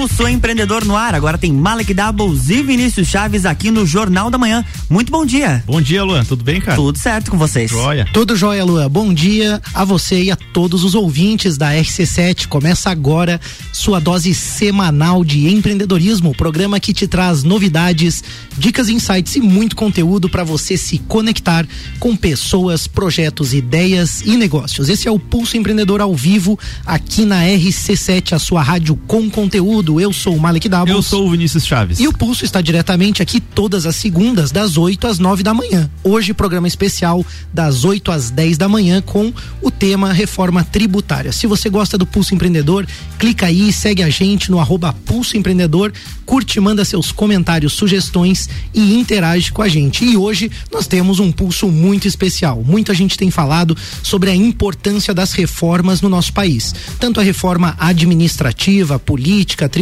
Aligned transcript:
Pulso 0.00 0.26
Empreendedor 0.26 0.82
no 0.86 0.96
ar. 0.96 1.14
Agora 1.14 1.36
tem 1.36 1.52
Malek 1.52 1.92
Doubles 1.92 2.48
e 2.48 2.62
Vinícius 2.62 3.06
Chaves 3.06 3.44
aqui 3.44 3.70
no 3.70 3.84
Jornal 3.84 4.30
da 4.30 4.38
Manhã. 4.38 4.64
Muito 4.88 5.12
bom 5.12 5.26
dia. 5.26 5.62
Bom 5.66 5.78
dia, 5.78 6.02
Luan. 6.02 6.24
Tudo 6.24 6.42
bem, 6.42 6.58
cara? 6.58 6.74
Tudo 6.74 6.96
certo 6.96 7.30
com 7.30 7.36
vocês. 7.36 7.70
Joia. 7.70 8.08
Tudo 8.10 8.34
jóia, 8.34 8.64
Luan. 8.64 8.88
Bom 8.88 9.12
dia 9.12 9.60
a 9.74 9.84
você 9.84 10.22
e 10.22 10.30
a 10.30 10.36
todos 10.36 10.84
os 10.84 10.94
ouvintes 10.94 11.58
da 11.58 11.72
RC7. 11.74 12.46
Começa 12.46 12.88
agora 12.88 13.38
sua 13.74 14.00
dose 14.00 14.34
semanal 14.34 15.22
de 15.22 15.52
empreendedorismo, 15.52 16.34
programa 16.34 16.80
que 16.80 16.94
te 16.94 17.06
traz 17.06 17.42
novidades, 17.42 18.24
dicas, 18.56 18.88
insights 18.88 19.36
e 19.36 19.40
muito 19.40 19.76
conteúdo 19.76 20.30
para 20.30 20.44
você 20.44 20.78
se 20.78 20.96
conectar 20.96 21.66
com 21.98 22.16
pessoas, 22.16 22.86
projetos, 22.86 23.52
ideias 23.52 24.22
e 24.22 24.38
negócios. 24.38 24.88
Esse 24.88 25.06
é 25.06 25.10
o 25.10 25.18
Pulso 25.18 25.58
Empreendedor 25.58 26.00
ao 26.00 26.14
vivo 26.14 26.58
aqui 26.86 27.26
na 27.26 27.42
RC7, 27.42 28.32
a 28.32 28.38
sua 28.38 28.62
rádio 28.62 28.96
com 29.06 29.28
conteúdo. 29.28 29.89
Eu 29.98 30.12
sou 30.12 30.36
o 30.36 30.40
Malek 30.40 30.68
Doubles. 30.68 30.94
Eu 30.94 31.02
sou 31.02 31.26
o 31.26 31.30
Vinícius 31.30 31.66
Chaves. 31.66 31.98
E 31.98 32.06
o 32.06 32.12
Pulso 32.12 32.44
está 32.44 32.60
diretamente 32.60 33.22
aqui 33.22 33.40
todas 33.40 33.86
as 33.86 33.96
segundas, 33.96 34.50
das 34.50 34.76
8 34.76 35.06
às 35.06 35.18
9 35.18 35.42
da 35.42 35.54
manhã. 35.54 35.90
Hoje, 36.04 36.34
programa 36.34 36.68
especial 36.68 37.24
das 37.52 37.84
8 37.84 38.12
às 38.12 38.30
10 38.30 38.58
da 38.58 38.68
manhã 38.68 39.00
com 39.00 39.32
o 39.62 39.70
tema 39.70 40.12
reforma 40.12 40.62
tributária. 40.62 41.32
Se 41.32 41.46
você 41.46 41.70
gosta 41.70 41.96
do 41.96 42.06
Pulso 42.06 42.34
Empreendedor, 42.34 42.86
clica 43.18 43.46
aí, 43.46 43.72
segue 43.72 44.02
a 44.02 44.10
gente 44.10 44.50
no 44.50 44.60
arroba 44.60 44.92
Pulso 44.92 45.36
Empreendedor, 45.36 45.92
curte, 46.26 46.60
manda 46.60 46.84
seus 46.84 47.10
comentários, 47.10 47.72
sugestões 47.72 48.48
e 48.74 48.94
interage 48.94 49.50
com 49.50 49.62
a 49.62 49.68
gente. 49.68 50.04
E 50.04 50.16
hoje 50.16 50.50
nós 50.70 50.86
temos 50.86 51.18
um 51.18 51.32
pulso 51.32 51.68
muito 51.68 52.06
especial. 52.06 52.62
Muita 52.64 52.94
gente 52.94 53.16
tem 53.16 53.30
falado 53.30 53.76
sobre 54.02 54.30
a 54.30 54.34
importância 54.34 55.12
das 55.12 55.32
reformas 55.32 56.00
no 56.00 56.08
nosso 56.08 56.32
país. 56.32 56.74
Tanto 56.98 57.18
a 57.18 57.22
reforma 57.22 57.74
administrativa, 57.78 58.98
política, 58.98 59.68
tributária, 59.68 59.79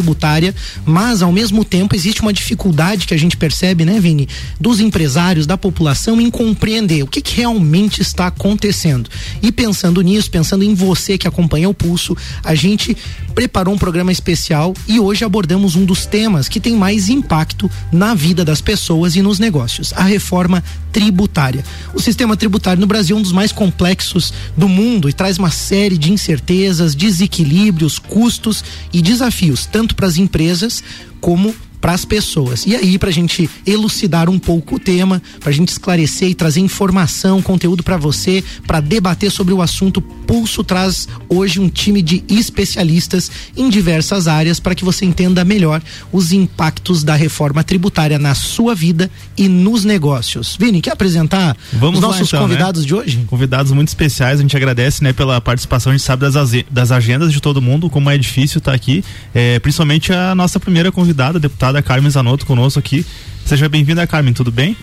mas 0.85 1.23
ao 1.23 1.33
mesmo 1.33 1.65
tempo 1.65 1.95
existe 1.95 2.21
uma 2.23 2.33
dificuldade 2.33 3.07
que 3.07 3.15
a 3.15 3.19
gente 3.19 3.37
percebe, 3.37 3.85
né, 3.85 4.01
Vini, 4.01 4.29
dos 4.61 4.81
empresários, 4.81 5.47
da 5.47 5.57
população 5.57 6.21
em 6.21 6.31
compreender 6.31 7.03
o 7.03 7.07
que, 7.07 7.21
que 7.21 7.37
realmente 7.37 8.01
está 8.03 8.27
acontecendo. 8.27 9.09
E 9.43 9.51
pensando 9.53 10.01
nisso, 10.01 10.31
pensando 10.31 10.65
em 10.65 10.75
você 10.75 11.17
que 11.19 11.29
acompanha 11.29 11.69
o 11.69 11.75
pulso, 11.75 12.17
a 12.43 12.55
gente 12.55 12.97
preparou 13.35 13.75
um 13.75 13.79
programa 13.79 14.11
especial 14.11 14.75
e 14.87 14.99
hoje 14.99 15.25
abordamos 15.25 15.77
um 15.77 15.85
dos 15.85 16.05
temas 16.07 16.49
que 16.49 16.59
tem 16.59 16.75
mais 16.75 17.09
impacto 17.09 17.71
na 17.93 18.15
vida 18.15 18.45
das 18.45 18.61
pessoas 18.61 19.15
e 19.17 19.23
nos 19.23 19.39
negócios, 19.39 19.93
a 19.95 20.03
reforma 20.03 20.63
tributária. 20.93 21.65
O 21.95 22.01
sistema 22.01 22.37
tributário 22.37 22.81
no 22.81 22.87
Brasil 22.87 23.17
é 23.17 23.21
um 23.21 23.23
dos 23.23 23.33
mais 23.33 23.53
complexos 23.53 24.33
do 24.57 24.69
mundo 24.69 25.09
e 25.09 25.13
traz 25.13 25.39
uma 25.39 25.51
série 25.51 25.97
de 25.97 26.13
incertezas, 26.13 26.95
desequilíbrios, 26.95 27.99
custos 27.99 28.65
e 28.93 29.01
desafios, 29.01 29.67
tanto 29.67 29.88
para 29.95 30.07
as 30.07 30.17
empresas 30.17 30.83
como 31.21 31.55
para 31.81 31.93
as 31.93 32.05
pessoas. 32.05 32.67
E 32.67 32.75
aí, 32.75 32.99
para 32.99 33.09
a 33.09 33.13
gente 33.13 33.49
elucidar 33.67 34.29
um 34.29 34.39
pouco 34.39 34.77
o 34.77 34.79
tema, 34.79 35.23
para 35.41 35.51
a 35.51 35.53
gente 35.53 35.69
esclarecer 35.69 36.29
e 36.29 36.35
trazer 36.35 36.61
informação, 36.61 37.43
conteúdo 37.43 37.83
para 37.83 37.97
você, 37.97 38.43
para 38.67 38.81
debater 38.81 39.31
sobre 39.31 39.55
o 39.55 39.63
assunto, 39.63 40.01
Pulso 40.01 40.63
traz 40.63 41.09
hoje 41.27 41.59
um 41.59 41.71
time 41.71 42.03
de 42.03 42.23
especialistas 42.29 43.31
em 43.57 43.71
diversas 43.71 44.29
áreas 44.29 44.61
para 44.61 44.75
que 44.75 44.85
você 44.85 45.07
entenda 45.07 45.43
melhor 45.43 45.81
os 46.13 46.33
impactos 46.33 47.03
da 47.03 47.15
reforma 47.15 47.65
tributária 47.65 48.19
na 48.19 48.35
sua 48.35 48.75
vida 48.75 49.11
e 49.39 49.49
nos 49.49 49.85
negócios. 49.85 50.55
Vini, 50.61 50.83
quer 50.83 50.93
apresentar 50.93 51.57
Vamos 51.73 51.99
os 51.99 52.03
lá, 52.03 52.09
nossos 52.09 52.29
então, 52.29 52.43
convidados 52.43 52.83
né? 52.83 52.89
de 52.89 52.95
hoje? 52.95 53.25
Convidados 53.27 53.73
muito 53.73 53.89
especiais, 53.89 54.39
a 54.39 54.43
gente 54.43 54.55
agradece, 54.55 55.03
né, 55.03 55.15
pela 55.15 55.41
participação, 55.41 55.93
a 55.93 55.97
gente 55.97 56.05
sabe 56.05 56.29
das, 56.29 56.51
das 56.71 56.93
agendas 56.93 57.33
de 57.33 57.41
todo 57.41 57.63
mundo, 57.63 57.89
como 57.89 58.11
é 58.11 58.19
difícil 58.19 58.59
estar 58.59 58.75
aqui, 58.75 59.03
é, 59.35 59.59
principalmente 59.59 60.13
a 60.13 60.35
nossa 60.35 60.61
primeira 60.61 60.93
convidada, 60.93 61.39
a 61.39 61.41
deputada 61.69 61.83
Carmen 61.83 62.11
Zanotto 62.11 62.47
conosco 62.47 62.79
aqui. 62.79 63.05
Seja 63.45 63.69
bem-vinda, 63.69 64.07
Carmen, 64.07 64.33
tudo 64.33 64.51
bem? 64.51 64.77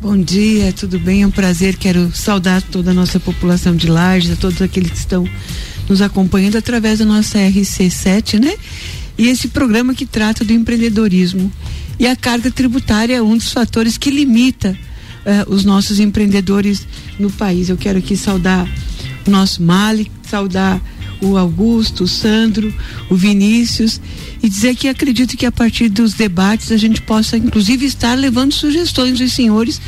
Bom 0.00 0.16
dia, 0.16 0.72
tudo 0.72 0.98
bem? 0.98 1.22
É 1.22 1.26
um 1.26 1.30
prazer. 1.30 1.76
Quero 1.76 2.10
saudar 2.14 2.62
toda 2.62 2.90
a 2.90 2.94
nossa 2.94 3.20
população 3.20 3.76
de 3.76 3.88
Lages, 3.88 4.32
a 4.32 4.36
todos 4.36 4.60
aqueles 4.60 4.90
que 4.90 4.96
estão 4.96 5.28
nos 5.88 6.00
acompanhando 6.02 6.56
através 6.56 6.98
da 6.98 7.04
nossa 7.04 7.38
RC7, 7.38 8.40
né? 8.40 8.54
E 9.16 9.28
esse 9.28 9.48
programa 9.48 9.94
que 9.94 10.06
trata 10.06 10.44
do 10.44 10.52
empreendedorismo. 10.52 11.52
E 11.98 12.06
a 12.06 12.16
carga 12.16 12.50
tributária 12.50 13.16
é 13.16 13.22
um 13.22 13.36
dos 13.36 13.52
fatores 13.52 13.96
que 13.96 14.10
limita 14.10 14.76
eh, 15.24 15.44
os 15.46 15.64
nossos 15.64 16.00
empreendedores 16.00 16.86
no 17.18 17.30
país. 17.30 17.68
Eu 17.68 17.76
quero 17.76 17.98
aqui 17.98 18.16
saudar 18.16 18.66
o 19.26 19.30
nosso 19.30 19.62
Mali, 19.62 20.10
saudar 20.28 20.80
o 21.22 21.36
Augusto, 21.38 22.04
o 22.04 22.08
Sandro, 22.08 22.74
o 23.08 23.14
Vinícius 23.14 24.00
e 24.42 24.48
dizer 24.48 24.74
que 24.74 24.88
acredito 24.88 25.36
que 25.36 25.46
a 25.46 25.52
partir 25.52 25.88
dos 25.88 26.14
debates 26.14 26.72
a 26.72 26.76
gente 26.76 27.00
possa 27.00 27.36
inclusive 27.36 27.86
estar 27.86 28.18
levando 28.18 28.52
sugestões 28.52 29.18
dos 29.18 29.32
senhores 29.32 29.80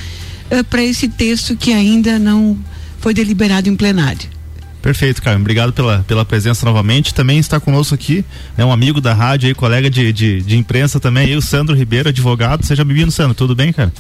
para 0.71 0.83
esse 0.83 1.09
texto 1.09 1.56
que 1.56 1.73
ainda 1.73 2.19
não 2.19 2.56
foi 3.00 3.12
deliberado 3.12 3.69
em 3.69 3.77
plenário. 3.77 4.34
Perfeito, 4.81 5.23
Carmen. 5.23 5.41
Obrigado 5.41 5.73
pela, 5.73 6.05
pela 6.06 6.27
presença 6.27 6.67
novamente. 6.67 7.15
Também 7.15 7.39
está 7.39 7.59
conosco 7.59 7.94
aqui, 7.94 8.23
né, 8.55 8.65
um 8.65 8.71
amigo 8.71 9.00
da 9.00 9.15
rádio 9.15 9.49
aí, 9.49 9.55
colega 9.55 9.89
de, 9.89 10.12
de, 10.12 10.43
de 10.43 10.56
imprensa 10.59 11.00
também, 11.00 11.31
eu, 11.31 11.41
Sandro 11.41 11.75
Ribeiro, 11.75 12.11
advogado. 12.11 12.67
Seja 12.67 12.84
bem-vindo, 12.84 13.11
Sandro. 13.11 13.34
Tudo 13.34 13.55
bem, 13.55 13.73
cara? 13.73 13.91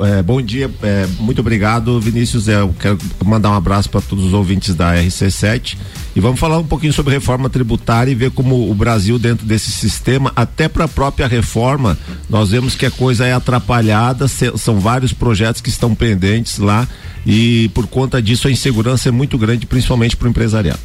É, 0.00 0.22
bom 0.22 0.42
dia, 0.42 0.70
é, 0.82 1.06
muito 1.18 1.40
obrigado, 1.40 1.98
Vinícius. 1.98 2.48
Eu 2.48 2.74
quero 2.78 2.98
mandar 3.24 3.50
um 3.50 3.54
abraço 3.54 3.88
para 3.88 4.00
todos 4.00 4.26
os 4.26 4.32
ouvintes 4.34 4.74
da 4.74 4.94
RC7 4.94 5.76
e 6.14 6.20
vamos 6.20 6.38
falar 6.38 6.58
um 6.58 6.66
pouquinho 6.66 6.92
sobre 6.92 7.14
reforma 7.14 7.48
tributária 7.48 8.10
e 8.10 8.14
ver 8.14 8.30
como 8.30 8.70
o 8.70 8.74
Brasil, 8.74 9.18
dentro 9.18 9.46
desse 9.46 9.70
sistema, 9.70 10.32
até 10.36 10.68
para 10.68 10.84
a 10.84 10.88
própria 10.88 11.26
reforma, 11.26 11.98
nós 12.28 12.50
vemos 12.50 12.74
que 12.74 12.84
a 12.84 12.90
coisa 12.90 13.26
é 13.26 13.32
atrapalhada, 13.32 14.28
se, 14.28 14.52
são 14.58 14.78
vários 14.78 15.12
projetos 15.12 15.60
que 15.60 15.70
estão 15.70 15.94
pendentes 15.94 16.58
lá 16.58 16.86
e 17.26 17.70
por 17.70 17.86
conta 17.86 18.20
disso 18.20 18.46
a 18.46 18.50
insegurança 18.50 19.08
é 19.08 19.12
muito 19.12 19.38
grande, 19.38 19.66
principalmente 19.66 20.16
para 20.16 20.26
o 20.26 20.30
empresariado. 20.30 20.80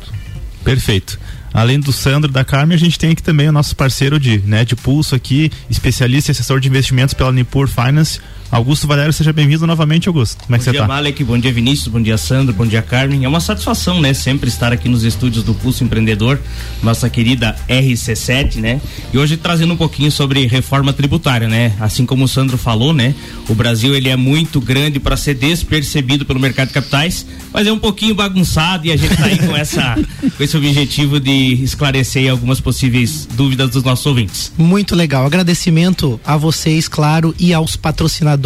Perfeito. 0.63 1.19
Além 1.53 1.79
do 1.79 1.91
Sandro 1.91 2.31
da 2.31 2.45
Carmen, 2.45 2.75
a 2.75 2.79
gente 2.79 2.97
tem 2.97 3.11
aqui 3.11 3.23
também 3.23 3.49
o 3.49 3.51
nosso 3.51 3.75
parceiro 3.75 4.19
de, 4.19 4.39
né, 4.39 4.63
de 4.63 4.75
pulso 4.75 5.15
aqui, 5.15 5.51
especialista 5.69 6.29
e 6.29 6.33
assessor 6.33 6.59
de 6.59 6.67
investimentos 6.67 7.13
pela 7.13 7.31
Nipur 7.31 7.67
Finance, 7.67 8.19
Augusto 8.51 8.87
Valério, 8.87 9.13
seja 9.13 9.31
bem-vindo 9.31 9.67
novamente, 9.67 10.07
Augusto. 10.07 10.43
Como 10.43 10.55
é 10.55 10.57
que 10.57 10.65
bom 10.65 10.65
você 10.65 10.71
dia, 10.71 10.81
tá? 10.81 10.87
Malek, 10.87 11.23
bom 11.23 11.37
dia, 11.37 11.53
Vinícius, 11.53 11.87
bom 11.87 12.01
dia, 12.01 12.17
Sandro, 12.17 12.51
bom 12.51 12.65
dia, 12.65 12.81
Carmen. 12.81 13.23
É 13.23 13.27
uma 13.27 13.39
satisfação, 13.39 14.01
né, 14.01 14.11
sempre 14.11 14.49
estar 14.49 14.73
aqui 14.73 14.89
nos 14.89 15.03
estúdios 15.03 15.43
do 15.43 15.53
Pulso 15.53 15.83
Empreendedor, 15.83 16.39
nossa 16.81 17.07
querida 17.11 17.55
RC7, 17.69 18.55
né? 18.55 18.81
E 19.13 19.19
hoje 19.19 19.37
trazendo 19.37 19.75
um 19.75 19.77
pouquinho 19.77 20.11
sobre 20.11 20.47
reforma 20.47 20.91
tributária, 20.91 21.47
né? 21.47 21.73
Assim 21.79 22.07
como 22.07 22.23
o 22.23 22.27
Sandro 22.27 22.57
falou, 22.57 22.91
né? 22.91 23.13
O 23.47 23.53
Brasil 23.53 23.95
ele 23.95 24.09
é 24.09 24.15
muito 24.15 24.59
grande 24.59 24.99
para 24.99 25.15
ser 25.15 25.35
despercebido 25.35 26.25
pelo 26.25 26.39
mercado 26.39 26.69
de 26.69 26.73
capitais, 26.73 27.27
mas 27.53 27.67
é 27.67 27.71
um 27.71 27.79
pouquinho 27.79 28.15
bagunçado 28.15 28.87
e 28.87 28.91
a 28.91 28.97
gente 28.97 29.15
tá 29.15 29.25
aí 29.25 29.37
com 29.37 29.55
essa 29.55 29.95
com 30.35 30.43
esse 30.43 30.57
objetivo 30.57 31.19
de 31.19 31.63
esclarecer 31.63 32.31
algumas 32.31 32.59
possíveis 32.59 33.27
dúvidas 33.31 33.69
dos 33.69 33.83
nossos 33.83 34.07
ouvintes. 34.07 34.51
Muito 34.57 34.95
legal. 34.95 35.23
Agradecimento 35.23 36.19
a 36.25 36.35
vocês, 36.35 36.87
claro, 36.87 37.35
e 37.37 37.53
aos 37.53 37.75
patrocinadores 37.75 38.38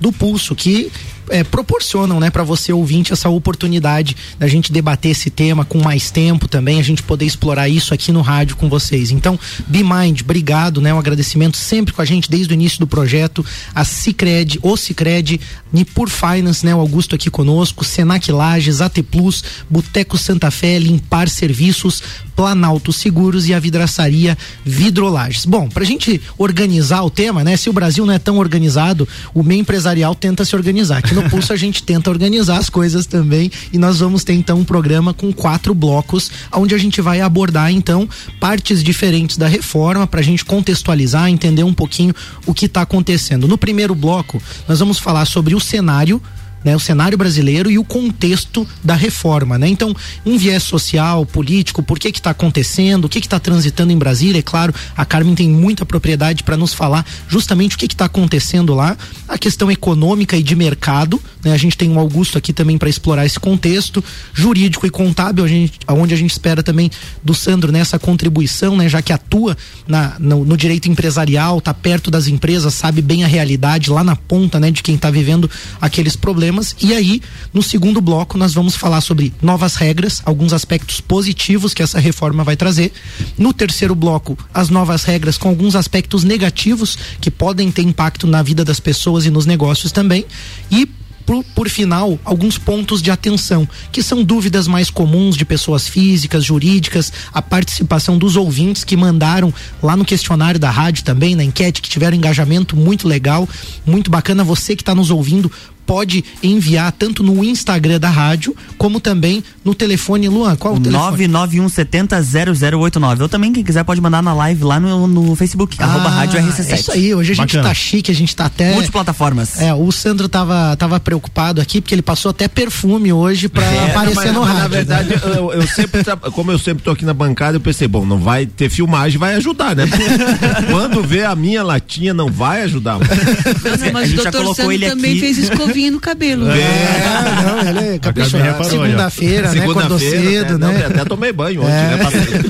do 0.00 0.12
Pulso 0.12 0.54
que 0.54 0.90
é, 1.30 1.44
proporcionam, 1.44 2.20
né, 2.20 2.28
para 2.28 2.42
você 2.42 2.72
ouvinte 2.72 3.12
essa 3.12 3.28
oportunidade 3.28 4.16
da 4.38 4.46
gente 4.46 4.72
debater 4.72 5.12
esse 5.12 5.30
tema 5.30 5.64
com 5.64 5.78
mais 5.78 6.10
tempo 6.10 6.48
também, 6.48 6.78
a 6.78 6.82
gente 6.82 7.02
poder 7.02 7.24
explorar 7.24 7.68
isso 7.68 7.94
aqui 7.94 8.12
no 8.12 8.20
rádio 8.20 8.56
com 8.56 8.68
vocês. 8.68 9.10
Então, 9.10 9.38
BeMind, 9.66 10.22
obrigado, 10.22 10.80
né, 10.80 10.92
um 10.92 10.98
agradecimento 10.98 11.56
sempre 11.56 11.94
com 11.94 12.02
a 12.02 12.04
gente 12.04 12.30
desde 12.30 12.52
o 12.52 12.54
início 12.54 12.80
do 12.80 12.86
projeto, 12.86 13.44
a 13.74 13.84
Cicred, 13.84 14.58
o 14.62 14.76
Cicred, 14.76 15.40
Nipur 15.72 16.10
Finance, 16.10 16.66
né, 16.66 16.74
o 16.74 16.80
Augusto 16.80 17.14
aqui 17.14 17.30
conosco, 17.30 17.84
Senac 17.84 18.30
Lages, 18.30 18.80
AT 18.80 19.02
Plus, 19.02 19.42
Boteco 19.68 20.18
Santa 20.18 20.50
Fé, 20.50 20.78
Limpar 20.78 21.28
Serviços, 21.28 22.02
Planalto 22.34 22.92
Seguros 22.92 23.48
e 23.48 23.54
a 23.54 23.60
vidraçaria 23.60 24.36
Vidrolages. 24.64 25.44
Bom, 25.44 25.68
pra 25.68 25.84
gente 25.84 26.20
organizar 26.36 27.02
o 27.02 27.10
tema, 27.10 27.44
né, 27.44 27.56
se 27.56 27.70
o 27.70 27.72
Brasil 27.72 28.04
não 28.04 28.14
é 28.14 28.18
tão 28.18 28.38
organizado, 28.38 29.06
o 29.32 29.42
meio 29.42 29.60
empresarial 29.60 30.14
tenta 30.14 30.44
se 30.44 30.56
organizar. 30.56 30.98
Aqui 30.98 31.14
no 31.20 31.28
Pulso 31.28 31.52
a 31.52 31.56
gente 31.56 31.82
tenta 31.82 32.08
organizar 32.10 32.56
as 32.56 32.70
coisas 32.70 33.06
também 33.06 33.50
e 33.72 33.78
nós 33.78 34.00
vamos 34.00 34.24
ter 34.24 34.32
então 34.32 34.58
um 34.58 34.64
programa 34.64 35.12
com 35.12 35.32
quatro 35.32 35.74
blocos, 35.74 36.30
onde 36.52 36.74
a 36.74 36.78
gente 36.78 37.00
vai 37.00 37.20
abordar 37.20 37.70
então 37.70 38.08
partes 38.38 38.82
diferentes 38.82 39.36
da 39.36 39.46
reforma 39.46 40.06
para 40.06 40.20
a 40.20 40.22
gente 40.22 40.44
contextualizar, 40.44 41.28
entender 41.28 41.62
um 41.62 41.74
pouquinho 41.74 42.14
o 42.46 42.54
que 42.54 42.66
está 42.66 42.82
acontecendo. 42.82 43.46
No 43.46 43.58
primeiro 43.58 43.94
bloco, 43.94 44.40
nós 44.66 44.78
vamos 44.78 44.98
falar 44.98 45.26
sobre 45.26 45.54
o 45.54 45.60
cenário 45.60 46.22
né, 46.64 46.76
o 46.76 46.80
cenário 46.80 47.16
brasileiro 47.16 47.70
e 47.70 47.78
o 47.78 47.84
contexto 47.84 48.66
da 48.84 48.94
reforma, 48.94 49.58
né? 49.58 49.68
Então, 49.68 49.94
um 50.24 50.36
viés 50.36 50.62
social, 50.62 51.24
político, 51.24 51.82
por 51.82 51.98
que 51.98 52.12
que 52.12 52.18
está 52.18 52.30
acontecendo, 52.30 53.06
o 53.06 53.08
que 53.08 53.20
que 53.20 53.26
está 53.26 53.38
transitando 53.38 53.92
em 53.92 53.98
Brasília, 53.98 54.40
é 54.40 54.42
claro, 54.42 54.74
a 54.96 55.04
Carmen 55.04 55.34
tem 55.34 55.48
muita 55.48 55.86
propriedade 55.86 56.42
para 56.42 56.56
nos 56.56 56.74
falar 56.74 57.04
justamente 57.28 57.76
o 57.76 57.78
que 57.78 57.88
que 57.88 57.94
está 57.94 58.04
acontecendo 58.04 58.74
lá, 58.74 58.96
a 59.28 59.38
questão 59.38 59.70
econômica 59.70 60.36
e 60.36 60.42
de 60.42 60.54
mercado, 60.54 61.20
Né? 61.42 61.52
A 61.52 61.56
gente 61.56 61.76
tem 61.76 61.88
um 61.90 61.98
Augusto 61.98 62.36
aqui 62.36 62.52
também 62.52 62.76
para 62.76 62.88
explorar 62.88 63.24
esse 63.24 63.40
contexto 63.40 64.04
jurídico 64.34 64.86
e 64.86 64.90
contábil, 64.90 65.44
a 65.44 65.48
gente, 65.48 65.78
onde 65.88 66.12
a 66.12 66.16
gente 66.16 66.30
espera 66.30 66.62
também 66.62 66.90
do 67.22 67.34
Sandro 67.34 67.72
nessa 67.72 67.98
contribuição, 67.98 68.76
né? 68.76 68.88
Já 68.88 69.00
que 69.00 69.12
atua 69.12 69.56
na, 69.86 70.16
no, 70.18 70.44
no 70.44 70.56
direito 70.56 70.88
empresarial, 70.88 71.58
está 71.58 71.72
perto 71.72 72.10
das 72.10 72.26
empresas, 72.26 72.74
sabe 72.74 73.00
bem 73.00 73.24
a 73.24 73.26
realidade 73.26 73.90
lá 73.90 74.04
na 74.04 74.16
ponta, 74.16 74.60
né? 74.60 74.70
De 74.70 74.82
quem 74.82 74.96
está 74.96 75.10
vivendo 75.10 75.50
aqueles 75.80 76.16
problemas. 76.16 76.49
E 76.80 76.94
aí, 76.94 77.22
no 77.52 77.62
segundo 77.62 78.00
bloco, 78.00 78.36
nós 78.38 78.54
vamos 78.54 78.76
falar 78.76 79.00
sobre 79.00 79.32
novas 79.40 79.74
regras, 79.76 80.22
alguns 80.24 80.52
aspectos 80.52 81.00
positivos 81.00 81.74
que 81.74 81.82
essa 81.82 81.98
reforma 81.98 82.44
vai 82.44 82.56
trazer. 82.56 82.92
No 83.36 83.52
terceiro 83.52 83.94
bloco, 83.94 84.38
as 84.52 84.68
novas 84.68 85.04
regras 85.04 85.38
com 85.38 85.48
alguns 85.48 85.76
aspectos 85.76 86.24
negativos 86.24 86.98
que 87.20 87.30
podem 87.30 87.70
ter 87.70 87.82
impacto 87.82 88.26
na 88.26 88.42
vida 88.42 88.64
das 88.64 88.80
pessoas 88.80 89.26
e 89.26 89.30
nos 89.30 89.46
negócios 89.46 89.92
também. 89.92 90.24
E 90.70 90.88
por, 91.30 91.44
por, 91.54 91.68
final, 91.68 92.18
alguns 92.24 92.58
pontos 92.58 93.00
de 93.00 93.08
atenção, 93.08 93.68
que 93.92 94.02
são 94.02 94.24
dúvidas 94.24 94.66
mais 94.66 94.90
comuns 94.90 95.36
de 95.36 95.44
pessoas 95.44 95.86
físicas, 95.86 96.44
jurídicas, 96.44 97.12
a 97.32 97.40
participação 97.40 98.18
dos 98.18 98.34
ouvintes 98.34 98.82
que 98.82 98.96
mandaram 98.96 99.54
lá 99.80 99.96
no 99.96 100.04
questionário 100.04 100.58
da 100.58 100.70
rádio 100.70 101.04
também, 101.04 101.36
na 101.36 101.44
enquete, 101.44 101.82
que 101.82 101.88
tiveram 101.88 102.16
engajamento 102.16 102.74
muito 102.74 103.06
legal, 103.06 103.48
muito 103.86 104.10
bacana. 104.10 104.42
Você 104.42 104.74
que 104.74 104.82
está 104.82 104.92
nos 104.92 105.10
ouvindo, 105.10 105.52
pode 105.90 106.24
enviar 106.40 106.92
tanto 106.92 107.20
no 107.20 107.42
Instagram 107.42 107.98
da 107.98 108.08
rádio, 108.08 108.54
como 108.78 109.00
também 109.00 109.42
no 109.64 109.74
telefone, 109.74 110.28
Luan, 110.28 110.54
qual 110.54 110.76
o 110.76 110.80
telefone? 110.80 111.26
991700089. 111.26 113.22
Ou 113.22 113.28
também, 113.28 113.52
quem 113.52 113.64
quiser, 113.64 113.82
pode 113.82 114.00
mandar 114.00 114.22
na 114.22 114.32
live 114.32 114.62
lá 114.62 114.78
no, 114.78 115.08
no 115.08 115.34
Facebook, 115.34 115.76
ah, 115.80 115.86
arroba 115.86 116.08
rádio 116.08 116.38
RC7. 116.40 116.70
É 116.70 116.74
isso 116.76 116.92
aí, 116.92 117.12
hoje 117.12 117.32
a 117.32 117.34
gente 117.34 117.56
Bacana. 117.56 117.70
tá 117.70 117.74
chique, 117.74 118.08
a 118.08 118.14
gente 118.14 118.36
tá 118.36 118.44
até... 118.44 118.72
Multiplataformas. 118.74 119.60
É, 119.60 119.74
o 119.74 119.90
Sandro 119.90 120.28
tava, 120.28 120.76
tava 120.76 121.00
preocupado 121.00 121.60
aqui, 121.60 121.80
porque 121.80 121.92
ele 121.96 122.02
passou 122.02 122.30
até 122.30 122.46
perfume 122.46 123.12
hoje 123.12 123.48
pra 123.48 123.64
é, 123.64 123.90
aparecer 123.90 124.26
mas, 124.26 124.32
no 124.32 124.40
mas 124.42 124.48
rádio. 124.48 124.62
Na 124.62 124.68
verdade, 124.68 125.08
né? 125.08 125.20
eu, 125.24 125.52
eu, 125.54 125.66
sempre, 125.66 126.04
como 126.32 126.52
eu 126.52 126.58
sempre 126.60 126.84
tô 126.84 126.92
aqui 126.92 127.04
na 127.04 127.12
bancada, 127.12 127.56
eu 127.56 127.60
pensei, 127.60 127.88
bom, 127.88 128.06
não 128.06 128.18
vai 128.18 128.46
ter 128.46 128.70
filmagem, 128.70 129.18
vai 129.18 129.34
ajudar, 129.34 129.74
né? 129.74 129.88
Quando 130.70 131.02
vê 131.02 131.24
a 131.24 131.34
minha 131.34 131.64
latinha, 131.64 132.14
não 132.14 132.30
vai 132.30 132.62
ajudar. 132.62 133.00
Não, 133.00 133.92
mas 133.92 134.12
o 134.12 134.14
doutor 134.14 134.54
Sandro 134.54 134.78
também 134.78 135.10
aqui. 135.10 135.20
fez 135.20 135.36
escovinha 135.36 135.79
no 135.88 136.00
cabelo. 136.00 136.50
É, 136.50 136.58
é 136.58 137.42
não, 137.44 137.68
ele 137.68 137.94
é 137.94 137.98
caprichado. 138.00 138.64
Segunda-feira, 138.64 139.52
né? 139.52 139.62
Acordou 139.62 139.98
cedo, 139.98 140.58
né? 140.58 140.72
né? 140.72 140.86
Até 140.86 141.04
tomei 141.04 141.32
banho 141.32 141.62
ontem, 141.62 141.70
é. 141.72 141.96
né? 141.96 141.98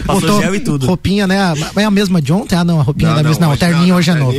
Passou, 0.06 0.20
passou 0.22 0.40
gel 0.40 0.54
e 0.54 0.60
tudo. 0.60 0.86
Roupinha, 0.86 1.26
né? 1.26 1.36
É 1.76 1.84
a 1.84 1.90
mesma 1.90 2.22
de 2.22 2.32
ontem? 2.32 2.56
Ah, 2.56 2.64
não, 2.64 2.80
a 2.80 2.82
roupinha 2.82 3.10
não, 3.10 3.16
da 3.16 3.22
mesma. 3.22 3.46
Não, 3.46 3.52
o 3.52 3.56
terninho 3.56 3.94
hoje 3.94 4.10
é 4.10 4.14
novo. 4.14 4.32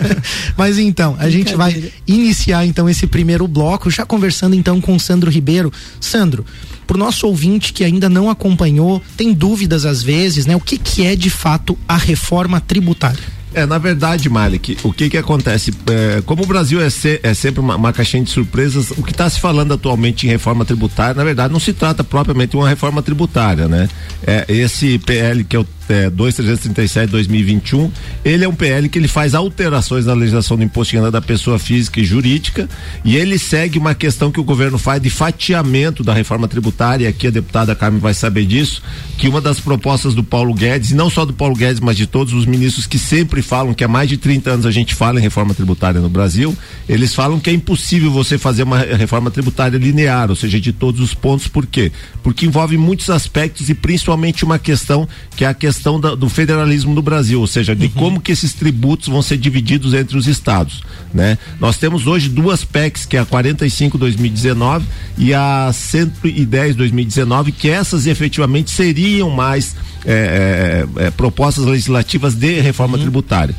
Mas 0.56 0.78
então, 0.78 1.16
a 1.18 1.28
gente 1.28 1.54
vai 1.54 1.92
iniciar 2.06 2.64
então 2.64 2.88
esse 2.88 3.06
primeiro 3.06 3.46
bloco, 3.46 3.90
já 3.90 4.06
conversando 4.06 4.54
então 4.54 4.80
com 4.80 4.96
o 4.96 5.00
Sandro 5.00 5.30
Ribeiro. 5.30 5.70
Sandro, 6.00 6.46
pro 6.86 6.96
nosso 6.96 7.26
ouvinte 7.26 7.72
que 7.72 7.84
ainda 7.84 8.08
não 8.08 8.30
acompanhou, 8.30 9.02
tem 9.16 9.32
dúvidas 9.32 9.84
às 9.84 10.02
vezes, 10.02 10.46
né? 10.46 10.56
O 10.56 10.60
que 10.60 10.78
que 10.78 11.04
é 11.04 11.14
de 11.14 11.28
fato 11.28 11.76
a 11.86 11.96
reforma 11.96 12.60
tributária? 12.60 13.33
É, 13.54 13.64
na 13.66 13.78
verdade, 13.78 14.28
Malik, 14.28 14.76
o 14.82 14.92
que 14.92 15.08
que 15.08 15.16
acontece? 15.16 15.72
É, 15.90 16.22
como 16.22 16.42
o 16.42 16.46
Brasil 16.46 16.80
é, 16.80 16.90
ser, 16.90 17.20
é 17.22 17.32
sempre 17.32 17.60
uma, 17.60 17.76
uma, 17.76 17.92
caixinha 17.92 18.22
de 18.22 18.30
surpresas, 18.30 18.90
o 18.90 19.02
que 19.02 19.12
está 19.12 19.30
se 19.30 19.38
falando 19.38 19.72
atualmente 19.72 20.26
em 20.26 20.30
reforma 20.30 20.64
tributária, 20.64 21.14
na 21.14 21.24
verdade, 21.24 21.52
não 21.52 21.60
se 21.60 21.72
trata 21.72 22.02
propriamente 22.02 22.50
de 22.50 22.56
uma 22.56 22.68
reforma 22.68 23.00
tributária, 23.00 23.68
né? 23.68 23.88
É, 24.26 24.44
esse 24.48 24.98
PL 24.98 25.44
que 25.44 25.54
é 25.54 25.60
o 25.60 25.66
é, 25.88 26.08
2337 26.10 27.10
2021, 27.10 27.90
ele 28.24 28.44
é 28.44 28.48
um 28.48 28.54
PL 28.54 28.88
que 28.88 28.98
ele 28.98 29.08
faz 29.08 29.34
alterações 29.34 30.06
na 30.06 30.14
legislação 30.14 30.56
do 30.56 30.62
imposto 30.62 30.92
de 30.92 30.96
renda 30.96 31.10
da 31.10 31.20
pessoa 31.20 31.58
física 31.58 32.00
e 32.00 32.04
jurídica. 32.04 32.68
E 33.04 33.16
ele 33.16 33.38
segue 33.38 33.78
uma 33.78 33.94
questão 33.94 34.30
que 34.30 34.40
o 34.40 34.44
governo 34.44 34.78
faz 34.78 35.02
de 35.02 35.10
fatiamento 35.10 36.02
da 36.02 36.14
reforma 36.14 36.48
tributária, 36.48 37.04
e 37.04 37.06
aqui 37.06 37.26
a 37.26 37.30
deputada 37.30 37.74
Carmen 37.74 38.00
vai 38.00 38.14
saber 38.14 38.46
disso, 38.46 38.82
que 39.18 39.28
uma 39.28 39.40
das 39.40 39.60
propostas 39.60 40.14
do 40.14 40.24
Paulo 40.24 40.54
Guedes, 40.54 40.90
e 40.90 40.94
não 40.94 41.10
só 41.10 41.24
do 41.24 41.32
Paulo 41.32 41.54
Guedes, 41.54 41.80
mas 41.80 41.96
de 41.96 42.06
todos 42.06 42.32
os 42.32 42.46
ministros 42.46 42.86
que 42.86 42.98
sempre 42.98 43.42
falam 43.42 43.74
que 43.74 43.84
há 43.84 43.88
mais 43.88 44.08
de 44.08 44.16
30 44.16 44.50
anos 44.50 44.66
a 44.66 44.70
gente 44.70 44.94
fala 44.94 45.18
em 45.18 45.22
reforma 45.22 45.54
tributária 45.54 46.00
no 46.00 46.08
Brasil, 46.08 46.56
eles 46.88 47.14
falam 47.14 47.38
que 47.38 47.50
é 47.50 47.52
impossível 47.52 48.10
você 48.10 48.38
fazer 48.38 48.62
uma 48.62 48.78
reforma 48.78 49.30
tributária 49.30 49.78
linear, 49.78 50.30
ou 50.30 50.36
seja, 50.36 50.60
de 50.60 50.72
todos 50.72 51.00
os 51.00 51.14
pontos, 51.14 51.48
por 51.48 51.66
quê? 51.66 51.92
Porque 52.22 52.46
envolve 52.46 52.76
muitos 52.76 53.10
aspectos 53.10 53.68
e 53.68 53.74
principalmente 53.74 54.44
uma 54.44 54.58
questão 54.58 55.08
que 55.36 55.44
é 55.44 55.48
a 55.48 55.54
questão 55.54 55.73
questão 55.74 55.98
da, 55.98 56.14
do 56.14 56.28
federalismo 56.28 56.94
no 56.94 57.02
Brasil, 57.02 57.40
ou 57.40 57.46
seja, 57.46 57.74
de 57.74 57.86
uhum. 57.86 57.92
como 57.92 58.20
que 58.20 58.30
esses 58.30 58.52
tributos 58.52 59.08
vão 59.08 59.20
ser 59.20 59.36
divididos 59.36 59.92
entre 59.92 60.16
os 60.16 60.26
estados, 60.28 60.82
né? 61.12 61.36
Nós 61.58 61.76
temos 61.76 62.06
hoje 62.06 62.28
duas 62.28 62.64
PECs, 62.64 63.04
que 63.04 63.16
é 63.16 63.20
a 63.20 63.26
45 63.26 63.98
2019 63.98 64.86
e 65.18 65.34
a 65.34 65.70
110 65.72 66.76
2019, 66.76 67.52
que 67.52 67.68
essas 67.68 68.06
efetivamente 68.06 68.70
seriam 68.70 69.30
mais 69.30 69.74
é, 70.06 70.86
é, 70.96 71.06
é, 71.06 71.10
propostas 71.10 71.64
legislativas 71.64 72.34
de 72.34 72.60
reforma 72.60 72.96
uhum. 72.96 73.02
tributária. 73.02 73.54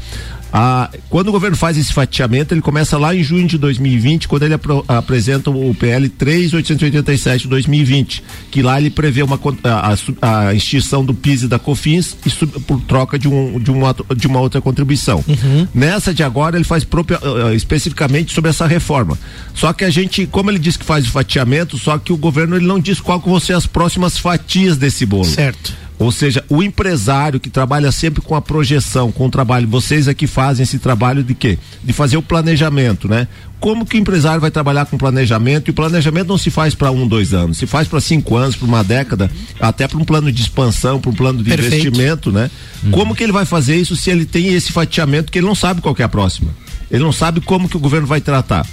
Ah, 0.57 0.89
quando 1.09 1.27
o 1.27 1.31
governo 1.33 1.57
faz 1.57 1.77
esse 1.77 1.91
fatiamento, 1.91 2.53
ele 2.53 2.61
começa 2.61 2.97
lá 2.97 3.13
em 3.13 3.21
junho 3.21 3.45
de 3.45 3.57
2020, 3.57 4.25
quando 4.25 4.43
ele 4.43 4.53
apro, 4.53 4.85
apresenta 4.87 5.49
o 5.49 5.75
PL 5.75 6.07
3887 6.07 7.41
de 7.41 7.49
2020, 7.49 8.23
que 8.51 8.61
lá 8.61 8.79
ele 8.79 8.89
prevê 8.89 9.21
uma, 9.21 9.37
a, 9.65 10.47
a, 10.47 10.53
extinção 10.53 11.03
do 11.03 11.13
PIS 11.13 11.43
e 11.43 11.47
da 11.49 11.59
COFINS 11.59 12.15
e 12.25 12.29
sub, 12.29 12.57
por 12.61 12.79
troca 12.79 13.19
de, 13.19 13.27
um, 13.27 13.59
de, 13.59 13.69
uma, 13.69 13.93
de 14.15 14.27
uma 14.27 14.39
outra 14.39 14.61
contribuição. 14.61 15.21
Uhum. 15.27 15.67
Nessa 15.73 16.13
de 16.13 16.23
agora, 16.23 16.55
ele 16.55 16.63
faz 16.63 16.85
própria, 16.85 17.19
uh, 17.19 17.53
especificamente 17.53 18.33
sobre 18.33 18.49
essa 18.49 18.65
reforma. 18.65 19.19
Só 19.53 19.73
que 19.73 19.83
a 19.83 19.89
gente, 19.89 20.25
como 20.25 20.49
ele 20.49 20.59
diz 20.59 20.77
que 20.77 20.85
faz 20.85 21.05
o 21.05 21.11
fatiamento, 21.11 21.77
só 21.77 21.97
que 21.97 22.13
o 22.13 22.17
governo 22.17 22.55
ele 22.55 22.65
não 22.65 22.79
diz 22.79 23.01
qual 23.01 23.19
vão 23.19 23.41
ser 23.41 23.57
as 23.57 23.67
próximas 23.67 24.17
fatias 24.17 24.77
desse 24.77 25.05
bolo. 25.05 25.25
Certo. 25.25 25.84
Ou 25.97 26.11
seja, 26.11 26.43
o 26.49 26.61
empresário 26.61 27.39
que 27.39 27.49
trabalha 27.49 27.91
sempre 27.91 28.21
com 28.21 28.35
a 28.35 28.41
projeção, 28.41 29.11
com 29.11 29.27
o 29.27 29.29
trabalho, 29.29 29.67
vocês 29.67 30.07
aqui 30.07 30.27
fazem 30.27 30.63
esse 30.63 30.77
trabalho 30.77 31.23
de 31.23 31.33
quê? 31.33 31.57
De 31.83 31.93
fazer 31.93 32.17
o 32.17 32.21
planejamento, 32.21 33.07
né? 33.07 33.27
Como 33.59 33.85
que 33.85 33.97
o 33.97 33.99
empresário 33.99 34.41
vai 34.41 34.51
trabalhar 34.51 34.85
com 34.85 34.97
planejamento? 34.97 35.69
E 35.69 35.71
o 35.71 35.73
planejamento 35.73 36.27
não 36.27 36.37
se 36.37 36.51
faz 36.51 36.75
para 36.75 36.91
um, 36.91 37.07
dois 37.07 37.33
anos, 37.33 37.57
se 37.57 37.65
faz 37.65 37.87
para 37.87 38.01
cinco 38.01 38.35
anos, 38.35 38.55
para 38.55 38.67
uma 38.67 38.83
década, 38.83 39.31
até 39.59 39.87
para 39.87 39.97
um 39.97 40.03
plano 40.03 40.31
de 40.31 40.41
expansão, 40.41 40.99
para 40.99 41.09
um 41.09 41.15
plano 41.15 41.41
de 41.41 41.49
Perfeito. 41.49 41.87
investimento, 41.87 42.31
né? 42.31 42.51
Hum. 42.83 42.91
Como 42.91 43.15
que 43.15 43.23
ele 43.23 43.31
vai 43.31 43.45
fazer 43.45 43.77
isso 43.77 43.95
se 43.95 44.09
ele 44.09 44.25
tem 44.25 44.53
esse 44.53 44.71
fatiamento 44.71 45.31
que 45.31 45.39
ele 45.39 45.47
não 45.47 45.55
sabe 45.55 45.81
qual 45.81 45.95
é 45.97 46.03
a 46.03 46.09
próxima? 46.09 46.51
Ele 46.89 47.03
não 47.03 47.11
sabe 47.11 47.41
como 47.41 47.67
que 47.67 47.77
o 47.77 47.79
governo 47.79 48.07
vai 48.07 48.21
tratar. 48.21 48.65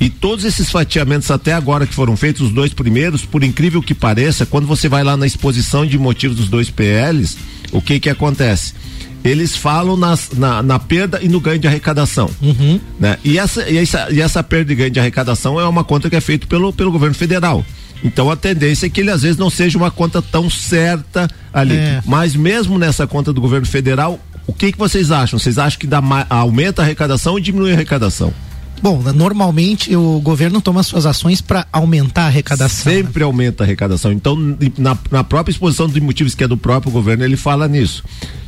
E 0.00 0.08
todos 0.08 0.44
esses 0.44 0.70
fatiamentos 0.70 1.30
até 1.30 1.52
agora 1.52 1.86
que 1.86 1.94
foram 1.94 2.16
feitos, 2.16 2.42
os 2.42 2.52
dois 2.52 2.72
primeiros, 2.72 3.24
por 3.24 3.44
incrível 3.44 3.82
que 3.82 3.94
pareça, 3.94 4.46
quando 4.46 4.66
você 4.66 4.88
vai 4.88 5.04
lá 5.04 5.16
na 5.16 5.26
exposição 5.26 5.84
de 5.84 5.98
motivos 5.98 6.36
dos 6.36 6.48
dois 6.48 6.70
PLs, 6.70 7.36
o 7.70 7.80
que 7.82 8.00
que 8.00 8.08
acontece? 8.08 8.74
Eles 9.22 9.54
falam 9.54 9.96
nas, 9.96 10.30
na, 10.32 10.62
na 10.62 10.78
perda 10.78 11.20
e 11.22 11.28
no 11.28 11.40
ganho 11.40 11.58
de 11.58 11.68
arrecadação. 11.68 12.30
Uhum. 12.40 12.80
Né? 12.98 13.18
E, 13.22 13.38
essa, 13.38 13.68
e, 13.68 13.76
essa, 13.76 14.08
e 14.10 14.20
essa 14.20 14.42
perda 14.42 14.72
e 14.72 14.74
ganho 14.74 14.90
de 14.90 14.98
arrecadação 14.98 15.60
é 15.60 15.68
uma 15.68 15.84
conta 15.84 16.08
que 16.08 16.16
é 16.16 16.20
feita 16.20 16.46
pelo, 16.46 16.72
pelo 16.72 16.90
governo 16.90 17.14
federal. 17.14 17.64
Então 18.02 18.30
a 18.30 18.36
tendência 18.36 18.86
é 18.86 18.88
que 18.88 19.00
ele 19.00 19.10
às 19.10 19.22
vezes 19.22 19.36
não 19.36 19.50
seja 19.50 19.76
uma 19.76 19.90
conta 19.90 20.22
tão 20.22 20.48
certa 20.48 21.28
ali. 21.52 21.76
É. 21.76 22.02
Mas 22.06 22.34
mesmo 22.34 22.78
nessa 22.78 23.06
conta 23.06 23.32
do 23.32 23.40
governo 23.40 23.66
federal, 23.66 24.18
o 24.50 24.52
que, 24.52 24.72
que 24.72 24.78
vocês 24.78 25.12
acham? 25.12 25.38
Vocês 25.38 25.58
acham 25.58 25.78
que 25.78 25.86
dá, 25.86 26.02
aumenta 26.28 26.82
a 26.82 26.84
arrecadação 26.84 27.34
ou 27.34 27.40
diminui 27.40 27.70
a 27.70 27.74
arrecadação? 27.74 28.34
Bom, 28.82 29.02
normalmente 29.14 29.94
o 29.94 30.20
governo 30.20 30.60
toma 30.60 30.82
suas 30.82 31.04
ações 31.04 31.40
para 31.40 31.66
aumentar 31.72 32.22
a 32.22 32.26
arrecadação. 32.26 32.92
Sempre 32.92 33.20
né? 33.20 33.26
aumenta 33.26 33.62
a 33.62 33.66
arrecadação. 33.66 34.12
Então, 34.12 34.36
na, 34.78 34.96
na, 35.10 35.22
própria 35.22 35.52
exposição 35.52 35.86
de 35.86 36.00
motivos 36.00 36.34
que 36.34 36.44
é 36.44 36.48
do 36.48 36.56
próprio 36.56 36.90
governo, 36.90 37.24
ele 37.24 37.36
fala 37.36 37.68
nisso. 37.68 38.02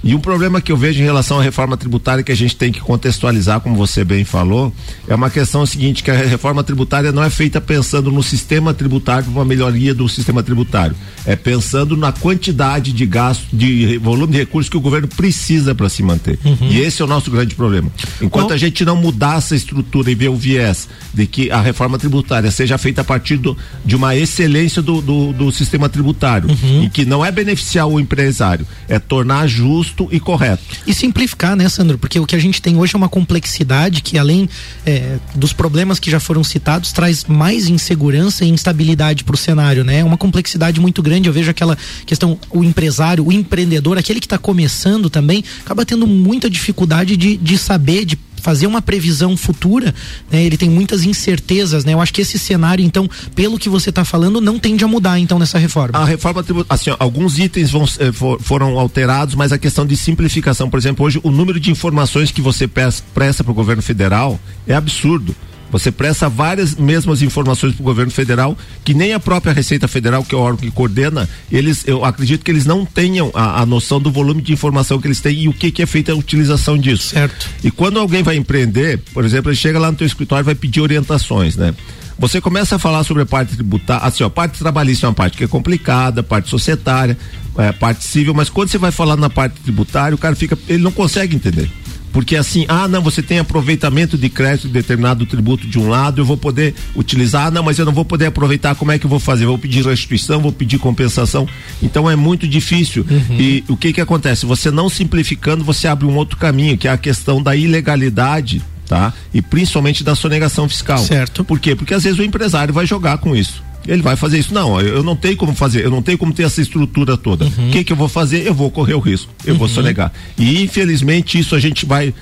E 0.05 0.15
um 0.15 0.19
problema 0.19 0.61
que 0.61 0.73
eu 0.73 0.77
vejo 0.77 1.01
em 1.01 1.05
relação 1.05 1.39
à 1.39 1.43
reforma 1.43 1.77
tributária 1.77 2.25
que 2.25 2.33
a 2.33 2.37
gente 2.37 2.57
tem 2.57 2.73
que 2.73 2.81
contextualizar, 2.81 3.61
como 3.61 3.77
você 3.77 4.05
bem 4.05 4.25
falou, 4.25 4.73
é 5.07 5.15
uma 5.15 5.31
questão 5.31 5.65
seguinte, 5.65 6.03
que 6.03 6.11
a 6.11 6.15
reforma 6.15 6.65
tributária 6.65 7.13
não 7.13 7.23
é 7.23 7.31
feita 7.31 7.61
pensando 7.61 8.11
no 8.11 8.23
sistema 8.23 8.75
tributário 8.75 9.25
para 9.25 9.33
uma 9.33 9.45
melhoria 9.45 9.95
do 9.95 10.09
sistema 10.09 10.43
tributário. 10.43 10.97
É 11.25 11.37
pensando 11.37 11.97
na 11.97 12.11
quantidade 12.11 12.93
de 12.93 13.07
gasto, 13.07 13.47
de 13.53 13.97
volume 13.99 14.33
de 14.33 14.39
recursos 14.39 14.69
que 14.69 14.77
o 14.77 14.81
governo 14.81 15.07
precisa 15.07 15.73
para 15.73 15.89
se 15.89 16.03
manter. 16.03 16.39
Uhum. 16.45 16.69
E 16.69 16.81
esse 16.81 17.01
é 17.01 17.05
o 17.05 17.09
nosso 17.09 17.31
grande 17.31 17.55
problema. 17.55 17.89
Enquanto 18.21 18.49
Bom, 18.49 18.55
a 18.55 18.57
gente 18.57 18.85
não 18.85 18.97
mudar 18.97 19.39
essa 19.39 19.55
estrutura 19.55 20.11
e 20.11 20.15
o 20.29 20.37
viés 20.37 20.89
de 21.13 21.27
que 21.27 21.51
a 21.51 21.61
reforma 21.61 21.99
tributária 21.99 22.51
seja 22.51 22.79
feita 22.79 23.01
a 23.01 23.05
partir 23.05 23.37
do, 23.37 23.57
de 23.85 23.97
uma 23.97 24.17
excelência 24.17 24.81
do, 24.81 25.01
do, 25.01 25.33
do 25.33 25.53
sistema 25.53 25.89
tributário, 25.89 26.49
uhum. 26.49 26.85
e 26.85 26.91
que 26.91 27.05
não 27.05 27.25
é 27.25 27.31
beneficiar 27.31 27.87
o 27.87 28.01
empresário, 28.01 28.67
é 28.89 28.99
tornar 28.99 29.47
justo 29.47 29.73
justo 29.73 30.09
e 30.11 30.21
correto. 30.21 30.63
E 30.87 30.95
simplificar, 30.95 31.57
né, 31.57 31.69
Sandro? 31.69 31.99
Porque 31.99 32.19
o 32.19 32.27
que 32.27 32.35
a 32.35 32.39
gente 32.39 32.61
tem 32.61 32.77
hoje 32.77 32.95
é 32.95 32.99
uma 32.99 33.09
complexidade 33.09 34.03
que, 34.03 34.19
além 34.19 34.49
é, 34.85 35.19
dos 35.35 35.53
problemas 35.53 35.99
que 35.99 36.11
já 36.11 36.21
foram 36.21 36.43
citados, 36.43 36.93
traz 36.93 37.25
mais 37.25 37.69
insegurança 37.69 38.45
e 38.45 38.49
instabilidade 38.49 39.25
para 39.25 39.35
o 39.35 39.39
cenário, 39.39 39.85
né? 39.85 39.99
É 40.01 40.05
uma 40.05 40.19
complexidade 40.19 40.81
muito 40.81 41.03
grande. 41.03 41.29
Eu 41.29 41.33
vejo 41.33 41.51
aquela 41.51 41.77
questão, 42.07 42.39
o 42.51 42.65
empresário, 42.65 43.27
o 43.27 43.33
empreendedor, 43.33 43.99
aquele 43.99 44.21
que 44.21 44.27
está 44.27 44.39
começando 44.39 45.09
também, 45.09 45.45
acaba 45.65 45.85
tendo 45.85 46.07
muita 46.07 46.51
dificuldade 46.51 47.17
de, 47.17 47.37
de 47.37 47.59
saber, 47.59 48.05
de 48.05 48.19
fazer 48.43 48.67
uma 48.67 48.83
previsão 48.83 49.37
futura, 49.37 49.95
né, 50.31 50.43
ele 50.43 50.57
tem 50.57 50.69
muitas 50.69 51.05
incertezas, 51.05 51.85
né? 51.85 51.95
Eu 51.95 52.01
acho 52.01 52.13
que 52.13 52.21
esse 52.21 52.39
cenário, 52.39 52.85
então, 52.85 53.09
pelo 53.37 53.57
que 53.57 53.69
você 53.69 53.91
está 53.91 54.05
falando, 54.05 54.41
não 54.41 54.59
tende 54.59 54.85
a 54.85 54.89
mudar, 54.89 55.19
então, 55.19 55.39
nessa 55.39 55.59
reforma. 55.59 55.97
A 55.97 56.05
reforma 56.05 56.43
tributária, 56.43 56.75
assim, 56.75 56.91
ó, 56.91 56.97
alguns 56.99 57.39
itens 57.39 57.71
vão, 57.71 57.85
eh, 57.99 58.11
for, 58.11 58.43
foram 58.43 58.79
alterados, 58.79 59.37
mas 59.37 59.53
a 59.53 59.59
questão 59.59 59.87
de 59.87 59.97
simplificação, 59.97 60.69
por 60.69 60.77
exemplo, 60.77 61.07
hoje 61.07 61.21
o 61.23 61.31
número 61.31 61.61
de 61.61 61.71
informações 61.71 62.33
que 62.33 62.41
você 62.41 62.67
presta 62.67 63.45
para 63.45 63.51
o 63.53 63.55
governo 63.55 63.83
federal 63.83 64.41
é 64.67 64.75
absurdo. 64.75 65.35
Você 65.73 65.91
presta 65.91 66.29
várias 66.29 66.77
mesmas 66.77 67.23
informações 67.23 67.75
para 67.75 67.83
o 67.83 67.85
governo 67.85 68.13
federal 68.13 68.57
que 68.85 68.93
nem 68.93 69.15
a 69.15 69.19
própria 69.19 69.53
Receita 69.53 69.89
Federal, 69.89 70.23
que 70.23 70.35
é 70.35 70.39
o 70.39 70.41
órgão 70.41 70.59
que 70.59 70.71
coordena, 70.71 71.29
eles, 71.51 71.83
eu 71.87 72.05
acredito 72.05 72.45
que 72.45 72.51
eles 72.51 72.67
não 72.67 72.85
tenham 72.85 73.31
a, 73.35 73.63
a 73.63 73.67
noção 73.67 74.01
do 74.01 74.11
volume 74.11 74.43
de 74.43 74.53
informação 74.53 75.01
que 75.01 75.09
eles 75.09 75.21
têm 75.21 75.43
e 75.43 75.49
o 75.49 75.53
que, 75.53 75.71
que 75.71 75.83
é 75.83 75.87
feita 75.87 76.13
a 76.13 76.15
utilização 76.15 76.77
disso. 76.77 77.09
Certo. 77.09 77.49
E 77.65 77.71
quando 77.71 77.99
alguém 77.99 78.23
vai 78.23 78.37
empreender, 78.37 78.99
por 79.15 79.25
exemplo, 79.25 79.51
ele 79.51 79.57
chega 79.57 79.79
lá 79.79 79.91
no 79.91 79.97
teu 79.97 80.07
escritório 80.07 80.45
e 80.45 80.47
vai 80.47 80.55
pedir 80.55 80.81
orientações, 80.81 81.57
né? 81.57 81.75
Você 82.19 82.41
começa 82.41 82.77
a 82.77 82.79
falar 82.79 83.03
sobre 83.05 83.23
a 83.23 83.27
parte 83.27 83.55
tributária, 83.55 84.07
assim, 84.07 84.23
ó, 84.23 84.27
a 84.27 84.31
parte 84.31 84.59
trabalhista 84.59 85.07
é 85.07 85.09
uma 85.09 85.15
parte 85.15 85.37
que 85.37 85.45
é 85.45 85.49
complicada, 85.49 86.23
parte 86.23 86.49
societária, 86.49 87.17
é, 87.59 87.73
parte 87.73 88.05
civil, 88.05 88.35
mas 88.35 88.49
quando 88.49 88.69
você 88.69 88.79
vai 88.79 88.93
falar 88.93 89.17
na 89.17 89.31
parte 89.31 89.61
tributária, 89.61 90.15
o 90.15 90.19
cara 90.19 90.37
fica, 90.37 90.57
ele 90.69 90.83
não 90.83 90.93
consegue 90.93 91.35
entender. 91.35 91.71
Porque 92.13 92.37
assim, 92.37 92.65
ah, 92.69 92.87
não, 92.87 93.01
você 93.01 93.23
tem 93.23 93.39
aproveitamento 93.39 94.19
de 94.19 94.29
crédito 94.29 94.67
de 94.67 94.75
determinado 94.75 95.25
tributo 95.25 95.67
de 95.67 95.79
um 95.79 95.89
lado, 95.89 96.21
eu 96.21 96.25
vou 96.25 96.37
poder 96.37 96.75
utilizar, 96.95 97.47
ah, 97.47 97.51
não, 97.51 97.63
mas 97.63 97.79
eu 97.79 97.87
não 97.87 97.93
vou 97.93 98.05
poder 98.05 98.27
aproveitar, 98.27 98.75
como 98.75 98.93
é 98.93 98.99
que 98.99 99.07
eu 99.07 99.11
vou 99.11 99.19
fazer? 99.19 99.47
vou 99.47 99.59
pedir 99.59 99.85
restituição, 99.85 100.41
vou 100.41 100.53
pedir 100.53 100.79
compensação. 100.79 101.49
Então 101.83 102.09
é 102.09 102.15
muito 102.15 102.47
difícil. 102.47 103.05
Uhum. 103.11 103.37
E 103.39 103.65
o 103.69 103.77
que 103.77 103.93
que 103.93 104.01
acontece? 104.01 104.47
Você 104.47 104.71
não 104.71 104.89
simplificando, 104.89 105.65
você 105.65 105.89
abre 105.89 106.07
um 106.07 106.15
outro 106.15 106.37
caminho, 106.37 106.77
que 106.77 106.87
é 106.87 106.91
a 106.91 106.99
questão 106.99 107.43
da 107.43 107.57
ilegalidade 107.57 108.63
tá? 108.93 109.11
E 109.33 109.41
principalmente 109.41 110.05
da 110.05 110.15
sonegação 110.15 110.69
fiscal. 110.69 110.99
Certo. 110.99 111.43
Por 111.43 111.59
quê? 111.59 111.75
Porque 111.75 111.95
às 111.95 112.03
vezes 112.03 112.19
o 112.19 112.23
empresário 112.23 112.75
vai 112.75 112.85
jogar 112.85 113.17
com 113.17 113.35
isso. 113.35 113.63
Ele 113.87 114.03
vai 114.03 114.17
fazer 114.17 114.39
isso. 114.39 114.53
Não, 114.55 114.81
eu 114.81 115.03
não 115.03 115.17
tenho 115.17 115.37
como 115.37 115.55
fazer, 115.55 115.85
eu 115.85 115.91
não 115.91 116.03
tenho 116.03 116.19
como 116.19 116.33
ter 116.33 116.45
essa 116.45 116.61
estrutura 116.61 117.17
toda. 117.17 117.45
O 117.45 117.49
uhum. 117.49 117.71
que 117.71 117.85
que 117.85 117.93
eu 117.93 117.97
vou 117.97 118.09
fazer? 118.09 118.47
Eu 118.47 118.55
vou 118.55 118.71
correr 118.71 118.95
o 118.95 119.01
risco, 119.01 119.33
eu 119.45 119.53
uhum. 119.53 119.59
vou 119.59 119.69
sonegar. 119.69 120.13
E 120.39 120.63
infelizmente 120.63 121.39
isso 121.39 121.55
a 121.55 121.61
gente 121.61 121.85
vai 121.87 122.15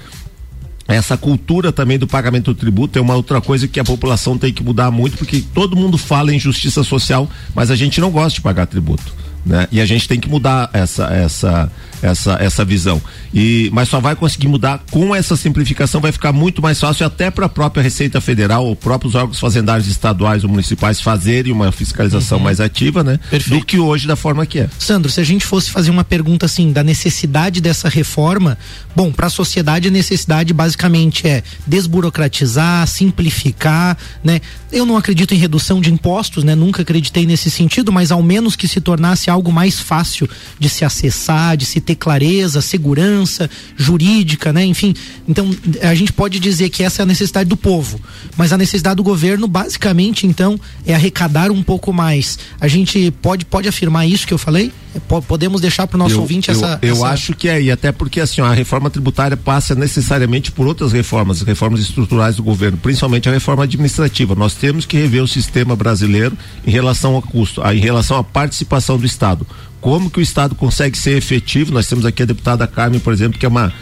essa 0.88 1.16
cultura 1.16 1.70
também 1.70 1.98
do 1.98 2.06
pagamento 2.06 2.52
do 2.52 2.58
tributo 2.58 2.98
é 2.98 3.02
uma 3.02 3.14
outra 3.14 3.40
coisa 3.40 3.68
que 3.68 3.78
a 3.78 3.84
população 3.84 4.36
tem 4.36 4.52
que 4.52 4.62
mudar 4.62 4.90
muito, 4.90 5.16
porque 5.16 5.42
todo 5.54 5.76
mundo 5.76 5.96
fala 5.96 6.34
em 6.34 6.38
justiça 6.38 6.82
social, 6.82 7.30
mas 7.54 7.70
a 7.70 7.76
gente 7.76 8.00
não 8.00 8.10
gosta 8.10 8.34
de 8.34 8.40
pagar 8.40 8.66
tributo. 8.66 9.14
Né? 9.46 9.68
E 9.70 9.80
a 9.80 9.86
gente 9.86 10.08
tem 10.08 10.18
que 10.18 10.28
mudar 10.28 10.68
essa, 10.72 11.04
essa, 11.06 11.70
essa, 12.02 12.36
essa 12.40 12.64
visão. 12.64 13.00
E, 13.32 13.70
mas 13.72 13.88
só 13.88 14.00
vai 14.00 14.16
conseguir 14.16 14.48
mudar 14.48 14.82
com 14.90 15.14
essa 15.14 15.36
simplificação, 15.36 16.00
vai 16.00 16.12
ficar 16.12 16.32
muito 16.32 16.62
mais 16.62 16.80
fácil 16.80 17.06
até 17.06 17.30
para 17.30 17.46
a 17.46 17.48
própria 17.48 17.82
Receita 17.82 18.20
Federal, 18.20 18.66
ou 18.66 18.74
próprios 18.74 19.14
órgãos 19.14 19.38
fazendários 19.38 19.88
estaduais 19.88 20.44
ou 20.44 20.50
municipais 20.50 21.00
fazerem 21.00 21.52
uma 21.52 21.72
fiscalização 21.72 22.38
uhum. 22.38 22.44
mais 22.44 22.60
ativa, 22.60 23.02
né? 23.02 23.18
Perfeito. 23.30 23.60
Do 23.60 23.64
que 23.64 23.78
hoje 23.78 24.06
da 24.06 24.16
forma 24.16 24.44
que 24.46 24.60
é. 24.60 24.70
Sandro, 24.78 25.10
se 25.10 25.20
a 25.20 25.24
gente 25.24 25.44
fosse 25.44 25.70
fazer 25.70 25.90
uma 25.90 26.04
pergunta 26.04 26.46
assim 26.46 26.72
da 26.72 26.82
necessidade 26.82 27.60
dessa 27.60 27.88
reforma, 27.88 28.58
bom, 28.94 29.12
para 29.12 29.26
a 29.26 29.30
sociedade 29.30 29.88
a 29.88 29.90
necessidade 29.90 30.52
basicamente 30.52 31.26
é 31.26 31.42
desburocratizar, 31.66 32.86
simplificar, 32.86 33.96
né? 34.22 34.40
Eu 34.72 34.86
não 34.86 34.96
acredito 34.96 35.34
em 35.34 35.38
redução 35.38 35.80
de 35.80 35.92
impostos, 35.92 36.44
né? 36.44 36.54
Nunca 36.54 36.82
acreditei 36.82 37.26
nesse 37.26 37.50
sentido, 37.50 37.92
mas 37.92 38.10
ao 38.10 38.22
menos 38.22 38.56
que 38.56 38.68
se 38.68 38.80
tornasse 38.80 39.30
algo 39.30 39.52
mais 39.52 39.78
fácil 39.78 40.28
de 40.58 40.68
se 40.68 40.84
acessar, 40.84 41.56
de 41.56 41.64
se 41.64 41.80
ter 41.80 41.89
clareza, 41.94 42.60
segurança 42.60 43.48
jurídica, 43.76 44.52
né? 44.52 44.64
Enfim, 44.64 44.94
então 45.28 45.50
a 45.82 45.94
gente 45.94 46.12
pode 46.12 46.38
dizer 46.38 46.70
que 46.70 46.82
essa 46.82 47.02
é 47.02 47.04
a 47.04 47.06
necessidade 47.06 47.48
do 47.48 47.56
povo, 47.56 48.00
mas 48.36 48.52
a 48.52 48.58
necessidade 48.58 48.96
do 48.96 49.02
governo, 49.02 49.46
basicamente, 49.46 50.26
então, 50.26 50.58
é 50.86 50.94
arrecadar 50.94 51.50
um 51.50 51.62
pouco 51.62 51.92
mais. 51.92 52.38
A 52.60 52.68
gente 52.68 53.10
pode 53.22 53.44
pode 53.44 53.68
afirmar 53.68 54.06
isso 54.06 54.26
que 54.26 54.34
eu 54.34 54.38
falei? 54.38 54.72
Podemos 55.28 55.60
deixar 55.60 55.86
para 55.86 55.96
o 55.96 55.98
nosso 55.98 56.16
eu, 56.16 56.20
ouvinte 56.20 56.48
eu, 56.48 56.56
essa. 56.56 56.78
Eu 56.82 56.94
essa... 56.94 57.08
acho 57.08 57.34
que 57.34 57.48
é, 57.48 57.62
e 57.62 57.70
até 57.70 57.92
porque 57.92 58.20
assim, 58.20 58.40
a 58.40 58.52
reforma 58.52 58.90
tributária 58.90 59.36
passa 59.36 59.74
necessariamente 59.74 60.50
por 60.50 60.66
outras 60.66 60.92
reformas, 60.92 61.42
reformas 61.42 61.80
estruturais 61.80 62.36
do 62.36 62.42
governo, 62.42 62.76
principalmente 62.76 63.28
a 63.28 63.32
reforma 63.32 63.62
administrativa. 63.64 64.34
Nós 64.34 64.54
temos 64.54 64.86
que 64.86 64.96
rever 64.96 65.22
o 65.22 65.28
sistema 65.28 65.76
brasileiro 65.76 66.36
em 66.66 66.70
relação 66.70 67.14
ao 67.14 67.22
custo, 67.22 67.62
em 67.62 67.80
relação 67.80 68.16
à 68.16 68.24
participação 68.24 68.98
do 68.98 69.06
Estado 69.06 69.46
como 69.80 70.10
que 70.10 70.18
o 70.18 70.22
Estado 70.22 70.54
consegue 70.54 70.96
ser 70.96 71.16
efetivo. 71.16 71.72
Nós 71.72 71.86
temos 71.86 72.04
aqui 72.04 72.22
a 72.22 72.26
deputada 72.26 72.66
Carmen, 72.66 73.00
por 73.00 73.12
exemplo, 73.12 73.38
que 73.38 73.46
é 73.46 73.48
uma 73.48 73.72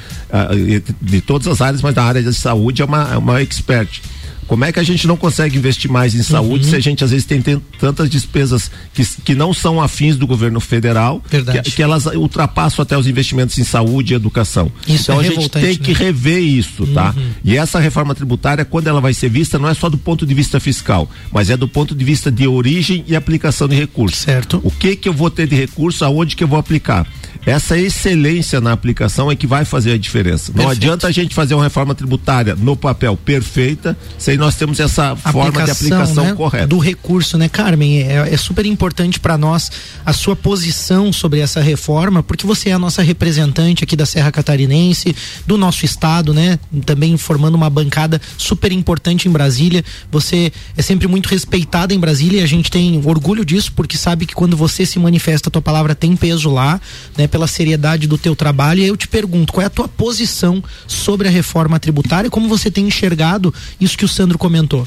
de 1.00 1.20
todas 1.20 1.46
as 1.48 1.60
áreas, 1.60 1.82
mas 1.82 1.94
na 1.94 2.02
área 2.02 2.22
de 2.22 2.34
saúde 2.34 2.82
é 2.82 2.84
uma, 2.84 3.14
é 3.14 3.16
uma 3.16 3.40
expert 3.40 4.00
como 4.48 4.64
é 4.64 4.72
que 4.72 4.80
a 4.80 4.82
gente 4.82 5.06
não 5.06 5.16
consegue 5.16 5.58
investir 5.58 5.90
mais 5.90 6.14
em 6.14 6.22
saúde 6.22 6.64
uhum. 6.64 6.70
se 6.70 6.76
a 6.76 6.80
gente 6.80 7.04
às 7.04 7.10
vezes 7.10 7.26
tem, 7.26 7.40
tem 7.42 7.62
tantas 7.78 8.08
despesas 8.08 8.70
que, 8.94 9.04
que 9.22 9.34
não 9.34 9.52
são 9.52 9.80
afins 9.80 10.16
do 10.16 10.26
governo 10.26 10.58
federal, 10.58 11.22
que, 11.30 11.70
que, 11.70 11.82
elas 11.82 12.06
ultrapassam 12.06 12.82
até 12.82 12.96
os 12.96 13.06
investimentos 13.06 13.58
em 13.58 13.64
saúde 13.64 14.14
e 14.14 14.16
educação. 14.16 14.72
Isso 14.86 15.02
então 15.02 15.20
é 15.20 15.26
a 15.26 15.30
gente 15.30 15.48
tem 15.50 15.62
né? 15.62 15.74
que 15.76 15.92
rever 15.92 16.42
isso, 16.42 16.86
tá? 16.88 17.14
Uhum. 17.14 17.28
E 17.44 17.56
essa 17.58 17.78
reforma 17.78 18.14
tributária, 18.14 18.64
quando 18.64 18.86
ela 18.86 19.02
vai 19.02 19.12
ser 19.12 19.28
vista, 19.28 19.58
não 19.58 19.68
é 19.68 19.74
só 19.74 19.90
do 19.90 19.98
ponto 19.98 20.24
de 20.24 20.32
vista 20.32 20.58
fiscal, 20.58 21.08
mas 21.30 21.50
é 21.50 21.56
do 21.56 21.68
ponto 21.68 21.94
de 21.94 22.04
vista 22.04 22.32
de 22.32 22.48
origem 22.48 23.04
e 23.06 23.14
aplicação 23.14 23.68
de 23.68 23.76
recursos. 23.76 24.20
Certo. 24.20 24.60
O 24.64 24.70
que 24.70 24.96
que 24.96 25.08
eu 25.10 25.12
vou 25.12 25.30
ter 25.30 25.46
de 25.46 25.56
recurso, 25.56 26.06
aonde 26.06 26.34
que 26.34 26.42
eu 26.42 26.48
vou 26.48 26.58
aplicar? 26.58 27.06
Essa 27.44 27.78
excelência 27.78 28.60
na 28.60 28.72
aplicação 28.72 29.30
é 29.30 29.36
que 29.36 29.46
vai 29.46 29.64
fazer 29.64 29.92
a 29.92 29.98
diferença. 29.98 30.52
Perfeito. 30.52 30.62
Não 30.62 30.70
adianta 30.70 31.06
a 31.06 31.10
gente 31.10 31.34
fazer 31.34 31.54
uma 31.54 31.64
reforma 31.64 31.94
tributária 31.94 32.54
no 32.54 32.76
papel 32.76 33.16
perfeita, 33.16 33.96
sem 34.18 34.37
nós 34.38 34.54
temos 34.54 34.78
essa 34.80 35.10
aplicação, 35.10 35.32
forma 35.32 35.64
de 35.64 35.70
aplicação 35.70 36.24
né? 36.24 36.34
correta. 36.34 36.66
Do 36.66 36.78
recurso, 36.78 37.36
né, 37.36 37.48
Carmen? 37.48 38.02
É, 38.02 38.32
é 38.32 38.36
super 38.36 38.64
importante 38.64 39.18
para 39.18 39.36
nós 39.36 39.70
a 40.04 40.12
sua 40.12 40.36
posição 40.36 41.12
sobre 41.12 41.40
essa 41.40 41.60
reforma, 41.60 42.22
porque 42.22 42.46
você 42.46 42.70
é 42.70 42.72
a 42.72 42.78
nossa 42.78 43.02
representante 43.02 43.84
aqui 43.84 43.96
da 43.96 44.06
Serra 44.06 44.30
Catarinense, 44.30 45.14
do 45.46 45.56
nosso 45.56 45.84
estado, 45.84 46.32
né? 46.32 46.58
Também 46.86 47.16
formando 47.16 47.54
uma 47.54 47.68
bancada 47.68 48.20
super 48.36 48.72
importante 48.72 49.28
em 49.28 49.30
Brasília. 49.30 49.84
Você 50.10 50.52
é 50.76 50.82
sempre 50.82 51.08
muito 51.08 51.28
respeitada 51.28 51.92
em 51.92 51.98
Brasília 51.98 52.40
e 52.40 52.44
a 52.44 52.46
gente 52.46 52.70
tem 52.70 53.00
orgulho 53.04 53.44
disso, 53.44 53.72
porque 53.74 53.96
sabe 53.96 54.26
que 54.26 54.34
quando 54.34 54.56
você 54.56 54.86
se 54.86 54.98
manifesta, 54.98 55.48
a 55.48 55.52
tua 55.52 55.62
palavra 55.62 55.94
tem 55.94 56.14
peso 56.16 56.50
lá, 56.50 56.80
né? 57.16 57.26
Pela 57.26 57.46
seriedade 57.46 58.06
do 58.06 58.16
teu 58.16 58.36
trabalho. 58.36 58.82
E 58.82 58.86
eu 58.86 58.96
te 58.96 59.08
pergunto, 59.08 59.52
qual 59.52 59.62
é 59.62 59.66
a 59.66 59.70
tua 59.70 59.88
posição 59.88 60.62
sobre 60.86 61.28
a 61.28 61.30
reforma 61.30 61.78
tributária? 61.80 62.30
Como 62.30 62.48
você 62.48 62.70
tem 62.70 62.86
enxergado 62.86 63.52
isso 63.80 63.96
que 63.96 64.04
o 64.04 64.08
Sandro 64.08 64.27
comentou? 64.36 64.86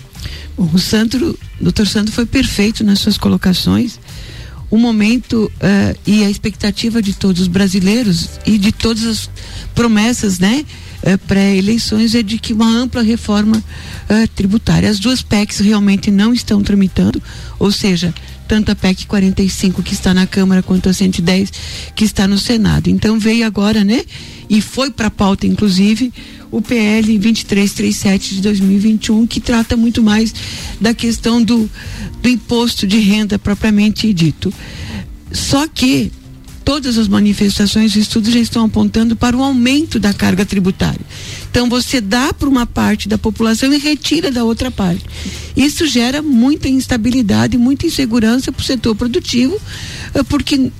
O 0.57 0.77
Sandro, 0.77 1.37
doutor 1.59 1.87
Sandro 1.87 2.11
foi 2.11 2.25
perfeito 2.25 2.83
nas 2.83 2.99
suas 2.99 3.17
colocações. 3.17 3.99
O 4.69 4.77
momento 4.77 5.51
uh, 5.55 5.99
e 6.05 6.23
a 6.23 6.29
expectativa 6.29 7.01
de 7.01 7.13
todos 7.13 7.41
os 7.41 7.47
brasileiros 7.47 8.29
e 8.45 8.57
de 8.57 8.71
todas 8.71 9.05
as 9.05 9.29
promessas, 9.73 10.39
né? 10.39 10.65
Uh, 11.03 11.17
pré-eleições 11.27 12.13
é 12.13 12.21
de 12.21 12.37
que 12.37 12.53
uma 12.53 12.69
ampla 12.69 13.01
reforma 13.01 13.57
uh, 13.57 14.27
tributária. 14.35 14.89
As 14.89 14.99
duas 14.99 15.21
PECs 15.21 15.59
realmente 15.59 16.11
não 16.11 16.33
estão 16.33 16.61
tramitando, 16.61 17.21
ou 17.59 17.71
seja, 17.71 18.13
tanto 18.51 18.69
a 18.69 18.75
PEC 18.75 19.05
45 19.05 19.81
que 19.81 19.93
está 19.93 20.13
na 20.13 20.27
Câmara 20.27 20.61
quanto 20.61 20.89
a 20.89 20.93
110 20.93 21.53
que 21.95 22.03
está 22.03 22.27
no 22.27 22.37
Senado. 22.37 22.89
Então 22.89 23.17
veio 23.17 23.45
agora, 23.45 23.81
né? 23.81 24.03
E 24.49 24.59
foi 24.59 24.91
para 24.91 25.07
a 25.07 25.09
pauta, 25.09 25.47
inclusive, 25.47 26.11
o 26.51 26.61
PL 26.61 27.17
2337 27.17 28.35
de 28.35 28.41
2021, 28.41 29.25
que 29.25 29.39
trata 29.39 29.77
muito 29.77 30.03
mais 30.03 30.35
da 30.81 30.93
questão 30.93 31.41
do, 31.41 31.69
do 32.21 32.27
imposto 32.27 32.85
de 32.85 32.99
renda 32.99 33.39
propriamente 33.39 34.11
dito. 34.11 34.53
Só 35.31 35.65
que 35.65 36.11
todas 36.63 36.97
as 36.97 37.07
manifestações 37.07 37.95
e 37.95 37.99
estudos 37.99 38.33
já 38.33 38.39
estão 38.39 38.65
apontando 38.65 39.15
para 39.15 39.35
o 39.35 39.43
aumento 39.43 39.99
da 39.99 40.13
carga 40.13 40.45
tributária. 40.45 41.01
Então 41.49 41.69
você 41.69 41.99
dá 41.99 42.33
para 42.33 42.47
uma 42.47 42.65
parte 42.65 43.07
da 43.07 43.17
população 43.17 43.73
e 43.73 43.77
retira 43.77 44.31
da 44.31 44.43
outra 44.43 44.71
parte. 44.71 45.05
Isso 45.55 45.85
gera 45.85 46.21
muita 46.21 46.69
instabilidade, 46.69 47.57
muita 47.57 47.85
insegurança 47.85 48.51
para 48.51 48.61
o 48.61 48.65
setor 48.65 48.95
produtivo, 48.95 49.59
eh, 50.13 50.23
porque 50.23 50.71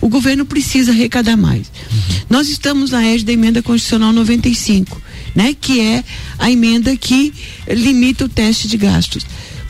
o 0.00 0.08
governo 0.08 0.44
precisa 0.44 0.92
arrecadar 0.92 1.36
mais. 1.36 1.66
Uhum. 1.68 2.16
Nós 2.30 2.48
estamos 2.48 2.90
na 2.90 3.04
égide 3.04 3.26
da 3.26 3.32
emenda 3.32 3.62
constitucional 3.62 4.12
95, 4.12 5.00
né, 5.34 5.54
que 5.58 5.80
é 5.80 6.04
a 6.38 6.50
emenda 6.50 6.96
que 6.96 7.32
limita 7.68 8.24
o 8.24 8.28
teste 8.28 8.66
de 8.66 8.76
gastos. 8.76 9.24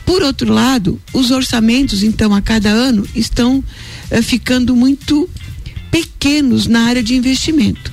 Por 0.05 0.23
outro 0.23 0.51
lado, 0.51 0.99
os 1.13 1.31
orçamentos, 1.31 2.03
então, 2.03 2.33
a 2.33 2.41
cada 2.41 2.69
ano 2.69 3.07
estão 3.15 3.63
eh, 4.09 4.21
ficando 4.21 4.75
muito 4.75 5.29
pequenos 5.91 6.65
na 6.65 6.85
área 6.85 7.03
de 7.03 7.15
investimento. 7.15 7.91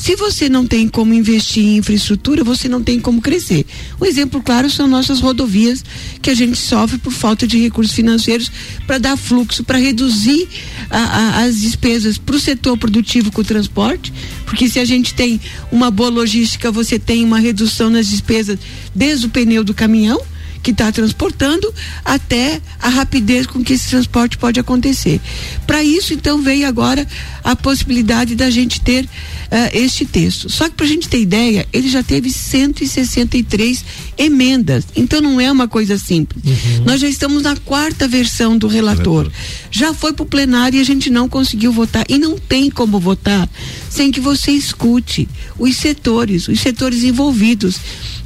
Se 0.00 0.16
você 0.16 0.48
não 0.48 0.66
tem 0.66 0.88
como 0.88 1.12
investir 1.12 1.62
em 1.62 1.76
infraestrutura, 1.76 2.42
você 2.42 2.70
não 2.70 2.82
tem 2.82 2.98
como 2.98 3.20
crescer. 3.20 3.66
Um 4.00 4.06
exemplo 4.06 4.40
claro 4.40 4.70
são 4.70 4.88
nossas 4.88 5.20
rodovias, 5.20 5.84
que 6.22 6.30
a 6.30 6.34
gente 6.34 6.56
sofre 6.56 6.96
por 6.96 7.12
falta 7.12 7.46
de 7.46 7.58
recursos 7.58 7.94
financeiros 7.94 8.50
para 8.86 8.96
dar 8.96 9.14
fluxo, 9.18 9.62
para 9.62 9.76
reduzir 9.76 10.48
a, 10.88 10.98
a, 10.98 11.44
as 11.44 11.60
despesas 11.60 12.16
para 12.16 12.34
o 12.34 12.40
setor 12.40 12.78
produtivo 12.78 13.30
com 13.30 13.42
o 13.42 13.44
transporte, 13.44 14.10
porque 14.46 14.70
se 14.70 14.78
a 14.78 14.86
gente 14.86 15.12
tem 15.12 15.38
uma 15.70 15.90
boa 15.90 16.08
logística, 16.08 16.72
você 16.72 16.98
tem 16.98 17.22
uma 17.22 17.38
redução 17.38 17.90
nas 17.90 18.08
despesas 18.08 18.58
desde 18.94 19.26
o 19.26 19.28
pneu 19.28 19.62
do 19.62 19.74
caminhão 19.74 20.18
que 20.62 20.70
está 20.70 20.90
transportando 20.92 21.72
até 22.04 22.60
a 22.80 22.88
rapidez 22.88 23.46
com 23.46 23.62
que 23.62 23.72
esse 23.72 23.88
transporte 23.88 24.38
pode 24.38 24.60
acontecer. 24.60 25.20
Para 25.66 25.82
isso, 25.82 26.12
então, 26.12 26.42
veio 26.42 26.66
agora 26.66 27.06
a 27.42 27.56
possibilidade 27.56 28.34
da 28.34 28.50
gente 28.50 28.80
ter 28.80 29.04
uh, 29.04 29.70
este 29.72 30.04
texto. 30.04 30.48
Só 30.48 30.68
que 30.68 30.74
para 30.74 30.86
a 30.86 30.88
gente 30.88 31.08
ter 31.08 31.20
ideia, 31.20 31.66
ele 31.72 31.88
já 31.88 32.02
teve 32.02 32.30
163 32.30 33.84
emendas. 34.16 34.84
Então 34.94 35.20
não 35.20 35.40
é 35.40 35.50
uma 35.50 35.68
coisa 35.68 35.98
simples. 35.98 36.44
Uhum. 36.44 36.84
Nós 36.84 37.00
já 37.00 37.08
estamos 37.08 37.42
na 37.42 37.56
quarta 37.56 38.06
versão 38.06 38.56
do 38.56 38.68
relator. 38.68 39.30
Já 39.70 39.92
foi 39.92 40.12
para 40.12 40.22
o 40.22 40.26
plenário 40.26 40.78
e 40.78 40.80
a 40.80 40.84
gente 40.84 41.10
não 41.10 41.28
conseguiu 41.28 41.72
votar. 41.72 42.04
E 42.08 42.18
não 42.18 42.38
tem 42.38 42.70
como 42.70 42.98
votar 43.00 43.48
sem 43.88 44.10
que 44.10 44.20
você 44.20 44.52
escute 44.52 45.28
os 45.58 45.76
setores, 45.76 46.48
os 46.48 46.60
setores 46.60 47.02
envolvidos, 47.02 47.76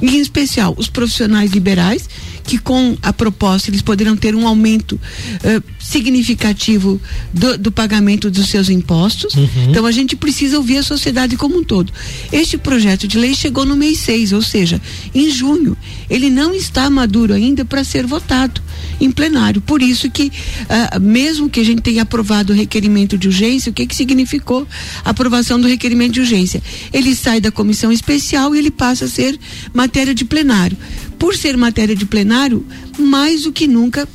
em 0.01 0.19
especial 0.19 0.73
os 0.77 0.89
profissionais 0.89 1.51
liberais 1.51 2.07
que 2.45 2.57
com 2.59 2.95
a 3.01 3.11
proposta 3.11 3.69
eles 3.69 3.81
poderão 3.81 4.15
ter 4.15 4.35
um 4.35 4.47
aumento 4.47 4.93
uh, 4.93 5.63
significativo 5.79 7.01
do, 7.33 7.57
do, 7.57 7.71
pagamento 7.71 8.29
dos 8.29 8.49
seus 8.49 8.69
impostos. 8.69 9.33
Uhum. 9.33 9.69
Então 9.69 9.85
a 9.85 9.91
gente 9.91 10.15
precisa 10.15 10.57
ouvir 10.57 10.77
a 10.77 10.83
sociedade 10.83 11.35
como 11.37 11.57
um 11.57 11.63
todo. 11.63 11.91
Este 12.31 12.57
projeto 12.57 13.07
de 13.07 13.17
lei 13.17 13.33
chegou 13.33 13.65
no 13.65 13.75
mês 13.75 13.99
6, 13.99 14.33
ou 14.33 14.41
seja, 14.41 14.79
em 15.13 15.29
junho. 15.31 15.75
Ele 16.09 16.29
não 16.29 16.53
está 16.53 16.89
maduro 16.89 17.33
ainda 17.33 17.65
para 17.65 17.83
ser 17.83 18.05
votado 18.05 18.61
em 18.99 19.11
plenário. 19.11 19.61
Por 19.61 19.81
isso 19.81 20.09
que, 20.09 20.27
uh, 20.27 20.99
mesmo 20.99 21.49
que 21.49 21.59
a 21.59 21.63
gente 21.63 21.81
tenha 21.81 22.03
aprovado 22.03 22.53
o 22.53 22.55
requerimento 22.55 23.17
de 23.17 23.27
urgência, 23.27 23.69
o 23.69 23.73
que, 23.73 23.85
que 23.85 23.95
significou 23.95 24.67
a 25.03 25.09
aprovação 25.09 25.59
do 25.59 25.67
requerimento 25.67 26.13
de 26.13 26.19
urgência? 26.21 26.61
Ele 26.93 27.15
sai 27.15 27.39
da 27.39 27.51
comissão 27.51 27.91
especial 27.91 28.55
e 28.55 28.59
ele 28.59 28.71
passa 28.71 29.05
a 29.05 29.07
ser 29.07 29.39
matéria 29.73 30.13
de 30.13 30.25
plenário. 30.25 30.77
Por 31.17 31.35
ser 31.35 31.57
matéria 31.57 31.95
de 31.95 32.05
plenário, 32.05 32.65
mais 32.97 33.43
do 33.43 33.51
que 33.51 33.67
nunca, 33.67 34.07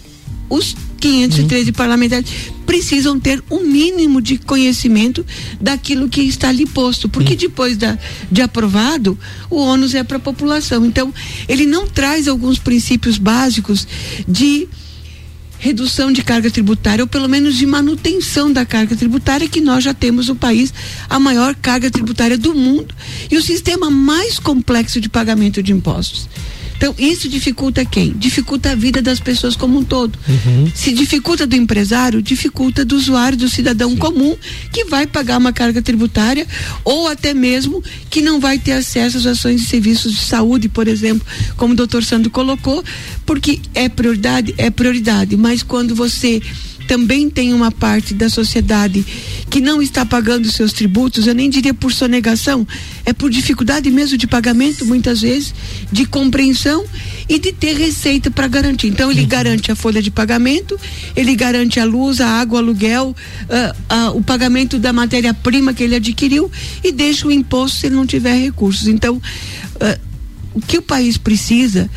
os 0.49 0.75
513 1.01 1.71
uhum. 1.71 1.73
parlamentares 1.73 2.31
precisam 2.67 3.19
ter 3.19 3.43
um 3.51 3.65
mínimo 3.65 4.21
de 4.21 4.39
conhecimento 4.39 5.27
daquilo 5.61 6.09
que 6.09 6.21
está 6.21 6.51
ali 6.51 6.67
posto, 6.67 7.09
porque 7.09 7.35
depois 7.35 7.77
da, 7.77 7.99
de 8.31 8.43
aprovado, 8.43 9.19
o 9.49 9.57
ônus 9.57 9.95
é 9.95 10.05
para 10.05 10.19
a 10.19 10.21
população. 10.21 10.85
Então, 10.85 11.13
ele 11.49 11.67
não 11.67 11.87
traz 11.87 12.29
alguns 12.29 12.59
princípios 12.59 13.19
básicos 13.19 13.89
de 14.29 14.69
redução 15.59 16.11
de 16.11 16.23
carga 16.23 16.51
tributária, 16.51 17.05
ou 17.05 17.09
pelo 17.09 17.29
menos 17.29 17.57
de 17.57 17.67
manutenção 17.67 18.51
da 18.51 18.65
carga 18.65 18.97
tributária, 18.97 19.49
que 19.49 19.61
nós 19.61 19.85
já 19.85 19.93
temos 19.93 20.29
no 20.29 20.35
país 20.35 20.73
a 21.09 21.21
maior 21.21 21.55
carga 21.55 21.91
tributária 21.91 22.39
do 22.39 22.55
mundo 22.55 22.95
e 23.31 23.37
o 23.37 23.43
sistema 23.43 23.91
mais 23.91 24.39
complexo 24.39 25.01
de 25.01 25.09
pagamento 25.09 25.63
de 25.63 25.73
impostos. 25.73 26.29
Então, 26.81 26.95
isso 26.99 27.29
dificulta 27.29 27.85
quem? 27.85 28.15
Dificulta 28.17 28.71
a 28.71 28.75
vida 28.75 29.03
das 29.03 29.21
pessoas 29.21 29.55
como 29.55 29.81
um 29.81 29.85
todo. 29.85 30.19
Uhum. 30.27 30.73
Se 30.75 30.95
dificulta 30.95 31.47
do 31.47 31.55
empresário, 31.55 32.23
dificulta 32.23 32.87
do 32.87 32.97
usuário, 32.97 33.37
do 33.37 33.51
cidadão 33.51 33.91
Sim. 33.91 33.97
comum, 33.97 34.35
que 34.73 34.87
vai 34.87 35.07
pagar 35.07 35.37
uma 35.37 35.53
carga 35.53 35.83
tributária 35.83 36.47
ou 36.83 37.07
até 37.07 37.35
mesmo 37.35 37.85
que 38.09 38.23
não 38.23 38.41
vai 38.41 38.59
ter 38.59 38.73
acesso 38.73 39.19
às 39.19 39.27
ações 39.27 39.61
de 39.61 39.67
serviços 39.67 40.13
de 40.13 40.23
saúde, 40.23 40.71
por 40.71 40.89
exemplo, 40.89 41.27
como 41.55 41.75
o 41.75 41.77
doutor 41.77 42.03
Sandro 42.03 42.31
colocou, 42.31 42.83
porque 43.27 43.61
é 43.75 43.87
prioridade, 43.87 44.55
é 44.57 44.71
prioridade, 44.71 45.37
mas 45.37 45.63
quando 45.63 45.95
você 45.95 46.41
também 46.91 47.31
tem 47.31 47.55
uma 47.55 47.71
parte 47.71 48.13
da 48.13 48.29
sociedade 48.29 49.07
que 49.49 49.61
não 49.61 49.81
está 49.81 50.05
pagando 50.05 50.51
seus 50.51 50.73
tributos, 50.73 51.25
eu 51.25 51.35
nem 51.37 51.49
diria 51.49 51.73
por 51.73 51.93
sonegação, 51.93 52.67
é 53.05 53.13
por 53.13 53.31
dificuldade 53.31 53.89
mesmo 53.93 54.19
de 54.19 54.27
pagamento, 54.27 54.85
muitas 54.85 55.21
vezes, 55.21 55.55
de 55.93 56.05
compreensão 56.05 56.85
e 57.29 57.39
de 57.39 57.53
ter 57.53 57.77
receita 57.77 58.29
para 58.29 58.49
garantir. 58.49 58.89
Então, 58.89 59.09
ele 59.09 59.25
garante 59.25 59.71
a 59.71 59.77
folha 59.77 60.03
de 60.03 60.11
pagamento, 60.11 60.77
ele 61.15 61.37
garante 61.37 61.79
a 61.79 61.85
luz, 61.85 62.21
a 62.21 62.27
água, 62.27 62.57
o 62.57 62.59
aluguel, 62.59 63.15
uh, 63.15 64.11
uh, 64.11 64.19
o 64.19 64.21
pagamento 64.21 64.77
da 64.77 64.93
matéria-prima 64.93 65.73
que 65.73 65.85
ele 65.85 65.95
adquiriu 65.95 66.51
e 66.83 66.91
deixa 66.91 67.29
o 67.29 67.31
imposto 67.31 67.79
se 67.79 67.87
ele 67.87 67.95
não 67.95 68.05
tiver 68.05 68.35
recursos. 68.35 68.89
Então, 68.89 69.15
uh, 69.15 70.01
o 70.53 70.61
que 70.61 70.79
o 70.79 70.83
país 70.83 71.17
precisa 71.17 71.89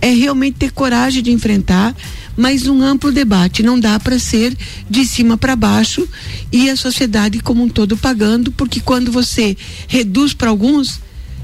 é 0.00 0.10
realmente 0.10 0.58
ter 0.58 0.70
coragem 0.70 1.24
de 1.24 1.32
enfrentar 1.32 1.92
mas 2.38 2.68
um 2.68 2.80
amplo 2.80 3.10
debate. 3.10 3.64
Não 3.64 3.78
dá 3.78 3.98
para 3.98 4.18
ser 4.18 4.56
de 4.88 5.04
cima 5.04 5.36
para 5.36 5.56
baixo 5.56 6.08
e 6.52 6.70
a 6.70 6.76
sociedade 6.76 7.40
como 7.40 7.64
um 7.64 7.68
todo 7.68 7.96
pagando, 7.96 8.52
porque 8.52 8.78
quando 8.80 9.10
você 9.10 9.56
reduz 9.88 10.32
para 10.32 10.48
alguns, 10.48 11.00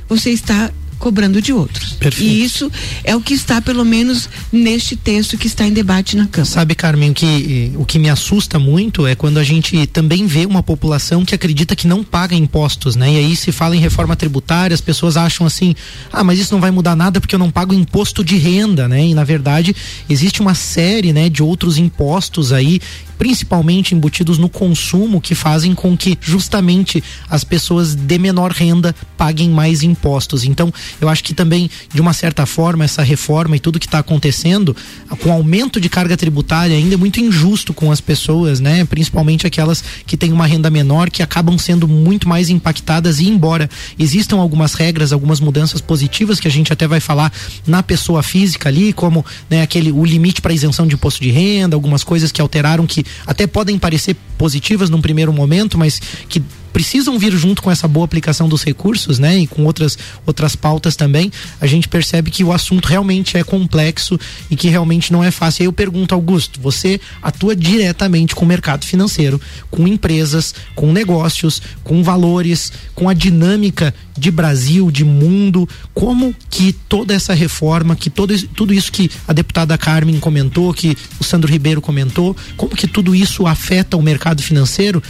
você 0.08 0.30
está 0.30 0.70
cobrando 0.98 1.40
de 1.40 1.52
outros. 1.52 1.92
Perfeito. 1.92 2.30
E 2.30 2.44
isso 2.44 2.70
é 3.02 3.14
o 3.14 3.20
que 3.20 3.34
está, 3.34 3.60
pelo 3.60 3.84
menos, 3.84 4.28
neste 4.52 4.96
texto 4.96 5.36
que 5.36 5.46
está 5.46 5.66
em 5.66 5.72
debate 5.72 6.16
na 6.16 6.26
Câmara. 6.26 6.50
Sabe, 6.50 6.74
Carmen, 6.74 7.10
o 7.10 7.14
que, 7.14 7.72
o 7.76 7.84
que 7.84 7.98
me 7.98 8.08
assusta 8.08 8.58
muito 8.58 9.06
é 9.06 9.14
quando 9.14 9.38
a 9.38 9.44
gente 9.44 9.86
também 9.86 10.26
vê 10.26 10.46
uma 10.46 10.62
população 10.62 11.24
que 11.24 11.34
acredita 11.34 11.76
que 11.76 11.86
não 11.86 12.02
paga 12.02 12.34
impostos, 12.34 12.96
né? 12.96 13.12
E 13.12 13.16
aí 13.18 13.36
se 13.36 13.52
fala 13.52 13.76
em 13.76 13.80
reforma 13.80 14.16
tributária, 14.16 14.74
as 14.74 14.80
pessoas 14.80 15.16
acham 15.16 15.46
assim, 15.46 15.74
ah, 16.12 16.24
mas 16.24 16.38
isso 16.38 16.52
não 16.52 16.60
vai 16.60 16.70
mudar 16.70 16.96
nada 16.96 17.20
porque 17.20 17.34
eu 17.34 17.38
não 17.38 17.50
pago 17.50 17.74
imposto 17.74 18.24
de 18.24 18.36
renda, 18.36 18.88
né? 18.88 19.06
E 19.06 19.14
na 19.14 19.24
verdade 19.24 19.74
existe 20.08 20.40
uma 20.40 20.54
série, 20.54 21.12
né, 21.12 21.28
de 21.28 21.42
outros 21.42 21.78
impostos 21.78 22.52
aí 22.52 22.80
principalmente 23.24 23.94
embutidos 23.94 24.36
no 24.36 24.50
consumo, 24.50 25.18
que 25.18 25.34
fazem 25.34 25.74
com 25.74 25.96
que 25.96 26.18
justamente 26.20 27.02
as 27.30 27.42
pessoas 27.42 27.94
de 27.94 28.18
menor 28.18 28.52
renda 28.52 28.94
paguem 29.16 29.48
mais 29.48 29.82
impostos. 29.82 30.44
Então, 30.44 30.70
eu 31.00 31.08
acho 31.08 31.24
que 31.24 31.32
também, 31.32 31.70
de 31.90 32.02
uma 32.02 32.12
certa 32.12 32.44
forma, 32.44 32.84
essa 32.84 33.02
reforma 33.02 33.56
e 33.56 33.58
tudo 33.58 33.80
que 33.80 33.86
está 33.86 34.00
acontecendo, 34.00 34.76
com 35.22 35.32
aumento 35.32 35.80
de 35.80 35.88
carga 35.88 36.18
tributária, 36.18 36.76
ainda 36.76 36.96
é 36.96 36.98
muito 36.98 37.18
injusto 37.18 37.72
com 37.72 37.90
as 37.90 37.98
pessoas, 37.98 38.60
né? 38.60 38.84
Principalmente 38.84 39.46
aquelas 39.46 39.82
que 40.06 40.18
têm 40.18 40.30
uma 40.30 40.44
renda 40.44 40.68
menor, 40.68 41.08
que 41.08 41.22
acabam 41.22 41.56
sendo 41.56 41.88
muito 41.88 42.28
mais 42.28 42.50
impactadas. 42.50 43.20
E 43.20 43.26
embora 43.26 43.70
existam 43.98 44.36
algumas 44.36 44.74
regras, 44.74 45.14
algumas 45.14 45.40
mudanças 45.40 45.80
positivas 45.80 46.38
que 46.38 46.46
a 46.46 46.50
gente 46.50 46.74
até 46.74 46.86
vai 46.86 47.00
falar 47.00 47.32
na 47.66 47.82
pessoa 47.82 48.22
física 48.22 48.68
ali, 48.68 48.92
como 48.92 49.24
né, 49.48 49.62
aquele 49.62 49.90
o 49.90 50.04
limite 50.04 50.42
para 50.42 50.52
isenção 50.52 50.86
de 50.86 50.94
imposto 50.94 51.22
de 51.22 51.30
renda, 51.30 51.74
algumas 51.74 52.04
coisas 52.04 52.30
que 52.30 52.42
alteraram 52.42 52.86
que 52.86 53.02
até 53.26 53.46
podem 53.46 53.78
parecer 53.78 54.16
positivas 54.36 54.90
num 54.90 55.00
primeiro 55.00 55.32
momento, 55.32 55.78
mas 55.78 56.00
que 56.28 56.42
precisam 56.74 57.16
vir 57.16 57.32
junto 57.36 57.62
com 57.62 57.70
essa 57.70 57.86
boa 57.86 58.04
aplicação 58.04 58.48
dos 58.48 58.64
recursos, 58.64 59.20
né? 59.20 59.38
E 59.38 59.46
com 59.46 59.64
outras, 59.64 59.96
outras 60.26 60.56
pautas 60.56 60.96
também, 60.96 61.30
a 61.60 61.66
gente 61.68 61.86
percebe 61.86 62.32
que 62.32 62.42
o 62.42 62.52
assunto 62.52 62.86
realmente 62.86 63.38
é 63.38 63.44
complexo 63.44 64.18
e 64.50 64.56
que 64.56 64.68
realmente 64.68 65.12
não 65.12 65.22
é 65.22 65.30
fácil. 65.30 65.62
Aí 65.62 65.66
eu 65.68 65.72
pergunto, 65.72 66.12
Augusto, 66.12 66.60
você 66.60 67.00
atua 67.22 67.54
diretamente 67.54 68.34
com 68.34 68.44
o 68.44 68.48
mercado 68.48 68.84
financeiro, 68.84 69.40
com 69.70 69.86
empresas, 69.86 70.52
com 70.74 70.92
negócios, 70.92 71.62
com 71.84 72.02
valores, 72.02 72.72
com 72.92 73.08
a 73.08 73.14
dinâmica 73.14 73.94
de 74.18 74.30
Brasil, 74.30 74.90
de 74.90 75.04
mundo, 75.04 75.68
como 75.92 76.34
que 76.50 76.72
toda 76.72 77.14
essa 77.14 77.34
reforma, 77.34 77.94
que 77.94 78.10
todo, 78.10 78.36
tudo 78.48 78.74
isso 78.74 78.90
que 78.90 79.10
a 79.28 79.32
deputada 79.32 79.78
Carmen 79.78 80.18
comentou, 80.18 80.74
que 80.74 80.96
o 81.20 81.24
Sandro 81.24 81.50
Ribeiro 81.50 81.80
comentou, 81.80 82.36
como 82.56 82.74
que 82.74 82.88
tudo 82.88 83.14
isso 83.14 83.46
afeta 83.46 83.96
o 83.96 84.02
mercado 84.02 84.42
financeiro 84.42 85.02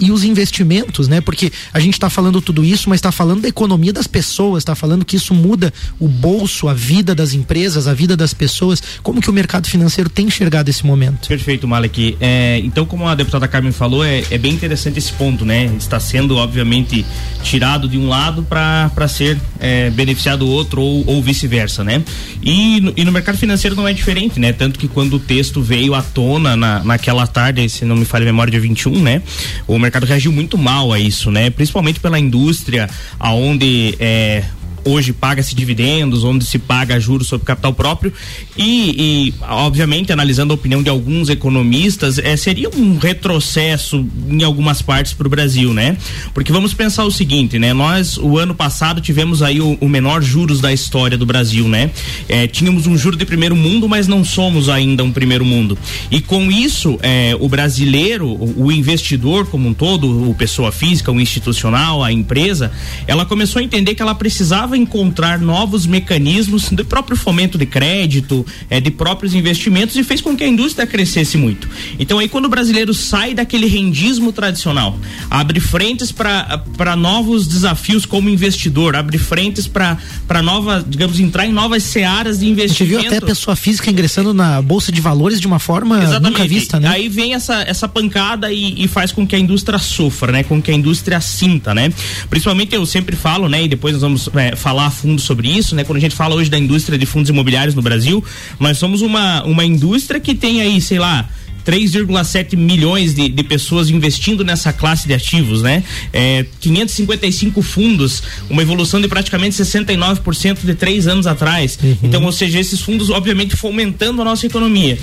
e 0.00 0.10
os 0.10 0.24
investimentos 0.24 1.03
né? 1.08 1.20
Porque 1.20 1.52
a 1.72 1.80
gente 1.80 1.94
está 1.94 2.10
falando 2.10 2.40
tudo 2.40 2.64
isso, 2.64 2.88
mas 2.88 2.98
está 2.98 3.12
falando 3.12 3.42
da 3.42 3.48
economia 3.48 3.92
das 3.92 4.06
pessoas, 4.06 4.62
está 4.62 4.74
falando 4.74 5.04
que 5.04 5.16
isso 5.16 5.34
muda 5.34 5.72
o 5.98 6.08
bolso, 6.08 6.68
a 6.68 6.74
vida 6.74 7.14
das 7.14 7.34
empresas, 7.34 7.86
a 7.86 7.94
vida 7.94 8.16
das 8.16 8.34
pessoas. 8.34 8.82
Como 9.02 9.20
que 9.20 9.30
o 9.30 9.32
mercado 9.32 9.68
financeiro 9.68 10.10
tem 10.10 10.26
enxergado 10.26 10.70
esse 10.70 10.84
momento? 10.84 11.28
Perfeito, 11.28 11.66
Malek. 11.66 12.16
É, 12.20 12.60
então, 12.64 12.84
como 12.86 13.06
a 13.06 13.14
deputada 13.14 13.46
Carmen 13.48 13.72
falou, 13.72 14.04
é, 14.04 14.24
é, 14.30 14.38
bem 14.38 14.52
interessante 14.52 14.98
esse 14.98 15.12
ponto, 15.12 15.44
né? 15.44 15.70
Está 15.78 16.00
sendo, 16.00 16.36
obviamente, 16.36 17.04
tirado 17.42 17.88
de 17.88 17.98
um 17.98 18.08
lado 18.08 18.42
para 18.42 19.08
ser 19.08 19.38
é, 19.60 19.90
beneficiado 19.90 20.42
o 20.42 20.48
outro 20.48 20.80
ou, 20.80 21.04
ou 21.06 21.22
vice-versa, 21.22 21.84
né? 21.84 22.02
E 22.42 22.80
no, 22.80 22.92
e 22.96 23.04
no 23.04 23.12
mercado 23.12 23.38
financeiro 23.38 23.76
não 23.76 23.86
é 23.86 23.92
diferente, 23.92 24.38
né? 24.38 24.52
Tanto 24.52 24.78
que 24.78 24.88
quando 24.88 25.14
o 25.14 25.18
texto 25.18 25.60
veio 25.60 25.94
à 25.94 26.02
tona 26.02 26.56
na, 26.56 26.82
naquela 26.84 27.26
tarde, 27.26 27.68
se 27.68 27.84
não 27.84 27.96
me 27.96 28.04
falha 28.04 28.22
a 28.22 28.26
memória, 28.26 28.50
dia 28.50 28.60
21, 28.60 29.00
né? 29.00 29.22
O 29.66 29.78
mercado 29.78 30.06
reagiu 30.06 30.32
muito 30.32 30.56
mal 30.56 30.92
isso, 30.98 31.30
né? 31.30 31.50
Principalmente 31.50 32.00
pela 32.00 32.18
indústria, 32.18 32.88
aonde 33.18 33.94
é, 33.98 34.44
hoje 34.84 35.12
paga-se 35.12 35.54
dividendos, 35.54 36.24
onde 36.24 36.44
se 36.44 36.58
paga 36.58 36.98
juros 37.00 37.28
sobre 37.28 37.46
capital 37.46 37.72
próprio 37.72 38.12
e, 38.56 39.30
e 39.30 39.34
obviamente 39.48 40.12
analisando 40.12 40.52
a 40.52 40.54
opinião 40.54 40.82
de 40.82 40.90
alguns 40.90 41.28
economistas, 41.28 42.18
é, 42.18 42.36
seria 42.36 42.68
um 42.70 42.98
retrocesso 42.98 44.06
em 44.28 44.42
algumas 44.42 44.82
partes 44.82 45.12
para 45.12 45.26
o 45.26 45.30
Brasil, 45.30 45.72
né? 45.72 45.96
Porque 46.32 46.52
vamos 46.52 46.74
pensar 46.74 47.04
o 47.04 47.10
seguinte, 47.10 47.58
né? 47.58 47.72
Nós 47.72 48.16
o 48.16 48.38
ano 48.38 48.54
passado 48.54 49.00
tivemos 49.00 49.42
aí 49.42 49.60
o, 49.60 49.76
o 49.80 49.88
menor 49.88 50.22
juros 50.22 50.60
da 50.60 50.72
história 50.72 51.16
do 51.16 51.26
Brasil, 51.26 51.68
né? 51.68 51.90
É, 52.28 52.46
tínhamos 52.46 52.86
um 52.86 52.96
juro 52.96 53.16
de 53.16 53.24
primeiro 53.24 53.56
mundo, 53.56 53.88
mas 53.88 54.06
não 54.06 54.24
somos 54.24 54.68
ainda 54.68 55.02
um 55.02 55.12
primeiro 55.12 55.44
mundo. 55.44 55.78
E 56.10 56.20
com 56.20 56.50
isso, 56.50 56.98
é, 57.02 57.36
o 57.38 57.48
brasileiro, 57.48 58.28
o, 58.28 58.70
investidor 58.72 59.46
como 59.46 59.68
um 59.68 59.74
todo, 59.74 60.30
o 60.30 60.34
pessoa 60.34 60.72
física, 60.72 61.10
o 61.10 61.20
institucional, 61.20 62.02
a 62.02 62.12
empresa, 62.12 62.72
ela 63.06 63.24
começou 63.24 63.60
a 63.60 63.62
entender 63.62 63.94
que 63.94 64.02
ela 64.02 64.14
precisava 64.14 64.73
encontrar 64.74 65.38
novos 65.38 65.86
mecanismos 65.86 66.70
do 66.70 66.84
próprio 66.84 67.16
fomento 67.16 67.56
de 67.58 67.66
crédito, 67.66 68.44
é, 68.68 68.80
de 68.80 68.90
próprios 68.90 69.34
investimentos 69.34 69.96
e 69.96 70.04
fez 70.04 70.20
com 70.20 70.36
que 70.36 70.44
a 70.44 70.48
indústria 70.48 70.86
crescesse 70.86 71.36
muito. 71.36 71.68
Então 71.98 72.18
aí 72.18 72.28
quando 72.28 72.46
o 72.46 72.48
brasileiro 72.48 72.92
sai 72.94 73.34
daquele 73.34 73.66
rendismo 73.66 74.32
tradicional, 74.32 74.98
abre 75.30 75.60
frentes 75.60 76.12
para 76.12 76.96
novos 76.96 77.46
desafios 77.46 78.06
como 78.06 78.28
investidor, 78.28 78.96
abre 78.96 79.18
frentes 79.18 79.66
para 79.66 80.42
novas, 80.42 80.84
digamos, 80.86 81.18
entrar 81.20 81.46
em 81.46 81.52
novas 81.52 81.82
searas 81.82 82.38
de 82.38 82.48
investimento. 82.48 82.82
A 82.82 83.00
gente 83.00 83.08
viu 83.08 83.16
até 83.18 83.26
pessoa 83.26 83.56
física 83.56 83.90
ingressando 83.90 84.34
na 84.34 84.60
bolsa 84.60 84.90
de 84.90 85.00
valores 85.00 85.40
de 85.40 85.46
uma 85.46 85.58
forma 85.58 86.02
Exatamente. 86.02 86.32
nunca 86.32 86.48
vista, 86.48 86.80
né? 86.80 86.88
Aí 86.88 87.08
vem 87.08 87.34
essa, 87.34 87.62
essa 87.62 87.88
pancada 87.88 88.52
e, 88.52 88.84
e 88.84 88.88
faz 88.88 89.12
com 89.12 89.26
que 89.26 89.34
a 89.34 89.38
indústria 89.38 89.78
sofra, 89.78 90.32
né? 90.32 90.42
Com 90.42 90.60
que 90.60 90.70
a 90.70 90.74
indústria 90.74 91.20
sinta, 91.20 91.74
né? 91.74 91.92
Principalmente 92.28 92.74
eu 92.74 92.84
sempre 92.86 93.16
falo, 93.16 93.48
né? 93.48 93.64
E 93.64 93.68
depois 93.68 93.94
nós 93.94 94.02
vamos 94.02 94.28
é, 94.34 94.56
falar 94.64 94.86
a 94.86 94.90
fundo 94.90 95.20
sobre 95.20 95.46
isso, 95.46 95.74
né? 95.74 95.84
Quando 95.84 95.98
a 95.98 96.00
gente 96.00 96.16
fala 96.16 96.34
hoje 96.34 96.48
da 96.48 96.58
indústria 96.58 96.96
de 96.96 97.04
fundos 97.04 97.28
imobiliários 97.28 97.74
no 97.74 97.82
Brasil, 97.82 98.24
nós 98.58 98.78
somos 98.78 99.02
uma, 99.02 99.44
uma 99.44 99.62
indústria 99.62 100.18
que 100.18 100.34
tem 100.34 100.62
aí, 100.62 100.80
sei 100.80 100.98
lá, 100.98 101.28
3,7 101.66 102.56
milhões 102.56 103.14
de, 103.14 103.28
de, 103.28 103.42
pessoas 103.44 103.90
investindo 103.90 104.42
nessa 104.42 104.72
classe 104.72 105.06
de 105.06 105.12
ativos, 105.12 105.60
né? 105.60 105.84
É, 106.14 106.46
555 106.60 107.60
fundos, 107.60 108.22
uma 108.48 108.62
evolução 108.62 109.02
de 109.02 109.06
praticamente 109.06 109.54
69% 109.54 110.64
de 110.64 110.74
três 110.74 111.06
anos 111.06 111.26
atrás. 111.26 111.78
Uhum. 111.82 111.96
Então, 112.02 112.24
ou 112.24 112.32
seja, 112.32 112.58
esses 112.58 112.80
fundos, 112.80 113.10
obviamente, 113.10 113.54
fomentando 113.54 114.22
a 114.22 114.24
nossa 114.24 114.46
economia. 114.46 114.98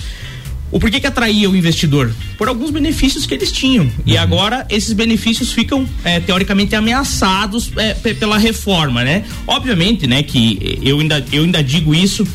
O 0.71 0.79
porquê 0.79 0.99
que 0.99 1.07
atraía 1.07 1.49
o 1.49 1.55
investidor? 1.55 2.13
Por 2.37 2.47
alguns 2.47 2.71
benefícios 2.71 3.25
que 3.25 3.33
eles 3.33 3.51
tinham. 3.51 3.85
Uhum. 3.85 3.91
E 4.05 4.17
agora 4.17 4.65
esses 4.69 4.93
benefícios 4.93 5.51
ficam 5.51 5.87
é, 6.03 6.19
teoricamente 6.19 6.75
ameaçados 6.75 7.71
é, 7.75 7.93
pela 8.13 8.37
reforma, 8.37 9.03
né? 9.03 9.25
Obviamente, 9.45 10.07
né, 10.07 10.23
que 10.23 10.79
eu 10.81 10.99
ainda, 10.99 11.23
eu 11.31 11.43
ainda 11.43 11.63
digo 11.63 11.93
isso 11.93 12.25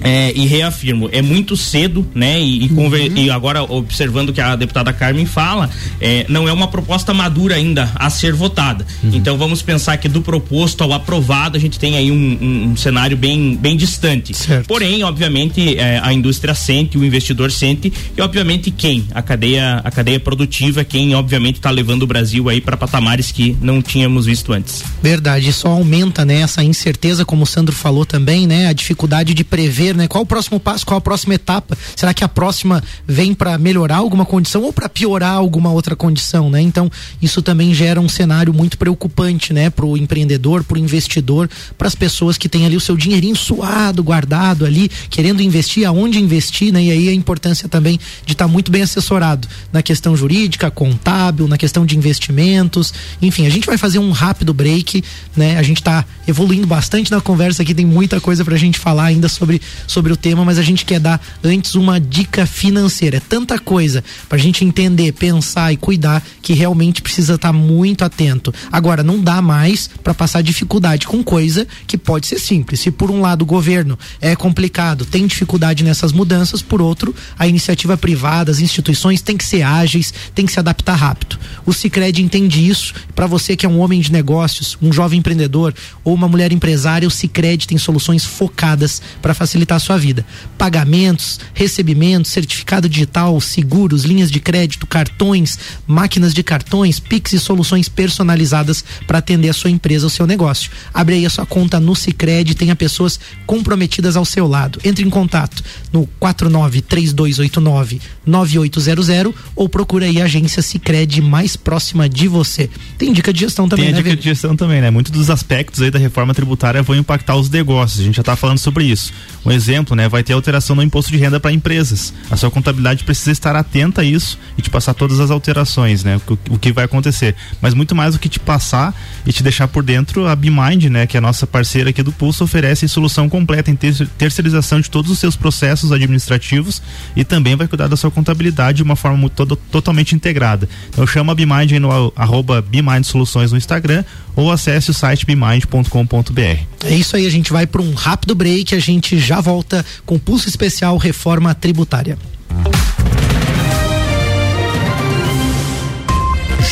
é, 0.00 0.32
e 0.34 0.46
reafirmo, 0.46 1.08
é 1.12 1.22
muito 1.22 1.56
cedo, 1.56 2.06
né? 2.14 2.40
E, 2.40 2.66
e, 2.66 2.68
uhum. 2.68 3.16
e, 3.16 3.30
agora, 3.30 3.62
observando 3.62 4.30
o 4.30 4.32
que 4.32 4.40
a 4.40 4.56
deputada 4.56 4.92
Carmen 4.92 5.26
fala, 5.26 5.70
é, 6.00 6.26
não 6.28 6.48
é 6.48 6.52
uma 6.52 6.68
proposta 6.68 7.12
madura 7.14 7.54
ainda 7.54 7.90
a 7.94 8.10
ser 8.10 8.32
votada. 8.32 8.86
Uhum. 9.02 9.10
Então 9.14 9.36
vamos 9.36 9.62
pensar 9.62 9.96
que 9.96 10.08
do 10.08 10.22
proposto 10.22 10.82
ao 10.82 10.92
aprovado 10.92 11.56
a 11.56 11.60
gente 11.60 11.78
tem 11.78 11.96
aí 11.96 12.10
um, 12.10 12.38
um, 12.40 12.70
um 12.70 12.76
cenário 12.76 13.16
bem, 13.16 13.56
bem 13.56 13.76
distante. 13.76 14.34
Certo. 14.34 14.66
Porém, 14.66 15.02
obviamente, 15.04 15.78
é, 15.78 16.00
a 16.02 16.12
indústria 16.12 16.54
sente, 16.54 16.98
o 16.98 17.04
investidor 17.04 17.50
sente, 17.50 17.92
e 18.16 18.20
obviamente 18.20 18.70
quem? 18.70 19.04
A 19.12 19.22
cadeia, 19.22 19.80
a 19.84 19.90
cadeia 19.90 20.20
produtiva, 20.20 20.84
quem 20.84 21.14
obviamente 21.14 21.56
está 21.56 21.70
levando 21.70 22.02
o 22.02 22.06
Brasil 22.06 22.48
aí 22.48 22.60
para 22.60 22.76
patamares 22.76 23.30
que 23.30 23.56
não 23.60 23.80
tínhamos 23.80 24.26
visto 24.26 24.52
antes. 24.52 24.82
Verdade, 25.02 25.52
só 25.52 25.68
aumenta 25.68 26.24
né, 26.24 26.40
essa 26.40 26.62
incerteza, 26.62 27.24
como 27.24 27.44
o 27.44 27.46
Sandro 27.46 27.74
falou 27.74 28.04
também, 28.04 28.46
né? 28.46 28.66
A 28.66 28.72
dificuldade 28.72 29.34
de 29.34 29.44
prever 29.44 29.91
né? 29.96 30.08
Qual 30.08 30.24
o 30.24 30.26
próximo 30.26 30.58
passo, 30.58 30.84
qual 30.86 30.98
a 30.98 31.00
próxima 31.00 31.34
etapa? 31.34 31.76
Será 31.96 32.12
que 32.12 32.24
a 32.24 32.28
próxima 32.28 32.82
vem 33.06 33.34
para 33.34 33.56
melhorar 33.58 33.96
alguma 33.96 34.24
condição 34.24 34.62
ou 34.62 34.72
para 34.72 34.88
piorar 34.88 35.34
alguma 35.34 35.70
outra 35.70 35.94
condição, 35.94 36.50
né? 36.50 36.60
Então, 36.60 36.90
isso 37.20 37.42
também 37.42 37.74
gera 37.74 38.00
um 38.00 38.08
cenário 38.08 38.52
muito 38.52 38.78
preocupante, 38.78 39.52
né, 39.52 39.70
para 39.70 39.84
o 39.84 39.96
empreendedor, 39.96 40.64
para 40.64 40.76
o 40.76 40.78
investidor, 40.78 41.48
para 41.76 41.88
as 41.88 41.94
pessoas 41.94 42.36
que 42.36 42.48
têm 42.48 42.66
ali 42.66 42.76
o 42.76 42.80
seu 42.80 42.96
dinheirinho 42.96 43.36
suado, 43.36 44.02
guardado 44.02 44.64
ali, 44.64 44.90
querendo 45.10 45.42
investir, 45.42 45.86
aonde 45.86 46.18
investir, 46.18 46.72
né? 46.72 46.82
E 46.82 46.90
aí 46.90 47.08
a 47.08 47.14
importância 47.14 47.68
também 47.68 47.98
de 48.24 48.32
estar 48.32 48.46
tá 48.46 48.50
muito 48.50 48.70
bem 48.70 48.82
assessorado 48.82 49.48
na 49.72 49.82
questão 49.82 50.16
jurídica, 50.16 50.70
contábil, 50.70 51.48
na 51.48 51.58
questão 51.58 51.86
de 51.86 51.96
investimentos. 51.96 52.92
Enfim, 53.20 53.46
a 53.46 53.50
gente 53.50 53.66
vai 53.66 53.78
fazer 53.78 53.98
um 53.98 54.10
rápido 54.10 54.52
break, 54.52 55.02
né? 55.36 55.56
A 55.58 55.62
gente 55.62 55.78
está 55.78 56.04
evoluindo 56.26 56.66
bastante 56.66 57.10
na 57.10 57.20
conversa 57.20 57.62
aqui, 57.62 57.74
tem 57.74 57.86
muita 57.86 58.20
coisa 58.20 58.44
para 58.44 58.54
a 58.54 58.58
gente 58.58 58.78
falar 58.78 59.04
ainda 59.04 59.28
sobre 59.28 59.60
sobre 59.86 60.12
o 60.12 60.16
tema, 60.16 60.44
mas 60.44 60.58
a 60.58 60.62
gente 60.62 60.84
quer 60.84 61.00
dar 61.00 61.20
antes 61.42 61.74
uma 61.74 62.00
dica 62.00 62.46
financeira. 62.46 63.16
É 63.16 63.20
tanta 63.20 63.58
coisa 63.58 64.02
para 64.28 64.38
a 64.38 64.40
gente 64.40 64.64
entender, 64.64 65.12
pensar 65.12 65.72
e 65.72 65.76
cuidar 65.76 66.22
que 66.40 66.52
realmente 66.52 67.02
precisa 67.02 67.34
estar 67.34 67.48
tá 67.48 67.52
muito 67.52 68.04
atento. 68.04 68.52
Agora, 68.70 69.02
não 69.02 69.20
dá 69.20 69.40
mais 69.40 69.88
para 70.02 70.14
passar 70.14 70.42
dificuldade 70.42 71.06
com 71.06 71.22
coisa 71.22 71.66
que 71.86 71.96
pode 71.96 72.26
ser 72.26 72.38
simples. 72.38 72.80
Se 72.80 72.90
por 72.90 73.10
um 73.10 73.20
lado 73.20 73.42
o 73.42 73.46
governo 73.46 73.98
é 74.20 74.34
complicado, 74.34 75.04
tem 75.04 75.26
dificuldade 75.26 75.84
nessas 75.84 76.12
mudanças, 76.12 76.62
por 76.62 76.80
outro, 76.80 77.14
a 77.38 77.46
iniciativa 77.46 77.96
privada, 77.96 78.50
as 78.50 78.60
instituições 78.60 79.22
têm 79.22 79.36
que 79.36 79.44
ser 79.44 79.62
ágeis, 79.62 80.12
tem 80.34 80.46
que 80.46 80.52
se 80.52 80.58
adaptar 80.58 80.94
rápido. 80.94 81.38
O 81.64 81.72
Sicredi 81.72 82.22
entende 82.22 82.68
isso. 82.68 82.94
Para 83.14 83.26
você 83.26 83.56
que 83.56 83.66
é 83.66 83.68
um 83.68 83.80
homem 83.80 84.00
de 84.00 84.12
negócios, 84.12 84.76
um 84.80 84.92
jovem 84.92 85.18
empreendedor 85.18 85.74
ou 86.04 86.14
uma 86.14 86.28
mulher 86.28 86.52
empresária, 86.52 87.06
o 87.06 87.10
Sicredi 87.10 87.66
tem 87.66 87.78
soluções 87.78 88.24
focadas 88.24 89.00
para 89.20 89.34
facilitar 89.34 89.61
facilitar 89.62 89.76
a 89.76 89.80
sua 89.80 89.96
vida. 89.96 90.26
Pagamentos, 90.58 91.40
recebimentos, 91.54 92.30
certificado 92.30 92.88
digital, 92.88 93.40
seguros, 93.40 94.04
linhas 94.04 94.30
de 94.30 94.40
crédito, 94.40 94.86
cartões, 94.86 95.58
máquinas 95.86 96.34
de 96.34 96.42
cartões, 96.42 96.98
Pix 96.98 97.32
e 97.32 97.38
soluções 97.38 97.88
personalizadas 97.88 98.84
para 99.06 99.18
atender 99.18 99.48
a 99.48 99.52
sua 99.52 99.70
empresa, 99.70 100.06
o 100.06 100.10
seu 100.10 100.26
negócio. 100.26 100.70
Abre 100.92 101.16
aí 101.16 101.26
a 101.26 101.30
sua 101.30 101.46
conta 101.46 101.78
no 101.78 101.94
Sicredi, 101.94 102.54
tenha 102.54 102.76
pessoas 102.76 103.18
comprometidas 103.46 104.16
ao 104.16 104.24
seu 104.24 104.46
lado. 104.46 104.78
Entre 104.84 105.04
em 105.04 105.10
contato 105.10 105.62
no 105.92 106.06
493289 106.18 108.00
9800 108.26 109.34
ou 109.54 109.68
procura 109.68 110.06
aí 110.06 110.20
a 110.20 110.24
agência 110.24 110.62
Sicredi 110.62 111.20
mais 111.20 111.56
próxima 111.56 112.08
de 112.08 112.28
você. 112.28 112.68
Tem 112.98 113.12
dica 113.12 113.32
de 113.32 113.40
gestão 113.40 113.68
também, 113.68 113.86
Tem 113.86 113.94
né? 113.94 114.02
Dica 114.02 114.16
de 114.16 114.22
gestão 114.22 114.56
também, 114.56 114.80
né? 114.80 114.90
Muitos 114.90 115.12
dos 115.12 115.30
aspectos 115.30 115.82
aí 115.82 115.90
da 115.90 115.98
reforma 115.98 116.34
tributária 116.34 116.82
vão 116.82 116.96
impactar 116.96 117.36
os 117.36 117.50
negócios. 117.50 118.00
A 118.00 118.04
gente 118.04 118.16
já 118.16 118.22
está 118.22 118.36
falando 118.36 118.58
sobre 118.58 118.84
isso. 118.84 119.12
Um 119.44 119.51
exemplo, 119.52 119.94
né, 119.94 120.08
vai 120.08 120.22
ter 120.22 120.32
alteração 120.32 120.74
no 120.76 120.82
imposto 120.82 121.10
de 121.10 121.18
renda 121.18 121.38
para 121.38 121.52
empresas. 121.52 122.12
A 122.30 122.36
sua 122.36 122.50
contabilidade 122.50 123.04
precisa 123.04 123.30
estar 123.30 123.54
atenta 123.54 124.00
a 124.00 124.04
isso 124.04 124.38
e 124.56 124.62
te 124.62 124.70
passar 124.70 124.94
todas 124.94 125.20
as 125.20 125.30
alterações, 125.30 126.04
né, 126.04 126.20
o, 126.28 126.54
o 126.54 126.58
que 126.58 126.72
vai 126.72 126.84
acontecer. 126.84 127.34
Mas 127.60 127.74
muito 127.74 127.94
mais 127.94 128.14
do 128.14 128.20
que 128.20 128.28
te 128.28 128.40
passar 128.40 128.94
e 129.26 129.32
te 129.32 129.42
deixar 129.42 129.68
por 129.68 129.82
dentro, 129.82 130.26
a 130.26 130.34
BeMind, 130.34 130.84
né, 130.88 131.06
que 131.06 131.16
é 131.16 131.18
a 131.18 131.20
nossa 131.20 131.46
parceira 131.46 131.90
aqui 131.90 132.02
do 132.02 132.12
Pulso, 132.12 132.44
oferece 132.44 132.88
solução 132.88 133.28
completa 133.28 133.70
em 133.70 133.76
ter, 133.76 133.94
terceirização 134.18 134.80
de 134.80 134.90
todos 134.90 135.10
os 135.10 135.18
seus 135.18 135.36
processos 135.36 135.92
administrativos 135.92 136.82
e 137.14 137.24
também 137.24 137.56
vai 137.56 137.68
cuidar 137.68 137.88
da 137.88 137.96
sua 137.96 138.10
contabilidade 138.10 138.78
de 138.78 138.82
uma 138.82 138.96
forma 138.96 139.28
todo, 139.28 139.56
totalmente 139.56 140.14
integrada. 140.14 140.68
Então 140.88 141.06
chama 141.06 141.32
a 141.32 141.34
BeMind 141.34 141.72
no 141.72 142.12
arroba 142.16 142.62
BeMind 142.62 143.04
Soluções 143.04 143.52
no 143.52 143.58
Instagram 143.58 144.04
ou 144.34 144.50
acesse 144.50 144.90
o 144.90 144.94
site 144.94 145.26
bemind.com.br. 145.26 146.40
É 146.84 146.94
isso 146.94 147.16
aí, 147.16 147.26
a 147.26 147.30
gente 147.30 147.52
vai 147.52 147.66
para 147.66 147.82
um 147.82 147.94
rápido 147.94 148.34
break, 148.34 148.74
a 148.74 148.80
gente 148.80 149.18
já 149.18 149.40
volta 149.40 149.84
com 150.04 150.18
Pulso 150.18 150.48
Especial 150.48 150.96
Reforma 150.96 151.54
Tributária. 151.54 152.18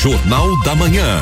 Jornal 0.02 0.58
da 0.62 0.74
Manhã. 0.74 1.20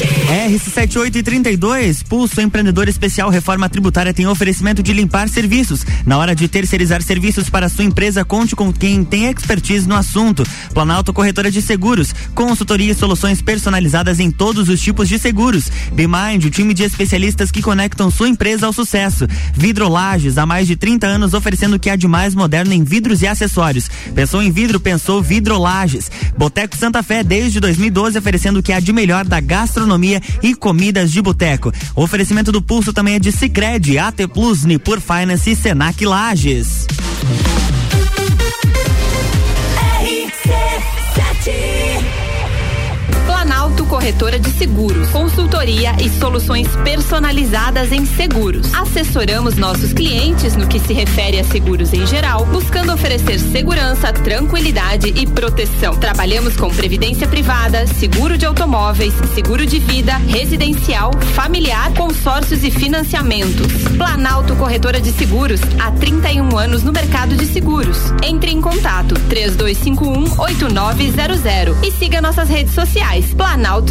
RC7832, 0.00 2.04
Pulso 2.08 2.40
Empreendedor 2.40 2.88
Especial 2.88 3.28
Reforma 3.28 3.68
Tributária 3.68 4.14
tem 4.14 4.26
oferecimento 4.26 4.82
de 4.82 4.92
limpar 4.92 5.28
serviços. 5.28 5.84
Na 6.06 6.16
hora 6.16 6.34
de 6.34 6.48
terceirizar 6.48 7.02
serviços 7.02 7.50
para 7.50 7.68
sua 7.68 7.84
empresa, 7.84 8.24
conte 8.24 8.56
com 8.56 8.72
quem 8.72 9.04
tem 9.04 9.26
expertise 9.26 9.86
no 9.86 9.94
assunto. 9.94 10.46
Planalto 10.72 11.12
Corretora 11.12 11.50
de 11.50 11.60
Seguros, 11.60 12.14
consultoria 12.34 12.92
e 12.92 12.94
soluções 12.94 13.42
personalizadas 13.42 14.20
em 14.20 14.30
todos 14.30 14.68
os 14.68 14.80
tipos 14.80 15.08
de 15.08 15.18
seguros. 15.18 15.70
Bmind, 15.92 16.46
o 16.46 16.50
time 16.50 16.72
de 16.72 16.84
especialistas 16.84 17.50
que 17.50 17.60
conectam 17.60 18.10
sua 18.10 18.28
empresa 18.28 18.66
ao 18.66 18.72
sucesso. 18.72 19.26
Vidrolages, 19.52 20.38
há 20.38 20.46
mais 20.46 20.66
de 20.66 20.76
30 20.76 21.06
anos 21.06 21.34
oferecendo 21.34 21.76
o 21.76 21.78
que 21.78 21.90
há 21.90 21.96
de 21.96 22.08
mais 22.08 22.34
moderno 22.34 22.72
em 22.72 22.84
vidros 22.84 23.20
e 23.20 23.26
acessórios. 23.26 23.90
Pensou 24.14 24.42
em 24.42 24.50
vidro, 24.50 24.80
pensou 24.80 25.20
Vidrolages. 25.20 26.10
Boteco 26.36 26.76
Santa 26.76 27.02
Fé, 27.02 27.22
desde 27.22 27.60
2012, 27.60 28.18
oferecendo 28.18 28.60
o 28.60 28.62
que 28.62 28.72
há 28.72 28.80
de 28.80 28.92
melhor 28.92 29.26
da 29.26 29.40
gastronomia 29.40 29.89
e 30.42 30.54
comidas 30.54 31.10
de 31.10 31.22
boteco. 31.22 31.72
O 31.94 32.02
oferecimento 32.02 32.52
do 32.52 32.62
pulso 32.62 32.92
também 32.92 33.14
é 33.14 33.18
de 33.18 33.32
Sicredi, 33.32 33.98
AT 33.98 34.26
Plus, 34.32 34.64
Nipur 34.64 35.00
Finance 35.00 35.50
e 35.50 35.56
Senac 35.56 36.04
Lages. 36.04 36.86
Corretora 44.00 44.38
de 44.38 44.50
Seguros, 44.52 45.10
consultoria 45.10 45.94
e 46.00 46.08
soluções 46.08 46.66
personalizadas 46.84 47.92
em 47.92 48.06
seguros. 48.06 48.72
Assessoramos 48.72 49.56
nossos 49.56 49.92
clientes 49.92 50.56
no 50.56 50.66
que 50.66 50.80
se 50.80 50.94
refere 50.94 51.38
a 51.38 51.44
seguros 51.44 51.92
em 51.92 52.06
geral, 52.06 52.46
buscando 52.46 52.94
oferecer 52.94 53.38
segurança, 53.38 54.10
tranquilidade 54.10 55.12
e 55.14 55.26
proteção. 55.26 55.94
Trabalhamos 55.96 56.56
com 56.56 56.70
previdência 56.70 57.28
privada, 57.28 57.86
seguro 57.86 58.38
de 58.38 58.46
automóveis, 58.46 59.12
seguro 59.34 59.66
de 59.66 59.78
vida, 59.78 60.16
residencial, 60.16 61.12
familiar, 61.34 61.92
consórcios 61.92 62.64
e 62.64 62.70
financiamentos. 62.70 63.70
Planalto 63.98 64.56
Corretora 64.56 64.98
de 64.98 65.12
Seguros, 65.12 65.60
há 65.78 65.90
31 65.90 66.56
anos 66.56 66.82
no 66.82 66.90
mercado 66.90 67.36
de 67.36 67.44
seguros. 67.44 67.98
Entre 68.22 68.50
em 68.50 68.62
contato 68.62 69.14
3251 69.28 70.40
8900 70.40 71.76
e 71.86 71.92
siga 71.92 72.22
nossas 72.22 72.48
redes 72.48 72.72
sociais. 72.72 73.34
Planalto 73.34 73.90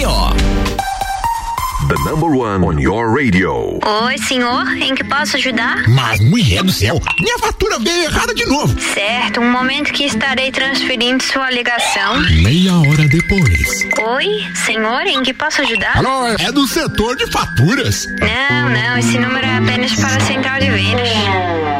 BPO. 0.00 0.32
The 1.88 2.10
number 2.10 2.34
one 2.34 2.64
on 2.64 2.78
your 2.78 3.14
radio. 3.14 3.78
Oi, 3.84 4.16
senhor, 4.26 4.66
em 4.78 4.94
que 4.94 5.04
posso 5.04 5.36
ajudar? 5.36 5.88
Mas, 5.88 6.20
mulher 6.20 6.62
do 6.62 6.72
céu, 6.72 6.98
minha 7.20 7.38
fatura 7.38 7.78
veio 7.78 8.04
errada 8.04 8.34
de 8.34 8.46
novo. 8.46 8.80
Certo, 8.80 9.40
um 9.40 9.50
momento 9.50 9.92
que 9.92 10.04
estarei 10.04 10.50
transferindo 10.50 11.22
sua 11.22 11.50
ligação. 11.50 12.18
Meia 12.42 12.74
hora 12.76 13.06
depois. 13.08 13.88
Oi, 14.16 14.44
senhor, 14.64 15.02
em 15.06 15.22
que 15.22 15.34
posso 15.34 15.60
ajudar? 15.62 15.98
Alô, 15.98 16.28
é 16.28 16.50
do 16.50 16.66
setor 16.66 17.16
de 17.16 17.26
faturas. 17.30 18.06
Não, 18.06 18.70
não, 18.70 18.98
esse 18.98 19.18
número 19.18 19.44
é 19.46 19.58
apenas 19.58 19.94
para 19.96 20.16
a 20.16 20.20
central 20.20 20.60
de 20.60 20.70
vendas. 20.70 21.79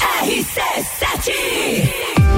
RC7 0.00 1.99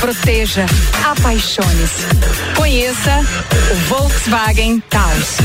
proteja, 0.00 0.64
apaixone-se. 1.04 2.06
Conheça 2.56 3.24
o 3.70 3.74
Volkswagen 3.88 4.80
Taos. 4.88 5.38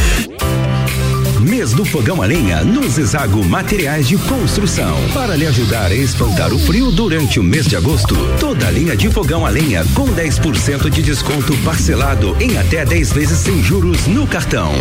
Mês 1.39 1.73
do 1.73 1.83
fogão 1.83 2.21
a 2.21 2.25
lenha 2.25 2.63
no 2.63 2.87
Zezago 2.89 3.43
Materiais 3.43 4.07
de 4.07 4.17
Construção. 4.17 4.95
Para 5.13 5.35
lhe 5.35 5.45
ajudar 5.45 5.91
a 5.91 5.95
espantar 5.95 6.53
o 6.53 6.59
frio 6.59 6.91
durante 6.91 7.39
o 7.39 7.43
mês 7.43 7.65
de 7.65 7.75
agosto, 7.75 8.15
toda 8.39 8.67
a 8.67 8.71
linha 8.71 8.95
de 8.95 9.09
fogão 9.09 9.45
a 9.45 9.49
lenha 9.49 9.83
com 9.93 10.07
10% 10.07 10.89
de 10.89 11.01
desconto 11.01 11.55
parcelado 11.57 12.35
em 12.39 12.57
até 12.57 12.85
10 12.85 13.11
vezes 13.11 13.39
sem 13.39 13.61
juros 13.61 14.07
no 14.07 14.25
cartão. 14.25 14.71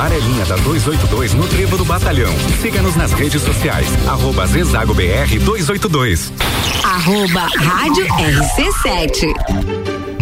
Amarelinha 0.00 0.46
da 0.46 0.56
282 0.56 1.34
no 1.34 1.46
Trevo 1.46 1.76
do 1.76 1.84
Batalhão. 1.84 2.32
Siga-nos 2.62 2.96
nas 2.96 3.12
redes 3.12 3.42
sociais. 3.42 3.86
Arroba 4.08 4.46
Zezago 4.46 4.94
BR 4.94 5.38
282. 5.44 6.32
Arroba 6.82 7.40
Rádio 7.58 8.06
RC7. 8.06 9.89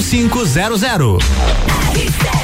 4500. 0.00 2.41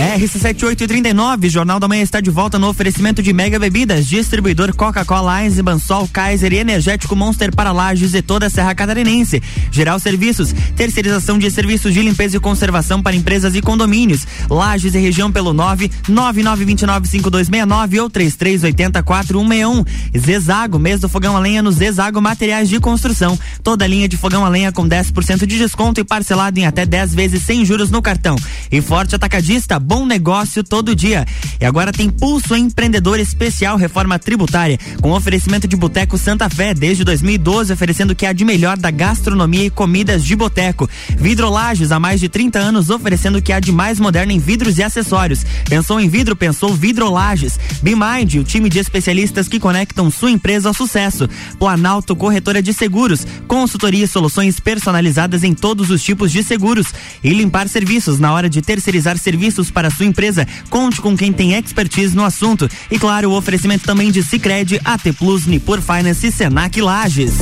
RC7839, 0.00 1.50
Jornal 1.50 1.78
da 1.78 1.86
Manhã 1.86 2.02
está 2.02 2.20
de 2.20 2.30
volta 2.30 2.58
no 2.58 2.68
oferecimento 2.68 3.22
de 3.22 3.32
Mega 3.32 3.58
Bebidas, 3.58 4.06
distribuidor 4.06 4.74
Coca-Cola, 4.74 5.44
Eisenbahn, 5.44 5.78
Sol, 5.78 6.08
Kaiser 6.10 6.52
e 6.52 6.56
Energético 6.56 7.14
Monster 7.14 7.54
para 7.54 7.70
Lages 7.70 8.14
e 8.14 8.22
toda 8.22 8.46
a 8.46 8.50
Serra 8.50 8.74
Catarinense. 8.74 9.40
Geral 9.70 10.00
Serviços, 10.00 10.54
terceirização 10.74 11.38
de 11.38 11.50
serviços 11.50 11.92
de 11.92 12.00
limpeza 12.02 12.38
e 12.38 12.40
conservação 12.40 13.02
para 13.02 13.14
empresas 13.14 13.54
e 13.54 13.60
condomínios. 13.60 14.26
Lages 14.48 14.94
e 14.94 14.98
região 14.98 15.30
pelo 15.30 15.52
999295269 15.54 18.02
ou 18.02 18.10
33804161. 18.10 19.86
Zezago, 20.18 20.78
mês 20.78 21.00
do 21.00 21.08
fogão 21.08 21.36
a 21.36 21.40
lenha 21.40 21.62
no 21.62 21.70
Zezago 21.70 22.22
Materiais 22.22 22.68
de 22.68 22.80
Construção. 22.80 23.38
Toda 23.62 23.86
linha 23.86 24.08
de 24.08 24.16
fogão 24.16 24.46
a 24.46 24.48
lenha 24.48 24.72
com 24.72 24.88
10% 24.88 25.46
de 25.46 25.58
desconto 25.58 26.00
e 26.00 26.04
parcelado 26.04 26.58
em 26.58 26.66
até 26.66 26.86
10 26.86 27.14
vezes 27.14 27.42
sem 27.42 27.64
juros 27.64 27.90
no 27.90 28.00
cartão. 28.00 28.36
E 28.72 28.80
Forte 28.80 29.14
Atacadista, 29.30 29.78
bom 29.78 30.04
negócio 30.04 30.64
todo 30.64 30.92
dia. 30.92 31.24
E 31.60 31.64
agora 31.64 31.92
tem 31.92 32.10
Pulso 32.10 32.56
Empreendedor 32.56 33.20
Especial 33.20 33.76
Reforma 33.76 34.18
Tributária, 34.18 34.76
com 35.00 35.12
oferecimento 35.12 35.68
de 35.68 35.76
Boteco 35.76 36.18
Santa 36.18 36.50
Fé, 36.50 36.74
desde 36.74 37.04
2012, 37.04 37.72
oferecendo 37.72 38.10
o 38.10 38.16
que 38.16 38.26
há 38.26 38.32
de 38.32 38.44
melhor 38.44 38.76
da 38.76 38.90
gastronomia 38.90 39.66
e 39.66 39.70
comidas 39.70 40.24
de 40.24 40.34
boteco. 40.34 40.90
Vidrolages, 41.16 41.92
há 41.92 42.00
mais 42.00 42.18
de 42.18 42.28
30 42.28 42.58
anos, 42.58 42.90
oferecendo 42.90 43.38
o 43.38 43.42
que 43.42 43.52
há 43.52 43.60
de 43.60 43.70
mais 43.70 44.00
moderno 44.00 44.32
em 44.32 44.40
vidros 44.40 44.78
e 44.78 44.82
acessórios. 44.82 45.46
Pensou 45.68 46.00
em 46.00 46.08
vidro, 46.08 46.34
pensou 46.34 46.74
Vidrolages. 46.74 47.56
BeMind, 47.82 48.40
o 48.40 48.44
time 48.44 48.68
de 48.68 48.80
especialistas 48.80 49.46
que 49.46 49.60
conectam 49.60 50.10
sua 50.10 50.32
empresa 50.32 50.66
ao 50.66 50.74
sucesso. 50.74 51.28
Planalto 51.56 52.16
Corretora 52.16 52.60
de 52.60 52.72
Seguros, 52.72 53.24
consultoria 53.46 54.06
e 54.06 54.08
soluções 54.08 54.58
personalizadas 54.58 55.44
em 55.44 55.54
todos 55.54 55.88
os 55.88 56.02
tipos 56.02 56.32
de 56.32 56.42
seguros. 56.42 56.88
E 57.22 57.30
limpar 57.30 57.68
serviços 57.68 58.18
na 58.18 58.32
hora 58.32 58.50
de 58.50 58.60
terceirizar 58.60 59.09
serviços 59.18 59.70
para 59.70 59.90
sua 59.90 60.06
empresa. 60.06 60.46
Conte 60.68 61.00
com 61.00 61.16
quem 61.16 61.32
tem 61.32 61.54
expertise 61.54 62.14
no 62.14 62.24
assunto. 62.24 62.68
E 62.90 62.98
claro, 62.98 63.30
o 63.30 63.36
oferecimento 63.36 63.84
também 63.84 64.10
de 64.10 64.22
Sicredi, 64.22 64.80
AT 64.84 65.12
Plus, 65.18 65.46
Nipur 65.46 65.80
Finance 65.80 66.26
e 66.26 66.32
Senac 66.32 66.80
Lages. 66.80 67.34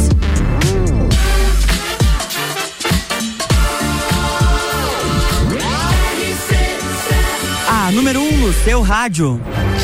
A 7.88 7.90
número 7.92 8.20
1 8.20 8.22
um 8.22 8.36
no 8.38 8.52
seu 8.52 8.82
rádio. 8.82 9.40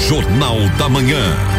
Jornal 0.07 0.69
da 0.79 0.89
Manhã. 0.89 1.54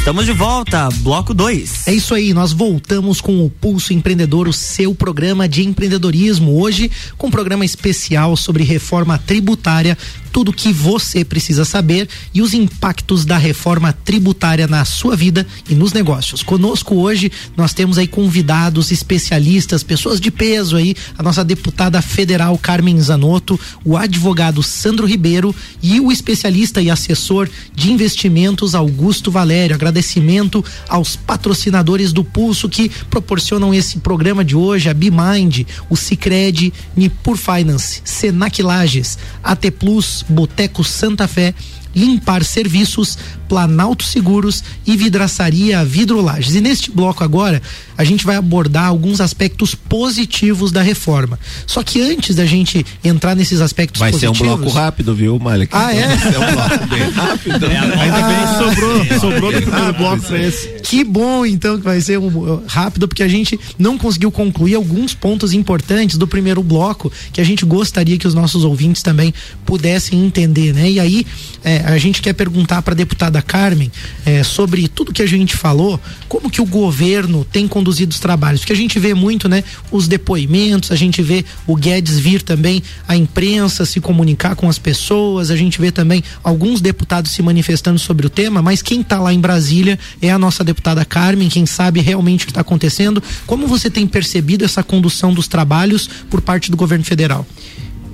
Estamos 0.00 0.24
de 0.24 0.32
volta, 0.32 0.88
bloco 1.02 1.34
2. 1.34 1.86
É 1.86 1.92
isso 1.92 2.14
aí, 2.14 2.32
nós 2.32 2.52
voltamos 2.52 3.20
com 3.20 3.44
o 3.44 3.50
Pulso 3.50 3.92
Empreendedor, 3.92 4.48
o 4.48 4.52
seu 4.52 4.94
programa 4.94 5.46
de 5.46 5.62
empreendedorismo. 5.62 6.58
Hoje, 6.58 6.90
com 7.18 7.26
um 7.26 7.30
programa 7.30 7.66
especial 7.66 8.34
sobre 8.34 8.64
reforma 8.64 9.18
tributária, 9.18 9.96
tudo 10.32 10.52
que 10.52 10.72
você 10.72 11.24
precisa 11.24 11.64
saber 11.64 12.08
e 12.32 12.42
os 12.42 12.54
impactos 12.54 13.24
da 13.24 13.36
reforma 13.36 13.92
tributária 13.92 14.66
na 14.66 14.84
sua 14.84 15.16
vida 15.16 15.46
e 15.68 15.74
nos 15.74 15.92
negócios. 15.92 16.42
Conosco 16.42 16.94
hoje 16.96 17.30
nós 17.56 17.74
temos 17.74 17.98
aí 17.98 18.06
convidados 18.06 18.90
especialistas, 18.90 19.82
pessoas 19.82 20.20
de 20.20 20.30
peso 20.30 20.76
aí, 20.76 20.94
a 21.18 21.22
nossa 21.22 21.44
deputada 21.44 22.00
federal 22.02 22.56
Carmen 22.58 23.00
Zanotto, 23.00 23.58
o 23.84 23.96
advogado 23.96 24.62
Sandro 24.62 25.06
Ribeiro 25.06 25.54
e 25.82 26.00
o 26.00 26.12
especialista 26.12 26.80
e 26.80 26.90
assessor 26.90 27.48
de 27.74 27.92
investimentos 27.92 28.74
Augusto 28.74 29.30
Valério. 29.30 29.74
Agradecimento 29.74 30.64
aos 30.88 31.16
patrocinadores 31.16 32.12
do 32.12 32.24
Pulso 32.24 32.68
que 32.68 32.88
proporcionam 33.10 33.74
esse 33.74 33.98
programa 33.98 34.44
de 34.44 34.56
hoje, 34.56 34.88
a 34.88 34.94
BeMind, 34.94 35.66
o 35.88 35.96
Cicred, 35.96 36.72
Nipur 36.96 37.36
Finance, 37.36 38.02
Senac 38.04 38.62
Lages, 38.62 39.18
AT 39.42 39.70
Plus, 39.78 40.19
Boteco 40.28 40.84
Santa 40.84 41.26
Fé, 41.26 41.54
Limpar 41.94 42.44
Serviços, 42.44 43.18
Planalto 43.48 44.04
Seguros 44.04 44.62
e 44.86 44.96
Vidraçaria 44.96 45.84
Vidrolages. 45.84 46.54
E 46.54 46.60
neste 46.60 46.90
bloco 46.90 47.24
agora, 47.24 47.60
a 47.96 48.04
gente 48.04 48.24
vai 48.24 48.36
abordar 48.36 48.86
alguns 48.86 49.20
aspectos 49.20 49.74
positivos 49.74 50.72
da 50.72 50.82
reforma. 50.82 51.38
Só 51.66 51.82
que 51.82 52.00
antes 52.00 52.36
da 52.36 52.46
gente 52.46 52.84
entrar 53.04 53.34
nesses 53.34 53.60
aspectos 53.60 53.98
Vai 53.98 54.10
positivos. 54.10 54.38
ser 54.38 54.44
um 54.44 54.56
bloco 54.56 54.70
rápido, 54.70 55.14
viu, 55.14 55.38
Malik? 55.38 55.70
Ah, 55.74 55.92
é? 55.94 56.06
Vai 56.06 56.18
ser 56.18 56.38
um 56.38 56.52
bloco 56.52 56.86
bem 56.86 57.10
rápido. 57.10 57.66
Ainda 57.66 58.22
bem 58.22 58.46
que 58.46 58.74
sobrou, 58.74 59.20
sobrou 59.20 59.52
do 59.52 59.62
primeiro 59.62 59.92
bloco 59.94 60.22
pra 60.22 60.38
esse. 60.38 60.68
Que 60.82 61.04
bom, 61.04 61.44
então, 61.44 61.78
que 61.78 61.84
vai 61.84 62.00
ser 62.00 62.18
um, 62.18 62.26
uh, 62.26 62.62
rápido, 62.66 63.06
porque 63.06 63.22
a 63.22 63.28
gente 63.28 63.58
não 63.78 63.98
conseguiu 63.98 64.30
concluir 64.30 64.74
alguns 64.76 65.14
pontos 65.14 65.52
importantes 65.52 66.16
do 66.16 66.26
primeiro 66.26 66.62
bloco 66.62 67.12
que 67.32 67.40
a 67.40 67.44
gente 67.44 67.64
gostaria 67.64 68.16
que 68.16 68.26
os 68.26 68.34
nossos 68.34 68.64
ouvintes 68.64 69.02
também 69.02 69.34
pudessem 69.66 70.24
entender, 70.24 70.72
né? 70.72 70.90
E 70.90 71.00
aí, 71.00 71.26
é, 71.62 71.79
a 71.86 71.98
gente 71.98 72.22
quer 72.22 72.32
perguntar 72.32 72.82
para 72.82 72.94
a 72.94 72.96
deputada 72.96 73.40
Carmen 73.42 73.90
é, 74.24 74.42
sobre 74.42 74.88
tudo 74.88 75.12
que 75.12 75.22
a 75.22 75.26
gente 75.26 75.56
falou, 75.56 76.00
como 76.28 76.50
que 76.50 76.60
o 76.60 76.66
governo 76.66 77.44
tem 77.44 77.66
conduzido 77.66 78.12
os 78.12 78.20
trabalhos, 78.20 78.60
porque 78.60 78.72
a 78.72 78.76
gente 78.76 78.98
vê 78.98 79.14
muito, 79.14 79.48
né, 79.48 79.64
os 79.90 80.08
depoimentos, 80.08 80.90
a 80.90 80.96
gente 80.96 81.22
vê 81.22 81.44
o 81.66 81.76
Guedes 81.76 82.18
vir 82.18 82.42
também 82.42 82.82
à 83.06 83.16
imprensa 83.16 83.84
se 83.84 84.00
comunicar 84.00 84.54
com 84.54 84.68
as 84.68 84.78
pessoas, 84.78 85.50
a 85.50 85.56
gente 85.56 85.80
vê 85.80 85.90
também 85.90 86.22
alguns 86.42 86.80
deputados 86.80 87.30
se 87.30 87.42
manifestando 87.42 87.98
sobre 87.98 88.26
o 88.26 88.30
tema, 88.30 88.62
mas 88.62 88.82
quem 88.82 89.00
está 89.00 89.18
lá 89.20 89.32
em 89.32 89.40
Brasília 89.40 89.98
é 90.20 90.30
a 90.30 90.38
nossa 90.38 90.64
deputada 90.64 91.04
Carmen, 91.04 91.48
quem 91.48 91.66
sabe 91.66 92.00
realmente 92.00 92.44
o 92.44 92.46
que 92.46 92.50
está 92.50 92.60
acontecendo. 92.60 93.22
Como 93.46 93.66
você 93.66 93.90
tem 93.90 94.06
percebido 94.06 94.64
essa 94.64 94.82
condução 94.82 95.32
dos 95.32 95.48
trabalhos 95.48 96.08
por 96.28 96.40
parte 96.40 96.70
do 96.70 96.76
governo 96.76 97.04
federal? 97.04 97.46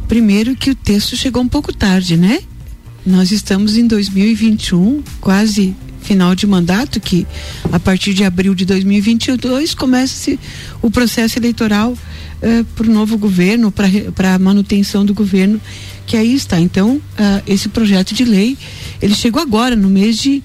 Primeiro 0.08 0.54
que 0.54 0.70
o 0.70 0.74
texto 0.74 1.16
chegou 1.16 1.42
um 1.42 1.48
pouco 1.48 1.72
tarde, 1.72 2.16
né? 2.16 2.40
Nós 3.06 3.30
estamos 3.30 3.76
em 3.76 3.86
2021, 3.86 5.00
quase 5.20 5.76
final 6.00 6.34
de 6.34 6.44
mandato, 6.44 6.98
que 6.98 7.24
a 7.72 7.78
partir 7.78 8.12
de 8.12 8.24
abril 8.24 8.52
de 8.52 8.64
2022 8.64 9.74
começa 9.74 10.36
o 10.82 10.90
processo 10.90 11.38
eleitoral 11.38 11.96
eh, 12.42 12.64
para 12.74 12.88
o 12.88 12.92
novo 12.92 13.16
governo, 13.16 13.72
para 13.72 14.34
a 14.34 14.38
manutenção 14.40 15.04
do 15.04 15.14
governo 15.14 15.60
que 16.04 16.16
aí 16.16 16.34
está. 16.34 16.58
Então, 16.60 17.00
ah, 17.16 17.42
esse 17.46 17.68
projeto 17.68 18.12
de 18.12 18.24
lei 18.24 18.58
Ele 19.00 19.14
chegou 19.14 19.40
agora, 19.40 19.76
no 19.76 19.88
mês 19.88 20.18
de 20.18 20.42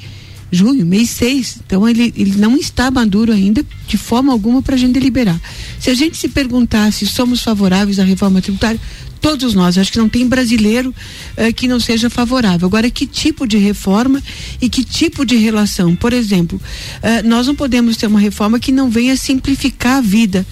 junho, 0.51 0.85
mês 0.85 1.09
6. 1.11 1.59
Então 1.65 1.87
ele, 1.87 2.13
ele 2.17 2.35
não 2.35 2.57
está 2.57 2.91
maduro 2.91 3.31
ainda 3.31 3.65
de 3.87 3.97
forma 3.97 4.31
alguma 4.31 4.61
para 4.61 4.75
a 4.75 4.77
gente 4.77 4.93
deliberar. 4.93 5.39
Se 5.79 5.89
a 5.89 5.93
gente 5.93 6.17
se 6.17 6.27
perguntar 6.27 6.91
se 6.91 7.07
somos 7.07 7.41
favoráveis 7.41 7.99
à 7.99 8.03
reforma 8.03 8.41
tributária, 8.41 8.79
todos 9.21 9.53
nós, 9.53 9.77
acho 9.77 9.91
que 9.91 9.99
não 9.99 10.09
tem 10.09 10.27
brasileiro 10.27 10.93
eh, 11.37 11.53
que 11.53 11.67
não 11.67 11.79
seja 11.79 12.09
favorável. 12.09 12.67
Agora, 12.67 12.89
que 12.89 13.05
tipo 13.05 13.47
de 13.47 13.57
reforma 13.57 14.21
e 14.59 14.67
que 14.67 14.83
tipo 14.83 15.23
de 15.23 15.37
relação? 15.37 15.95
Por 15.95 16.11
exemplo, 16.11 16.59
eh, 17.03 17.21
nós 17.21 17.45
não 17.45 17.55
podemos 17.55 17.95
ter 17.95 18.07
uma 18.07 18.19
reforma 18.19 18.59
que 18.59 18.71
não 18.71 18.89
venha 18.89 19.15
simplificar 19.15 19.97
a 19.97 20.01
vida 20.01 20.45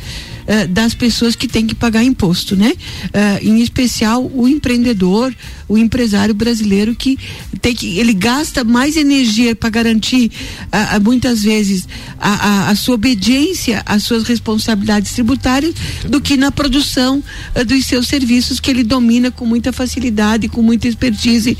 eh, 0.49 0.65
das 0.65 0.95
pessoas 0.95 1.35
que 1.35 1.47
têm 1.47 1.67
que 1.67 1.75
pagar 1.75 2.03
imposto, 2.03 2.55
né? 2.55 2.73
Eh, 3.13 3.39
em 3.43 3.61
especial 3.61 4.25
o 4.33 4.47
empreendedor, 4.47 5.31
o 5.67 5.77
empresário 5.77 6.33
brasileiro 6.33 6.95
que 6.95 7.19
tem 7.61 7.75
que 7.75 7.99
ele 7.99 8.13
gasta 8.13 8.63
mais 8.63 8.97
energia 8.97 9.55
para 9.55 9.69
garantir 9.69 10.31
ah, 10.71 10.99
muitas 10.99 11.43
vezes 11.43 11.87
a, 12.19 12.31
a, 12.31 12.69
a, 12.71 12.75
sua 12.75 12.95
obediência 12.95 13.83
às 13.85 14.01
suas 14.01 14.23
responsabilidades 14.23 15.11
tributárias 15.11 15.75
do 16.07 16.19
que 16.19 16.35
na 16.35 16.51
produção 16.51 17.23
ah, 17.53 17.63
dos 17.63 17.85
seus 17.85 18.07
serviços 18.07 18.59
que 18.59 18.71
ele 18.71 18.83
domina 18.83 19.29
com 19.29 19.45
muita 19.45 19.71
facilidade, 19.71 20.49
com 20.49 20.63
muita 20.63 20.87
expertise 20.87 21.55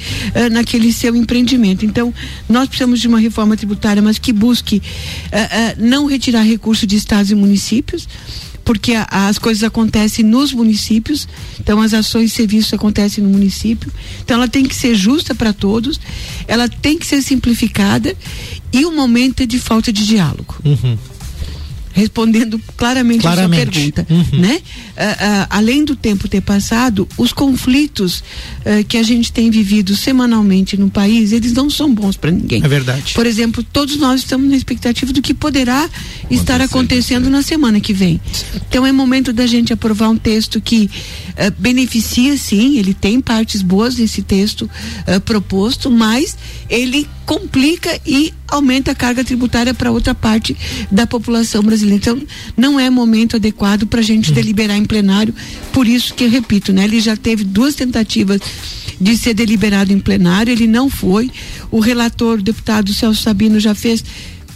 naquele 0.52 0.92
seu 0.92 1.16
empreendimento. 1.16 1.86
Então, 1.86 2.12
nós 2.50 2.68
precisamos 2.68 3.00
de 3.00 3.08
uma 3.08 3.20
reforma 3.20 3.56
tributária, 3.56 4.02
mas 4.02 4.18
que 4.18 4.34
busque 4.34 4.82
não 5.78 6.08
retirar 6.08 6.42
recursos 6.42 6.88
de 6.88 6.96
estados 6.96 7.30
e 7.30 7.36
municípios 7.36 8.08
porque 8.70 8.94
a, 8.94 9.08
as 9.10 9.40
coisas 9.40 9.64
acontecem 9.64 10.24
nos 10.24 10.54
municípios, 10.54 11.28
então 11.60 11.82
as 11.82 11.92
ações 11.92 12.32
e 12.32 12.36
serviços 12.36 12.72
acontecem 12.72 13.24
no 13.24 13.28
município, 13.32 13.92
então 14.22 14.38
ela 14.38 14.48
tem 14.48 14.64
que 14.64 14.76
ser 14.76 14.94
justa 14.94 15.34
para 15.34 15.52
todos, 15.52 16.00
ela 16.48 16.70
tem 16.70 16.96
que 16.96 17.08
ser 17.08 17.20
simplificada 17.24 18.16
e 18.72 18.86
o 18.86 18.92
momento 18.92 19.42
é 19.42 19.48
de 19.48 19.58
falta 19.58 19.92
de 19.92 20.06
diálogo. 20.06 20.56
Uhum. 20.64 20.96
Respondendo 21.94 22.60
claramente, 22.78 23.22
Claramente. 23.22 23.62
a 23.62 23.64
sua 23.64 23.72
pergunta, 23.72 24.08
Uhum. 24.10 24.40
né? 24.42 24.62
Ah, 24.96 25.18
ah, 25.20 25.48
além 25.58 25.84
do 25.84 25.96
tempo 25.96 26.28
ter 26.28 26.42
passado, 26.42 27.08
os 27.18 27.34
conflitos 27.34 28.24
ah, 28.66 28.84
que 28.88 28.98
a 28.98 29.04
gente 29.04 29.32
tem 29.32 29.50
vivido 29.50 29.96
semanalmente 29.96 30.78
no 30.78 30.90
país, 30.90 31.32
eles 31.32 31.54
não 31.54 31.70
são 31.70 31.94
bons 31.94 32.16
para 32.16 32.32
ninguém. 32.32 32.64
É 32.64 32.68
verdade. 32.68 33.14
Por 33.14 33.26
exemplo, 33.26 33.64
todos 33.64 33.98
nós 33.98 34.22
estamos 34.22 34.50
na 34.50 34.56
expectativa 34.56 35.12
do 35.12 35.22
que 35.22 35.34
poderá 35.34 35.90
estar 36.30 36.62
acontecendo 36.62 37.30
na 37.30 37.42
semana 37.42 37.80
que 37.80 37.94
vem. 37.94 38.22
Então 38.70 38.86
é 38.86 38.92
momento 38.92 39.34
da 39.34 39.48
gente 39.48 39.74
aprovar 39.74 40.10
um 40.10 40.18
texto 40.18 40.62
que 40.62 40.90
eh, 41.36 41.50
beneficia, 41.50 42.38
sim, 42.38 42.78
ele 42.78 42.94
tem 42.94 43.20
partes 43.20 43.62
boas 43.62 43.96
nesse 43.98 44.22
texto 44.22 44.70
eh, 45.08 45.20
proposto, 45.20 45.90
mas 45.90 46.38
ele 46.70 47.08
complica 47.26 47.90
e 48.06 48.34
aumenta 48.48 48.92
a 48.92 48.96
carga 48.96 49.24
tributária 49.24 49.74
para 49.74 49.92
outra 49.92 50.16
parte 50.16 50.56
da 50.92 51.06
população 51.06 51.62
brasileira. 51.62 51.89
Então, 51.96 52.22
não 52.56 52.80
é 52.80 52.90
momento 52.90 53.36
adequado 53.36 53.86
para 53.86 54.00
a 54.00 54.04
gente 54.04 54.32
deliberar 54.32 54.78
em 54.78 54.86
plenário. 54.86 55.34
Por 55.72 55.88
isso 55.88 56.14
que 56.14 56.24
eu 56.24 56.30
repito, 56.30 56.74
né? 56.74 56.84
Ele 56.84 57.00
já 57.00 57.16
teve 57.16 57.44
duas 57.44 57.76
tentativas 57.76 58.40
de 59.00 59.18
ser 59.18 59.34
deliberado 59.34 59.94
em 59.94 60.00
plenário, 60.00 60.52
ele 60.52 60.68
não 60.68 60.90
foi. 60.90 61.32
O 61.72 61.80
relator, 61.80 62.40
o 62.40 62.44
deputado 62.44 62.94
Celso 62.94 63.22
Sabino, 63.22 63.60
já 63.60 63.74
fez 63.74 64.04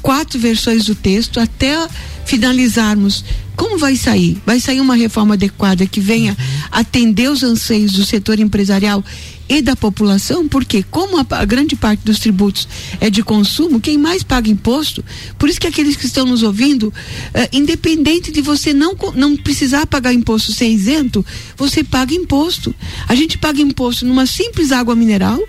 quatro 0.01 0.37
versões 0.37 0.85
do 0.85 0.93
texto 0.93 1.39
até 1.39 1.87
finalizarmos. 2.25 3.23
Como 3.55 3.77
vai 3.77 3.95
sair? 3.95 4.37
Vai 4.45 4.59
sair 4.59 4.81
uma 4.81 4.95
reforma 4.95 5.35
adequada 5.35 5.85
que 5.85 6.01
venha 6.01 6.35
atender 6.71 7.29
os 7.29 7.43
anseios 7.43 7.93
do 7.93 8.05
setor 8.05 8.39
empresarial 8.39 9.03
e 9.47 9.61
da 9.61 9.75
população, 9.75 10.47
porque 10.47 10.83
como 10.83 11.19
a, 11.19 11.25
a 11.29 11.45
grande 11.45 11.75
parte 11.75 12.01
dos 12.03 12.19
tributos 12.19 12.67
é 12.99 13.09
de 13.09 13.21
consumo, 13.21 13.79
quem 13.79 13.97
mais 13.97 14.23
paga 14.23 14.49
imposto, 14.49 15.03
por 15.37 15.49
isso 15.49 15.59
que 15.59 15.67
aqueles 15.67 15.95
que 15.95 16.05
estão 16.05 16.25
nos 16.25 16.43
ouvindo, 16.43 16.93
eh, 17.33 17.49
independente 17.51 18.31
de 18.31 18.41
você 18.41 18.73
não, 18.73 18.95
não 19.15 19.35
precisar 19.35 19.85
pagar 19.85 20.13
imposto 20.13 20.51
ser 20.51 20.67
isento, 20.67 21.25
você 21.57 21.83
paga 21.83 22.13
imposto. 22.13 22.73
A 23.07 23.15
gente 23.15 23.37
paga 23.37 23.61
imposto 23.61 24.05
numa 24.05 24.25
simples 24.25 24.71
água 24.71 24.95
mineral, 24.95 25.39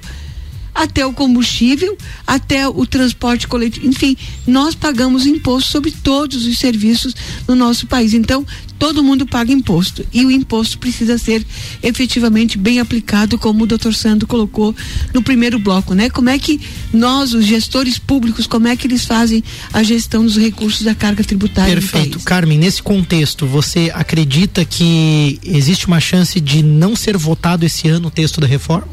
até 0.74 1.06
o 1.06 1.12
combustível, 1.12 1.96
até 2.26 2.66
o 2.66 2.84
transporte 2.84 3.46
coletivo, 3.46 3.86
enfim, 3.86 4.16
nós 4.44 4.74
pagamos 4.74 5.24
imposto 5.24 5.70
sobre 5.70 5.92
todos 5.92 6.44
os 6.44 6.58
serviços 6.58 7.14
no 7.46 7.54
nosso 7.54 7.86
país. 7.86 8.12
Então, 8.12 8.44
todo 8.78 9.02
mundo 9.02 9.26
paga 9.26 9.52
imposto 9.52 10.04
e 10.12 10.24
o 10.24 10.30
imposto 10.30 10.78
precisa 10.78 11.16
ser 11.18 11.44
efetivamente 11.82 12.58
bem 12.58 12.80
aplicado, 12.80 13.38
como 13.38 13.64
o 13.64 13.66
doutor 13.66 13.94
Sandro 13.94 14.26
colocou 14.26 14.74
no 15.12 15.22
primeiro 15.22 15.58
bloco, 15.58 15.94
né? 15.94 16.10
Como 16.10 16.28
é 16.28 16.38
que 16.38 16.60
nós, 16.92 17.32
os 17.32 17.44
gestores 17.44 17.98
públicos, 17.98 18.46
como 18.46 18.68
é 18.68 18.76
que 18.76 18.86
eles 18.86 19.04
fazem 19.04 19.42
a 19.72 19.82
gestão 19.82 20.24
dos 20.24 20.36
recursos 20.36 20.82
da 20.82 20.94
carga 20.94 21.22
tributária 21.24 21.74
Perfeito. 21.74 22.20
Carmen, 22.20 22.58
nesse 22.58 22.82
contexto, 22.82 23.46
você 23.46 23.90
acredita 23.94 24.64
que 24.64 25.38
existe 25.44 25.86
uma 25.86 26.00
chance 26.00 26.40
de 26.40 26.62
não 26.62 26.96
ser 26.96 27.16
votado 27.16 27.64
esse 27.64 27.88
ano 27.88 28.08
o 28.08 28.10
texto 28.10 28.40
da 28.40 28.46
reforma? 28.46 28.88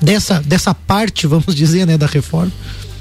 Dessa, 0.00 0.40
dessa 0.40 0.74
parte, 0.74 1.26
vamos 1.26 1.54
dizer, 1.54 1.86
né, 1.86 1.96
da 1.96 2.06
reforma? 2.06 2.52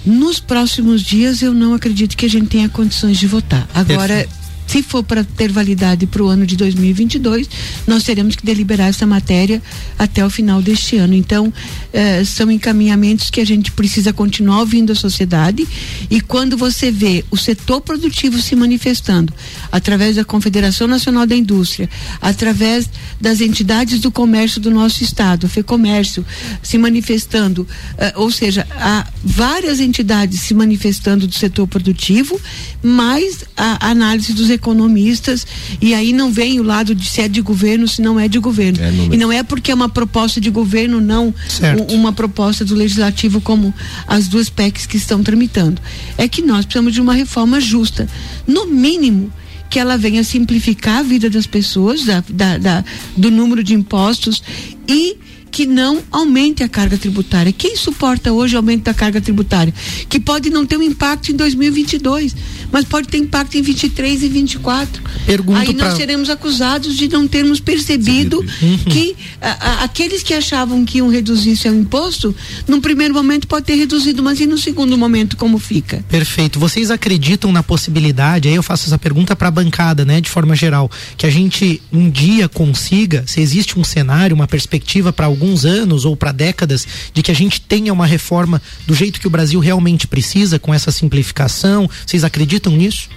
Nos 0.06 0.40
próximos 0.40 1.02
dias, 1.02 1.42
eu 1.42 1.54
não 1.54 1.74
acredito 1.74 2.16
que 2.16 2.26
a 2.26 2.30
gente 2.30 2.48
tenha 2.48 2.68
condições 2.68 3.18
de 3.18 3.26
votar. 3.26 3.68
Agora, 3.74 4.28
se 4.74 4.82
for 4.82 5.04
para 5.04 5.24
ter 5.24 5.52
validade 5.52 6.08
para 6.08 6.24
o 6.24 6.28
ano 6.28 6.48
de 6.48 6.58
2022, 6.58 7.48
nós 7.86 8.02
teremos 8.02 8.36
que 8.36 8.44
deliberar 8.44 8.88
essa 8.88 9.06
matéria 9.06 9.62
até 10.00 10.26
o 10.26 10.32
final 10.32 10.64
deste 10.64 10.98
ano. 10.98 11.14
Então, 11.14 11.54
eh, 11.94 12.24
são 12.26 12.50
encaminhamentos 12.50 13.30
que 13.30 13.40
a 13.40 13.46
gente 13.46 13.72
precisa 13.72 14.12
continuar 14.12 14.62
ouvindo 14.62 14.92
a 14.92 14.96
sociedade. 14.96 15.68
E 16.10 16.20
quando 16.20 16.58
você 16.58 16.90
vê 16.90 17.24
o 17.30 17.38
setor 17.38 17.82
produtivo 17.82 18.42
se 18.42 18.56
manifestando 18.56 19.32
através 19.72 20.16
da 20.16 20.26
Confederação 20.26 20.88
Nacional 20.88 21.28
da 21.28 21.36
Indústria, 21.36 21.88
através 22.20 22.90
das 23.22 23.42
entidades 23.42 24.00
do 24.00 24.12
comércio 24.12 24.60
do 24.60 24.72
nosso 24.72 25.04
estado, 25.04 25.48
FEComércio, 25.48 26.26
se 26.64 26.80
manifestando, 26.80 27.68
eh, 28.00 28.14
ou 28.16 28.32
seja, 28.32 28.66
há 28.72 29.06
várias 29.24 29.80
entidades 29.80 30.42
se 30.42 30.56
manifestando 30.56 31.28
do 31.28 31.36
setor 31.36 31.68
produtivo, 31.68 32.42
mais 32.82 33.46
a 33.56 33.92
análise 33.92 34.34
dos 34.34 34.50
economistas, 34.68 35.46
e 35.82 35.94
aí 35.94 36.14
não 36.14 36.32
vem 36.32 36.60
o 36.60 36.64
lado 36.64 36.96
de 36.96 37.06
se 37.08 37.22
é 37.22 37.28
de 37.28 37.42
governo, 37.42 37.86
se 37.88 38.02
não 38.02 38.18
é 38.20 38.28
de 38.30 38.40
governo. 38.40 38.80
e 39.12 39.18
não 39.18 39.32
é 39.32 39.44
porque 39.44 39.72
é 39.72 39.76
uma 39.76 39.90
proposta 39.90 40.40
de 40.40 40.50
governo, 40.50 41.02
não 41.02 41.34
Certo. 41.48 41.94
uma 41.94 42.14
proposta 42.14 42.64
do 42.64 42.74
legislativo 42.74 43.42
como 43.42 43.74
as 44.08 44.28
duas 44.28 44.50
PECs 44.50 44.86
que 44.86 44.96
estão 44.98 45.22
tramitando. 45.22 45.82
É 46.18 46.28
que 46.28 46.42
nós 46.42 46.66
precisamos 46.66 46.94
de 46.94 47.02
uma 47.02 47.14
reforma 47.14 47.60
justa. 47.60 48.08
No 48.48 48.66
mínimo, 48.68 49.32
que 49.70 49.80
ela 49.80 49.98
venha 49.98 50.24
simplificar 50.24 51.00
a 51.00 51.04
vida 51.04 51.30
das 51.30 51.46
pessoas, 51.48 52.06
da, 52.06 52.24
da- 52.30 52.58
da- 52.58 52.86
do 53.18 53.30
número 53.32 53.64
de 53.64 53.74
impostos 53.74 54.42
e 54.88 55.18
que 55.54 55.68
não 55.68 56.02
aumente 56.12 56.64
a 56.64 56.68
carga 56.68 56.98
tributária. 56.98 57.52
Quem 57.54 57.76
suporta 57.78 58.34
hoje 58.34 58.56
o 58.56 58.58
aumento 58.58 58.86
da 58.86 58.94
carga 58.94 59.22
tributária? 59.22 59.72
Que 60.10 60.20
pode 60.20 60.50
não 60.50 60.66
ter 60.66 60.78
um 60.78 60.82
impacto 60.82 61.32
em 61.32 61.36
2022, 61.36 62.36
mas 62.72 62.86
pode 62.86 63.08
ter 63.08 63.20
impacto 63.20 63.56
em 63.56 63.62
23 63.62 64.24
e 64.24 64.28
24. 64.30 65.04
Pergunto 65.28 65.60
Aí 65.60 65.68
nós 65.68 65.76
pra- 65.90 65.96
seremos 65.96 66.28
acusados 66.32 66.96
de 66.98 67.08
não 67.08 67.28
termos 67.28 67.60
percebido 67.60 68.44
que 68.90 69.16
a- 69.40 69.52
a- 69.52 69.84
aqueles 69.84 70.24
que 70.24 70.34
achavam 70.34 70.84
que 70.84 70.98
iam 70.98 71.08
reduzir 71.08 71.56
seu 71.56 71.74
imposto, 71.76 72.36
num 72.68 72.82
primeiro 72.82 73.14
momento 73.14 73.48
pode 73.48 73.68
ter 73.68 73.76
reduzido, 73.76 74.24
mas 74.24 74.40
e 74.40 74.48
no 74.48 74.58
segundo 74.58 74.98
momento 74.98 75.38
como 75.38 75.60
fica? 75.60 76.04
Perfeito. 76.10 76.60
Vocês 76.60 76.90
acreditam 76.90 77.52
na 77.52 77.62
possibilidade, 77.62 78.48
aí 78.48 78.56
eu 78.56 78.64
faço 78.64 78.88
essa 78.88 78.98
pergunta 78.98 79.36
para 79.36 79.50
a 79.50 79.52
bancada, 79.52 80.04
né, 80.04 80.20
de 80.20 80.32
forma 80.32 80.56
geral, 80.56 80.90
que 81.16 81.28
a 81.28 81.30
gente 81.30 81.80
um 81.92 82.10
dia 82.10 82.50
consiga, 82.50 83.24
se 83.28 83.40
existe 83.40 83.80
um 83.80 83.84
cenário, 83.84 84.36
uma 84.36 84.48
perspectiva 84.48 85.14
para 85.14 85.26
alguns 85.44 85.66
anos 85.66 86.06
ou 86.06 86.16
para 86.16 86.32
décadas, 86.32 86.88
de 87.14 87.22
que 87.22 87.30
a 87.30 87.36
gente 87.36 87.60
tenha 87.60 87.92
uma 87.92 88.06
reforma 88.06 88.62
do 88.88 88.96
jeito 88.96 89.20
que 89.20 89.28
o 89.28 89.30
Brasil 89.30 89.60
realmente 89.60 90.08
precisa, 90.08 90.58
com 90.58 90.74
essa 90.74 90.90
simplificação? 90.90 91.90
Vocês 92.06 92.24
acreditam 92.24 92.72
nisso? 92.72 93.10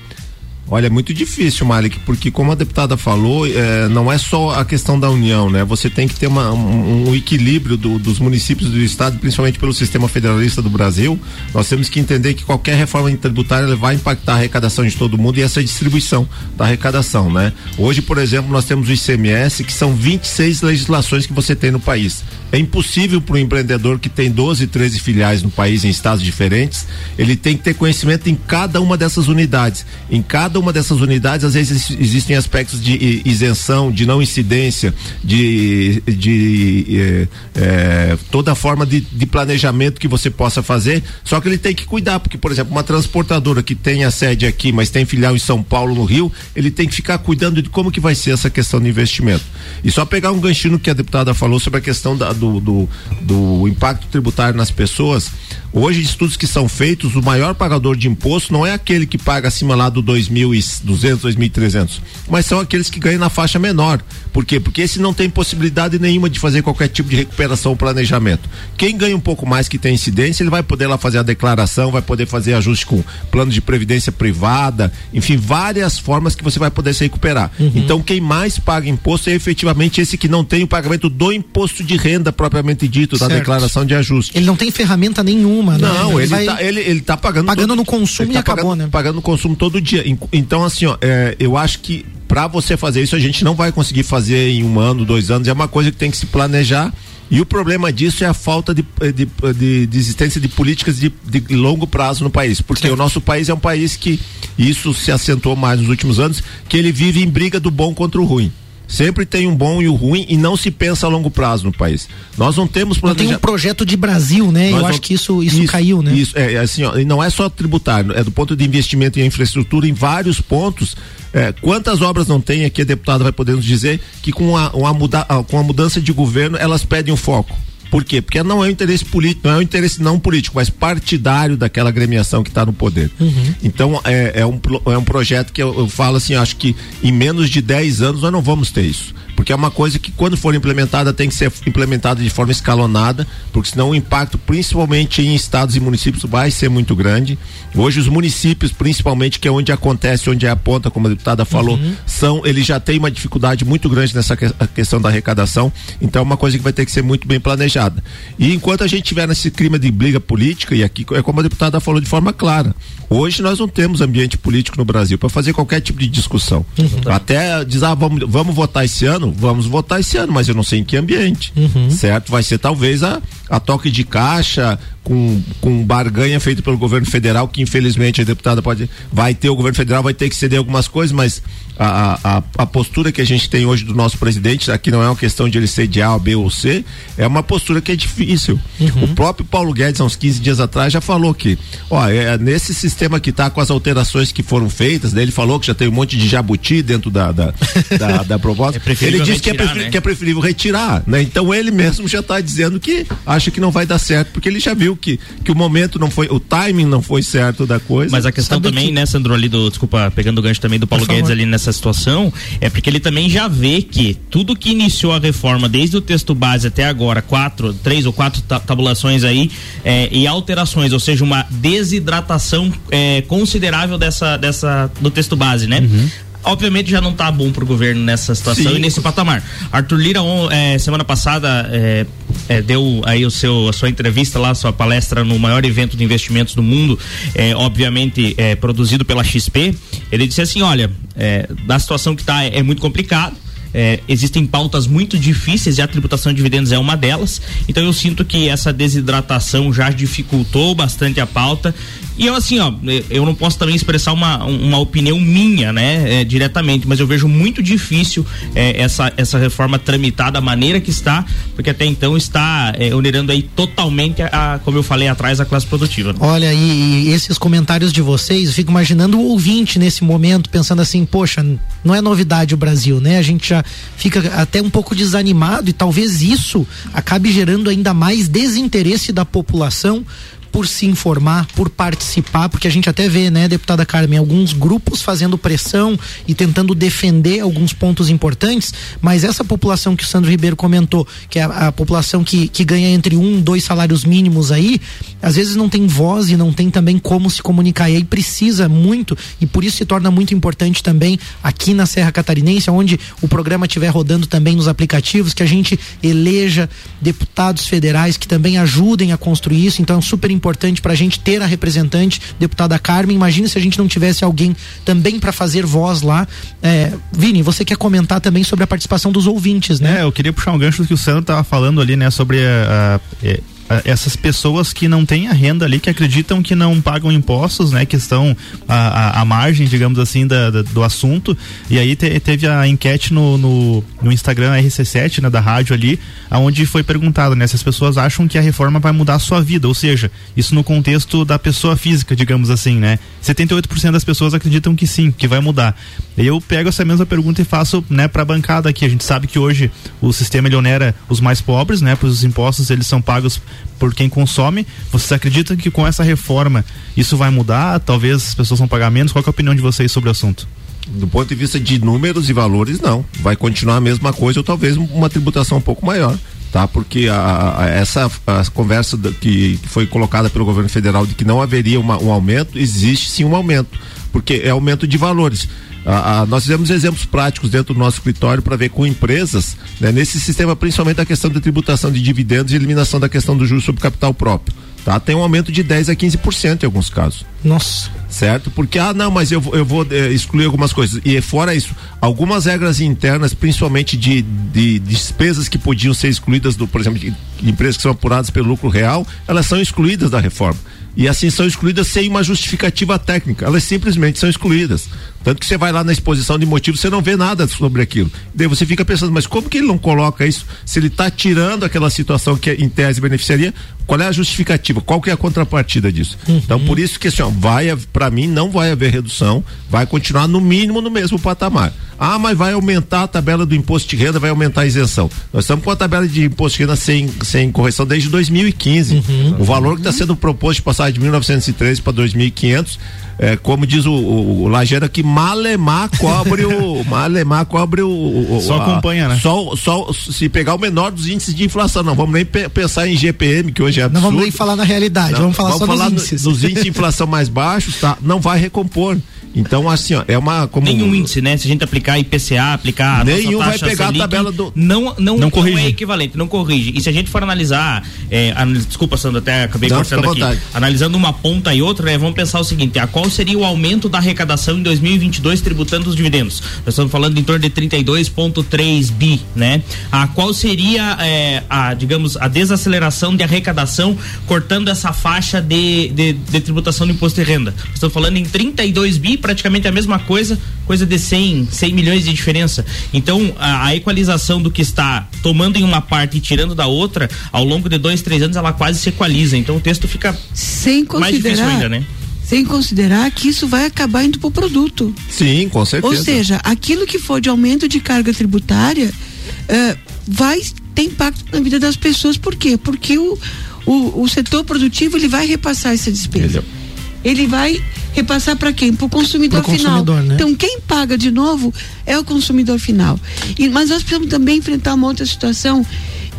Olha, 0.68 0.88
é 0.88 0.90
muito 0.90 1.14
difícil, 1.14 1.64
Malik, 1.64 2.00
porque 2.00 2.28
como 2.28 2.50
a 2.50 2.56
deputada 2.56 2.96
falou, 2.96 3.46
eh, 3.46 3.86
não 3.88 4.10
é 4.10 4.18
só 4.18 4.50
a 4.50 4.64
questão 4.64 4.98
da 4.98 5.08
União, 5.08 5.48
né? 5.48 5.62
Você 5.64 5.88
tem 5.88 6.08
que 6.08 6.16
ter 6.16 6.26
uma- 6.26 6.52
um, 6.52 7.10
um 7.10 7.14
equilíbrio 7.14 7.76
do- 7.76 8.00
dos 8.00 8.18
municípios 8.18 8.68
do 8.70 8.80
Estado, 8.80 9.16
principalmente 9.18 9.60
pelo 9.60 9.72
sistema 9.72 10.08
federalista 10.08 10.60
do 10.60 10.68
Brasil. 10.68 11.16
Nós 11.54 11.68
temos 11.68 11.88
que 11.88 12.00
entender 12.00 12.34
que 12.34 12.44
qualquer 12.44 12.74
reforma 12.76 13.08
tributária 13.16 13.76
vai 13.76 13.94
impactar 13.94 14.32
a 14.32 14.36
arrecadação 14.38 14.84
de 14.84 14.96
todo 14.96 15.16
mundo 15.16 15.38
e 15.38 15.42
essa 15.42 15.62
distribuição 15.62 16.28
da 16.56 16.64
arrecadação, 16.64 17.32
né? 17.32 17.52
Hoje, 17.78 18.02
por 18.02 18.18
exemplo, 18.18 18.50
nós 18.50 18.64
temos 18.64 18.88
o 18.88 18.92
ICMS, 18.92 19.62
que 19.62 19.72
são 19.72 19.94
26 19.94 20.62
legislações 20.62 21.26
que 21.26 21.32
você 21.32 21.54
tem 21.54 21.70
no 21.70 21.78
país. 21.78 22.24
É 22.50 22.58
impossível 22.58 23.20
para 23.20 23.34
o 23.34 23.38
empreendedor 23.38 24.00
que 24.00 24.08
tem 24.08 24.32
12, 24.32 24.66
13 24.66 24.98
filiais 24.98 25.44
no 25.44 25.50
país 25.50 25.84
em 25.84 25.90
estados 25.90 26.24
diferentes, 26.24 26.86
ele 27.16 27.36
tem 27.36 27.56
que 27.56 27.62
ter 27.62 27.74
conhecimento 27.74 28.28
em 28.28 28.34
cada 28.34 28.80
uma 28.80 28.96
dessas 28.96 29.28
unidades, 29.28 29.86
em 30.10 30.20
cada 30.22 30.55
cada 30.56 30.60
uma 30.60 30.72
dessas 30.72 31.00
unidades, 31.00 31.44
às 31.44 31.54
vezes 31.54 31.90
existem 31.90 32.36
aspectos 32.36 32.80
de 32.82 33.22
isenção, 33.24 33.90
de 33.92 34.06
não 34.06 34.22
incidência, 34.22 34.94
de, 35.22 36.02
de 36.06 37.28
é, 37.54 38.16
toda 38.30 38.54
forma 38.54 38.86
de, 38.86 39.00
de, 39.00 39.26
planejamento 39.26 40.00
que 40.00 40.08
você 40.08 40.30
possa 40.30 40.62
fazer. 40.62 41.02
Só 41.24 41.40
que 41.40 41.48
ele 41.48 41.58
tem 41.58 41.74
que 41.74 41.84
cuidar, 41.84 42.20
porque, 42.20 42.38
por 42.38 42.50
exemplo, 42.50 42.72
uma 42.72 42.82
transportadora 42.82 43.62
que 43.62 43.74
tem 43.74 44.04
a 44.04 44.10
sede 44.10 44.46
aqui, 44.46 44.72
mas 44.72 44.88
tem 44.88 45.04
filial 45.04 45.36
em 45.36 45.38
São 45.38 45.62
Paulo, 45.62 45.94
no 45.94 46.04
Rio, 46.04 46.32
ele 46.54 46.70
tem 46.70 46.88
que 46.88 46.94
ficar 46.94 47.18
cuidando 47.18 47.60
de 47.60 47.68
como 47.68 47.90
que 47.90 48.00
vai 48.00 48.14
ser 48.14 48.30
essa 48.30 48.48
questão 48.48 48.80
de 48.80 48.88
investimento. 48.88 49.44
E 49.84 49.90
só 49.90 50.04
pegar 50.04 50.32
um 50.32 50.40
ganchinho 50.40 50.78
que 50.78 50.88
a 50.88 50.94
deputada 50.94 51.34
falou 51.34 51.60
sobre 51.60 51.78
a 51.78 51.82
questão 51.82 52.16
da, 52.16 52.32
do, 52.32 52.60
do, 52.60 52.88
do 53.20 53.68
impacto 53.68 54.06
tributário 54.06 54.56
nas 54.56 54.70
pessoas. 54.70 55.30
Hoje, 55.72 56.00
estudos 56.00 56.36
que 56.36 56.46
são 56.46 56.68
feitos, 56.68 57.14
o 57.14 57.22
maior 57.22 57.54
pagador 57.54 57.96
de 57.96 58.08
imposto 58.08 58.52
não 58.52 58.64
é 58.64 58.72
aquele 58.72 59.06
que 59.06 59.18
paga 59.18 59.48
acima 59.48 59.74
lá 59.74 59.90
do 59.90 60.00
2.200, 60.48 61.36
2.300, 61.36 62.00
mas 62.28 62.46
são 62.46 62.60
aqueles 62.60 62.90
que 62.90 62.98
ganham 62.98 63.18
na 63.18 63.30
faixa 63.30 63.58
menor. 63.58 64.00
Por 64.32 64.44
quê? 64.44 64.60
Porque 64.60 64.82
esse 64.82 64.98
não 64.98 65.14
tem 65.14 65.30
possibilidade 65.30 65.98
nenhuma 65.98 66.28
de 66.28 66.38
fazer 66.38 66.62
qualquer 66.62 66.88
tipo 66.88 67.08
de 67.08 67.16
recuperação 67.16 67.72
ou 67.72 67.76
planejamento. 67.76 68.48
Quem 68.76 68.96
ganha 68.96 69.16
um 69.16 69.20
pouco 69.20 69.46
mais 69.46 69.68
que 69.68 69.78
tem 69.78 69.94
incidência, 69.94 70.42
ele 70.42 70.50
vai 70.50 70.62
poder 70.62 70.86
lá 70.86 70.98
fazer 70.98 71.18
a 71.18 71.22
declaração, 71.22 71.90
vai 71.90 72.02
poder 72.02 72.26
fazer 72.26 72.54
ajuste 72.54 72.86
com 72.86 73.02
plano 73.30 73.50
de 73.50 73.60
previdência 73.60 74.12
privada, 74.12 74.92
enfim, 75.12 75.36
várias 75.36 75.98
formas 75.98 76.34
que 76.34 76.44
você 76.44 76.58
vai 76.58 76.70
poder 76.70 76.94
se 76.94 77.04
recuperar. 77.04 77.50
Uhum. 77.58 77.72
Então, 77.74 78.02
quem 78.02 78.20
mais 78.20 78.58
paga 78.58 78.88
imposto 78.88 79.30
é 79.30 79.34
efetivamente 79.34 80.00
esse 80.00 80.18
que 80.18 80.28
não 80.28 80.44
tem 80.44 80.62
o 80.62 80.66
pagamento 80.66 81.08
do 81.08 81.32
imposto 81.32 81.82
de 81.82 81.96
renda 81.96 82.32
propriamente 82.32 82.86
dito, 82.86 83.16
certo. 83.16 83.30
da 83.30 83.38
declaração 83.38 83.84
de 83.84 83.94
ajuste. 83.94 84.36
Ele 84.36 84.46
não 84.46 84.56
tem 84.56 84.70
ferramenta 84.70 85.22
nenhuma, 85.22 85.78
né? 85.78 85.88
Não, 85.88 86.20
ele, 86.20 86.22
ele, 86.22 86.26
vai... 86.26 86.44
tá, 86.44 86.62
ele, 86.62 86.80
ele 86.80 87.00
tá 87.00 87.16
pagando. 87.16 87.46
Pagando 87.46 87.68
todo, 87.68 87.76
no 87.76 87.84
consumo 87.84 88.30
e 88.30 88.34
tá 88.34 88.40
acabou, 88.40 88.64
pagando, 88.64 88.78
né? 88.82 88.88
Pagando 88.90 89.16
no 89.16 89.22
consumo 89.22 89.56
todo 89.56 89.80
dia. 89.80 90.04
Então, 90.36 90.64
assim, 90.64 90.86
ó, 90.86 90.96
é, 91.00 91.36
eu 91.38 91.56
acho 91.56 91.80
que 91.80 92.04
para 92.28 92.46
você 92.46 92.76
fazer 92.76 93.02
isso, 93.02 93.16
a 93.16 93.18
gente 93.18 93.44
não 93.44 93.54
vai 93.54 93.72
conseguir 93.72 94.02
fazer 94.02 94.50
em 94.50 94.64
um 94.64 94.78
ano, 94.78 95.04
dois 95.04 95.30
anos. 95.30 95.48
É 95.48 95.52
uma 95.52 95.68
coisa 95.68 95.90
que 95.90 95.96
tem 95.96 96.10
que 96.10 96.16
se 96.16 96.26
planejar. 96.26 96.92
E 97.30 97.40
o 97.40 97.46
problema 97.46 97.92
disso 97.92 98.22
é 98.22 98.26
a 98.26 98.34
falta 98.34 98.72
de, 98.72 98.84
de, 99.14 99.26
de, 99.54 99.86
de 99.86 99.98
existência 99.98 100.40
de 100.40 100.46
políticas 100.46 100.98
de, 100.98 101.12
de, 101.24 101.56
longo 101.56 101.86
prazo 101.86 102.22
no 102.22 102.30
país. 102.30 102.60
Porque 102.60 102.86
Sim. 102.86 102.92
o 102.92 102.96
nosso 102.96 103.20
país 103.20 103.48
é 103.48 103.54
um 103.54 103.58
país 103.58 103.96
que, 103.96 104.20
isso 104.58 104.94
se 104.94 105.10
acentuou 105.10 105.56
mais 105.56 105.80
nos 105.80 105.88
últimos 105.88 106.20
anos, 106.20 106.42
que 106.68 106.76
ele 106.76 106.92
vive 106.92 107.22
em 107.22 107.28
briga 107.28 107.58
do 107.58 107.70
bom 107.70 107.94
contra 107.94 108.20
o 108.20 108.24
ruim. 108.24 108.52
Sempre 108.88 109.26
tem 109.26 109.48
um 109.48 109.54
bom 109.54 109.82
e 109.82 109.88
o 109.88 109.92
um 109.92 109.96
ruim 109.96 110.24
e 110.28 110.36
não 110.36 110.56
se 110.56 110.70
pensa 110.70 111.06
a 111.06 111.10
longo 111.10 111.30
prazo 111.30 111.64
no 111.64 111.72
país. 111.72 112.08
Nós 112.38 112.56
não 112.56 112.66
temos 112.66 112.98
planeja... 112.98 113.24
Não 113.24 113.28
tem 113.30 113.36
um 113.36 113.40
projeto 113.40 113.84
de 113.84 113.96
Brasil, 113.96 114.52
né? 114.52 114.70
Nós 114.70 114.76
Eu 114.76 114.82
não... 114.82 114.88
acho 114.88 115.00
que 115.00 115.14
isso, 115.14 115.42
isso, 115.42 115.62
isso, 115.62 115.72
caiu, 115.72 116.02
né? 116.02 116.14
Isso, 116.14 116.38
é, 116.38 116.54
é 116.54 116.58
assim, 116.58 116.84
ó, 116.84 116.96
e 116.96 117.04
não 117.04 117.22
é 117.22 117.28
só 117.28 117.48
tributário, 117.48 118.12
é 118.12 118.22
do 118.22 118.30
ponto 118.30 118.54
de 118.54 118.64
investimento 118.64 119.18
em 119.18 119.26
infraestrutura 119.26 119.88
em 119.88 119.92
vários 119.92 120.40
pontos. 120.40 120.96
É, 121.32 121.52
quantas 121.52 122.00
obras 122.00 122.26
não 122.28 122.40
tem 122.40 122.64
aqui, 122.64 122.82
a 122.82 122.84
deputada 122.84 123.24
vai 123.24 123.32
poder 123.32 123.56
nos 123.56 123.64
dizer 123.64 124.00
que 124.22 124.30
com 124.30 124.56
a, 124.56 124.70
uma 124.70 124.92
muda, 124.92 125.24
com 125.48 125.58
a 125.58 125.62
mudança 125.62 126.00
de 126.00 126.12
governo 126.12 126.56
elas 126.56 126.84
pedem 126.84 127.12
o 127.12 127.16
foco. 127.16 127.54
Por 127.90 128.04
quê? 128.04 128.20
Porque 128.20 128.42
não 128.42 128.64
é 128.64 128.68
um 128.68 128.70
interesse 128.70 129.04
político, 129.04 129.48
não 129.48 129.54
é 129.54 129.58
um 129.58 129.62
interesse 129.62 130.02
não 130.02 130.18
político, 130.18 130.56
mas 130.56 130.68
partidário 130.68 131.56
daquela 131.56 131.88
agremiação 131.88 132.42
que 132.42 132.50
está 132.50 132.64
no 132.64 132.72
poder. 132.72 133.10
Uhum. 133.18 133.54
Então 133.62 134.00
é, 134.04 134.40
é, 134.40 134.46
um, 134.46 134.60
é 134.86 134.98
um 134.98 135.04
projeto 135.04 135.52
que 135.52 135.62
eu, 135.62 135.76
eu 135.78 135.88
falo 135.88 136.16
assim, 136.16 136.34
acho 136.34 136.56
que 136.56 136.74
em 137.02 137.12
menos 137.12 137.48
de 137.50 137.60
10 137.62 138.02
anos 138.02 138.22
nós 138.22 138.32
não 138.32 138.42
vamos 138.42 138.70
ter 138.70 138.82
isso 138.82 139.14
porque 139.36 139.52
é 139.52 139.54
uma 139.54 139.70
coisa 139.70 139.98
que 139.98 140.10
quando 140.10 140.36
for 140.36 140.54
implementada 140.54 141.12
tem 141.12 141.28
que 141.28 141.34
ser 141.34 141.52
implementada 141.66 142.22
de 142.22 142.30
forma 142.30 142.50
escalonada, 142.50 143.26
porque 143.52 143.70
senão 143.70 143.90
o 143.90 143.94
impacto, 143.94 144.38
principalmente 144.38 145.20
em 145.22 145.34
estados 145.34 145.76
e 145.76 145.80
municípios, 145.80 146.24
vai 146.24 146.50
ser 146.50 146.70
muito 146.70 146.96
grande. 146.96 147.38
Hoje 147.74 148.00
os 148.00 148.08
municípios, 148.08 148.72
principalmente, 148.72 149.38
que 149.38 149.46
é 149.46 149.50
onde 149.50 149.70
acontece, 149.70 150.30
onde 150.30 150.46
é 150.46 150.50
a 150.50 150.56
ponta, 150.56 150.90
como 150.90 151.06
a 151.06 151.10
deputada 151.10 151.44
falou, 151.44 151.76
uhum. 151.76 151.94
são, 152.06 152.44
eles 152.46 152.64
já 152.64 152.80
têm 152.80 152.98
uma 152.98 153.10
dificuldade 153.10 153.64
muito 153.64 153.88
grande 153.88 154.14
nessa 154.14 154.36
que, 154.36 154.50
questão 154.74 155.00
da 155.00 155.10
arrecadação, 155.10 155.70
então 156.00 156.20
é 156.20 156.22
uma 156.22 156.36
coisa 156.36 156.56
que 156.56 156.64
vai 156.64 156.72
ter 156.72 156.86
que 156.86 156.90
ser 156.90 157.02
muito 157.02 157.28
bem 157.28 157.38
planejada. 157.38 158.02
E 158.38 158.54
enquanto 158.54 158.82
a 158.82 158.86
gente 158.86 159.02
tiver 159.02 159.28
nesse 159.28 159.50
clima 159.50 159.78
de 159.78 159.90
briga 159.90 160.18
política, 160.18 160.74
e 160.74 160.82
aqui 160.82 161.04
é 161.12 161.22
como 161.22 161.40
a 161.40 161.42
deputada 161.42 161.78
falou 161.78 162.00
de 162.00 162.08
forma 162.08 162.32
clara, 162.32 162.74
hoje 163.10 163.42
nós 163.42 163.58
não 163.58 163.68
temos 163.68 164.00
ambiente 164.00 164.38
político 164.38 164.78
no 164.78 164.84
Brasil 164.84 165.18
para 165.18 165.28
fazer 165.28 165.52
qualquer 165.52 165.80
tipo 165.80 166.00
de 166.00 166.08
discussão. 166.08 166.64
Uhum. 166.78 167.12
Até 167.12 167.64
dizer, 167.64 167.84
ah, 167.86 167.94
vamos, 167.94 168.24
vamos 168.26 168.54
votar 168.54 168.84
esse 168.84 169.04
ano, 169.04 169.25
ano, 169.26 169.34
vamos 169.36 169.66
votar 169.66 170.00
esse 170.00 170.16
ano, 170.16 170.32
mas 170.32 170.48
eu 170.48 170.54
não 170.54 170.62
sei 170.62 170.80
em 170.80 170.84
que 170.84 170.96
ambiente, 170.96 171.52
uhum. 171.56 171.90
certo? 171.90 172.30
Vai 172.30 172.42
ser 172.42 172.58
talvez 172.58 173.02
a, 173.02 173.20
a 173.50 173.60
toque 173.60 173.90
de 173.90 174.04
caixa 174.04 174.78
com, 175.06 175.40
com 175.60 175.84
barganha 175.84 176.40
feito 176.40 176.64
pelo 176.64 176.76
governo 176.76 177.06
federal, 177.06 177.46
que 177.46 177.62
infelizmente 177.62 178.20
a 178.20 178.24
deputada 178.24 178.60
pode, 178.60 178.90
vai 179.12 179.36
ter, 179.36 179.48
o 179.48 179.54
governo 179.54 179.76
federal 179.76 180.02
vai 180.02 180.12
ter 180.12 180.28
que 180.28 180.34
ceder 180.34 180.58
algumas 180.58 180.88
coisas, 180.88 181.12
mas 181.12 181.40
a, 181.78 182.38
a, 182.38 182.42
a 182.58 182.66
postura 182.66 183.12
que 183.12 183.20
a 183.20 183.24
gente 183.24 183.48
tem 183.48 183.66
hoje 183.66 183.84
do 183.84 183.94
nosso 183.94 184.18
presidente, 184.18 184.68
aqui 184.68 184.90
não 184.90 185.00
é 185.00 185.06
uma 185.06 185.14
questão 185.14 185.48
de 185.48 185.58
ele 185.58 185.68
ser 185.68 185.86
de 185.86 186.02
A, 186.02 186.18
B 186.18 186.34
ou 186.34 186.50
C, 186.50 186.84
é 187.16 187.24
uma 187.24 187.40
postura 187.40 187.80
que 187.80 187.92
é 187.92 187.96
difícil. 187.96 188.58
Uhum. 188.80 189.04
O 189.04 189.08
próprio 189.14 189.46
Paulo 189.46 189.72
Guedes, 189.72 190.00
há 190.00 190.04
uns 190.04 190.16
15 190.16 190.40
dias 190.40 190.58
atrás, 190.58 190.92
já 190.92 191.00
falou 191.00 191.32
que, 191.32 191.56
ó, 191.88 192.08
é, 192.08 192.36
nesse 192.36 192.74
sistema 192.74 193.20
que 193.20 193.30
está 193.30 193.48
com 193.48 193.60
as 193.60 193.70
alterações 193.70 194.32
que 194.32 194.42
foram 194.42 194.68
feitas, 194.68 195.12
né, 195.12 195.22
ele 195.22 195.30
falou 195.30 195.60
que 195.60 195.68
já 195.68 195.74
tem 195.74 195.86
um 195.86 195.92
monte 195.92 196.16
de 196.16 196.26
jabuti 196.26 196.82
dentro 196.82 197.12
da, 197.12 197.30
da, 197.30 197.54
da, 197.96 198.22
da 198.24 198.38
proposta. 198.40 198.82
É 198.84 199.04
ele 199.06 199.20
disse 199.20 199.40
que, 199.40 199.50
é 199.50 199.54
preferível, 199.54 199.84
né? 199.84 199.90
que 199.90 199.96
é 199.96 200.00
preferível 200.00 200.42
retirar, 200.42 201.04
né? 201.06 201.22
Então 201.22 201.54
ele 201.54 201.70
mesmo 201.70 202.08
já 202.08 202.18
está 202.18 202.40
dizendo 202.40 202.80
que 202.80 203.06
acha 203.24 203.52
que 203.52 203.60
não 203.60 203.70
vai 203.70 203.86
dar 203.86 203.98
certo, 203.98 204.32
porque 204.32 204.48
ele 204.48 204.58
já 204.58 204.74
viu 204.74 204.95
que, 204.96 205.18
que 205.44 205.50
o 205.50 205.54
momento 205.54 205.98
não 205.98 206.10
foi, 206.10 206.26
o 206.30 206.40
timing 206.40 206.86
não 206.86 207.02
foi 207.02 207.22
certo 207.22 207.66
da 207.66 207.78
coisa. 207.78 208.10
Mas 208.10 208.26
a 208.26 208.32
questão 208.32 208.56
Sabe 208.56 208.68
também, 208.68 208.86
que... 208.86 208.92
né, 208.92 209.06
Sandro, 209.06 209.34
ali 209.34 209.48
do, 209.48 209.68
desculpa, 209.68 210.10
pegando 210.14 210.38
o 210.38 210.42
gancho 210.42 210.60
também 210.60 210.78
do 210.78 210.86
Paulo 210.86 211.06
Guedes 211.06 211.30
ali 211.30 211.46
nessa 211.46 211.72
situação, 211.72 212.32
é 212.60 212.68
porque 212.70 212.88
ele 212.88 213.00
também 213.00 213.28
já 213.28 213.48
vê 213.48 213.82
que 213.82 214.16
tudo 214.30 214.56
que 214.56 214.70
iniciou 214.70 215.12
a 215.12 215.18
reforma, 215.18 215.68
desde 215.68 215.96
o 215.96 216.00
texto 216.00 216.34
base 216.34 216.66
até 216.66 216.84
agora, 216.84 217.22
quatro, 217.22 217.72
três 217.72 218.06
ou 218.06 218.12
quatro 218.12 218.42
tabulações 218.42 219.24
aí, 219.24 219.50
é, 219.84 220.08
e 220.12 220.26
alterações, 220.26 220.92
ou 220.92 221.00
seja, 221.00 221.24
uma 221.24 221.46
desidratação 221.50 222.72
é, 222.90 223.22
considerável 223.22 223.98
dessa, 223.98 224.36
dessa, 224.36 224.90
do 225.00 225.10
texto 225.10 225.36
base, 225.36 225.66
né? 225.66 225.80
Uhum 225.80 226.25
obviamente 226.46 226.90
já 226.90 227.00
não 227.00 227.10
está 227.10 227.30
bom 227.30 227.52
para 227.52 227.64
o 227.64 227.66
governo 227.66 228.02
nessa 228.02 228.34
situação 228.34 228.70
Sim. 228.70 228.76
e 228.76 228.78
nesse 228.78 229.00
patamar. 229.00 229.42
Arthur 229.70 229.98
Lira, 229.98 230.20
é, 230.50 230.78
semana 230.78 231.04
passada, 231.04 231.68
é, 231.70 232.06
é, 232.48 232.62
deu 232.62 233.02
aí 233.04 233.26
o 233.26 233.30
seu, 233.30 233.68
a 233.68 233.72
sua 233.72 233.88
entrevista 233.88 234.38
lá, 234.38 234.54
sua 234.54 234.72
palestra 234.72 235.24
no 235.24 235.38
maior 235.38 235.64
evento 235.64 235.96
de 235.96 236.04
investimentos 236.04 236.54
do 236.54 236.62
mundo, 236.62 236.98
é, 237.34 237.54
obviamente 237.54 238.34
é, 238.38 238.54
produzido 238.54 239.04
pela 239.04 239.22
XP. 239.22 239.74
Ele 240.10 240.26
disse 240.26 240.40
assim: 240.40 240.62
olha, 240.62 240.90
é, 241.16 241.48
da 241.66 241.78
situação 241.78 242.14
que 242.14 242.22
está 242.22 242.44
é, 242.44 242.58
é 242.58 242.62
muito 242.62 242.80
complicado 242.80 243.45
é, 243.72 244.00
existem 244.08 244.46
pautas 244.46 244.86
muito 244.86 245.18
difíceis 245.18 245.78
e 245.78 245.82
a 245.82 245.86
tributação 245.86 246.32
de 246.32 246.36
dividendos 246.36 246.72
é 246.72 246.78
uma 246.78 246.96
delas. 246.96 247.40
Então 247.68 247.82
eu 247.82 247.92
sinto 247.92 248.24
que 248.24 248.48
essa 248.48 248.72
desidratação 248.72 249.72
já 249.72 249.90
dificultou 249.90 250.74
bastante 250.74 251.20
a 251.20 251.26
pauta. 251.26 251.74
E 252.18 252.24
eu 252.24 252.34
assim, 252.34 252.58
ó, 252.60 252.72
eu 253.10 253.26
não 253.26 253.34
posso 253.34 253.58
também 253.58 253.76
expressar 253.76 254.14
uma, 254.14 254.42
uma 254.44 254.78
opinião 254.78 255.20
minha, 255.20 255.70
né, 255.70 256.20
é, 256.20 256.24
diretamente, 256.24 256.88
mas 256.88 256.98
eu 256.98 257.06
vejo 257.06 257.28
muito 257.28 257.62
difícil 257.62 258.24
é, 258.54 258.80
essa, 258.80 259.12
essa 259.18 259.38
reforma 259.38 259.78
tramitar 259.78 260.32
da 260.32 260.40
maneira 260.40 260.80
que 260.80 260.88
está, 260.88 261.26
porque 261.54 261.68
até 261.68 261.84
então 261.84 262.16
está 262.16 262.72
é, 262.78 262.94
onerando 262.94 263.32
aí 263.32 263.42
totalmente 263.42 264.22
a, 264.22 264.54
a, 264.54 264.58
como 264.60 264.78
eu 264.78 264.82
falei 264.82 265.08
atrás, 265.08 265.40
a 265.40 265.44
classe 265.44 265.66
produtiva. 265.66 266.14
Né? 266.14 266.18
Olha, 266.22 266.54
e, 266.54 267.06
e, 267.06 267.08
esses 267.10 267.36
comentários 267.36 267.92
de 267.92 268.00
vocês, 268.00 268.48
eu 268.48 268.54
fico 268.54 268.70
imaginando 268.70 269.18
o 269.18 269.22
ouvinte 269.28 269.78
nesse 269.78 270.02
momento, 270.02 270.48
pensando 270.48 270.80
assim, 270.80 271.04
poxa, 271.04 271.44
não 271.84 271.94
é 271.94 272.00
novidade 272.00 272.54
o 272.54 272.56
Brasil, 272.56 272.98
né? 272.98 273.18
A 273.18 273.22
gente 273.22 273.50
já 273.50 273.62
fica 273.96 274.20
até 274.40 274.60
um 274.60 274.70
pouco 274.70 274.94
desanimado 274.94 275.70
e 275.70 275.72
talvez 275.72 276.22
isso 276.22 276.66
acabe 276.92 277.32
gerando 277.32 277.70
ainda 277.70 277.92
mais 277.94 278.28
desinteresse 278.28 279.12
da 279.12 279.24
população 279.24 280.04
por 280.50 280.66
se 280.66 280.86
informar, 280.86 281.46
por 281.54 281.68
participar, 281.68 282.48
porque 282.48 282.66
a 282.66 282.70
gente 282.70 282.88
até 282.88 283.08
vê, 283.08 283.30
né, 283.30 283.46
deputada 283.46 283.84
Carmen, 283.84 284.18
alguns 284.18 284.52
grupos 284.52 285.02
fazendo 285.02 285.36
pressão 285.36 285.98
e 286.26 286.34
tentando 286.34 286.74
defender 286.74 287.40
alguns 287.40 287.72
pontos 287.72 288.08
importantes, 288.08 288.72
mas 289.00 289.22
essa 289.22 289.44
população 289.44 289.94
que 289.94 290.02
o 290.02 290.06
Sandro 290.06 290.30
Ribeiro 290.30 290.56
comentou, 290.56 291.06
que 291.28 291.38
é 291.38 291.42
a, 291.42 291.68
a 291.68 291.72
população 291.72 292.24
que, 292.24 292.48
que 292.48 292.64
ganha 292.64 292.88
entre 292.88 293.16
um, 293.16 293.40
dois 293.40 293.64
salários 293.64 294.04
mínimos 294.04 294.50
aí, 294.50 294.80
às 295.20 295.36
vezes 295.36 295.56
não 295.56 295.68
tem 295.68 295.86
voz 295.86 296.30
e 296.30 296.36
não 296.36 296.52
tem 296.52 296.70
também 296.70 296.98
como 296.98 297.28
se 297.30 297.42
comunicar. 297.42 297.90
E 297.90 297.96
aí 297.96 298.04
precisa 298.04 298.68
muito, 298.68 299.16
e 299.40 299.46
por 299.46 299.62
isso 299.62 299.76
se 299.76 299.84
torna 299.84 300.10
muito 300.10 300.34
importante 300.34 300.82
também 300.82 301.18
aqui 301.42 301.74
na 301.74 301.84
Serra 301.86 302.10
Catarinense, 302.10 302.70
onde 302.70 302.98
o 303.20 303.28
programa 303.28 303.66
estiver 303.66 303.88
rodando 303.88 304.26
também 304.26 304.56
nos 304.56 304.68
aplicativos, 304.68 305.34
que 305.34 305.42
a 305.42 305.46
gente 305.46 305.78
eleja 306.02 306.68
deputados 307.00 307.66
federais 307.66 308.16
que 308.16 308.26
também 308.26 308.58
ajudem 308.58 309.12
a 309.12 309.16
construir 309.16 309.66
isso. 309.66 309.82
Então 309.82 309.98
é 309.98 310.02
super 310.02 310.30
importante 310.30 310.45
importante 310.46 310.80
para 310.80 310.92
a 310.92 310.96
gente 310.96 311.18
ter 311.18 311.42
a 311.42 311.46
representante, 311.46 312.20
deputada 312.38 312.78
Carmen. 312.78 313.16
Imagina 313.16 313.48
se 313.48 313.58
a 313.58 313.60
gente 313.60 313.78
não 313.78 313.88
tivesse 313.88 314.24
alguém 314.24 314.54
também 314.84 315.18
para 315.18 315.32
fazer 315.32 315.66
voz 315.66 316.02
lá. 316.02 316.26
É, 316.62 316.92
Vini, 317.12 317.42
você 317.42 317.64
quer 317.64 317.76
comentar 317.76 318.20
também 318.20 318.44
sobre 318.44 318.62
a 318.62 318.66
participação 318.66 319.10
dos 319.10 319.26
ouvintes, 319.26 319.80
né? 319.80 319.98
É, 319.98 320.02
eu 320.04 320.12
queria 320.12 320.32
puxar 320.32 320.52
um 320.52 320.58
gancho 320.58 320.82
do 320.82 320.88
que 320.88 320.94
o 320.94 320.96
Sandro 320.96 321.22
estava 321.22 321.42
falando 321.42 321.80
ali, 321.80 321.96
né, 321.96 322.10
sobre 322.10 322.38
a, 322.46 322.50
a, 322.50 322.96
ah, 322.96 323.40
essas 323.84 324.14
pessoas 324.14 324.72
que 324.72 324.88
não 324.88 325.04
têm 325.04 325.28
a 325.28 325.32
renda 325.32 325.64
ali, 325.64 325.80
que 325.80 325.90
acreditam 325.90 326.42
que 326.42 326.54
não 326.54 326.80
pagam 326.80 327.10
impostos, 327.10 327.72
né? 327.72 327.84
Que 327.84 327.96
estão 327.96 328.36
à, 328.68 329.20
à 329.20 329.24
margem, 329.24 329.66
digamos 329.66 329.98
assim, 329.98 330.26
da, 330.26 330.50
da, 330.50 330.62
do 330.62 330.82
assunto. 330.82 331.36
E 331.68 331.78
aí 331.78 331.96
te, 331.96 332.18
teve 332.20 332.46
a 332.46 332.66
enquete 332.66 333.12
no, 333.12 333.36
no, 333.36 333.84
no, 334.02 334.12
Instagram 334.12 334.56
RC7, 334.62 335.22
né? 335.22 335.30
Da 335.30 335.40
rádio 335.40 335.74
ali, 335.74 335.98
aonde 336.30 336.64
foi 336.66 336.82
perguntado, 336.82 337.34
né? 337.34 337.46
Se 337.46 337.56
as 337.56 337.62
pessoas 337.62 337.98
acham 337.98 338.28
que 338.28 338.38
a 338.38 338.40
reforma 338.40 338.78
vai 338.78 338.92
mudar 338.92 339.14
a 339.14 339.18
sua 339.18 339.40
vida, 339.42 339.66
ou 339.66 339.74
seja, 339.74 340.10
isso 340.36 340.54
no 340.54 340.62
contexto 340.62 341.24
da 341.24 341.38
pessoa 341.38 341.76
física, 341.76 342.14
digamos 342.14 342.50
assim, 342.50 342.76
né? 342.76 342.98
78% 343.22 343.90
das 343.90 344.04
pessoas 344.04 344.34
acreditam 344.34 344.74
que 344.76 344.86
sim, 344.86 345.10
que 345.10 345.26
vai 345.26 345.40
mudar. 345.40 345.76
Eu 346.16 346.40
pego 346.40 346.68
essa 346.68 346.84
mesma 346.84 347.04
pergunta 347.04 347.42
e 347.42 347.44
faço, 347.44 347.84
né, 347.90 348.08
para 348.08 348.22
a 348.22 348.24
bancada 348.24 348.68
aqui. 348.68 348.84
A 348.84 348.88
gente 348.88 349.04
sabe 349.04 349.26
que 349.26 349.38
hoje 349.38 349.70
o 350.00 350.12
sistema 350.12 350.48
ele 350.48 350.56
onera 350.56 350.94
os 351.08 351.20
mais 351.20 351.40
pobres, 351.40 351.80
né? 351.80 351.96
Pois 352.00 352.12
os 352.12 352.24
impostos 352.24 352.70
eles 352.70 352.86
são 352.86 353.02
pagos 353.02 353.40
por 353.78 353.94
quem 353.94 354.08
consome. 354.08 354.66
Vocês 354.90 355.12
acreditam 355.12 355.56
que 355.56 355.70
com 355.70 355.86
essa 355.86 356.02
reforma 356.02 356.64
isso 356.96 357.16
vai 357.16 357.30
mudar? 357.30 357.80
Talvez 357.80 358.28
as 358.28 358.34
pessoas 358.34 358.58
vão 358.58 358.68
pagar 358.68 358.90
menos? 358.90 359.12
Qual 359.12 359.22
é 359.22 359.26
a 359.26 359.30
opinião 359.30 359.54
de 359.54 359.62
vocês 359.62 359.90
sobre 359.90 360.08
o 360.08 360.12
assunto? 360.12 360.46
Do 360.86 361.06
ponto 361.06 361.28
de 361.28 361.34
vista 361.34 361.58
de 361.58 361.78
números 361.80 362.30
e 362.30 362.32
valores, 362.32 362.80
não. 362.80 363.04
Vai 363.20 363.34
continuar 363.34 363.76
a 363.76 363.80
mesma 363.80 364.12
coisa 364.12 364.40
ou 364.40 364.44
talvez 364.44 364.76
uma 364.76 365.10
tributação 365.10 365.58
um 365.58 365.60
pouco 365.62 365.84
maior 365.84 366.16
tá? 366.56 366.66
Porque 366.66 367.06
a, 367.08 367.54
a, 367.58 367.68
essa 367.68 368.10
a 368.26 368.44
conversa 368.46 368.96
que 369.20 369.58
foi 369.64 369.86
colocada 369.86 370.30
pelo 370.30 370.44
governo 370.44 370.70
federal 370.70 371.06
de 371.06 371.14
que 371.14 371.24
não 371.24 371.42
haveria 371.42 371.78
uma, 371.78 372.02
um 372.02 372.10
aumento, 372.10 372.58
existe 372.58 373.10
sim 373.10 373.24
um 373.24 373.36
aumento, 373.36 373.78
porque 374.10 374.40
é 374.42 374.48
aumento 374.48 374.86
de 374.86 374.96
valores. 374.96 375.46
Ah, 375.86 376.22
ah, 376.22 376.26
nós 376.26 376.42
fizemos 376.42 376.68
exemplos 376.68 377.04
práticos 377.04 377.48
dentro 377.48 377.72
do 377.72 377.78
nosso 377.78 377.98
escritório 377.98 378.42
para 378.42 378.56
ver 378.56 378.70
com 378.70 378.84
empresas, 378.84 379.56
né, 379.80 379.92
nesse 379.92 380.20
sistema, 380.20 380.56
principalmente 380.56 381.00
a 381.00 381.06
questão 381.06 381.30
da 381.30 381.40
tributação 381.40 381.92
de 381.92 382.02
dividendos 382.02 382.52
e 382.52 382.56
eliminação 382.56 382.98
da 382.98 383.08
questão 383.08 383.36
do 383.36 383.46
juros 383.46 383.64
sobre 383.64 383.80
capital 383.80 384.12
próprio. 384.12 384.52
Tá? 384.84 385.00
Tem 385.00 385.16
um 385.16 385.20
aumento 385.20 385.50
de 385.50 385.64
10 385.64 385.88
a 385.88 385.96
15% 385.96 386.62
em 386.62 386.66
alguns 386.66 386.88
casos. 386.88 387.24
Nossa. 387.42 387.90
Certo? 388.08 388.52
Porque, 388.52 388.78
ah, 388.78 388.94
não, 388.94 389.10
mas 389.10 389.32
eu, 389.32 389.42
eu 389.52 389.64
vou 389.64 389.84
eh, 389.90 390.12
excluir 390.12 390.44
algumas 390.44 390.72
coisas. 390.72 391.00
E 391.04 391.20
fora 391.20 391.56
isso, 391.56 391.74
algumas 392.00 392.44
regras 392.44 392.80
internas, 392.80 393.34
principalmente 393.34 393.96
de, 393.96 394.22
de, 394.22 394.78
de 394.78 394.78
despesas 394.78 395.48
que 395.48 395.58
podiam 395.58 395.92
ser 395.92 396.08
excluídas, 396.08 396.54
do, 396.54 396.68
por 396.68 396.80
exemplo, 396.80 397.00
de, 397.00 397.10
de 397.10 397.50
empresas 397.50 397.76
que 397.76 397.82
são 397.82 397.90
apuradas 397.90 398.30
pelo 398.30 398.46
lucro 398.46 398.68
real, 398.68 399.04
elas 399.26 399.46
são 399.46 399.60
excluídas 399.60 400.08
da 400.08 400.20
reforma 400.20 400.60
e 400.96 401.06
assim 401.06 401.28
são 401.28 401.46
excluídas 401.46 401.86
sem 401.88 402.08
uma 402.08 402.22
justificativa 402.22 402.98
técnica. 402.98 403.44
Elas 403.44 403.62
simplesmente 403.64 404.18
são 404.18 404.28
excluídas. 404.28 404.88
Tanto 405.22 405.40
que 405.40 405.46
você 405.46 405.58
vai 405.58 405.70
lá 405.70 405.84
na 405.84 405.92
exposição 405.92 406.38
de 406.38 406.46
motivos, 406.46 406.80
você 406.80 406.88
não 406.88 407.02
vê 407.02 407.16
nada 407.16 407.46
sobre 407.46 407.82
aquilo. 407.82 408.10
Daí 408.34 408.46
você 408.46 408.64
fica 408.64 408.84
pensando, 408.84 409.12
mas 409.12 409.26
como 409.26 409.48
que 409.48 409.58
ele 409.58 409.66
não 409.66 409.76
coloca 409.76 410.26
isso? 410.26 410.46
Se 410.64 410.78
ele 410.78 410.86
está 410.86 411.10
tirando 411.10 411.64
aquela 411.64 411.90
situação 411.90 412.36
que 412.36 412.50
em 412.52 412.68
tese 412.68 413.00
beneficiaria, 413.00 413.52
qual 413.86 414.00
é 414.00 414.06
a 414.06 414.12
justificativa? 414.12 414.80
Qual 414.80 415.00
que 415.00 415.10
é 415.10 415.12
a 415.12 415.16
contrapartida 415.16 415.92
disso? 415.92 416.18
Uhum. 416.28 416.38
Então, 416.38 416.60
por 416.60 416.78
isso 416.78 416.98
que 416.98 417.08
assim, 417.08 417.22
ó, 417.22 417.28
vai, 417.28 417.74
para 417.92 418.10
mim, 418.10 418.26
não 418.26 418.50
vai 418.50 418.72
haver 418.72 418.92
redução, 418.92 419.44
vai 419.70 419.86
continuar 419.86 420.26
no 420.26 420.40
mínimo 420.40 420.80
no 420.80 420.90
mesmo 420.90 421.18
patamar. 421.18 421.72
Ah, 421.98 422.18
mas 422.18 422.36
vai 422.36 422.52
aumentar 422.52 423.04
a 423.04 423.08
tabela 423.08 423.46
do 423.46 423.54
imposto 423.54 423.88
de 423.88 423.96
renda, 423.96 424.18
vai 424.18 424.30
aumentar 424.30 424.62
a 424.62 424.66
isenção. 424.66 425.08
Nós 425.32 425.44
estamos 425.44 425.64
com 425.64 425.70
a 425.70 425.76
tabela 425.76 426.06
de 426.06 426.24
imposto 426.24 426.58
de 426.58 426.64
renda 426.64 426.76
sem, 426.76 427.08
sem 427.22 427.50
correção 427.50 427.86
desde 427.86 428.08
2015. 428.10 428.96
Uhum. 428.96 429.36
O 429.38 429.44
valor 429.44 429.74
que 429.74 429.80
está 429.80 429.92
sendo 429.92 430.14
proposto 430.14 430.56
de 430.56 430.62
passar 430.62 430.90
de 430.90 431.00
1913 431.00 431.80
para 431.80 431.92
2.500 431.92 432.78
é, 433.18 433.36
como 433.36 433.66
diz 433.66 433.86
o, 433.86 433.92
o, 433.92 434.42
o 434.42 434.48
Lajeira 434.48 434.88
que 434.88 435.02
Malemar 435.02 435.88
cobre 435.98 436.44
o 436.44 436.84
Malemar 436.84 437.46
cobre 437.46 437.80
o, 437.80 437.88
o 437.88 438.40
só 438.42 438.60
acompanha, 438.60 439.08
né? 439.08 439.18
Só, 439.22 439.56
só 439.56 439.90
se 439.92 440.28
pegar 440.28 440.54
o 440.54 440.58
menor 440.58 440.92
dos 440.92 441.08
índices 441.08 441.34
de 441.34 441.44
inflação, 441.44 441.82
não 441.82 441.94
vamos 441.94 442.12
nem 442.12 442.26
pe 442.26 442.48
pensar 442.50 442.86
em 442.86 442.96
GPM 442.96 443.52
que 443.52 443.62
hoje 443.62 443.75
é 443.80 443.84
absurdo. 443.84 444.02
Não 444.02 444.10
vamos 444.10 444.22
nem 444.22 444.30
falar 444.30 444.56
na 444.56 444.64
realidade, 444.64 445.12
não, 445.12 445.20
vamos 445.20 445.36
falar 445.36 445.50
vamos 445.50 445.66
só 445.66 445.66
falar 445.66 445.90
nos 445.90 446.02
índices. 446.02 446.22
Dos 446.22 446.44
índices 446.44 446.62
de 446.64 446.68
inflação 446.70 447.06
mais 447.06 447.28
baixos, 447.28 447.76
tá? 447.76 447.96
Não 448.00 448.20
vai 448.20 448.38
recompor. 448.38 448.96
Então, 449.36 449.68
assim, 449.68 449.94
ó, 449.94 450.02
é 450.08 450.16
uma. 450.16 450.48
Como 450.48 450.66
Nenhum 450.66 450.94
índice, 450.94 451.20
né? 451.20 451.36
Se 451.36 451.46
a 451.46 451.50
gente 451.50 451.62
aplicar 451.62 451.98
IPCA, 451.98 452.54
aplicar. 452.54 453.04
Nenhum 453.04 453.38
vai 453.38 453.58
pegar 453.58 453.88
Selic, 453.88 454.00
a 454.00 454.04
tabela 454.04 454.32
do. 454.32 454.50
Não, 454.56 454.94
não, 454.98 455.18
não, 455.18 455.30
corrige. 455.30 455.56
não 455.56 455.62
é 455.62 455.68
equivalente, 455.68 456.16
não 456.16 456.26
corrige. 456.26 456.72
E 456.74 456.80
se 456.80 456.88
a 456.88 456.92
gente 456.92 457.10
for 457.10 457.22
analisar. 457.22 457.86
É, 458.10 458.32
desculpa, 458.66 458.96
Sandro, 458.96 459.18
até 459.18 459.44
acabei 459.44 459.68
não, 459.68 459.76
cortando 459.76 460.08
aqui. 460.10 460.20
Vontade. 460.20 460.40
Analisando 460.54 460.96
uma 460.96 461.12
ponta 461.12 461.52
e 461.54 461.60
outra, 461.60 461.84
né, 461.84 461.98
vamos 461.98 462.14
pensar 462.14 462.40
o 462.40 462.44
seguinte: 462.44 462.78
a 462.78 462.86
qual 462.86 463.10
seria 463.10 463.38
o 463.38 463.44
aumento 463.44 463.90
da 463.90 463.98
arrecadação 463.98 464.58
em 464.58 464.62
2022 464.62 465.42
tributando 465.42 465.90
os 465.90 465.94
dividendos? 465.94 466.40
Nós 466.64 466.68
estamos 466.68 466.90
falando 466.90 467.18
em 467.18 467.22
torno 467.22 467.40
de 467.40 467.50
32,3 467.50 468.90
bi, 468.92 469.20
né? 469.34 469.62
A 469.92 470.08
qual 470.08 470.32
seria, 470.32 470.96
é, 471.00 471.42
a, 471.50 471.74
digamos, 471.74 472.16
a 472.16 472.26
desaceleração 472.26 473.14
de 473.14 473.22
arrecadação 473.22 473.98
cortando 474.24 474.68
essa 474.68 474.94
faixa 474.94 475.42
de, 475.42 475.88
de, 475.88 476.12
de 476.14 476.40
tributação 476.40 476.86
do 476.86 476.94
imposto 476.94 477.20
de 477.20 477.30
renda? 477.30 477.50
Nós 477.50 477.74
estamos 477.74 477.92
falando 477.92 478.16
em 478.16 478.24
32 478.24 478.96
bi 478.96 479.18
praticamente 479.26 479.66
a 479.66 479.72
mesma 479.72 479.98
coisa, 479.98 480.38
coisa 480.66 480.86
de 480.86 480.96
100, 480.96 481.48
100 481.50 481.72
milhões 481.72 482.04
de 482.04 482.12
diferença. 482.12 482.64
Então, 482.94 483.34
a, 483.40 483.66
a, 483.66 483.74
equalização 483.74 484.40
do 484.40 484.52
que 484.52 484.62
está 484.62 485.08
tomando 485.20 485.56
em 485.56 485.64
uma 485.64 485.80
parte 485.80 486.18
e 486.18 486.20
tirando 486.20 486.54
da 486.54 486.68
outra, 486.68 487.10
ao 487.32 487.42
longo 487.44 487.68
de 487.68 487.76
dois, 487.76 488.02
três 488.02 488.22
anos, 488.22 488.36
ela 488.36 488.52
quase 488.52 488.78
se 488.78 488.88
equaliza. 488.88 489.36
Então, 489.36 489.56
o 489.56 489.60
texto 489.60 489.88
fica 489.88 490.16
Sem 490.32 490.86
mais 490.94 491.16
difícil 491.16 491.44
ainda, 491.44 491.68
né? 491.68 491.84
Sem 492.24 492.44
considerar 492.44 493.10
que 493.10 493.28
isso 493.28 493.48
vai 493.48 493.66
acabar 493.66 494.04
indo 494.04 494.20
para 494.20 494.28
o 494.28 494.30
produto. 494.30 494.94
Sim, 495.10 495.48
com 495.48 495.64
certeza. 495.64 495.92
Ou 495.92 496.00
seja, 496.00 496.40
aquilo 496.44 496.86
que 496.86 497.00
for 497.00 497.20
de 497.20 497.28
aumento 497.28 497.68
de 497.68 497.80
carga 497.80 498.14
tributária 498.14 498.92
uh, 498.92 499.78
vai 500.06 500.40
ter 500.72 500.82
impacto 500.82 501.24
na 501.32 501.40
vida 501.40 501.58
das 501.58 501.74
pessoas. 501.74 502.16
Por 502.16 502.36
quê? 502.36 502.56
Porque 502.56 502.96
o, 502.96 503.18
o, 503.66 504.02
o 504.02 504.08
setor 504.08 504.44
produtivo 504.44 504.96
ele 504.96 505.08
vai 505.08 505.26
repassar 505.26 505.72
essa 505.72 505.90
despesa. 505.90 506.38
Ele, 506.38 506.65
ele 507.04 507.26
vai 507.26 507.62
repassar 507.92 508.36
para 508.36 508.52
quem? 508.52 508.74
Para 508.74 508.86
o 508.86 508.88
consumidor 508.88 509.42
Pro 509.42 509.52
final. 509.52 509.84
Consumidor, 509.84 510.02
né? 510.02 510.14
Então, 510.14 510.34
quem 510.34 510.60
paga 510.60 510.98
de 510.98 511.10
novo 511.10 511.52
é 511.84 511.98
o 511.98 512.04
consumidor 512.04 512.58
final. 512.58 512.98
E, 513.38 513.48
mas 513.48 513.70
nós 513.70 513.82
precisamos 513.82 514.08
também 514.08 514.38
enfrentar 514.38 514.74
uma 514.74 514.86
outra 514.86 515.06
situação 515.06 515.64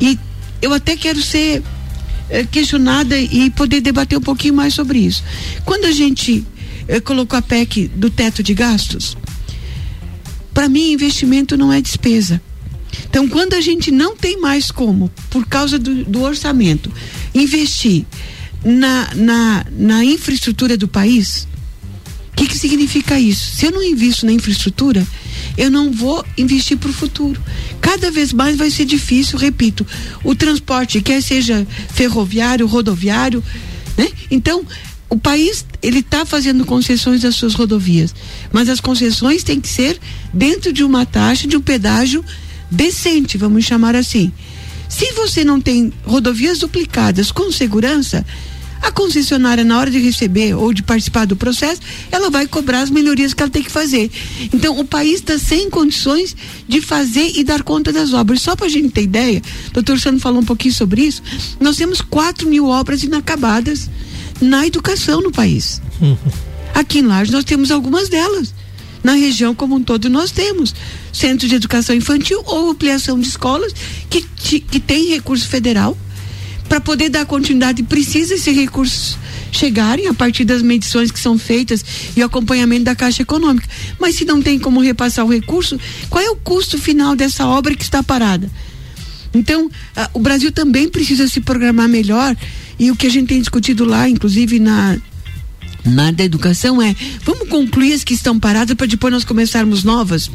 e 0.01 0.17
eu 0.61 0.73
até 0.73 0.95
quero 0.95 1.21
ser 1.21 1.61
é, 2.30 2.43
questionada 2.45 3.17
e 3.17 3.49
poder 3.51 3.82
debater 3.82 4.17
um 4.17 4.21
pouquinho 4.21 4.53
mais 4.53 4.73
sobre 4.73 4.99
isso. 4.99 5.23
Quando 5.65 5.86
a 5.86 5.91
gente 5.91 6.45
é, 6.88 6.99
colocou 6.99 7.38
a 7.38 7.41
PEC 7.41 7.88
do 7.89 8.09
teto 8.09 8.41
de 8.41 8.53
gastos, 8.53 9.17
para 10.53 10.67
mim 10.67 10.91
investimento 10.91 11.55
não 11.55 11.71
é 11.71 11.80
despesa. 11.82 12.41
Então, 13.09 13.28
quando 13.28 13.53
a 13.53 13.61
gente 13.61 13.91
não 13.91 14.15
tem 14.15 14.39
mais 14.39 14.71
como, 14.71 15.11
por 15.30 15.45
causa 15.45 15.78
do, 15.78 16.03
do 16.05 16.21
orçamento, 16.21 16.91
investir 17.34 18.05
na, 18.68 19.09
na, 19.15 19.65
na 19.72 20.05
infraestrutura 20.05 20.78
do 20.78 20.88
país, 20.88 21.47
que, 22.38 22.45
que 22.45 22.57
significa 22.57 23.20
isso? 23.20 23.55
Se 23.55 23.65
eu 23.65 23.72
não 23.72 23.84
invisto 23.84 24.24
na 24.24 24.32
infraestrutura, 24.32 25.05
eu 25.57 25.72
não 25.72 25.91
vou 25.91 26.24
investir 26.38 26.78
para 26.78 26.91
o 26.91 26.93
futuro. 26.93 27.41
Cada 27.82 28.11
vez 28.11 28.32
mais 28.32 28.55
vai 28.55 28.70
ser 28.70 28.86
difícil, 28.86 29.39
repito, 29.39 29.86
o 30.24 30.36
transporte, 30.36 31.01
quer 31.01 31.22
seja 31.24 31.65
ferroviário, 31.91 32.68
rodoviário, 32.68 33.43
né? 33.97 34.07
Então, 34.30 34.63
o 35.09 35.18
país 35.18 35.65
ele 35.82 35.99
está 35.99 36.26
fazendo 36.28 36.63
concessões 36.63 37.22
das 37.22 37.36
suas 37.36 37.55
rodovias, 37.55 38.13
mas 38.51 38.70
as 38.70 38.80
concessões 38.80 39.43
têm 39.43 39.59
que 39.59 39.68
ser 39.68 39.99
dentro 40.32 40.72
de 40.72 40.84
uma 40.84 41.07
taxa 41.07 41.47
de 41.47 41.57
um 41.57 41.61
pedágio 41.61 42.24
decente, 42.70 43.36
vamos 43.36 43.65
chamar 43.65 43.95
assim. 43.95 44.32
Se 44.88 45.11
você 45.13 45.43
não 45.43 45.59
tem 45.59 45.91
rodovias 46.05 46.59
duplicadas 46.59 47.32
com 47.32 47.51
segurança, 47.51 48.24
a 48.82 48.91
concessionária, 48.91 49.63
na 49.63 49.78
hora 49.78 49.89
de 49.89 49.99
receber 49.99 50.53
ou 50.53 50.73
de 50.73 50.84
participar 50.84 51.25
do 51.25 51.36
processo, 51.36 51.82
ela 52.11 52.30
vai 52.30 52.47
cobrar 52.47 52.82
as 52.82 52.89
melhorias 52.89 53.34
que 53.34 53.41
ela 53.41 53.51
tem 53.51 53.63
que 53.63 53.71
fazer. 53.71 54.09
Então, 54.53 54.80
o 54.80 54.86
país 54.86 55.15
está 55.15 55.38
sem 55.38 55.69
condições 55.69 56.36
de 56.67 56.82
fazer 56.82 57.32
e 57.36 57.43
dar 57.43 57.63
conta 57.63 57.91
das 57.91 58.13
obras. 58.13 58.41
Só 58.41 58.55
para 58.55 58.67
a 58.67 58.69
gente 58.69 58.89
ter 58.89 59.03
ideia, 59.03 59.41
o 59.69 59.73
doutor 59.73 59.99
Sano 59.99 60.19
falou 60.19 60.41
um 60.41 60.45
pouquinho 60.45 60.73
sobre 60.73 61.01
isso, 61.01 61.21
nós 61.59 61.75
temos 61.75 62.01
4 62.01 62.47
mil 62.47 62.67
obras 62.67 63.03
inacabadas 63.03 63.89
na 64.41 64.65
educação 64.65 65.21
no 65.21 65.32
país. 65.32 65.82
Aqui 66.73 66.99
em 66.99 67.03
Lages 67.03 67.34
nós 67.34 67.43
temos 67.43 67.71
algumas 67.71 68.09
delas. 68.09 68.53
Na 69.03 69.13
região 69.13 69.55
como 69.55 69.75
um 69.75 69.84
todo 69.84 70.09
nós 70.09 70.32
temos 70.32 70.75
centros 71.13 71.49
de 71.49 71.55
educação 71.55 71.95
infantil 71.95 72.41
ou 72.45 72.69
ampliação 72.69 73.19
de 73.19 73.28
escolas 73.28 73.73
que, 74.09 74.21
que 74.59 74.80
tem 74.80 75.07
recurso 75.07 75.47
federal 75.47 75.97
para 76.68 76.82
poder 76.82 77.09
dar 77.09 77.26
continuidade, 77.26 77.84
precisa 77.84 78.36
esses 78.36 78.55
recursos 78.55 79.18
chegarem 79.51 80.07
a 80.07 80.13
partir 80.13 80.43
das 80.45 80.61
medições 80.61 81.11
que 81.11 81.20
são 81.20 81.38
feitas 81.38 81.84
e 82.15 82.22
o 82.22 82.26
acompanhamento 82.26 82.84
da 82.84 82.95
Caixa 82.95 83.22
Econômica. 83.22 83.68
Mas 83.99 84.15
se 84.15 84.26
não 84.26 84.41
tem 84.41 84.59
como 84.59 84.82
repassar 84.82 85.26
o 85.26 85.32
recurso, 85.32 85.80
qual 86.09 86.24
é 86.24 86.30
o 86.30 86.36
custo 86.36 86.78
final 86.78 87.15
dessa 87.15 87.47
obra 87.47 87.76
que 87.76 87.84
está 87.84 88.03
parada? 88.03 88.49
Então, 89.34 89.70
a, 89.95 90.09
o 90.13 90.20
Brasil 90.20 90.51
também 90.51 90.89
precisa 90.89 91.28
se 91.28 91.39
programar 91.39 91.88
melhor 91.88 92.36
e 92.80 92.91
o 92.91 92.95
que 92.95 93.07
a 93.07 93.09
gente 93.09 93.28
tem 93.28 93.39
discutido 93.39 93.86
lá, 93.86 94.09
inclusive 94.09 94.59
na 94.59 94.97
na 95.86 96.11
da 96.11 96.24
educação 96.24 96.82
é, 96.82 96.93
vamos 97.24 97.47
concluir 97.47 97.93
as 97.93 98.03
que 98.03 98.13
estão 98.13 98.38
paradas 98.38 98.76
para 98.76 98.88
depois 98.88 99.13
nós 99.13 99.24
começarmos 99.24 99.86
novas? 99.86 100.30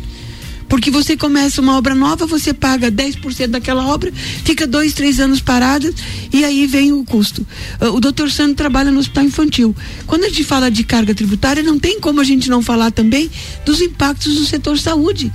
Porque 0.72 0.90
você 0.90 1.18
começa 1.18 1.60
uma 1.60 1.76
obra 1.76 1.94
nova, 1.94 2.24
você 2.24 2.54
paga 2.54 2.90
10% 2.90 3.48
daquela 3.48 3.86
obra, 3.88 4.10
fica 4.42 4.66
dois, 4.66 4.94
três 4.94 5.20
anos 5.20 5.38
parada 5.38 5.92
e 6.32 6.46
aí 6.46 6.66
vem 6.66 6.94
o 6.94 7.04
custo. 7.04 7.46
Uh, 7.78 7.88
o 7.88 8.00
doutor 8.00 8.30
Sandro 8.30 8.54
trabalha 8.54 8.90
no 8.90 8.98
hospital 8.98 9.24
infantil. 9.24 9.76
Quando 10.06 10.24
a 10.24 10.28
gente 10.30 10.44
fala 10.44 10.70
de 10.70 10.82
carga 10.82 11.14
tributária, 11.14 11.62
não 11.62 11.78
tem 11.78 12.00
como 12.00 12.22
a 12.22 12.24
gente 12.24 12.48
não 12.48 12.62
falar 12.62 12.90
também 12.90 13.30
dos 13.66 13.82
impactos 13.82 14.34
do 14.34 14.46
setor 14.46 14.78
saúde. 14.78 15.30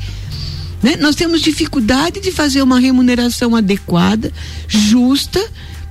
Né? 0.82 0.96
Nós 0.96 1.16
temos 1.16 1.40
dificuldade 1.40 2.20
de 2.20 2.32
fazer 2.32 2.64
uma 2.64 2.80
remuneração 2.80 3.56
adequada, 3.56 4.34
justa, 4.68 5.40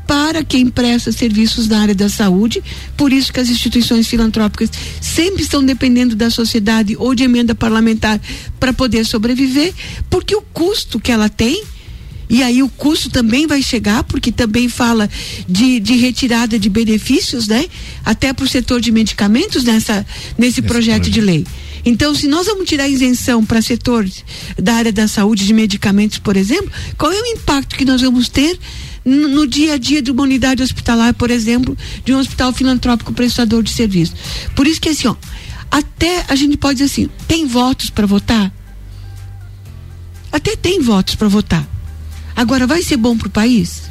para 0.07 0.45
quem 0.45 0.69
presta 0.69 1.11
serviços 1.11 1.67
na 1.69 1.81
área 1.81 1.95
da 1.95 2.09
saúde. 2.09 2.63
Por 2.97 3.13
isso 3.13 3.33
que 3.33 3.41
as 3.41 3.49
instituições 3.49 4.07
filantrópicas 4.07 4.71
sempre 5.01 5.43
estão 5.43 5.65
dependendo 5.65 6.15
da 6.15 6.31
sociedade 6.31 6.97
ou 6.97 7.15
de 7.15 7.25
emenda 7.25 7.55
parlamentar 7.55 8.21
para 8.61 8.73
poder 8.73 9.05
sobreviver, 9.05 9.75
porque 10.09 10.35
o 10.35 10.43
custo 10.43 11.01
que 11.01 11.11
ela 11.11 11.29
tem 11.29 11.63
e 12.29 12.43
aí 12.43 12.63
o 12.63 12.69
custo 12.69 13.09
também 13.09 13.47
vai 13.47 13.63
chegar, 13.63 14.03
porque 14.05 14.33
também 14.33 14.69
fala 14.69 15.09
de, 15.49 15.79
de 15.79 15.97
retirada 15.97 16.59
de 16.59 16.69
benefícios, 16.69 17.47
né? 17.47 17.65
Até 18.05 18.33
para 18.33 18.45
o 18.45 18.49
setor 18.49 18.81
de 18.81 18.91
medicamentos 18.91 19.63
nessa, 19.63 20.05
nesse 20.37 20.61
projeto, 20.61 21.09
de 21.09 21.21
lei. 21.21 21.47
Então, 21.85 22.13
se 22.15 22.27
nós 22.27 22.47
vamos 22.47 22.69
tirar 22.69 22.89
isenção 22.89 23.45
para 23.45 23.63
setor 23.63 24.09
da 24.61 24.75
área 24.75 24.93
da 24.93 25.07
saúde 25.07 25.47
de 25.47 25.55
medicamentos, 25.55 26.19
por 26.19 26.37
exemplo, 26.37 26.71
qual 26.99 27.13
é 27.13 27.21
o 27.21 27.27
impacto 27.27 27.77
que 27.77 27.85
nós 27.85 28.01
vamos 28.01 28.29
ter 28.29 28.59
no, 29.07 29.47
dia 29.47 29.75
a 29.75 29.79
dia 29.79 30.03
de 30.03 30.11
uma 30.11 30.25
unidade 30.25 30.63
hospitalar, 30.63 31.15
por 31.15 31.31
exemplo, 31.31 31.77
de 32.05 32.13
um 32.13 32.19
hospital 32.19 32.53
filantrópico 32.53 33.13
prestador 33.13 33.63
de 33.63 33.71
serviço? 33.71 34.15
Por 34.55 34.67
isso 34.67 34.81
que 34.81 34.89
assim, 34.89 35.07
ó, 35.07 35.15
até 35.71 36.27
a 36.29 36.35
gente 36.35 36.57
pode 36.57 36.81
dizer 36.81 36.93
assim, 36.93 37.09
tem 37.29 37.47
votos 37.47 37.89
para 37.89 38.07
votar? 38.07 38.53
Até 40.33 40.57
tem 40.57 40.83
votos 40.83 41.15
para 41.15 41.29
votar 41.29 41.67
Agora, 42.37 42.67
vai 42.67 42.83
ser 42.83 42.99
bom 42.99 43.17
para 43.17 43.29
o 43.29 43.31
país? 43.31 43.85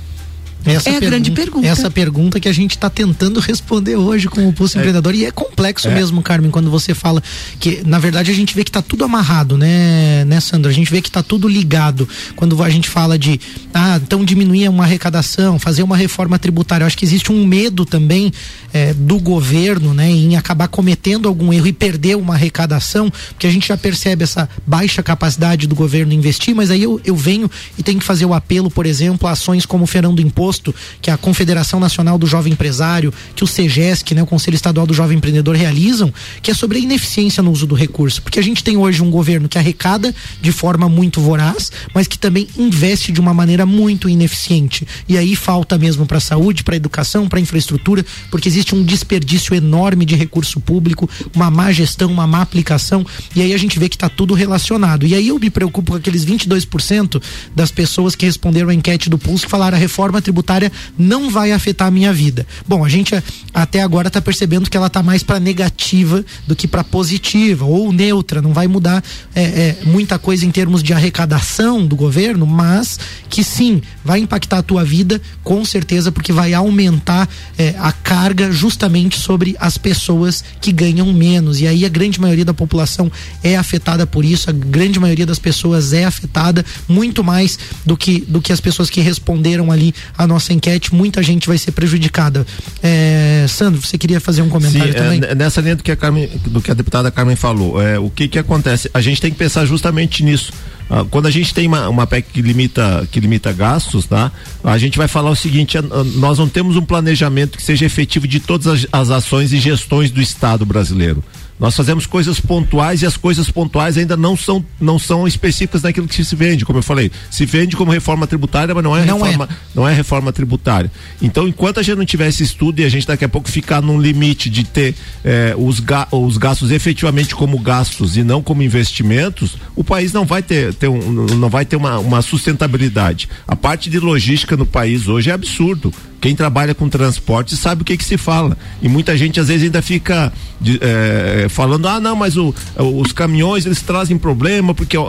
Essa 0.66 0.90
é 0.90 0.98
a 0.98 1.00
grande 1.00 1.32
pergunta. 1.32 1.68
Essa 1.68 1.92
pergunta 1.92 2.40
que 2.40 2.50
a 2.50 2.54
gente 2.54 2.72
está 2.72 2.90
tentando 2.90 3.40
responder 3.40 3.96
hoje 3.96 4.28
com 4.28 4.48
o 4.48 4.54
Pulso 4.54 4.78
é. 4.78 4.80
Empreendedor. 4.80 5.14
E 5.14 5.26
é 5.26 5.32
complexo 5.32 5.88
é. 5.88 5.94
mesmo, 5.94 6.22
Carmen, 6.22 6.50
quando 6.50 6.72
você 6.72 6.94
fala 6.94 7.22
que, 7.60 7.82
na 7.86 8.00
verdade, 8.00 8.32
a 8.32 8.34
gente 8.34 8.56
vê 8.56 8.64
que 8.64 8.70
está 8.70 8.82
tudo 8.82 9.04
amarrado, 9.04 9.58
né, 9.58 10.26
né, 10.26 10.40
Sandra? 10.40 10.72
A 10.72 10.74
gente 10.74 10.92
vê 10.92 11.02
que 11.02 11.10
está 11.10 11.22
tudo 11.22 11.48
ligado. 11.48 12.08
Quando 12.36 12.62
a 12.64 12.70
gente 12.70 12.90
fala 12.90 13.18
de, 13.18 13.40
ah, 13.74 14.00
então 14.02 14.26
diminuir 14.26 14.68
uma 14.70 14.84
arrecadação, 14.84 15.60
fazer 15.60 15.84
uma 15.84 15.96
reforma 15.96 16.40
tributária. 16.40 16.84
Eu 16.84 16.88
acho 16.88 16.98
que 16.98 17.06
existe 17.06 17.32
um 17.32 17.46
medo 17.46 17.86
também 17.86 18.32
é, 18.74 18.94
do 18.94 19.20
governo, 19.20 19.94
né, 19.94 20.10
em 20.10 20.36
acabar 20.36 20.68
cometendo 20.68 21.28
algum 21.28 21.54
erro 21.54 21.68
e 21.68 21.74
perder 21.74 22.18
uma 22.18 22.34
arrecadação, 22.34 23.12
porque 23.30 23.48
a 23.48 23.52
gente 23.52 23.68
já 23.68 23.78
percebe 23.78 24.24
essa 24.24 24.50
baixa 24.66 25.04
capacidade 25.04 25.68
do 25.68 25.76
governo 25.76 26.14
investir, 26.14 26.56
mas 26.56 26.72
aí 26.72 26.84
eu, 26.84 27.00
eu 27.06 27.16
venho 27.16 27.50
e 27.78 27.84
tenho 27.84 28.00
que 28.00 28.06
fazer 28.06 28.26
o 28.26 28.34
apelo, 28.34 28.70
por 28.72 28.86
exemplo, 28.86 29.28
a 29.28 29.32
ações 29.32 29.66
como 29.66 29.84
o 29.84 29.88
Fernando 29.88 30.22
Imposto 30.22 30.55
Imposto, 30.56 30.74
que 31.02 31.12
a 31.12 31.18
Confederação 31.18 31.80
Nacional 31.80 32.18
do 32.18 32.26
Jovem 32.26 32.54
Empresário, 32.54 33.14
que 33.36 33.44
o 33.44 33.48
CEGESC, 33.48 34.14
né, 34.14 34.24
o 34.24 34.26
Conselho 34.26 34.56
Estadual 34.56 34.88
do 34.88 34.94
Jovem 34.94 35.18
Empreendedor 35.18 35.56
realizam, 35.56 36.14
que 36.42 36.52
é 36.52 36.54
sobre 36.54 36.78
a 36.78 36.82
ineficiência 36.82 37.44
no 37.44 37.52
uso 37.52 37.68
do 37.68 37.76
recurso. 37.76 38.22
Porque 38.22 38.40
a 38.40 38.44
gente 38.44 38.64
tem 38.64 38.78
hoje 38.78 39.02
um 39.02 39.10
governo 39.10 39.50
que 39.50 39.58
arrecada 39.58 40.14
de 40.42 40.52
forma 40.52 40.88
muito 40.88 41.20
voraz, 41.20 41.72
mas 41.94 42.08
que 42.08 42.18
também 42.18 42.48
investe 42.58 43.12
de 43.12 43.20
uma 43.20 43.34
maneira 43.34 43.66
muito 43.66 44.08
ineficiente. 44.08 44.88
E 45.08 45.18
aí 45.18 45.36
falta 45.36 45.78
mesmo 45.78 46.06
para 46.06 46.18
a 46.18 46.22
saúde, 46.22 46.64
para 46.64 46.76
a 46.76 46.78
educação, 46.78 47.28
para 47.28 47.40
a 47.40 47.42
infraestrutura, 47.42 48.06
porque 48.32 48.48
existe 48.48 48.74
um 48.76 48.84
desperdício 48.84 49.54
enorme 49.56 50.06
de 50.06 50.16
recurso 50.16 50.60
público, 50.60 51.10
uma 51.36 51.52
má 51.52 51.72
gestão, 51.72 52.12
uma 52.12 52.28
má 52.28 52.42
aplicação, 52.42 53.06
e 53.36 53.42
aí 53.42 53.54
a 53.54 53.58
gente 53.58 53.78
vê 53.78 53.90
que 53.90 53.96
está 53.96 54.10
tudo 54.10 54.34
relacionado. 54.34 55.06
E 55.06 55.14
aí 55.14 55.28
eu 55.28 55.40
me 55.40 55.50
preocupo 55.50 55.92
com 55.92 55.98
aqueles 55.98 56.26
22% 56.26 57.22
das 57.56 57.72
pessoas 57.72 58.16
que 58.16 58.26
responderam 58.26 58.70
a 58.70 58.74
enquete 58.74 59.10
do 59.10 59.18
Pulso 59.18 59.46
que 59.46 59.52
falaram 59.52 59.78
a 59.78 59.80
reforma 59.80 60.22
tributária 60.22 60.45
tributária 60.46 60.72
não 60.98 61.30
vai 61.30 61.52
afetar 61.52 61.88
a 61.88 61.92
minha 61.92 62.14
vida. 62.14 62.46
Bom, 62.68 62.86
a 62.86 62.90
gente 62.90 63.16
até 63.54 63.82
agora 63.82 64.08
está 64.08 64.22
percebendo 64.22 64.70
que 64.70 64.78
ela 64.78 64.88
está 64.88 65.02
mais 65.02 65.24
para 65.24 65.40
negativa 65.40 66.24
do 66.46 66.56
que 66.56 66.68
para 66.68 66.84
positiva 66.84 67.66
ou 67.66 67.92
neutra. 67.92 68.42
Não 68.42 68.54
vai 68.54 68.68
mudar 68.68 69.04
é, 69.34 69.44
é, 69.44 69.78
muita 69.86 70.20
coisa 70.20 70.46
em 70.46 70.52
termos 70.52 70.84
de 70.84 70.94
arrecadação 70.94 71.86
do 71.86 71.96
governo, 71.96 72.46
mas 72.46 73.00
que 73.30 73.44
sim 73.44 73.82
vai 74.04 74.20
impactar 74.20 74.60
a 74.60 74.64
tua 74.64 74.84
vida 74.84 75.20
com 75.44 75.66
certeza 75.66 76.12
porque 76.12 76.32
vai 76.32 76.54
aumentar 76.54 77.28
é, 77.58 77.76
a 77.80 77.92
carga 77.92 78.52
justamente 78.52 79.20
sobre 79.20 79.56
as 79.60 79.78
pessoas 79.78 80.44
que 80.62 80.72
ganham 80.72 81.12
menos. 81.12 81.60
E 81.60 81.68
aí 81.68 81.86
a 81.86 81.90
grande 81.90 82.22
maioria 82.22 82.46
da 82.46 82.54
população 82.54 83.12
é 83.44 83.56
afetada 83.56 84.06
por 84.06 84.24
isso. 84.24 84.50
A 84.50 84.54
grande 84.54 85.00
maioria 85.00 85.26
das 85.26 85.40
pessoas 85.40 85.94
é 85.94 86.06
afetada 86.06 86.64
muito 86.88 87.24
mais 87.24 87.58
do 87.86 87.98
que 87.98 88.20
do 88.28 88.42
que 88.42 88.52
as 88.52 88.60
pessoas 88.60 88.90
que 88.90 89.02
responderam 89.02 89.72
ali 89.72 89.94
a 90.18 90.28
nossa 90.28 90.35
enquete, 90.54 90.94
muita 90.94 91.22
gente 91.22 91.48
vai 91.48 91.58
ser 91.58 91.72
prejudicada. 91.72 92.46
É, 92.82 93.46
Sandro, 93.48 93.82
você 93.82 93.98
queria 93.98 94.20
fazer 94.20 94.42
um 94.42 94.50
comentário 94.50 94.94
Sim, 94.94 94.98
também? 94.98 95.22
É, 95.24 95.36
nessa 95.36 95.62
linha 95.62 95.76
do 95.76 95.84
que 95.84 95.92
a 95.92 95.96
Carmen, 95.96 96.30
do 96.48 96.62
que 96.62 96.72
a 96.72 96.74
deputada 96.74 97.12
Carmen 97.12 97.36
falou, 97.36 97.82
é, 97.82 97.98
o 98.00 98.10
que 98.10 98.28
que 98.28 98.40
acontece? 98.40 98.90
A 98.94 99.02
gente 99.02 99.22
tem 99.22 99.32
que 99.32 99.38
pensar 99.38 99.66
justamente 99.66 100.24
nisso. 100.24 100.52
Ah, 100.90 101.04
quando 101.10 101.26
a 101.26 101.32
gente 101.32 101.54
tem 101.54 101.68
uma, 101.68 101.90
uma 101.90 102.06
PEC 102.06 102.28
que 102.32 102.42
limita, 102.42 103.08
que 103.12 103.20
limita 103.20 103.52
gastos, 103.52 104.06
tá? 104.06 104.32
A 104.64 104.78
gente 104.78 104.98
vai 104.98 105.08
falar 105.08 105.32
o 105.32 105.36
seguinte: 105.36 105.78
nós 106.16 106.38
não 106.38 106.48
temos 106.48 106.76
um 106.76 106.86
planejamento 106.86 107.58
que 107.58 107.64
seja 107.64 107.86
efetivo 107.86 108.28
de 108.28 108.40
todas 108.40 108.68
as, 108.68 108.88
as 108.92 109.10
ações 109.10 109.52
e 109.52 109.58
gestões 109.58 110.12
do 110.12 110.22
Estado 110.22 110.66
brasileiro. 110.66 111.24
Nós 111.60 111.76
fazemos 111.76 112.06
coisas 112.06 112.40
pontuais 112.40 113.02
e 113.02 113.06
as 113.06 113.16
coisas 113.16 113.50
pontuais 113.50 113.98
ainda 113.98 114.18
não 114.18 114.36
são, 114.36 114.64
não 114.80 115.00
são 115.00 115.26
específicas 115.26 115.84
naquilo 115.84 116.08
que 116.08 116.24
se 116.24 116.36
vende, 116.36 116.66
como 116.66 116.80
eu 116.80 116.84
falei. 116.84 117.10
Se 117.32 117.46
vende 117.46 117.78
como 117.78 117.92
reforma 117.92 118.28
tributária, 118.28 118.76
mas 118.76 118.84
não 118.84 118.96
é, 118.96 119.06
não 119.06 119.22
reforma, 119.22 119.50
é. 119.50 119.56
Não 119.74 119.88
é 119.88 119.94
reforma 119.94 120.34
tributária. 120.34 120.92
Então, 121.22 121.48
enquanto 121.48 121.80
a 121.80 121.84
gente 121.84 121.98
não 121.98 122.06
tiver 122.06 122.28
esse 122.28 122.44
estudo 122.44 122.82
e 122.82 122.84
a 122.84 122.90
gente 122.90 123.08
daqui 123.08 123.24
a 123.24 123.30
pouco 123.30 123.50
ficar 123.50 123.82
num 123.82 124.00
limite 124.00 124.50
de 124.50 124.66
ter 124.66 124.96
eh, 125.24 125.56
os, 125.58 125.80
ga, 125.80 126.08
os 126.12 126.38
gastos 126.38 126.72
efetivamente 126.72 127.34
como 127.34 127.58
gastos 127.60 128.18
e 128.18 128.24
não 128.24 128.42
como 128.42 128.62
investimentos, 128.62 129.56
o 129.76 129.84
país 129.84 130.12
não 130.12 130.26
vai 130.26 130.44
ter, 130.44 130.74
ter 130.74 130.90
um, 130.90 131.00
não 131.38 131.50
vai 131.50 131.64
ter 131.64 131.78
uma, 131.78 132.00
uma 132.00 132.22
sustentabilidade. 132.22 133.30
A 133.48 133.56
parte 133.56 133.90
de 133.90 134.00
logística 134.00 134.58
no 134.58 134.66
país 134.66 135.08
hoje 135.08 135.30
é 135.30 135.34
absurdo. 135.34 135.94
Quem 136.26 136.36
trabalha 136.36 136.74
com 136.74 136.90
transporte 136.90 137.56
sabe 137.56 137.84
o 137.84 137.86
que 137.86 137.96
que 137.96 138.04
se 138.04 138.18
fala. 138.18 138.58
E 138.82 138.90
muita 138.90 139.16
gente 139.16 139.40
às 139.40 139.48
vezes 139.48 139.66
ainda 139.66 139.80
fica 139.80 140.34
de, 140.60 140.80
é, 140.82 141.46
falando, 141.50 141.88
ah, 141.88 142.00
não, 142.00 142.16
mas 142.16 142.36
o, 142.36 142.52
os 142.80 143.12
caminhões 143.12 143.64
eles 143.64 143.80
trazem 143.84 144.18
problema 144.18 144.74
porque 144.74 144.98
é, 144.98 145.02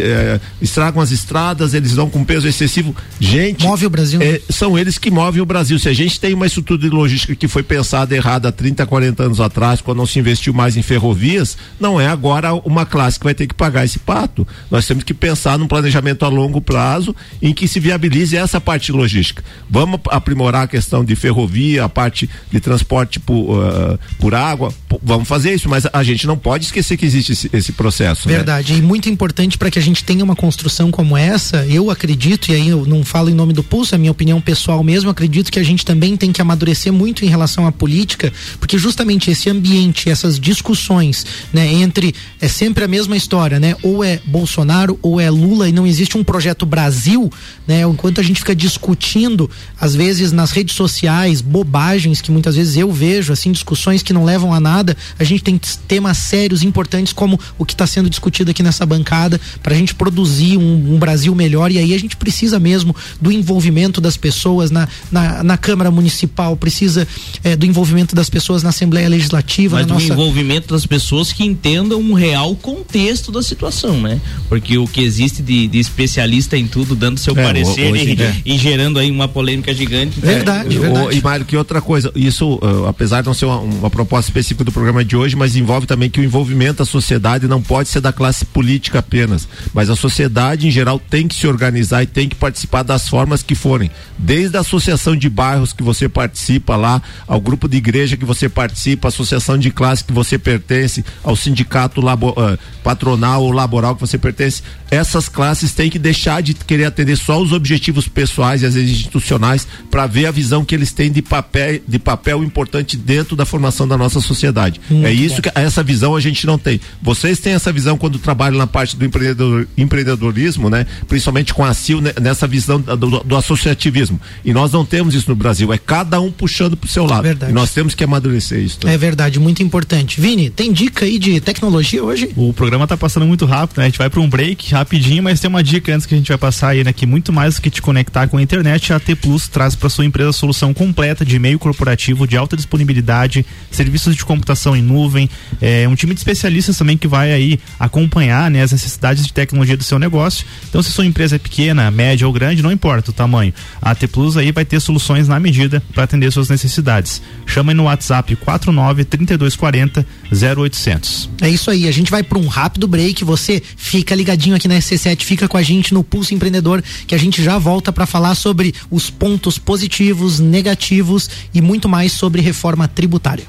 é, 0.00 0.40
estragam 0.62 1.02
as 1.02 1.10
estradas, 1.10 1.74
eles 1.74 1.92
vão 1.92 2.08
com 2.08 2.24
peso 2.24 2.48
excessivo. 2.48 2.96
Gente. 3.20 3.66
Move 3.66 3.84
o 3.84 3.90
Brasil. 3.90 4.22
É, 4.22 4.40
são 4.48 4.78
eles 4.78 4.96
que 4.96 5.10
movem 5.10 5.42
o 5.42 5.44
Brasil. 5.44 5.78
Se 5.78 5.90
a 5.90 5.92
gente 5.92 6.18
tem 6.18 6.32
uma 6.32 6.46
estrutura 6.46 6.80
de 6.80 6.88
logística 6.88 7.34
que 7.34 7.46
foi 7.46 7.62
pensada 7.62 8.16
errada 8.16 8.48
há 8.48 8.52
30, 8.52 8.86
40 8.86 9.22
anos 9.22 9.40
atrás, 9.42 9.82
quando 9.82 9.98
não 9.98 10.06
se 10.06 10.18
investiu 10.18 10.54
mais 10.54 10.78
em 10.78 10.82
ferrovias, 10.82 11.58
não 11.78 12.00
é 12.00 12.08
agora 12.08 12.54
uma 12.54 12.86
classe 12.86 13.18
que 13.18 13.24
vai 13.24 13.34
ter 13.34 13.46
que 13.46 13.54
pagar 13.54 13.84
esse 13.84 13.98
pato. 13.98 14.48
Nós 14.70 14.86
temos 14.86 15.04
que 15.04 15.12
pensar 15.12 15.58
num 15.58 15.68
planejamento 15.68 16.24
a 16.24 16.28
longo 16.28 16.58
prazo 16.62 17.14
em 17.42 17.52
que 17.52 17.68
se 17.68 17.78
viabilize 17.78 18.34
essa 18.34 18.58
parte 18.58 18.90
logística. 18.92 19.44
Vamos 19.68 20.00
aprimorar 20.08 20.53
melhorar 20.54 20.62
a 20.62 20.68
questão 20.68 21.04
de 21.04 21.16
ferrovia, 21.16 21.84
a 21.84 21.88
parte 21.88 22.30
de 22.50 22.60
transporte 22.60 23.18
por, 23.18 23.58
uh, 23.58 23.98
por 24.18 24.34
água. 24.34 24.72
vamos 25.02 25.26
fazer 25.26 25.52
isso, 25.54 25.68
mas 25.68 25.86
a 25.92 26.02
gente 26.02 26.26
não 26.26 26.38
pode 26.38 26.66
esquecer 26.66 26.96
que 26.96 27.04
existe 27.04 27.32
esse, 27.32 27.50
esse 27.52 27.72
processo. 27.72 28.28
Né? 28.28 28.36
Verdade. 28.36 28.72
Né? 28.72 28.78
E 28.78 28.82
muito 28.82 29.08
importante 29.08 29.58
para 29.58 29.70
que 29.70 29.78
a 29.78 29.82
gente 29.82 30.04
tenha 30.04 30.24
uma 30.24 30.36
construção 30.36 30.90
como 30.90 31.16
essa, 31.16 31.66
eu 31.66 31.90
acredito, 31.90 32.50
e 32.50 32.54
aí 32.54 32.68
eu 32.68 32.86
não 32.86 33.04
falo 33.04 33.28
em 33.28 33.34
nome 33.34 33.52
do 33.52 33.62
Pulso, 33.62 33.94
é 33.94 33.98
minha 33.98 34.12
opinião 34.12 34.40
pessoal 34.40 34.82
mesmo, 34.84 35.10
acredito 35.10 35.50
que 35.50 35.58
a 35.58 35.62
gente 35.62 35.84
também 35.84 36.16
tem 36.16 36.32
que 36.32 36.40
amadurecer 36.40 36.92
muito 36.92 37.24
em 37.24 37.28
relação 37.28 37.66
à 37.66 37.72
política, 37.72 38.32
porque 38.60 38.78
justamente 38.78 39.30
esse 39.30 39.50
ambiente, 39.50 40.08
essas 40.08 40.38
discussões, 40.38 41.26
né, 41.52 41.66
entre 41.72 42.14
é 42.40 42.48
sempre 42.48 42.84
a 42.84 42.88
mesma 42.88 43.16
história, 43.16 43.58
né? 43.58 43.74
Ou 43.82 44.04
é 44.04 44.20
Bolsonaro 44.24 44.98
ou 45.02 45.20
é 45.20 45.30
Lula 45.30 45.68
e 45.68 45.72
não 45.72 45.86
existe 45.86 46.16
um 46.16 46.22
projeto 46.22 46.66
Brasil, 46.66 47.30
né? 47.66 47.82
Enquanto 47.82 48.20
a 48.20 48.24
gente 48.24 48.40
fica 48.40 48.54
discutindo, 48.54 49.50
às 49.80 49.94
vezes 49.94 50.32
nas 50.34 50.50
redes 50.50 50.74
sociais, 50.74 51.40
bobagens 51.40 52.20
que 52.20 52.30
muitas 52.30 52.56
vezes 52.56 52.76
eu 52.76 52.92
vejo, 52.92 53.32
assim, 53.32 53.52
discussões 53.52 54.02
que 54.02 54.12
não 54.12 54.24
levam 54.24 54.52
a 54.52 54.60
nada. 54.60 54.96
A 55.18 55.24
gente 55.24 55.42
tem 55.42 55.60
temas 55.88 56.18
sérios, 56.18 56.62
importantes, 56.62 57.12
como 57.12 57.38
o 57.58 57.64
que 57.64 57.72
está 57.74 57.86
sendo 57.86 58.10
discutido 58.10 58.50
aqui 58.50 58.62
nessa 58.62 58.84
bancada, 58.84 59.40
para 59.62 59.74
a 59.74 59.76
gente 59.76 59.94
produzir 59.94 60.56
um, 60.56 60.94
um, 60.94 60.98
Brasil 60.98 61.34
melhor. 61.34 61.70
E 61.70 61.78
aí 61.78 61.94
a 61.94 61.98
gente 61.98 62.16
precisa 62.16 62.58
mesmo 62.58 62.94
do 63.20 63.30
envolvimento 63.30 64.00
das 64.00 64.16
pessoas 64.16 64.70
na, 64.70 64.88
na, 65.10 65.42
na 65.42 65.56
Câmara 65.56 65.90
Municipal, 65.90 66.56
precisa 66.56 67.06
é, 67.42 67.56
do 67.56 67.66
envolvimento 67.66 68.14
das 68.14 68.28
pessoas 68.28 68.62
na 68.62 68.70
Assembleia 68.70 69.08
Legislativa. 69.08 69.76
Mas 69.76 69.86
do 69.86 69.94
nossa... 69.94 70.06
envolvimento 70.06 70.72
das 70.74 70.86
pessoas 70.86 71.32
que 71.32 71.44
entendam 71.44 72.00
um 72.00 72.14
real 72.14 72.54
contexto 72.56 73.30
da 73.30 73.42
situação, 73.42 74.00
né? 74.00 74.20
Porque 74.48 74.76
o 74.78 74.86
que 74.86 75.02
existe 75.02 75.42
de, 75.42 75.68
de 75.68 75.78
especialista 75.78 76.56
em 76.56 76.66
tudo, 76.66 76.94
dando 76.94 77.18
seu 77.18 77.36
é, 77.36 77.42
parecer 77.42 77.92
hoje, 77.92 78.16
e, 78.18 78.22
é. 78.22 78.36
e, 78.44 78.58
gerando 78.58 78.98
aí 78.98 79.10
uma 79.10 79.28
polêmica 79.28 79.74
gigante 79.74 80.20
Verdade, 80.24 80.76
é, 80.76 80.80
verdade. 80.80 81.06
O, 81.06 81.12
e 81.12 81.22
Mário, 81.22 81.44
que 81.44 81.56
outra 81.56 81.80
coisa, 81.80 82.10
isso, 82.14 82.54
uh, 82.56 82.86
apesar 82.86 83.20
de 83.20 83.26
não 83.26 83.34
ser 83.34 83.44
uma, 83.44 83.58
uma, 83.58 83.90
proposta 83.90 84.30
específica 84.30 84.64
do 84.64 84.72
programa 84.72 85.04
de 85.04 85.16
hoje, 85.16 85.36
mas 85.36 85.54
envolve 85.54 85.86
também 85.86 86.08
que 86.08 86.20
o 86.20 86.24
envolvimento 86.24 86.78
da 86.78 86.84
sociedade 86.84 87.46
não 87.46 87.62
pode 87.62 87.88
ser 87.88 88.00
da 88.00 88.12
classe 88.12 88.44
política 88.44 89.00
apenas, 89.00 89.46
mas 89.72 89.90
a 89.90 89.96
sociedade 89.96 90.66
em 90.66 90.70
geral 90.70 90.98
tem 90.98 91.28
que 91.28 91.34
se 91.34 91.46
organizar 91.46 92.02
e 92.02 92.06
tem 92.06 92.28
que 92.28 92.34
participar 92.34 92.82
das 92.82 93.08
formas 93.08 93.42
que 93.42 93.54
forem, 93.54 93.90
desde 94.18 94.56
a 94.56 94.60
associação 94.60 95.14
de 95.14 95.28
bairros 95.28 95.72
que 95.72 95.82
você 95.82 96.08
participa 96.08 96.76
lá, 96.76 97.02
ao 97.26 97.40
grupo 97.40 97.68
de 97.68 97.76
igreja 97.76 98.16
que 98.16 98.24
você 98.24 98.48
participa, 98.48 99.08
a 99.08 99.10
associação 99.10 99.58
de 99.58 99.70
classe 99.70 100.04
que 100.04 100.12
você 100.12 100.38
pertence, 100.38 101.04
ao 101.22 101.36
sindicato 101.36 102.00
labo, 102.00 102.30
uh, 102.30 102.58
patronal 102.82 103.42
ou 103.42 103.52
laboral 103.52 103.94
que 103.94 104.00
você 104.00 104.16
pertence, 104.16 104.62
essas 104.94 105.28
classes 105.28 105.72
têm 105.72 105.90
que 105.90 105.98
deixar 105.98 106.42
de 106.42 106.54
querer 106.54 106.84
atender 106.84 107.16
só 107.16 107.40
os 107.40 107.52
objetivos 107.52 108.08
pessoais 108.08 108.62
e 108.62 108.66
às 108.66 108.74
vezes 108.74 108.90
institucionais 108.90 109.66
para 109.90 110.06
ver 110.06 110.26
a 110.26 110.30
visão 110.30 110.64
que 110.64 110.74
eles 110.74 110.92
têm 110.92 111.10
de 111.10 111.22
papel, 111.22 111.80
de 111.86 111.98
papel 111.98 112.42
importante 112.42 112.96
dentro 112.96 113.36
da 113.36 113.44
formação 113.44 113.86
da 113.86 113.96
nossa 113.96 114.20
sociedade. 114.20 114.80
Muito 114.88 115.06
é 115.06 115.12
isso 115.12 115.36
bom. 115.36 115.42
que 115.42 115.50
essa 115.54 115.82
visão 115.82 116.14
a 116.14 116.20
gente 116.20 116.46
não 116.46 116.58
tem. 116.58 116.80
Vocês 117.02 117.40
têm 117.40 117.54
essa 117.54 117.72
visão 117.72 117.96
quando 117.96 118.18
trabalham 118.18 118.58
na 118.58 118.66
parte 118.66 118.96
do 118.96 119.04
empreendedor, 119.04 119.66
empreendedorismo, 119.76 120.70
né? 120.70 120.86
Principalmente 121.08 121.52
com 121.52 121.64
a 121.64 121.74
CIL, 121.74 122.00
né? 122.00 122.12
nessa 122.20 122.46
visão 122.46 122.80
do, 122.80 123.20
do, 123.20 123.36
associativismo. 123.36 124.20
E 124.44 124.52
nós 124.52 124.72
não 124.72 124.84
temos 124.84 125.14
isso 125.14 125.28
no 125.28 125.36
Brasil. 125.36 125.72
É 125.72 125.78
cada 125.78 126.20
um 126.20 126.30
puxando 126.30 126.76
pro 126.76 126.88
seu 126.88 127.04
lado. 127.04 127.22
Verdade. 127.22 127.52
E 127.52 127.54
nós 127.54 127.72
temos 127.72 127.94
que 127.94 128.04
amadurecer 128.04 128.60
isso. 128.60 128.78
É 128.86 128.96
verdade, 128.96 129.38
muito 129.38 129.62
importante. 129.62 130.20
Vini, 130.20 130.50
tem 130.50 130.72
dica 130.72 131.04
aí 131.04 131.18
de 131.18 131.40
tecnologia 131.40 132.02
hoje? 132.02 132.30
O 132.36 132.52
programa 132.52 132.86
tá 132.86 132.96
passando 132.96 133.26
muito 133.26 133.44
rápido, 133.46 133.78
né? 133.78 133.84
A 133.84 133.88
gente 133.88 133.98
vai 133.98 134.08
para 134.08 134.20
um 134.20 134.28
break 134.28 134.68
rapidinho, 134.84 135.22
mas 135.22 135.40
tem 135.40 135.48
uma 135.48 135.62
dica 135.62 135.94
antes 135.94 136.06
que 136.06 136.14
a 136.14 136.18
gente 136.18 136.28
vai 136.28 136.36
passar 136.36 136.68
aí, 136.68 136.84
né? 136.84 136.92
Que 136.92 137.06
muito 137.06 137.32
mais 137.32 137.54
do 137.54 137.62
que 137.62 137.70
te 137.70 137.80
conectar 137.80 138.28
com 138.28 138.36
a 138.36 138.42
internet, 138.42 138.92
a 138.92 139.00
T 139.00 139.16
Plus 139.16 139.48
traz 139.48 139.74
para 139.74 139.88
sua 139.88 140.04
empresa 140.04 140.30
a 140.30 140.32
solução 140.32 140.74
completa 140.74 141.24
de 141.24 141.36
e-mail 141.36 141.58
corporativo 141.58 142.26
de 142.26 142.36
alta 142.36 142.54
disponibilidade, 142.54 143.44
serviços 143.70 144.14
de 144.14 144.24
computação 144.24 144.76
em 144.76 144.82
nuvem, 144.82 145.28
é, 145.60 145.88
um 145.88 145.94
time 145.94 146.12
de 146.12 146.20
especialistas 146.20 146.76
também 146.76 146.98
que 146.98 147.08
vai 147.08 147.32
aí 147.32 147.58
acompanhar 147.80 148.50
né, 148.50 148.62
as 148.62 148.72
necessidades 148.72 149.26
de 149.26 149.32
tecnologia 149.32 149.76
do 149.76 149.82
seu 149.82 149.98
negócio. 149.98 150.46
Então, 150.68 150.82
se 150.82 150.90
sua 150.90 151.06
empresa 151.06 151.36
é 151.36 151.38
pequena, 151.38 151.90
média 151.90 152.26
ou 152.26 152.32
grande, 152.32 152.62
não 152.62 152.70
importa 152.70 153.10
o 153.10 153.14
tamanho. 153.14 153.54
A 153.80 153.94
T 153.94 154.06
Plus 154.06 154.36
aí 154.36 154.52
vai 154.52 154.66
ter 154.66 154.80
soluções 154.80 155.26
na 155.26 155.40
medida 155.40 155.82
para 155.94 156.04
atender 156.04 156.30
suas 156.30 156.50
necessidades. 156.50 157.22
Chama 157.46 157.72
no 157.72 157.84
WhatsApp 157.84 158.36
49 158.36 159.04
3240 159.04 160.06
0800. 160.30 161.30
É 161.40 161.48
isso 161.48 161.70
aí, 161.70 161.88
a 161.88 161.92
gente 161.92 162.10
vai 162.10 162.22
para 162.22 162.38
um 162.38 162.46
rápido 162.46 162.86
break. 162.86 163.24
Você 163.24 163.62
fica 163.76 164.14
ligadinho 164.14 164.54
aqui 164.54 164.68
na 164.68 164.73
SC7, 164.78 165.22
fica 165.22 165.48
com 165.48 165.56
a 165.56 165.62
gente 165.62 165.94
no 165.94 166.04
Pulso 166.04 166.34
Empreendedor, 166.34 166.82
que 167.06 167.14
a 167.14 167.18
gente 167.18 167.42
já 167.42 167.58
volta 167.58 167.92
para 167.92 168.06
falar 168.06 168.34
sobre 168.34 168.74
os 168.90 169.10
pontos 169.10 169.58
positivos, 169.58 170.38
negativos 170.40 171.28
e 171.52 171.60
muito 171.60 171.88
mais 171.88 172.12
sobre 172.12 172.40
reforma 172.40 172.88
tributária. 172.88 173.44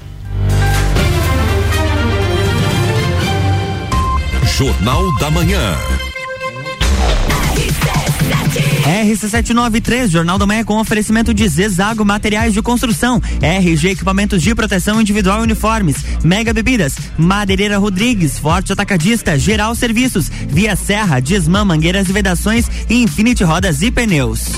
Jornal 4.57 5.13
da 5.17 5.29
Manhã. 5.29 5.75
RC793, 8.85 10.09
Jornal 10.09 10.37
da 10.37 10.45
Manhã 10.45 10.63
com 10.63 10.79
oferecimento 10.79 11.33
de 11.33 11.47
Zezago 11.47 12.05
Materiais 12.05 12.53
de 12.53 12.61
Construção, 12.61 13.19
RG 13.41 13.89
Equipamentos 13.89 14.41
de 14.41 14.53
Proteção 14.53 15.01
Individual 15.01 15.41
Uniformes, 15.41 15.97
Mega 16.23 16.53
Bebidas, 16.53 16.95
Madeireira 17.17 17.79
Rodrigues, 17.79 18.37
Forte 18.37 18.71
Atacadista, 18.71 19.39
Geral 19.39 19.73
Serviços, 19.73 20.29
Via 20.29 20.75
Serra, 20.75 21.19
Desmã, 21.19 21.65
Mangueiras 21.65 22.07
e 22.07 22.13
Vedações 22.13 22.69
e 22.87 23.01
Infinity 23.01 23.43
Rodas 23.43 23.81
e 23.81 23.89
Pneus. 23.89 24.51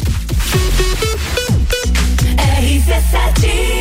RC7 2.59 3.76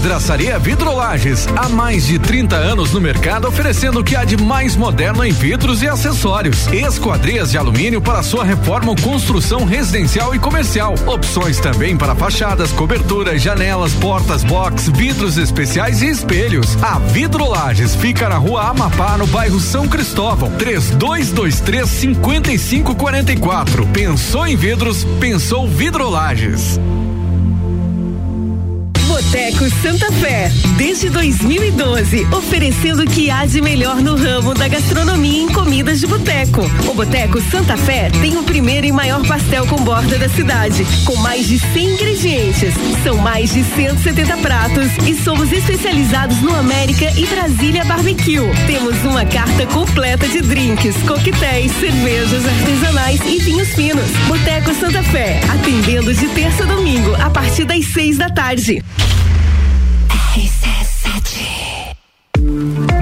Vidraçaria 0.00 0.58
Vidrolages, 0.58 1.46
há 1.54 1.68
mais 1.68 2.06
de 2.06 2.18
30 2.18 2.56
anos 2.56 2.92
no 2.92 3.02
mercado 3.02 3.46
oferecendo 3.46 4.00
o 4.00 4.04
que 4.04 4.16
há 4.16 4.24
de 4.24 4.34
mais 4.34 4.74
moderno 4.74 5.22
em 5.22 5.30
vidros 5.30 5.82
e 5.82 5.88
acessórios. 5.88 6.66
Esquadrias 6.68 7.50
de 7.50 7.58
alumínio 7.58 8.00
para 8.00 8.22
sua 8.22 8.42
reforma 8.42 8.88
ou 8.88 8.96
construção 8.96 9.66
residencial 9.66 10.34
e 10.34 10.38
comercial. 10.38 10.94
Opções 11.06 11.60
também 11.60 11.98
para 11.98 12.14
fachadas, 12.14 12.72
coberturas, 12.72 13.42
janelas, 13.42 13.92
portas, 13.92 14.42
box, 14.42 14.88
vidros 14.88 15.36
especiais 15.36 16.00
e 16.00 16.08
espelhos. 16.08 16.82
A 16.82 16.98
Vidrolages 16.98 17.94
fica 17.94 18.26
na 18.26 18.38
rua 18.38 18.70
Amapá, 18.70 19.18
no 19.18 19.26
bairro 19.26 19.60
São 19.60 19.86
Cristóvão. 19.86 20.50
3223 20.52 21.86
5544. 21.86 23.86
Pensou 23.88 24.46
em 24.46 24.56
vidros? 24.56 25.04
Pensou 25.20 25.68
Vidrolages. 25.68 26.80
Boteco 29.30 29.70
Santa 29.80 30.10
Fé, 30.10 30.50
desde 30.76 31.08
2012, 31.08 32.26
oferecendo 32.34 33.04
o 33.04 33.06
que 33.06 33.30
há 33.30 33.46
de 33.46 33.60
melhor 33.60 34.02
no 34.02 34.16
ramo 34.16 34.52
da 34.54 34.66
gastronomia 34.66 35.42
em 35.42 35.48
comidas 35.48 36.00
de 36.00 36.06
boteco. 36.08 36.62
O 36.88 36.94
Boteco 36.94 37.40
Santa 37.40 37.76
Fé 37.76 38.10
tem 38.20 38.36
o 38.36 38.42
primeiro 38.42 38.88
e 38.88 38.92
maior 38.92 39.24
pastel 39.24 39.64
com 39.68 39.76
borda 39.84 40.18
da 40.18 40.28
cidade, 40.28 40.84
com 41.04 41.14
mais 41.18 41.46
de 41.46 41.60
100 41.60 41.94
ingredientes. 41.94 42.74
São 43.04 43.18
mais 43.18 43.52
de 43.52 43.62
170 43.62 44.36
pratos 44.38 44.88
e 45.06 45.14
somos 45.14 45.52
especializados 45.52 46.42
no 46.42 46.52
América 46.52 47.08
e 47.16 47.24
Brasília 47.26 47.84
Barbecue. 47.84 48.50
Temos 48.66 49.00
uma 49.04 49.24
carta 49.24 49.64
completa 49.66 50.26
de 50.26 50.40
drinks, 50.40 50.96
coquetéis, 51.06 51.70
cervejas 51.78 52.44
artesanais 52.44 53.20
e 53.24 53.38
vinhos 53.38 53.68
finos. 53.68 54.10
Boteco 54.26 54.74
Santa 54.74 55.04
Fé, 55.04 55.40
atendendo 55.48 56.12
de 56.12 56.26
terça 56.30 56.64
a 56.64 56.66
domingo, 56.66 57.14
a 57.14 57.30
partir 57.30 57.64
das 57.64 57.84
seis 57.84 58.18
da 58.18 58.28
tarde. 58.28 58.82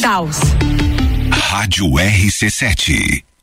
Taos. 0.00 0.38
Rádio 1.50 1.86
RC7. 1.86 3.27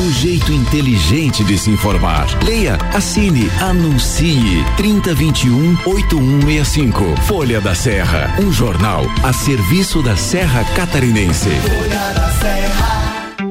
Um 0.00 0.10
jeito 0.10 0.52
inteligente 0.52 1.44
de 1.44 1.56
se 1.56 1.70
informar. 1.70 2.26
Leia, 2.44 2.76
assine, 2.92 3.48
anuncie. 3.60 4.64
3021 4.76 5.78
8165. 5.86 7.22
Folha 7.22 7.60
da 7.60 7.74
Serra. 7.74 8.34
Um 8.42 8.50
jornal 8.50 9.04
a 9.22 9.32
serviço 9.32 10.02
da 10.02 10.16
Serra 10.16 10.64
Catarinense. 10.74 11.50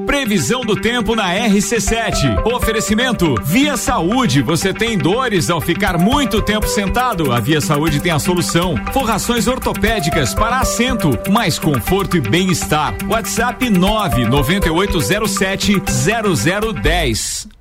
Previsão 0.06 0.62
do 0.62 0.76
tempo 0.76 1.16
na 1.16 1.34
RC7. 1.34 2.46
Oferecimento 2.46 3.36
Via 3.44 3.78
Saúde. 3.78 4.42
Você 4.42 4.74
tem 4.74 4.98
dores 4.98 5.50
ao 5.50 5.62
ficar 5.62 5.98
muito 5.98 6.42
tempo 6.42 6.68
sentado? 6.68 7.32
A 7.32 7.40
Via 7.40 7.62
Saúde 7.62 8.00
tem 8.00 8.12
a 8.12 8.20
solução. 8.20 8.76
Forrações 8.92 9.48
ortopédicas 9.48 10.34
para 10.34 10.60
assento, 10.60 11.18
mais 11.30 11.58
conforto 11.58 12.18
e 12.18 12.22
bem-estar. 12.22 12.94
WhatsApp 13.08 13.70
99807 13.70 15.82
0010. 15.82 17.61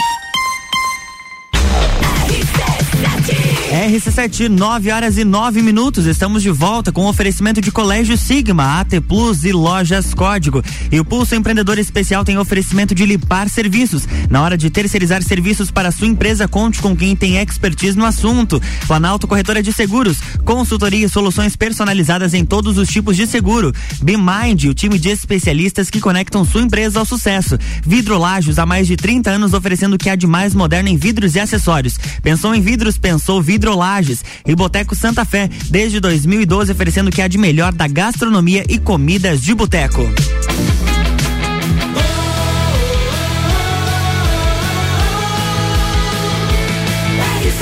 RC7, 3.71 4.49
9 4.49 4.91
horas 4.91 5.17
e 5.17 5.23
9 5.23 5.61
minutos. 5.61 6.05
Estamos 6.05 6.43
de 6.43 6.49
volta 6.49 6.91
com 6.91 7.05
oferecimento 7.05 7.61
de 7.61 7.71
Colégio 7.71 8.17
Sigma, 8.17 8.81
AT 8.81 8.99
Plus 9.07 9.45
e 9.45 9.53
Lojas 9.53 10.13
Código. 10.13 10.61
E 10.91 10.99
o 10.99 11.05
Pulso 11.05 11.35
Empreendedor 11.35 11.79
Especial 11.79 12.25
tem 12.25 12.37
oferecimento 12.37 12.93
de 12.93 13.05
limpar 13.05 13.47
serviços. 13.47 14.05
Na 14.29 14.41
hora 14.41 14.57
de 14.57 14.69
terceirizar 14.69 15.23
serviços 15.23 15.71
para 15.71 15.89
sua 15.89 16.07
empresa, 16.07 16.49
conte 16.49 16.81
com 16.81 16.93
quem 16.93 17.15
tem 17.15 17.37
expertise 17.37 17.97
no 17.97 18.03
assunto. 18.03 18.61
Planalto 18.85 19.25
Corretora 19.25 19.63
de 19.63 19.71
Seguros, 19.71 20.17
consultoria 20.43 21.05
e 21.05 21.09
soluções 21.09 21.55
personalizadas 21.55 22.33
em 22.33 22.43
todos 22.43 22.77
os 22.77 22.89
tipos 22.89 23.15
de 23.15 23.25
seguro. 23.25 23.71
BeMind, 24.01 24.65
o 24.65 24.73
time 24.73 24.99
de 24.99 25.07
especialistas 25.07 25.89
que 25.89 26.01
conectam 26.01 26.43
sua 26.43 26.61
empresa 26.61 26.99
ao 26.99 27.05
sucesso. 27.05 27.57
Vidrolajos, 27.85 28.59
há 28.59 28.65
mais 28.65 28.85
de 28.85 28.97
30 28.97 29.31
anos 29.31 29.53
oferecendo 29.53 29.93
o 29.93 29.97
que 29.97 30.09
há 30.09 30.15
de 30.17 30.27
mais 30.27 30.53
moderno 30.53 30.89
em 30.89 30.97
vidros 30.97 31.35
e 31.35 31.39
acessórios. 31.39 31.97
Pensou 32.21 32.53
em 32.53 32.59
vidros, 32.59 32.97
pensou 32.97 33.41
Vidrolages. 33.61 34.25
E 34.45 34.55
Boteco 34.55 34.95
Santa 34.95 35.23
Fé, 35.23 35.47
desde 35.69 35.99
2012 35.99 36.71
oferecendo 36.71 37.09
o 37.09 37.11
que 37.11 37.21
há 37.21 37.27
de 37.27 37.37
melhor 37.37 37.71
da 37.71 37.87
gastronomia 37.87 38.65
e 38.67 38.79
comidas 38.79 39.41
de 39.41 39.53
boteco. 39.53 40.01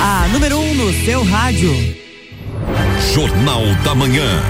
A 0.02 0.28
número 0.30 0.58
1 0.58 0.62
um 0.62 0.74
no 0.76 1.06
seu 1.06 1.24
rádio. 1.26 1.76
Jornal 3.14 3.66
da 3.84 3.94
Manhã. 3.94 4.42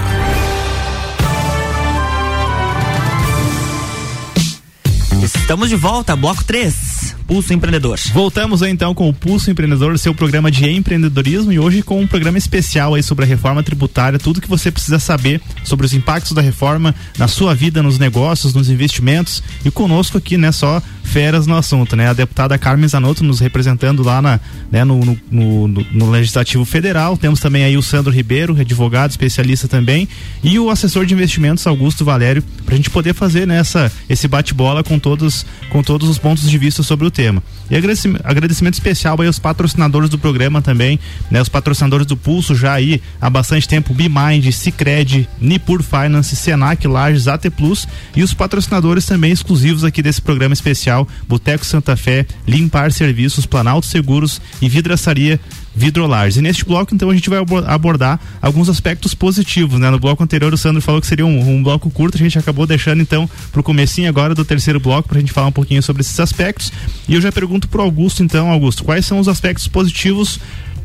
Estamos 5.22 5.68
de 5.68 5.76
volta, 5.76 6.14
bloco 6.14 6.44
3, 6.44 6.89
Pulso 7.30 7.54
Empreendedor. 7.54 7.96
Voltamos 8.12 8.60
então 8.60 8.92
com 8.92 9.08
o 9.08 9.14
Pulso 9.14 9.52
Empreendedor, 9.52 9.96
seu 10.00 10.12
programa 10.12 10.50
de 10.50 10.68
empreendedorismo 10.68 11.52
e 11.52 11.60
hoje 11.60 11.80
com 11.80 12.00
um 12.00 12.06
programa 12.06 12.36
especial 12.36 12.96
aí 12.96 13.04
sobre 13.04 13.24
a 13.24 13.28
reforma 13.28 13.62
tributária, 13.62 14.18
tudo 14.18 14.40
que 14.40 14.48
você 14.48 14.68
precisa 14.68 14.98
saber 14.98 15.40
sobre 15.62 15.86
os 15.86 15.94
impactos 15.94 16.32
da 16.32 16.42
reforma 16.42 16.92
na 17.16 17.28
sua 17.28 17.54
vida, 17.54 17.84
nos 17.84 18.00
negócios, 18.00 18.52
nos 18.52 18.68
investimentos 18.68 19.44
e 19.64 19.70
conosco 19.70 20.18
aqui, 20.18 20.36
né, 20.36 20.50
só 20.50 20.82
feras 21.10 21.46
no 21.46 21.56
assunto, 21.56 21.96
né? 21.96 22.08
A 22.08 22.12
deputada 22.12 22.56
Carmen 22.56 22.88
Zanotto 22.88 23.24
nos 23.24 23.40
representando 23.40 24.02
lá 24.02 24.22
na, 24.22 24.40
né, 24.70 24.84
no, 24.84 25.04
no, 25.04 25.18
no, 25.30 25.68
no, 25.68 26.10
Legislativo 26.10 26.64
Federal. 26.64 27.16
Temos 27.16 27.40
também 27.40 27.64
aí 27.64 27.76
o 27.76 27.82
Sandro 27.82 28.12
Ribeiro, 28.12 28.58
advogado, 28.58 29.10
especialista 29.10 29.66
também, 29.66 30.08
e 30.42 30.58
o 30.58 30.70
assessor 30.70 31.04
de 31.04 31.12
investimentos 31.12 31.66
Augusto 31.66 32.04
Valério, 32.04 32.42
para 32.64 32.74
a 32.74 32.76
gente 32.76 32.90
poder 32.90 33.12
fazer 33.12 33.46
nessa 33.46 33.84
né, 33.84 33.90
esse 34.08 34.28
bate-bola 34.28 34.84
com 34.84 34.98
todos 34.98 35.44
com 35.68 35.82
todos 35.82 36.08
os 36.08 36.18
pontos 36.18 36.48
de 36.48 36.58
vista 36.58 36.82
sobre 36.82 37.06
o 37.06 37.10
tema. 37.10 37.42
E 37.68 37.76
agradecimento, 37.76 38.22
agradecimento 38.24 38.74
especial 38.74 39.20
aí 39.20 39.26
aos 39.26 39.38
patrocinadores 39.38 40.08
do 40.08 40.18
programa 40.18 40.62
também, 40.62 40.98
né? 41.30 41.40
Os 41.40 41.48
patrocinadores 41.48 42.06
do 42.06 42.16
Pulso 42.16 42.54
já 42.54 42.74
aí 42.74 43.02
há 43.20 43.28
bastante 43.28 43.68
tempo, 43.68 43.92
BeMind, 43.94 44.52
Cicred, 44.52 45.28
Nipur 45.40 45.82
Finance, 45.82 46.34
Senac, 46.36 46.86
Lages, 46.86 47.28
AT 47.28 47.50
Plus 47.50 47.86
e 48.14 48.22
os 48.22 48.34
patrocinadores 48.34 49.06
também 49.06 49.32
exclusivos 49.32 49.84
aqui 49.84 50.02
desse 50.02 50.20
programa 50.20 50.52
especial, 50.52 50.99
Boteco 51.28 51.64
Santa 51.64 51.96
Fé, 51.96 52.26
Limpar 52.46 52.92
Serviços, 52.92 53.46
Planalto 53.46 53.86
Seguros 53.86 54.40
e 54.60 54.68
Vidraçaria 54.68 55.40
Vidrolares. 55.74 56.36
E 56.36 56.42
neste 56.42 56.64
bloco, 56.64 56.94
então, 56.94 57.10
a 57.10 57.14
gente 57.14 57.30
vai 57.30 57.38
abordar 57.66 58.20
alguns 58.42 58.68
aspectos 58.68 59.14
positivos, 59.14 59.78
né? 59.78 59.88
No 59.90 59.98
bloco 59.98 60.22
anterior, 60.22 60.52
o 60.52 60.58
Sandro 60.58 60.82
falou 60.82 61.00
que 61.00 61.06
seria 61.06 61.24
um, 61.24 61.56
um 61.56 61.62
bloco 61.62 61.90
curto, 61.90 62.16
a 62.16 62.18
gente 62.18 62.38
acabou 62.38 62.66
deixando, 62.66 63.00
então, 63.00 63.28
pro 63.52 63.62
comecinho 63.62 64.08
agora 64.08 64.34
do 64.34 64.44
terceiro 64.44 64.80
bloco, 64.80 65.08
pra 65.08 65.20
gente 65.20 65.32
falar 65.32 65.46
um 65.46 65.52
pouquinho 65.52 65.82
sobre 65.82 66.02
esses 66.02 66.18
aspectos. 66.18 66.72
E 67.08 67.14
eu 67.14 67.20
já 67.20 67.30
pergunto 67.30 67.68
pro 67.68 67.82
Augusto, 67.82 68.22
então, 68.22 68.50
Augusto, 68.50 68.84
quais 68.84 69.06
são 69.06 69.18
os 69.18 69.28
aspectos 69.28 69.68
positivos 69.68 70.40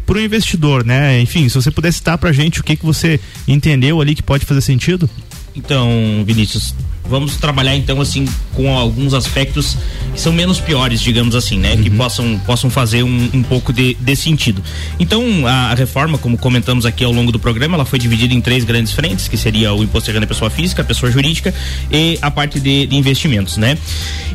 para 0.06 0.18
o 0.18 0.22
investidor, 0.22 0.86
né? 0.86 1.20
Enfim, 1.20 1.50
se 1.50 1.56
você 1.56 1.72
pudesse 1.72 1.98
citar 1.98 2.18
para 2.18 2.30
a 2.30 2.34
gente 2.34 2.62
o 2.62 2.64
que 2.64 2.76
que 2.76 2.86
você 2.86 3.20
entendeu 3.48 4.00
ali 4.00 4.14
que 4.14 4.22
pode 4.22 4.46
fazer 4.46 4.62
sentido. 4.62 5.10
Então, 5.56 5.90
Vinícius, 6.26 6.76
vamos 7.08 7.38
trabalhar 7.38 7.76
então 7.76 8.02
assim 8.02 8.26
com 8.54 8.76
alguns 8.76 9.14
aspectos 9.14 9.78
que 10.14 10.22
são 10.22 10.32
menos 10.32 10.60
piores, 10.60 11.02
digamos 11.02 11.36
assim, 11.36 11.60
né? 11.60 11.74
Uhum. 11.74 11.84
Que 11.84 11.90
possam, 11.90 12.40
possam 12.40 12.70
fazer 12.70 13.04
um, 13.04 13.30
um 13.34 13.44
pouco 13.44 13.74
de, 13.74 13.96
de 13.96 14.16
sentido. 14.16 14.64
Então, 14.98 15.46
a, 15.46 15.72
a, 15.72 15.76
reforma, 15.76 16.18
como 16.18 16.38
comentamos 16.38 16.86
aqui 16.86 17.04
ao 17.04 17.12
longo 17.12 17.32
do 17.32 17.40
programa, 17.40 17.76
ela 17.76 17.86
foi 17.86 18.00
dividida 18.00 18.34
em 18.34 18.40
três 18.40 18.64
grandes 18.64 18.94
frentes, 18.94 19.28
que 19.28 19.36
seria 19.36 19.74
o 19.74 19.84
imposto 19.84 20.10
de 20.10 20.14
renda 20.14 20.26
pessoa 20.26 20.50
física, 20.50 20.82
a 20.82 20.86
pessoa 20.86 21.12
jurídica 21.12 21.54
e 21.92 22.18
a 22.22 22.32
parte 22.32 22.60
de, 22.60 22.88
de 22.88 22.96
investimentos, 22.96 23.58
né? 23.58 23.78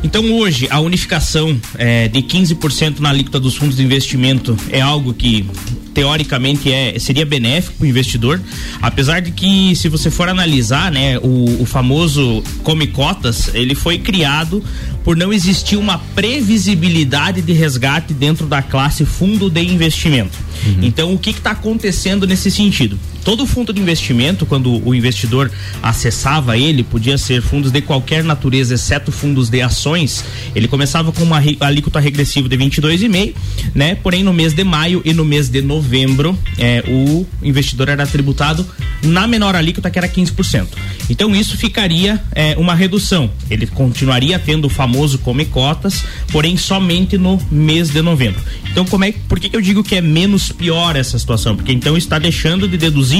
Então, 0.03 0.23
hoje, 0.33 0.67
a 0.69 0.79
unificação 0.79 1.59
é, 1.77 2.07
de 2.07 2.21
15% 2.21 2.99
na 2.99 3.09
alíquota 3.09 3.39
dos 3.39 3.55
fundos 3.55 3.75
de 3.75 3.83
investimento 3.83 4.55
é 4.69 4.81
algo 4.81 5.13
que 5.13 5.45
teoricamente 5.93 6.71
é 6.71 6.97
seria 6.99 7.25
benéfico 7.25 7.77
para 7.77 7.85
o 7.85 7.87
investidor, 7.87 8.41
apesar 8.81 9.19
de 9.19 9.31
que 9.31 9.75
se 9.75 9.89
você 9.89 10.09
for 10.09 10.29
analisar, 10.29 10.91
né, 10.91 11.17
o, 11.19 11.61
o 11.61 11.65
famoso 11.65 12.43
come 12.61 12.87
cotas, 12.87 13.51
ele 13.53 13.75
foi 13.75 13.97
criado 13.97 14.63
por 15.03 15.15
não 15.15 15.33
existir 15.33 15.75
uma 15.77 15.97
previsibilidade 15.97 17.41
de 17.41 17.53
resgate 17.53 18.13
dentro 18.13 18.45
da 18.45 18.61
classe 18.61 19.05
fundo 19.05 19.49
de 19.49 19.61
investimento. 19.61 20.37
Uhum. 20.65 20.79
Então, 20.83 21.13
o 21.13 21.17
que 21.17 21.31
está 21.31 21.51
acontecendo 21.51 22.27
nesse 22.27 22.51
sentido? 22.51 22.97
Todo 23.23 23.45
fundo 23.45 23.71
de 23.71 23.79
investimento, 23.79 24.45
quando 24.45 24.85
o 24.87 24.95
investidor 24.95 25.51
acessava 25.81 26.57
ele, 26.57 26.83
podia 26.83 27.17
ser 27.17 27.41
fundos 27.41 27.71
de 27.71 27.81
qualquer 27.81 28.23
natureza, 28.23 28.73
exceto 28.73 29.11
fundos 29.11 29.49
de 29.49 29.61
ações, 29.61 30.23
ele 30.55 30.67
começava 30.67 31.11
com 31.11 31.23
uma 31.23 31.41
alíquota 31.59 31.99
regressiva 31.99 32.49
de 32.49 32.57
22,5, 32.57 33.35
né? 33.75 33.95
Porém, 33.95 34.23
no 34.23 34.33
mês 34.33 34.53
de 34.53 34.63
maio 34.63 35.01
e 35.05 35.13
no 35.13 35.23
mês 35.23 35.49
de 35.49 35.61
novembro, 35.61 36.37
é, 36.57 36.83
o 36.87 37.25
investidor 37.43 37.89
era 37.89 38.07
tributado 38.07 38.65
na 39.03 39.27
menor 39.27 39.55
alíquota, 39.55 39.89
que 39.89 39.99
era 39.99 40.07
15%. 40.07 40.67
Então, 41.09 41.35
isso 41.35 41.57
ficaria 41.57 42.21
é, 42.33 42.55
uma 42.57 42.73
redução. 42.73 43.29
Ele 43.49 43.67
continuaria 43.67 44.39
tendo 44.39 44.65
o 44.65 44.69
famoso 44.69 45.19
come 45.19 45.45
cotas, 45.45 46.03
porém 46.31 46.57
somente 46.57 47.17
no 47.17 47.39
mês 47.51 47.89
de 47.89 48.01
novembro. 48.01 48.41
Então, 48.71 48.85
como 48.85 49.03
é, 49.03 49.13
por 49.27 49.39
que, 49.39 49.49
que 49.49 49.55
eu 49.55 49.61
digo 49.61 49.83
que 49.83 49.95
é 49.95 50.01
menos 50.01 50.51
pior 50.51 50.95
essa 50.95 51.19
situação? 51.19 51.55
Porque 51.55 51.71
então 51.71 51.97
está 51.97 52.17
deixando 52.17 52.67
de 52.67 52.77
deduzir 52.77 53.10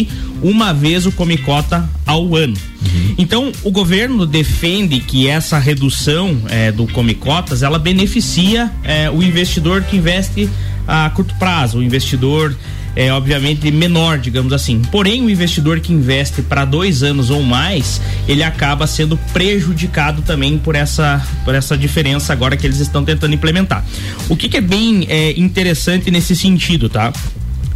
uma 0.41 0.73
vez 0.73 1.05
o 1.05 1.11
come 1.11 1.37
cota 1.37 1.87
ao 2.05 2.35
ano. 2.35 2.55
Uhum. 2.81 3.15
Então, 3.17 3.51
o 3.63 3.71
governo 3.71 4.25
defende 4.25 4.99
que 4.99 5.27
essa 5.27 5.57
redução 5.59 6.37
é, 6.49 6.71
do 6.71 6.87
come 6.87 7.13
cotas 7.13 7.63
ela 7.63 7.77
beneficia 7.77 8.71
é, 8.83 9.09
o 9.09 9.21
investidor 9.21 9.83
que 9.83 9.97
investe 9.97 10.49
a 10.87 11.09
curto 11.11 11.35
prazo, 11.35 11.79
o 11.79 11.83
investidor 11.83 12.55
é 12.95 13.11
obviamente 13.11 13.69
menor, 13.71 14.17
digamos 14.17 14.51
assim. 14.51 14.81
Porém, 14.91 15.23
o 15.23 15.29
investidor 15.29 15.79
que 15.79 15.93
investe 15.93 16.41
para 16.41 16.65
dois 16.65 17.03
anos 17.03 17.29
ou 17.29 17.41
mais, 17.41 18.01
ele 18.27 18.43
acaba 18.43 18.85
sendo 18.85 19.17
prejudicado 19.31 20.21
também 20.21 20.57
por 20.57 20.75
essa, 20.75 21.25
por 21.45 21.55
essa 21.55 21.77
diferença 21.77 22.33
agora 22.33 22.57
que 22.57 22.67
eles 22.67 22.79
estão 22.79 23.03
tentando 23.03 23.33
implementar. 23.33 23.85
O 24.27 24.35
que, 24.35 24.49
que 24.49 24.57
é 24.57 24.61
bem 24.61 25.05
é, 25.07 25.39
interessante 25.39 26.11
nesse 26.11 26.35
sentido, 26.35 26.89
tá? 26.89 27.13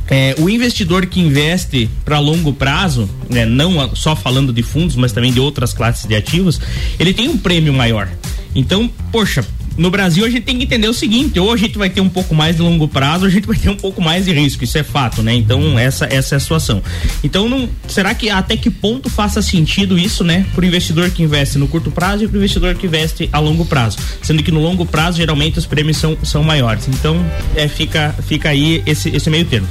É, 0.09 0.35
o 0.37 0.49
investidor 0.49 1.05
que 1.07 1.19
investe 1.19 1.89
para 2.03 2.19
longo 2.19 2.53
prazo, 2.53 3.09
né, 3.29 3.45
não 3.45 3.95
só 3.95 4.15
falando 4.15 4.53
de 4.53 4.61
fundos, 4.61 4.95
mas 4.95 5.11
também 5.11 5.33
de 5.33 5.39
outras 5.39 5.73
classes 5.73 6.05
de 6.05 6.15
ativos, 6.15 6.61
ele 6.99 7.13
tem 7.13 7.27
um 7.27 7.37
prêmio 7.37 7.73
maior. 7.73 8.07
Então, 8.53 8.89
poxa, 9.11 9.43
no 9.77 9.91
Brasil 9.91 10.25
a 10.25 10.29
gente 10.29 10.43
tem 10.43 10.57
que 10.57 10.63
entender 10.63 10.87
o 10.87 10.93
seguinte, 10.93 11.39
ou 11.39 11.51
a 11.51 11.57
gente 11.57 11.77
vai 11.77 11.89
ter 11.89 12.01
um 12.01 12.09
pouco 12.09 12.33
mais 12.33 12.55
de 12.55 12.61
longo 12.61 12.87
prazo, 12.87 13.25
a 13.25 13.29
gente 13.29 13.45
vai 13.45 13.57
ter 13.57 13.69
um 13.69 13.75
pouco 13.75 14.01
mais 14.01 14.25
de 14.25 14.31
risco, 14.31 14.63
isso 14.63 14.77
é 14.77 14.83
fato, 14.83 15.21
né? 15.21 15.33
Então 15.33 15.77
essa 15.77 16.05
essa 16.05 16.35
é 16.35 16.37
a 16.37 16.39
situação. 16.39 16.81
Então 17.23 17.49
não, 17.49 17.69
será 17.87 18.13
que 18.13 18.29
até 18.29 18.55
que 18.55 18.69
ponto 18.69 19.09
faça 19.09 19.41
sentido 19.41 19.97
isso, 19.97 20.23
né, 20.23 20.45
pro 20.53 20.65
investidor 20.65 21.09
que 21.09 21.23
investe 21.23 21.57
no 21.57 21.67
curto 21.67 21.91
prazo 21.91 22.23
e 22.23 22.27
pro 22.27 22.37
investidor 22.37 22.75
que 22.75 22.85
investe 22.85 23.29
a 23.31 23.39
longo 23.39 23.65
prazo, 23.65 23.97
sendo 24.21 24.41
que 24.43 24.51
no 24.51 24.61
longo 24.61 24.85
prazo 24.85 25.17
geralmente 25.17 25.59
os 25.59 25.65
prêmios 25.65 25.97
são, 25.97 26.17
são 26.23 26.43
maiores. 26.43 26.87
Então 26.87 27.23
é 27.55 27.67
fica 27.67 28.15
fica 28.27 28.49
aí 28.49 28.81
esse, 28.85 29.09
esse 29.09 29.29
meio 29.29 29.45
termo. 29.45 29.67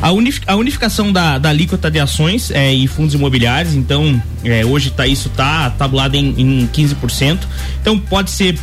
A, 0.00 0.12
unif, 0.12 0.40
a 0.46 0.56
unificação 0.56 1.12
da, 1.12 1.38
da 1.38 1.48
alíquota 1.48 1.90
de 1.90 1.98
ações 1.98 2.50
é, 2.50 2.72
e 2.72 2.86
fundos 2.86 3.14
imobiliários, 3.14 3.74
então 3.74 4.22
é, 4.44 4.64
hoje 4.64 4.90
tá 4.90 5.06
isso 5.06 5.28
tá 5.30 5.70
tabulado 5.70 6.16
em, 6.16 6.34
em 6.62 6.68
15%. 6.68 7.38
Então 7.80 7.98
pode 7.98 8.30
ser 8.30 8.56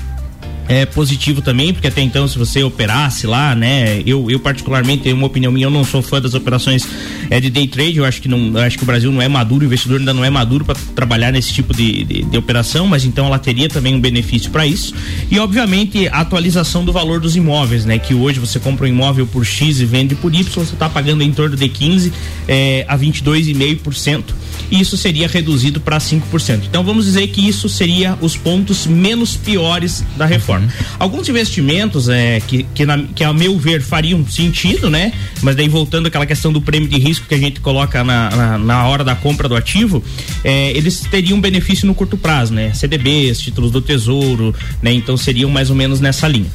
é 0.68 0.86
positivo 0.86 1.42
também, 1.42 1.74
porque 1.74 1.88
até 1.88 2.02
então 2.02 2.28
se 2.28 2.38
você 2.38 2.64
operasse 2.64 3.28
lá, 3.28 3.56
né, 3.56 4.02
eu, 4.06 4.30
eu 4.30 4.40
particularmente 4.40 5.04
tenho 5.04 5.16
uma 5.16 5.28
opinião 5.28 5.52
minha, 5.52 5.68
eu 5.68 5.72
não 5.72 5.84
sou 5.84 6.02
fã 6.02 6.22
das 6.22 6.34
operações 6.34 6.88
é, 7.30 7.40
de 7.40 7.50
day 7.50 7.68
trade, 7.68 7.98
eu 7.98 8.06
acho 8.06 8.22
que 8.22 8.28
não, 8.28 8.58
acho 8.58 8.78
que 8.78 8.84
o 8.84 8.86
Brasil 8.86 9.12
não 9.12 9.22
é 9.22 9.28
maduro, 9.28 9.64
o 9.64 9.66
investidor 9.66 10.00
ainda 10.00 10.14
não 10.14 10.26
é 10.26 10.30
maduro 10.30 10.66
para 10.66 10.76
trabalhar 10.96 11.32
nesse 11.32 11.54
tipo 11.54 11.76
de, 11.76 12.04
de, 12.04 12.24
de, 12.24 12.38
operação, 12.38 12.88
mas 12.88 13.06
então 13.06 13.28
ela 13.28 13.38
teria 13.38 13.70
também 13.70 13.96
um 13.96 14.00
benefício 14.00 14.50
para 14.52 14.66
isso. 14.66 14.94
E 15.30 15.40
obviamente 15.40 16.08
a 16.08 16.22
atualização 16.22 16.84
do 16.84 16.92
valor 16.92 17.20
dos 17.20 17.36
imóveis, 17.36 17.86
né, 17.86 18.00
que 18.00 18.14
hoje 18.14 18.40
você 18.40 18.60
compra 18.60 18.86
um 18.86 18.90
imóvel 18.90 19.28
por 19.28 19.46
X 19.46 19.80
e 19.80 19.86
vende 19.86 20.16
por 20.16 20.34
Y, 20.34 20.44
você 20.44 20.74
está 20.74 20.90
pagando 20.90 21.22
em 21.22 21.32
torno 21.32 21.56
de 21.56 21.70
15 21.70 22.12
é, 22.48 22.86
a 22.88 22.98
22,5% 22.98 24.45
e 24.72 24.80
isso 24.80 24.98
seria 24.98 25.28
reduzido 25.28 25.80
para 25.80 25.98
5%. 25.98 26.64
Então 26.70 26.84
vamos 26.84 27.06
dizer 27.06 27.28
que 27.28 27.48
isso 27.48 27.70
seria 27.70 28.18
os 28.22 28.36
pontos 28.36 28.86
menos 28.88 29.36
piores 29.36 30.04
da 30.18 30.26
reforma. 30.26 30.66
Uhum. 30.66 30.86
Alguns 31.00 31.30
investimentos 31.30 32.10
é, 32.10 32.40
que, 32.42 32.64
que, 32.74 32.86
na, 32.86 32.98
que, 33.04 33.24
a 33.24 33.34
meu 33.34 33.58
ver, 33.58 33.82
fariam 33.82 34.26
sentido, 34.28 34.90
né? 34.90 35.14
Mas 35.42 35.56
daí 35.56 35.68
voltando 35.68 36.08
àquela 36.08 36.26
questão 36.26 36.52
do 36.52 36.62
prêmio 36.62 36.90
de 36.90 36.98
risco 36.98 37.28
que 37.28 37.36
a 37.36 37.38
gente 37.38 37.60
coloca 37.60 38.04
na, 38.04 38.30
na, 38.30 38.58
na 38.58 38.88
hora 38.88 39.04
da 39.04 39.16
compra 39.16 39.48
do 39.48 39.56
ativo, 39.56 40.04
é, 40.44 40.72
eles 40.72 41.02
teriam 41.02 41.40
benefício 41.40 41.88
no 41.88 41.94
curto 41.94 42.18
prazo, 42.18 42.54
né? 42.54 42.74
CDBs, 42.74 43.40
títulos 43.40 43.72
do 43.72 43.82
tesouro, 43.82 44.54
né? 44.82 44.92
Então 44.94 45.16
seriam 45.18 45.50
mais 45.50 45.70
ou 45.70 45.76
menos 45.76 46.00
nessa 46.00 46.28
linha. 46.28 46.50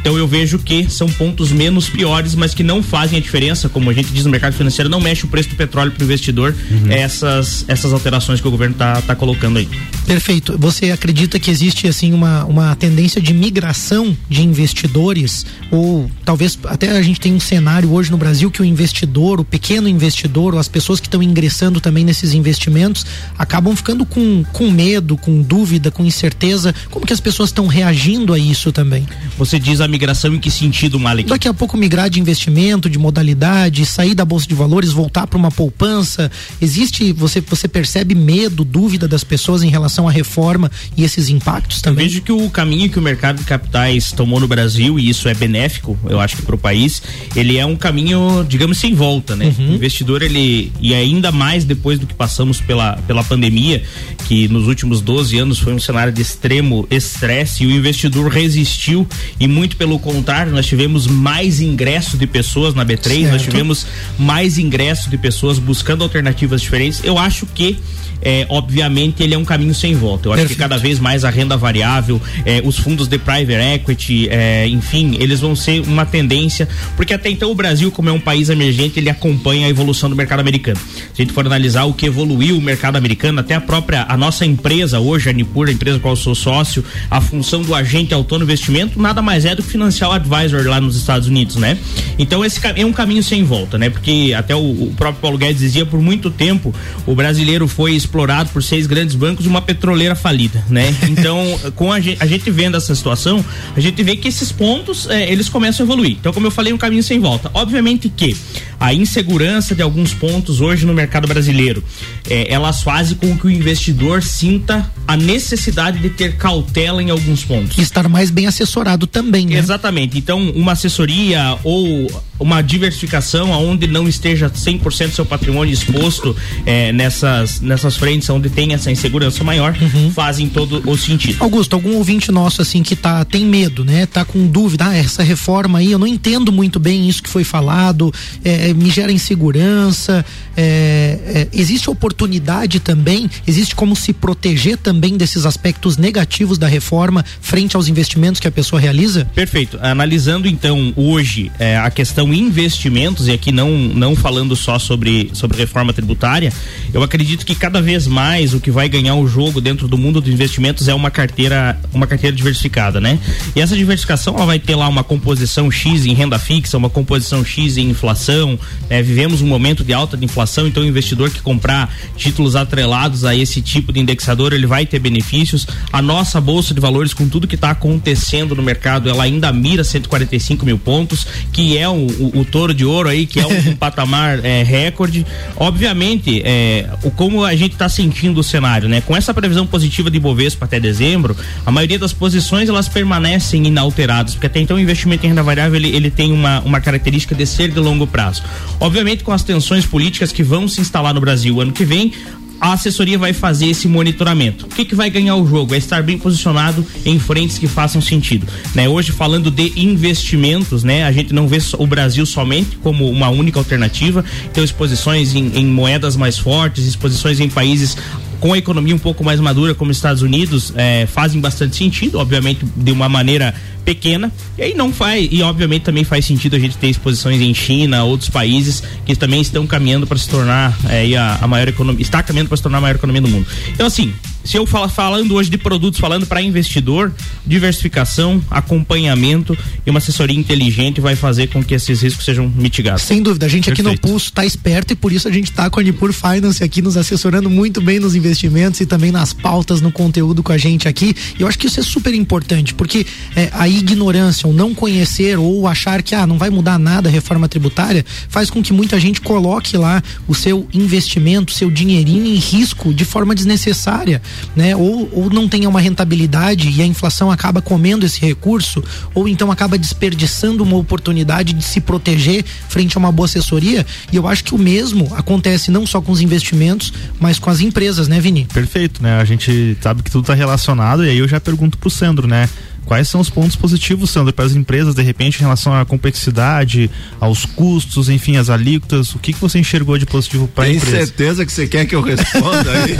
Então 0.00 0.16
eu 0.16 0.26
vejo 0.26 0.58
que 0.58 0.88
são 0.88 1.08
pontos 1.08 1.52
menos 1.52 1.88
piores, 1.88 2.34
mas 2.34 2.54
que 2.54 2.62
não 2.62 2.82
fazem 2.82 3.18
a 3.18 3.20
diferença, 3.20 3.68
como 3.68 3.90
a 3.90 3.92
gente 3.92 4.10
diz 4.10 4.24
no 4.24 4.30
mercado 4.30 4.54
financeiro, 4.54 4.88
não 4.88 5.00
mexe 5.00 5.24
o 5.24 5.28
preço 5.28 5.50
do 5.50 5.56
petróleo 5.56 5.90
para 5.92 6.00
o 6.00 6.04
investidor, 6.04 6.54
uhum. 6.70 6.90
essas, 6.90 7.37
essas 7.38 7.92
alterações 7.92 8.40
que 8.40 8.48
o 8.48 8.50
governo 8.50 8.74
está 8.74 9.00
tá 9.02 9.14
colocando 9.14 9.58
aí. 9.58 9.68
Perfeito. 10.06 10.56
Você 10.58 10.90
acredita 10.90 11.38
que 11.38 11.50
existe 11.50 11.86
assim 11.86 12.12
uma, 12.12 12.44
uma 12.44 12.74
tendência 12.76 13.20
de 13.20 13.34
migração 13.34 14.16
de 14.28 14.42
investidores? 14.42 15.44
Ou 15.70 16.10
talvez 16.24 16.58
até 16.64 16.90
a 16.90 17.02
gente 17.02 17.20
tem 17.20 17.34
um 17.34 17.40
cenário 17.40 17.92
hoje 17.92 18.10
no 18.10 18.16
Brasil 18.16 18.50
que 18.50 18.62
o 18.62 18.64
investidor, 18.64 19.40
o 19.40 19.44
pequeno 19.44 19.88
investidor, 19.88 20.54
ou 20.54 20.60
as 20.60 20.68
pessoas 20.68 20.98
que 21.00 21.06
estão 21.06 21.22
ingressando 21.22 21.80
também 21.80 22.04
nesses 22.04 22.32
investimentos, 22.32 23.04
acabam 23.38 23.74
ficando 23.76 24.06
com, 24.06 24.44
com 24.52 24.70
medo, 24.70 25.16
com 25.16 25.42
dúvida, 25.42 25.90
com 25.90 26.04
incerteza. 26.04 26.74
Como 26.90 27.06
que 27.06 27.12
as 27.12 27.20
pessoas 27.20 27.50
estão 27.50 27.66
reagindo 27.66 28.32
a 28.32 28.38
isso 28.38 28.72
também? 28.72 29.06
Você 29.36 29.58
diz 29.58 29.80
a 29.80 29.88
migração 29.88 30.34
em 30.34 30.38
que 30.38 30.50
sentido, 30.50 30.98
Malik? 30.98 31.28
Daqui 31.28 31.48
a 31.48 31.54
pouco 31.54 31.76
migrar 31.76 32.08
de 32.08 32.18
investimento, 32.18 32.88
de 32.88 32.98
modalidade, 32.98 33.84
sair 33.84 34.14
da 34.14 34.24
bolsa 34.24 34.46
de 34.46 34.54
valores, 34.54 34.90
voltar 34.90 35.26
para 35.26 35.38
uma 35.38 35.50
poupança. 35.50 36.30
Existe, 36.60 37.12
você, 37.12 37.27
você 37.28 37.68
percebe 37.68 38.14
medo, 38.14 38.64
dúvida 38.64 39.06
das 39.06 39.24
pessoas 39.24 39.62
em 39.62 39.68
relação 39.68 40.08
à 40.08 40.10
reforma 40.10 40.70
e 40.96 41.04
esses 41.04 41.28
impactos 41.28 41.80
também? 41.80 42.04
Eu 42.04 42.10
vejo 42.10 42.22
que 42.22 42.32
o 42.32 42.50
caminho 42.50 42.88
que 42.90 42.98
o 42.98 43.02
mercado 43.02 43.38
de 43.38 43.44
capitais 43.44 44.12
tomou 44.12 44.40
no 44.40 44.48
Brasil, 44.48 44.98
e 44.98 45.08
isso 45.08 45.28
é 45.28 45.34
benéfico, 45.34 45.98
eu 46.08 46.20
acho 46.20 46.36
que 46.36 46.42
para 46.42 46.54
o 46.54 46.58
país, 46.58 47.02
ele 47.36 47.58
é 47.58 47.66
um 47.66 47.76
caminho, 47.76 48.44
digamos, 48.48 48.78
sem 48.78 48.94
volta, 48.94 49.36
né? 49.36 49.54
Uhum. 49.58 49.70
O 49.70 49.74
investidor, 49.74 50.22
ele, 50.22 50.72
e 50.80 50.94
ainda 50.94 51.30
mais 51.30 51.64
depois 51.64 51.98
do 51.98 52.06
que 52.06 52.14
passamos 52.14 52.60
pela, 52.60 52.96
pela 53.06 53.22
pandemia, 53.22 53.82
que 54.26 54.48
nos 54.48 54.66
últimos 54.66 55.00
12 55.00 55.38
anos 55.38 55.58
foi 55.58 55.74
um 55.74 55.80
cenário 55.80 56.12
de 56.12 56.22
extremo 56.22 56.86
estresse, 56.90 57.64
e 57.64 57.66
o 57.66 57.70
investidor 57.70 58.30
resistiu 58.30 59.06
e 59.38 59.46
muito 59.46 59.76
pelo 59.76 59.98
contrário, 59.98 60.52
nós 60.52 60.66
tivemos 60.66 61.06
mais 61.06 61.60
ingresso 61.60 62.16
de 62.16 62.26
pessoas 62.26 62.74
na 62.74 62.84
B3, 62.84 63.02
certo. 63.02 63.32
nós 63.32 63.42
tivemos 63.42 63.86
mais 64.18 64.58
ingresso 64.58 65.10
de 65.10 65.18
pessoas 65.18 65.58
buscando 65.58 66.02
alternativas 66.04 66.60
diferentes. 66.60 67.02
Eu 67.04 67.17
acho 67.18 67.46
que 67.46 67.78
é, 68.20 68.46
obviamente 68.48 69.22
ele 69.22 69.34
é 69.34 69.38
um 69.38 69.44
caminho 69.44 69.74
sem 69.74 69.94
volta. 69.94 70.28
Eu 70.28 70.32
acho 70.32 70.40
Perfeito. 70.40 70.58
que 70.58 70.62
cada 70.62 70.76
vez 70.76 70.98
mais 70.98 71.24
a 71.24 71.30
renda 71.30 71.56
variável, 71.56 72.20
é, 72.44 72.60
os 72.64 72.76
fundos 72.76 73.06
de 73.06 73.18
private 73.18 73.52
equity, 73.52 74.28
é, 74.28 74.66
enfim, 74.66 75.16
eles 75.20 75.40
vão 75.40 75.54
ser 75.54 75.80
uma 75.82 76.04
tendência, 76.04 76.68
porque 76.96 77.14
até 77.14 77.30
então 77.30 77.50
o 77.50 77.54
Brasil, 77.54 77.90
como 77.90 78.08
é 78.08 78.12
um 78.12 78.20
país 78.20 78.48
emergente, 78.48 78.98
ele 78.98 79.08
acompanha 79.08 79.66
a 79.66 79.70
evolução 79.70 80.10
do 80.10 80.16
mercado 80.16 80.40
americano. 80.40 80.78
Se 81.14 81.22
a 81.22 81.24
gente 81.24 81.32
for 81.32 81.46
analisar 81.46 81.84
o 81.84 81.92
que 81.92 82.06
evoluiu 82.06 82.58
o 82.58 82.60
mercado 82.60 82.96
americano, 82.96 83.40
até 83.40 83.54
a 83.54 83.60
própria, 83.60 84.04
a 84.08 84.16
nossa 84.16 84.44
empresa 84.44 84.98
hoje, 84.98 85.30
a 85.30 85.32
Nipur, 85.32 85.68
a 85.68 85.72
empresa 85.72 85.98
com 85.98 86.02
qual 86.02 86.12
eu 86.12 86.16
sou 86.16 86.34
sócio, 86.34 86.84
a 87.10 87.20
função 87.20 87.62
do 87.62 87.74
agente 87.74 88.12
autônomo 88.12 88.48
investimento 88.48 89.00
nada 89.00 89.20
mais 89.20 89.44
é 89.44 89.54
do 89.54 89.62
que 89.62 89.68
financial 89.68 90.12
advisor 90.12 90.66
lá 90.66 90.80
nos 90.80 90.96
Estados 90.96 91.28
Unidos, 91.28 91.56
né? 91.56 91.78
Então 92.18 92.44
esse 92.44 92.60
é 92.74 92.84
um 92.84 92.92
caminho 92.92 93.22
sem 93.22 93.44
volta, 93.44 93.78
né? 93.78 93.90
Porque 93.90 94.34
até 94.36 94.56
o, 94.56 94.60
o 94.60 94.94
próprio 94.96 95.20
Paulo 95.20 95.38
Guedes 95.38 95.60
dizia 95.60 95.84
por 95.86 96.00
muito 96.00 96.30
tempo 96.30 96.74
o 97.08 97.14
brasileiro 97.14 97.66
foi 97.66 97.94
explorado 97.94 98.50
por 98.50 98.62
seis 98.62 98.86
grandes 98.86 99.14
bancos 99.14 99.46
e 99.46 99.48
uma 99.48 99.62
petroleira 99.62 100.14
falida, 100.14 100.62
né? 100.68 100.94
Então, 101.08 101.42
com 101.74 101.90
a 101.90 101.98
gente, 102.00 102.22
a 102.22 102.26
gente 102.26 102.50
vendo 102.50 102.76
essa 102.76 102.94
situação, 102.94 103.42
a 103.74 103.80
gente 103.80 104.02
vê 104.02 104.14
que 104.14 104.28
esses 104.28 104.52
pontos, 104.52 105.08
é, 105.08 105.32
eles 105.32 105.48
começam 105.48 105.84
a 105.84 105.86
evoluir. 105.86 106.18
Então, 106.20 106.34
como 106.34 106.46
eu 106.46 106.50
falei, 106.50 106.70
um 106.70 106.76
caminho 106.76 107.02
sem 107.02 107.18
volta. 107.18 107.50
Obviamente 107.54 108.10
que 108.10 108.36
a 108.78 108.92
insegurança 108.92 109.74
de 109.74 109.80
alguns 109.80 110.12
pontos 110.12 110.60
hoje 110.60 110.84
no 110.84 110.92
mercado 110.92 111.26
brasileiro, 111.26 111.82
é, 112.28 112.52
elas 112.52 112.82
fazem 112.82 113.16
com 113.16 113.36
que 113.38 113.46
o 113.46 113.50
investidor 113.50 114.22
sinta 114.22 114.88
a 115.06 115.16
necessidade 115.16 115.98
de 116.00 116.10
ter 116.10 116.36
cautela 116.36 117.02
em 117.02 117.08
alguns 117.08 117.42
pontos. 117.42 117.78
E 117.78 117.80
estar 117.80 118.06
mais 118.06 118.30
bem 118.30 118.46
assessorado 118.46 119.06
também, 119.06 119.46
né? 119.46 119.56
Exatamente. 119.56 120.18
Então, 120.18 120.50
uma 120.50 120.72
assessoria 120.72 121.56
ou 121.64 122.06
uma 122.38 122.62
diversificação 122.62 123.52
aonde 123.52 123.86
não 123.86 124.06
esteja 124.06 124.48
100% 124.48 125.10
seu 125.10 125.24
patrimônio 125.24 125.72
exposto 125.72 126.36
é, 126.64 126.92
nessas, 126.98 127.60
nessas 127.60 127.96
frentes 127.96 128.28
onde 128.28 128.50
tem 128.50 128.74
essa 128.74 128.90
insegurança 128.90 129.44
maior, 129.44 129.76
Uhum. 129.80 130.10
fazem 130.10 130.48
todo 130.48 130.82
o 130.90 130.96
sentido. 130.98 131.36
Augusto, 131.40 131.74
algum 131.74 131.94
ouvinte 131.96 132.32
nosso 132.32 132.60
assim 132.60 132.82
que 132.82 132.96
tá 132.96 133.24
tem 133.24 133.44
medo, 133.46 133.84
né? 133.84 134.04
Tá 134.06 134.24
com 134.24 134.46
dúvida, 134.48 134.86
ah, 134.88 134.96
essa 134.96 135.22
reforma 135.22 135.78
aí, 135.78 135.92
eu 135.92 135.98
não 135.98 136.06
entendo 136.06 136.50
muito 136.50 136.80
bem 136.80 137.08
isso 137.08 137.22
que 137.22 137.28
foi 137.28 137.44
falado, 137.44 138.12
é, 138.44 138.72
me 138.74 138.90
gera 138.90 139.12
insegurança. 139.12 140.24
é, 140.56 141.18
é, 141.26 141.48
existe 141.52 141.88
oportunidade 141.88 142.80
também? 142.80 143.30
Existe 143.46 143.74
como 143.76 143.94
se 143.94 144.12
proteger 144.12 144.76
também 144.76 145.16
desses 145.16 145.46
aspectos 145.46 145.96
negativos 145.96 146.58
da 146.58 146.66
reforma 146.66 147.24
frente 147.40 147.76
aos 147.76 147.86
investimentos 147.86 148.40
que 148.40 148.48
a 148.48 148.50
pessoa 148.50 148.80
realiza? 148.80 149.24
Perfeito. 149.34 149.78
Analisando 149.80 150.48
então 150.48 150.92
hoje 150.96 151.52
é, 151.60 151.76
a 151.78 151.90
questão 151.90 152.34
investimentos 152.34 153.28
e 153.28 153.32
aqui 153.32 153.52
não 153.52 153.70
não 153.94 154.16
falando 154.16 154.56
só 154.56 154.78
sobre 154.80 155.30
sobre 155.32 155.56
reforma 155.58 155.92
tributária, 155.92 156.52
eu 156.92 157.02
acredito 157.02 157.44
que 157.44 157.54
cada 157.54 157.80
vez 157.80 158.06
mais 158.06 158.54
o 158.54 158.60
que 158.60 158.70
vai 158.70 158.88
ganhar 158.88 159.14
o 159.14 159.26
jogo 159.26 159.60
dentro 159.60 159.88
do 159.88 159.98
mundo 159.98 160.20
dos 160.20 160.32
investimentos 160.32 160.88
é 160.88 160.94
uma 160.94 161.10
carteira 161.10 161.78
uma 161.92 162.06
carteira 162.06 162.34
diversificada, 162.34 163.00
né? 163.00 163.18
E 163.54 163.60
essa 163.60 163.76
diversificação 163.76 164.34
ela 164.34 164.46
vai 164.46 164.58
ter 164.58 164.74
lá 164.74 164.88
uma 164.88 165.04
composição 165.04 165.70
X 165.70 166.06
em 166.06 166.14
renda 166.14 166.38
fixa, 166.38 166.76
uma 166.76 166.90
composição 166.90 167.44
X 167.44 167.76
em 167.76 167.90
inflação. 167.90 168.58
né? 168.88 169.02
vivemos 169.02 169.40
um 169.40 169.46
momento 169.46 169.84
de 169.84 169.92
alta 169.92 170.16
de 170.16 170.24
inflação, 170.24 170.66
então 170.66 170.82
o 170.82 170.86
investidor 170.86 171.30
que 171.30 171.40
comprar 171.40 171.92
títulos 172.16 172.56
atrelados 172.56 173.24
a 173.24 173.34
esse 173.34 173.60
tipo 173.60 173.92
de 173.92 174.00
indexador 174.00 174.52
ele 174.52 174.66
vai 174.66 174.86
ter 174.86 174.98
benefícios. 174.98 175.66
A 175.92 176.02
nossa 176.02 176.40
bolsa 176.40 176.74
de 176.74 176.80
valores 176.80 177.14
com 177.14 177.28
tudo 177.28 177.46
que 177.46 177.54
está 177.54 177.70
acontecendo 177.70 178.54
no 178.54 178.62
mercado, 178.62 179.08
ela 179.08 179.24
ainda 179.24 179.52
mira 179.52 179.84
145 179.84 180.64
mil 180.64 180.78
pontos, 180.78 181.26
que 181.52 181.76
é 181.76 181.88
o, 181.88 181.92
o, 181.92 182.40
o 182.40 182.44
touro 182.44 182.74
de 182.74 182.84
ouro 182.84 183.08
aí, 183.08 183.26
que 183.26 183.40
é 183.40 183.46
um, 183.46 183.70
um 183.70 183.76
patamar 183.76 184.44
é, 184.44 184.62
recorde. 184.62 185.26
Obviamente, 185.56 186.42
é, 186.44 186.77
o 187.02 187.10
como 187.10 187.44
a 187.44 187.54
gente 187.54 187.72
está 187.72 187.88
sentindo 187.88 188.40
o 188.40 188.42
cenário, 188.42 188.88
né? 188.88 189.00
Com 189.00 189.16
essa 189.16 189.32
previsão 189.32 189.66
positiva 189.66 190.10
de 190.10 190.18
Bovespa 190.18 190.64
até 190.64 190.78
dezembro, 190.78 191.36
a 191.64 191.70
maioria 191.70 191.98
das 191.98 192.12
posições 192.12 192.68
elas 192.68 192.88
permanecem 192.88 193.66
inalteradas, 193.66 194.34
porque 194.34 194.46
até 194.46 194.60
então 194.60 194.76
o 194.76 194.80
investimento 194.80 195.24
em 195.24 195.30
renda 195.30 195.42
variável 195.42 195.76
ele, 195.76 195.88
ele 195.88 196.10
tem 196.10 196.32
uma, 196.32 196.60
uma 196.60 196.80
característica 196.80 197.34
de 197.34 197.46
ser 197.46 197.70
de 197.70 197.80
longo 197.80 198.06
prazo. 198.06 198.42
Obviamente, 198.80 199.24
com 199.24 199.32
as 199.32 199.42
tensões 199.42 199.86
políticas 199.86 200.32
que 200.32 200.42
vão 200.42 200.68
se 200.68 200.80
instalar 200.80 201.14
no 201.14 201.20
Brasil 201.20 201.60
ano 201.60 201.72
que 201.72 201.84
vem, 201.84 202.12
a 202.60 202.72
assessoria 202.72 203.18
vai 203.18 203.32
fazer 203.32 203.66
esse 203.66 203.88
monitoramento. 203.88 204.66
O 204.66 204.68
que, 204.68 204.84
que 204.84 204.94
vai 204.94 205.10
ganhar 205.10 205.36
o 205.36 205.46
jogo? 205.46 205.74
É 205.74 205.78
estar 205.78 206.02
bem 206.02 206.18
posicionado 206.18 206.84
em 207.04 207.18
frentes 207.18 207.58
que 207.58 207.66
façam 207.66 208.00
sentido. 208.00 208.46
Né? 208.74 208.88
Hoje, 208.88 209.12
falando 209.12 209.50
de 209.50 209.72
investimentos, 209.76 210.82
né? 210.82 211.04
a 211.04 211.12
gente 211.12 211.32
não 211.32 211.46
vê 211.46 211.58
o 211.78 211.86
Brasil 211.86 212.24
somente 212.26 212.76
como 212.76 213.08
uma 213.08 213.28
única 213.28 213.58
alternativa, 213.58 214.24
então 214.50 214.62
exposições 214.62 215.34
em, 215.34 215.58
em 215.58 215.66
moedas 215.66 216.16
mais 216.16 216.38
fortes, 216.38 216.86
exposições 216.86 217.40
em 217.40 217.48
países 217.48 217.96
com 218.40 218.52
a 218.52 218.58
economia 218.58 218.94
um 218.94 218.98
pouco 218.98 219.24
mais 219.24 219.40
madura, 219.40 219.74
como 219.74 219.90
os 219.90 219.96
Estados 219.96 220.22
Unidos, 220.22 220.72
eh, 220.76 221.06
fazem 221.06 221.40
bastante 221.40 221.76
sentido, 221.76 222.18
obviamente 222.18 222.64
de 222.76 222.92
uma 222.92 223.08
maneira 223.08 223.54
pequena, 223.84 224.30
e 224.56 224.62
aí 224.62 224.74
não 224.74 224.92
faz, 224.92 225.28
e 225.30 225.42
obviamente 225.42 225.82
também 225.82 226.04
faz 226.04 226.24
sentido 226.26 226.56
a 226.56 226.58
gente 226.58 226.76
ter 226.76 226.88
exposições 226.88 227.40
em 227.40 227.54
China, 227.54 228.04
outros 228.04 228.28
países 228.28 228.82
que 229.06 229.16
também 229.16 229.40
estão 229.40 229.66
caminhando 229.66 230.06
para 230.06 230.18
se 230.18 230.28
tornar 230.28 230.76
aí 230.84 231.16
a, 231.16 231.38
a 231.40 231.46
maior 231.46 231.68
economia, 231.68 232.02
está 232.02 232.22
caminhando 232.22 232.48
para 232.48 232.56
se 232.56 232.62
tornar 232.62 232.78
a 232.78 232.80
maior 232.82 232.96
economia 232.96 233.22
do 233.22 233.28
mundo. 233.28 233.46
Então 233.72 233.86
assim, 233.86 234.12
se 234.44 234.56
eu 234.56 234.66
fala, 234.66 234.88
falando 234.88 235.34
hoje 235.34 235.50
de 235.50 235.58
produtos, 235.58 236.00
falando 236.00 236.26
para 236.26 236.40
investidor, 236.40 237.12
diversificação, 237.46 238.42
acompanhamento 238.50 239.56
e 239.86 239.90
uma 239.90 239.98
assessoria 239.98 240.38
inteligente 240.38 241.00
vai 241.00 241.14
fazer 241.16 241.48
com 241.48 241.62
que 241.62 241.74
esses 241.74 242.02
riscos 242.02 242.24
sejam 242.24 242.48
mitigados. 242.48 243.02
Sem 243.02 243.22
dúvida, 243.22 243.46
a 243.46 243.48
gente 243.48 243.70
aqui 243.70 243.82
Perfeito. 243.82 244.06
no 244.06 244.12
Pulso 244.12 244.32
tá 244.32 244.44
esperto 244.44 244.92
e 244.92 244.96
por 244.96 245.12
isso 245.12 245.28
a 245.28 245.30
gente 245.30 245.52
tá 245.52 245.68
com 245.68 245.80
a 245.80 245.82
Nipur 245.82 246.12
Finance 246.12 246.64
aqui 246.64 246.80
nos 246.80 246.96
assessorando 246.96 247.50
muito 247.50 247.80
bem 247.80 247.98
nos 247.98 248.14
investimentos 248.14 248.80
e 248.80 248.86
também 248.86 249.12
nas 249.12 249.32
pautas, 249.32 249.80
no 249.80 249.92
conteúdo 249.92 250.42
com 250.42 250.52
a 250.52 250.58
gente 250.58 250.88
aqui. 250.88 251.14
E 251.38 251.42
eu 251.42 251.48
acho 251.48 251.58
que 251.58 251.66
isso 251.66 251.80
é 251.80 251.82
super 251.82 252.14
importante, 252.14 252.74
porque 252.74 253.06
é, 253.36 253.50
a 253.52 253.68
ignorância, 253.68 254.48
o 254.48 254.52
não 254.52 254.74
conhecer 254.74 255.38
ou 255.38 255.66
achar 255.66 256.02
que 256.02 256.14
ah, 256.14 256.26
não 256.26 256.38
vai 256.38 256.50
mudar 256.50 256.78
nada 256.78 257.08
a 257.08 257.12
reforma 257.12 257.48
tributária, 257.48 258.04
faz 258.28 258.50
com 258.50 258.62
que 258.62 258.72
muita 258.72 258.98
gente 258.98 259.20
coloque 259.20 259.76
lá 259.76 260.02
o 260.26 260.34
seu 260.34 260.66
investimento, 260.72 261.52
seu 261.52 261.70
dinheirinho 261.70 262.26
em 262.26 262.36
risco 262.36 262.94
de 262.94 263.04
forma 263.04 263.34
desnecessária, 263.34 264.22
né? 264.54 264.74
Ou, 264.76 265.08
ou 265.12 265.30
não 265.30 265.48
tenha 265.48 265.68
uma 265.68 265.80
rentabilidade 265.80 266.70
e 266.70 266.82
a 266.82 266.86
inflação 266.86 267.30
acaba 267.30 267.60
comendo 267.60 268.06
esse 268.06 268.20
recurso, 268.20 268.82
ou 269.14 269.28
então 269.28 269.50
acaba 269.50 269.78
desperdiçando 269.78 270.62
uma 270.62 270.76
oportunidade 270.76 271.52
de 271.52 271.64
se 271.64 271.80
proteger 271.80 272.44
frente 272.68 272.96
a 272.96 272.98
uma 272.98 273.12
boa 273.12 273.26
assessoria. 273.26 273.86
E 274.12 274.16
eu 274.16 274.26
acho 274.26 274.44
que 274.44 274.54
o 274.54 274.58
mesmo 274.58 275.12
acontece 275.14 275.70
não 275.70 275.86
só 275.86 276.00
com 276.00 276.12
os 276.12 276.20
investimentos, 276.20 276.92
mas 277.20 277.38
com 277.38 277.50
as 277.50 277.60
empresas, 277.60 278.08
né, 278.08 278.20
Vini? 278.20 278.46
Perfeito, 278.52 279.02
né? 279.02 279.20
A 279.20 279.24
gente 279.24 279.76
sabe 279.80 280.02
que 280.02 280.10
tudo 280.10 280.22
está 280.22 280.34
relacionado 280.34 281.04
e 281.04 281.10
aí 281.10 281.18
eu 281.18 281.28
já 281.28 281.40
pergunto 281.40 281.78
pro 281.78 281.90
Sandro, 281.90 282.26
né? 282.26 282.48
Quais 282.88 283.06
são 283.06 283.20
os 283.20 283.28
pontos 283.28 283.54
positivos, 283.54 284.08
Sandro, 284.08 284.32
para 284.32 284.46
as 284.46 284.52
empresas, 284.56 284.94
de 284.94 285.02
repente, 285.02 285.36
em 285.36 285.40
relação 285.42 285.74
à 285.74 285.84
complexidade, 285.84 286.90
aos 287.20 287.44
custos, 287.44 288.08
enfim, 288.08 288.38
as 288.38 288.48
alíquotas? 288.48 289.14
O 289.14 289.18
que, 289.18 289.34
que 289.34 289.38
você 289.38 289.58
enxergou 289.58 289.98
de 289.98 290.06
positivo 290.06 290.48
para 290.48 290.64
a 290.64 290.66
Tem 290.68 290.76
empresa? 290.76 290.96
certeza 290.96 291.44
que 291.44 291.52
você 291.52 291.66
quer 291.66 291.84
que 291.84 291.94
eu 291.94 292.00
responda 292.00 292.64
aí? 292.72 292.96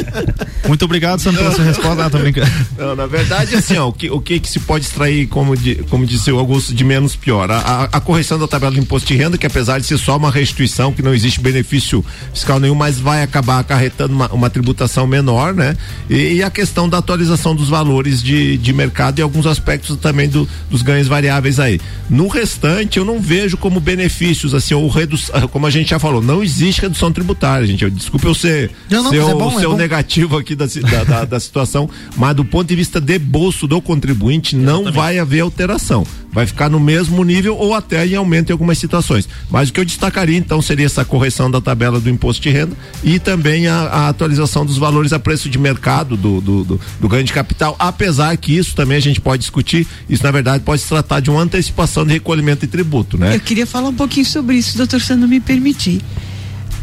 Muito 0.66 0.82
obrigado, 0.86 1.20
Sandro, 1.20 1.40
pela 1.42 1.54
sua 1.54 1.64
resposta. 1.64 2.06
Ah, 2.06 2.10
tô 2.10 2.18
brincando. 2.18 2.50
Não, 2.78 2.96
na 2.96 3.04
verdade, 3.06 3.54
assim, 3.54 3.76
ó, 3.76 3.88
o 3.88 3.92
que, 3.92 4.10
o 4.10 4.18
que 4.18 4.40
que 4.40 4.48
se 4.48 4.60
pode 4.60 4.86
extrair, 4.86 5.26
como, 5.28 5.54
de, 5.54 5.74
como 5.90 6.06
disse 6.06 6.32
o 6.32 6.38
Augusto, 6.38 6.72
de 6.74 6.82
menos 6.82 7.14
pior? 7.14 7.50
A, 7.50 7.58
a- 7.58 7.84
a 7.92 8.00
correção 8.00 8.38
da 8.38 8.48
tabela 8.48 8.72
do 8.72 8.78
imposto 8.80 9.08
de 9.08 9.14
renda, 9.14 9.36
que 9.36 9.46
apesar 9.46 9.78
de 9.78 9.86
ser 9.86 9.98
só 9.98 10.16
uma 10.16 10.30
restituição, 10.30 10.90
que 10.90 11.02
não 11.02 11.12
existe 11.12 11.38
benefício 11.40 12.02
fiscal 12.32 12.58
nenhum, 12.58 12.74
mas 12.74 12.98
vai 12.98 13.22
acabar 13.22 13.58
acarretando 13.58 14.14
uma, 14.14 14.32
uma 14.32 14.48
tributação 14.48 15.06
menor, 15.06 15.52
né? 15.54 15.76
E, 16.08 16.34
e 16.36 16.42
a 16.42 16.48
questão 16.50 16.88
da 16.88 16.96
atualização 16.98 17.54
dos 17.54 17.68
valores 17.68 18.22
de, 18.22 18.56
de 18.56 18.72
mercado 18.72 19.17
e 19.18 19.22
alguns 19.22 19.46
aspectos 19.46 19.96
também 19.96 20.28
do- 20.28 20.48
dos 20.70 20.82
ganhos 20.82 21.06
variáveis 21.08 21.58
aí. 21.60 21.80
No 22.08 22.28
restante, 22.28 22.98
eu 22.98 23.04
não 23.04 23.20
vejo 23.20 23.56
como 23.56 23.80
benefícios, 23.80 24.54
assim, 24.54 24.74
ou 24.74 24.88
redução, 24.88 25.46
como 25.48 25.66
a 25.66 25.70
gente 25.70 25.90
já 25.90 25.98
falou, 25.98 26.22
não 26.22 26.42
existe 26.42 26.80
redução 26.82 27.12
tributária, 27.12 27.66
gente. 27.66 27.84
Eu, 27.84 27.90
desculpa 27.90 28.26
eu 28.26 28.34
ser, 28.34 28.70
Não, 28.90 29.02
não, 29.02 29.10
ser, 29.10 29.16
é 29.18 29.24
o- 29.24 29.38
bom, 29.38 29.56
é 29.56 29.60
ser 29.60 29.66
bom. 29.68 29.76
negativo 29.76 30.36
aqui 30.36 30.54
da, 30.54 30.66
da, 30.66 31.04
da- 31.04 31.24
da 31.24 31.40
situação, 31.40 31.88
mas 32.16 32.34
do 32.34 32.44
ponto 32.44 32.68
de 32.68 32.76
vista 32.76 33.00
de 33.00 33.18
bolso 33.18 33.66
do 33.66 33.80
contribuinte, 33.80 34.56
não 34.56 34.90
vai 34.92 35.18
haver 35.18 35.40
alteração. 35.40 36.06
Vai 36.30 36.46
ficar 36.46 36.68
no 36.68 36.78
mesmo 36.78 37.24
nível 37.24 37.56
ou 37.56 37.74
até 37.74 38.06
em 38.06 38.14
aumento 38.14 38.50
em 38.50 38.52
algumas 38.52 38.76
situações. 38.78 39.26
Mas 39.50 39.70
o 39.70 39.72
que 39.72 39.80
eu 39.80 39.84
destacaria 39.84 40.36
então 40.36 40.60
seria 40.60 40.84
essa 40.86 41.04
correção 41.04 41.50
da 41.50 41.60
tabela 41.60 41.98
do 41.98 42.10
imposto 42.10 42.42
de 42.42 42.50
renda 42.50 42.76
e 43.02 43.18
também 43.18 43.66
a, 43.66 43.74
a 43.84 44.08
atualização 44.10 44.64
dos 44.66 44.76
valores 44.76 45.12
a 45.14 45.18
preço 45.18 45.48
de 45.48 45.58
mercado 45.58 46.16
do, 46.16 46.40
do, 46.40 46.64
do- 46.64 46.80
do 47.00 47.08
ganho 47.08 47.24
de 47.24 47.32
capital, 47.32 47.74
apesar 47.78 48.36
que 48.36 48.56
isso 48.56 48.74
também 48.76 48.98
a 48.98 49.00
gente 49.00 49.20
pode 49.20 49.40
discutir, 49.40 49.86
isso 50.08 50.22
na 50.22 50.30
verdade 50.30 50.62
pode 50.62 50.82
se 50.82 50.88
tratar 50.88 51.20
de 51.20 51.30
uma 51.30 51.40
antecipação 51.40 52.04
de 52.04 52.12
recolhimento 52.12 52.60
de 52.66 52.66
tributo, 52.72 53.16
né? 53.16 53.34
Eu 53.34 53.40
queria 53.40 53.66
falar 53.66 53.88
um 53.88 53.94
pouquinho 53.94 54.26
sobre 54.26 54.56
isso, 54.56 54.76
doutor, 54.76 55.00
se 55.00 55.14
não 55.14 55.26
me 55.26 55.40
permitir. 55.40 56.02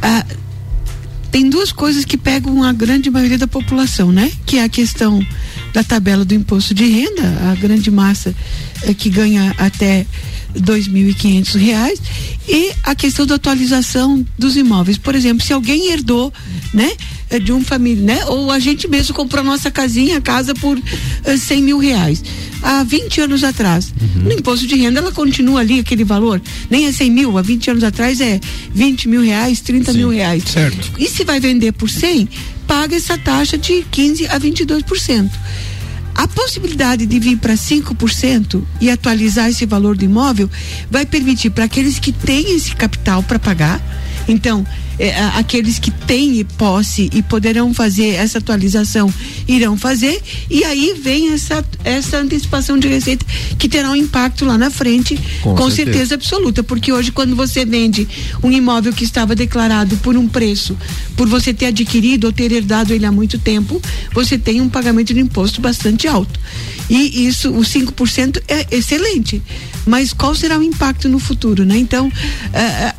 Ah, 0.01 0.25
tem 1.31 1.49
duas 1.49 1.71
coisas 1.71 2.05
que 2.05 2.17
pegam 2.17 2.63
a 2.63 2.71
grande 2.71 3.09
maioria 3.11 3.37
da 3.37 3.47
população, 3.47 4.11
né? 4.11 4.31
Que 4.45 4.57
é 4.57 4.63
a 4.63 4.69
questão 4.69 5.23
da 5.73 5.83
tabela 5.83 6.23
do 6.23 6.33
imposto 6.33 6.73
de 6.73 6.85
renda, 6.85 7.51
a 7.51 7.55
grande 7.55 7.91
massa 7.91 8.33
que 8.97 9.09
ganha 9.09 9.53
até 9.57 10.05
2.500 10.59 11.57
reais 11.57 11.99
e 12.47 12.71
a 12.83 12.95
questão 12.95 13.25
da 13.25 13.35
atualização 13.35 14.25
dos 14.37 14.55
imóveis. 14.55 14.97
Por 14.97 15.15
exemplo, 15.15 15.45
se 15.45 15.51
alguém 15.51 15.91
herdou, 15.91 16.31
né, 16.73 16.91
eh, 17.29 17.39
de 17.39 17.51
um 17.51 17.63
família, 17.63 18.03
né, 18.03 18.25
ou 18.25 18.51
a 18.51 18.59
gente 18.59 18.87
mesmo 18.87 19.13
comprou 19.13 19.41
a 19.41 19.43
nossa 19.43 19.69
casinha, 19.69 20.17
a 20.17 20.21
casa 20.21 20.53
por 20.53 20.79
eh, 21.25 21.37
100 21.37 21.61
mil 21.61 21.77
reais 21.77 22.23
há 22.61 22.83
20 22.83 23.21
anos 23.21 23.43
atrás. 23.43 23.93
No 24.15 24.31
imposto 24.31 24.65
de 24.65 24.75
renda 24.75 24.99
ela 24.99 25.11
continua 25.11 25.59
ali 25.59 25.79
aquele 25.79 26.03
valor, 26.03 26.41
nem 26.69 26.85
é 26.85 26.91
100 26.91 27.11
mil, 27.11 27.37
há 27.37 27.41
20 27.41 27.71
anos 27.71 27.83
atrás 27.83 28.21
é 28.21 28.39
20 28.73 29.07
mil 29.07 29.21
reais, 29.21 29.59
30 29.61 29.93
mil 29.93 30.09
reais. 30.09 30.43
Certo. 30.45 30.91
E 30.97 31.07
se 31.07 31.23
vai 31.23 31.39
vender 31.39 31.73
por 31.73 31.89
100, 31.89 32.29
paga 32.67 32.95
essa 32.95 33.17
taxa 33.17 33.57
de 33.57 33.85
15 33.91 34.27
a 34.27 34.39
22%. 34.39 35.29
A 36.15 36.27
possibilidade 36.27 37.05
de 37.05 37.19
vir 37.19 37.37
para 37.37 37.55
5% 37.55 38.63
e 38.79 38.89
atualizar 38.89 39.49
esse 39.49 39.65
valor 39.65 39.97
do 39.97 40.05
imóvel 40.05 40.49
vai 40.89 41.05
permitir 41.05 41.49
para 41.49 41.65
aqueles 41.65 41.99
que 41.99 42.13
têm 42.13 42.55
esse 42.55 42.73
capital 42.73 43.21
para 43.21 43.37
pagar, 43.37 43.81
Então, 44.27 44.65
é, 44.97 45.13
aqueles 45.35 45.77
que 45.77 45.91
têm 45.91 46.43
posse 46.57 47.09
e 47.13 47.21
poderão 47.21 47.73
fazer 47.73 48.15
essa 48.15 48.37
atualização 48.37 49.13
irão 49.47 49.77
fazer 49.77 50.21
e 50.49 50.63
aí 50.63 50.99
vem 51.01 51.33
essa, 51.33 51.63
essa 51.83 52.17
antecipação 52.17 52.77
de 52.77 52.87
receita 52.87 53.25
que 53.57 53.67
terá 53.67 53.91
um 53.91 53.95
impacto 53.95 54.45
lá 54.45 54.57
na 54.57 54.71
frente 54.71 55.19
Com 55.41 55.55
com, 55.55 55.69
certeza. 55.69 55.97
certeza. 55.97 56.15
absoluta 56.15 56.63
porque 56.63 56.93
hoje 56.93 57.11
quando 57.11 57.35
você 57.35 57.65
vende 57.65 58.07
um 58.41 58.51
imóvel 58.51 58.93
que 58.93 59.03
estava 59.03 59.35
declarado 59.35 59.97
por 59.97 60.15
um 60.15 60.27
preço 60.27 60.77
por 61.17 61.27
você 61.27 61.53
ter 61.53 61.67
adquirido 61.67 62.25
ou 62.25 62.31
ter 62.31 62.51
herdado 62.51 62.93
ele 62.93 63.05
há 63.05 63.11
muito 63.11 63.37
tempo 63.37 63.81
você 64.13 64.37
tem 64.37 64.61
um 64.61 64.69
pagamento 64.69 65.13
de 65.13 65.19
imposto 65.19 65.59
bastante 65.59 66.07
alto 66.07 66.39
e 66.89 67.27
isso 67.27 67.51
os 67.51 67.67
5% 67.67 68.41
é 68.47 68.67
excelente 68.71 69.41
mas 69.85 70.13
qual 70.13 70.33
será 70.33 70.57
o 70.57 70.63
impacto 70.63 71.09
no 71.09 71.19
futuro 71.19 71.65
né 71.65 71.77
então 71.77 72.09
ah, 72.53 72.95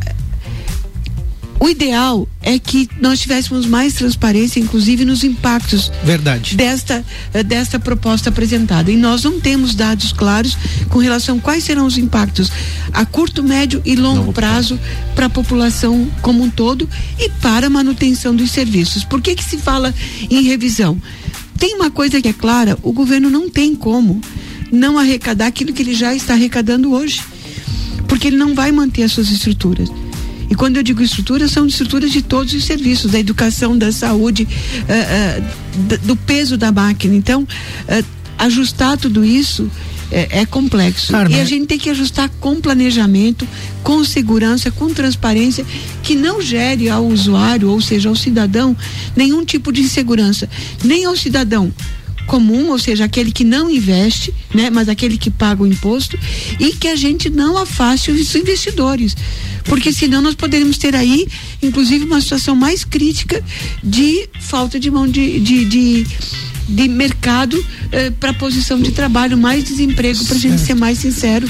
o 1.58 1.68
ideal 1.68 2.28
é 2.42 2.58
que 2.58 2.88
nós 3.00 3.20
tivéssemos 3.20 3.66
mais 3.66 3.94
transparência, 3.94 4.60
inclusive 4.60 5.04
nos 5.04 5.24
impactos 5.24 5.90
Verdade. 6.04 6.54
desta, 6.54 7.04
eh, 7.32 7.42
desta 7.42 7.78
proposta 7.78 8.28
apresentada. 8.28 8.90
E 8.90 8.96
nós 8.96 9.24
não 9.24 9.40
temos 9.40 9.74
dados 9.74 10.12
claros 10.12 10.56
com 10.90 10.98
relação 10.98 11.38
a 11.38 11.40
quais 11.40 11.64
serão 11.64 11.86
os 11.86 11.96
impactos 11.96 12.50
a 12.92 13.04
curto, 13.06 13.42
médio 13.42 13.80
e 13.84 13.96
longo 13.96 14.32
prazo 14.32 14.78
para 15.14 15.26
a 15.26 15.30
população 15.30 16.08
como 16.20 16.44
um 16.44 16.50
todo 16.50 16.88
e 17.18 17.28
para 17.40 17.68
a 17.68 17.70
manutenção 17.70 18.34
dos 18.34 18.50
serviços. 18.50 19.04
Por 19.04 19.22
que, 19.22 19.34
que 19.34 19.44
se 19.44 19.56
fala 19.56 19.94
em 20.30 20.42
revisão? 20.42 21.00
Tem 21.58 21.74
uma 21.74 21.90
coisa 21.90 22.20
que 22.20 22.28
é 22.28 22.32
clara: 22.32 22.78
o 22.82 22.92
governo 22.92 23.30
não 23.30 23.48
tem 23.48 23.74
como 23.74 24.20
não 24.70 24.98
arrecadar 24.98 25.46
aquilo 25.46 25.72
que 25.72 25.82
ele 25.82 25.94
já 25.94 26.14
está 26.14 26.34
arrecadando 26.34 26.92
hoje 26.92 27.22
porque 28.06 28.28
ele 28.28 28.36
não 28.36 28.54
vai 28.54 28.72
manter 28.72 29.02
as 29.02 29.12
suas 29.12 29.30
estruturas. 29.30 29.90
E 30.48 30.54
quando 30.54 30.76
eu 30.76 30.82
digo 30.82 31.02
estruturas, 31.02 31.50
são 31.50 31.66
estruturas 31.66 32.10
de 32.12 32.22
todos 32.22 32.52
os 32.54 32.64
serviços, 32.64 33.10
da 33.10 33.18
educação, 33.18 33.76
da 33.76 33.90
saúde, 33.90 34.46
eh, 34.88 35.42
d- 35.88 35.98
do 35.98 36.14
peso 36.16 36.56
da 36.56 36.70
máquina. 36.70 37.14
Então, 37.14 37.46
eh, 37.88 38.04
ajustar 38.38 38.96
tudo 38.96 39.24
isso 39.24 39.68
eh, 40.12 40.28
é, 40.42 40.46
complexo. 40.46 41.10
Carmen. 41.10 41.36
E 41.36 41.40
a 41.40 41.44
gente 41.44 41.66
tem 41.66 41.78
que 41.78 41.90
ajustar 41.90 42.28
com 42.40 42.60
planejamento, 42.60 43.46
com 43.82 44.04
segurança, 44.04 44.70
com 44.70 44.88
transparência, 44.94 45.66
que 46.02 46.14
não 46.14 46.40
gere 46.40 46.88
ao 46.88 47.04
usuário, 47.04 47.68
ou 47.70 47.80
seja, 47.80 48.08
ao 48.08 48.14
cidadão, 48.14 48.76
nenhum 49.16 49.44
tipo 49.44 49.72
de 49.72 49.80
insegurança. 49.80 50.48
Nem 50.84 51.04
ao 51.06 51.16
cidadão 51.16 51.72
comum, 52.26 52.70
ou 52.70 52.78
seja, 52.78 53.04
aquele 53.04 53.32
que 53.32 53.44
não 53.44 53.70
investe, 53.70 54.34
né, 54.54 54.70
mas 54.70 54.88
aquele 54.88 55.16
que 55.16 55.30
paga 55.30 55.62
o 55.62 55.66
imposto 55.66 56.18
e 56.58 56.72
que 56.72 56.88
a 56.88 56.96
gente 56.96 57.30
não 57.30 57.56
afaste 57.56 58.10
os 58.10 58.34
investidores, 58.34 59.16
porque 59.64 59.92
senão 59.92 60.20
nós 60.20 60.34
poderíamos 60.34 60.78
ter 60.78 60.94
aí, 60.94 61.26
inclusive, 61.62 62.04
uma 62.04 62.20
situação 62.20 62.54
mais 62.54 62.84
crítica 62.84 63.42
de 63.82 64.28
falta 64.40 64.78
de 64.78 64.90
mão 64.90 65.06
de, 65.06 65.40
de, 65.40 65.64
de 65.64 66.06
de 66.68 66.88
mercado 66.88 67.64
para 68.18 68.32
posição 68.34 68.80
de 68.80 68.90
trabalho, 68.90 69.38
mais 69.38 69.64
desemprego, 69.64 70.24
para 70.24 70.36
a 70.36 70.40
gente 70.40 70.60
ser 70.60 70.74
mais 70.74 70.98
sincero 70.98 71.48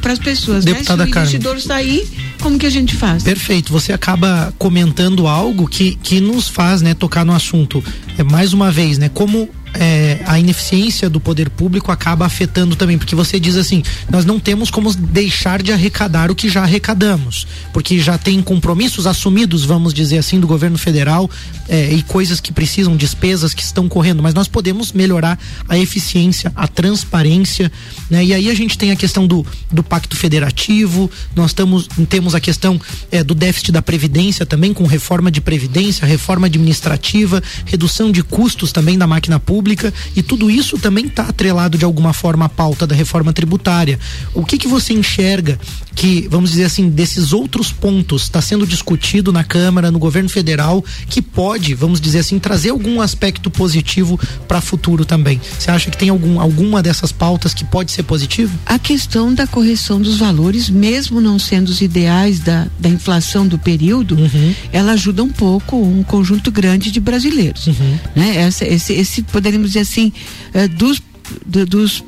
para 0.00 0.12
as 0.12 0.18
pessoas. 0.18 0.64
Deputada 0.64 1.04
né? 1.04 1.12
Se 1.12 1.18
o 1.18 1.20
investidor 1.20 1.58
aí, 1.70 2.08
como 2.40 2.58
que 2.58 2.66
a 2.66 2.70
gente 2.70 2.94
faz? 2.94 3.22
Perfeito. 3.22 3.72
Você 3.72 3.92
acaba 3.92 4.54
comentando 4.58 5.26
algo 5.26 5.68
que, 5.68 5.96
que 6.02 6.20
nos 6.20 6.48
faz, 6.48 6.80
né, 6.80 6.94
tocar 6.94 7.24
no 7.24 7.34
assunto. 7.34 7.84
É 8.16 8.22
mais 8.22 8.52
uma 8.52 8.70
vez, 8.70 8.96
né, 8.98 9.08
como 9.08 9.48
é, 9.74 10.20
a 10.24 10.38
ineficiência 10.38 11.10
do 11.10 11.20
poder 11.20 11.50
público 11.50 11.90
acaba 11.90 12.24
afetando 12.24 12.76
também, 12.76 12.96
porque 12.96 13.14
você 13.14 13.40
diz 13.40 13.56
assim, 13.56 13.82
nós 14.08 14.24
não 14.24 14.38
temos 14.38 14.70
como 14.70 14.94
deixar 14.94 15.62
de 15.62 15.72
arrecadar 15.72 16.30
o 16.30 16.34
que 16.34 16.48
já 16.48 16.62
arrecadamos, 16.62 17.46
porque 17.72 17.98
já 17.98 18.16
tem 18.16 18.40
compromissos 18.40 19.06
assumidos, 19.06 19.64
vamos 19.64 19.92
dizer 19.92 20.18
assim, 20.18 20.38
do 20.38 20.46
governo 20.46 20.78
federal 20.78 21.28
é, 21.68 21.92
e 21.92 22.02
coisas 22.02 22.40
que 22.40 22.52
precisam, 22.52 22.96
despesas 22.96 23.52
que 23.52 23.62
estão 23.62 23.88
correndo, 23.88 24.22
mas 24.22 24.32
nós 24.32 24.46
podemos 24.46 24.92
melhorar 24.92 25.38
a 25.68 25.76
eficiência, 25.76 26.52
a 26.54 26.68
transparência, 26.68 27.70
né? 28.08 28.24
E 28.24 28.32
aí 28.32 28.50
a 28.50 28.54
gente 28.54 28.78
tem 28.78 28.92
a 28.92 28.96
questão 28.96 29.26
do, 29.26 29.44
do 29.70 29.82
pacto 29.82 30.16
federativo, 30.16 31.10
nós 31.34 31.52
tamos, 31.52 31.88
temos 32.08 32.34
a 32.34 32.40
questão 32.40 32.80
é, 33.10 33.24
do 33.24 33.34
déficit 33.34 33.72
da 33.72 33.82
previdência 33.82 34.46
também, 34.46 34.72
com 34.72 34.86
reforma 34.86 35.30
de 35.30 35.40
previdência, 35.40 36.06
reforma 36.06 36.46
administrativa, 36.46 37.42
redução 37.64 38.12
de 38.12 38.22
custos 38.22 38.70
também 38.70 38.96
da 38.96 39.06
máquina 39.06 39.40
pública 39.40 39.63
e 40.14 40.22
tudo 40.22 40.50
isso 40.50 40.78
também 40.78 41.06
está 41.06 41.24
atrelado 41.24 41.78
de 41.78 41.84
alguma 41.84 42.12
forma 42.12 42.44
à 42.44 42.48
pauta 42.48 42.86
da 42.86 42.94
reforma 42.94 43.32
tributária. 43.32 43.98
O 44.34 44.44
que 44.44 44.58
que 44.58 44.68
você 44.68 44.92
enxerga 44.92 45.58
que, 45.94 46.26
vamos 46.28 46.50
dizer 46.50 46.64
assim, 46.64 46.90
desses 46.90 47.32
outros 47.32 47.72
pontos 47.72 48.22
está 48.22 48.40
sendo 48.40 48.66
discutido 48.66 49.32
na 49.32 49.44
Câmara, 49.44 49.90
no 49.90 49.98
governo 49.98 50.28
federal, 50.28 50.84
que 51.08 51.22
pode, 51.22 51.74
vamos 51.74 52.00
dizer 52.00 52.18
assim, 52.18 52.38
trazer 52.38 52.70
algum 52.70 53.00
aspecto 53.00 53.50
positivo 53.50 54.18
para 54.48 54.60
futuro 54.60 55.04
também? 55.04 55.40
Você 55.58 55.70
acha 55.70 55.90
que 55.90 55.96
tem 55.96 56.08
algum, 56.08 56.40
alguma 56.40 56.82
dessas 56.82 57.12
pautas 57.12 57.54
que 57.54 57.64
pode 57.64 57.92
ser 57.92 58.02
positivo? 58.02 58.58
A 58.66 58.78
questão 58.78 59.32
da 59.32 59.46
correção 59.46 60.00
dos 60.00 60.18
valores, 60.18 60.68
mesmo 60.68 61.20
não 61.20 61.38
sendo 61.38 61.68
os 61.68 61.80
ideais 61.80 62.40
da, 62.40 62.66
da 62.78 62.88
inflação 62.88 63.46
do 63.46 63.58
período, 63.58 64.16
ela 64.72 64.92
ajuda 64.92 65.22
um 65.22 65.30
pouco 65.30 65.76
um 65.76 66.02
conjunto 66.02 66.50
grande 66.50 66.90
de 66.90 67.00
brasileiros. 67.00 67.68
Né? 68.14 68.36
Essa, 68.36 68.64
esse, 68.66 68.92
esse, 68.92 69.22
poderíamos 69.54 69.68
dizer 69.70 69.80
assim, 69.80 70.12
eh, 70.52 70.68
dos, 70.68 71.00
do- 71.46 71.66
dos 71.66 72.04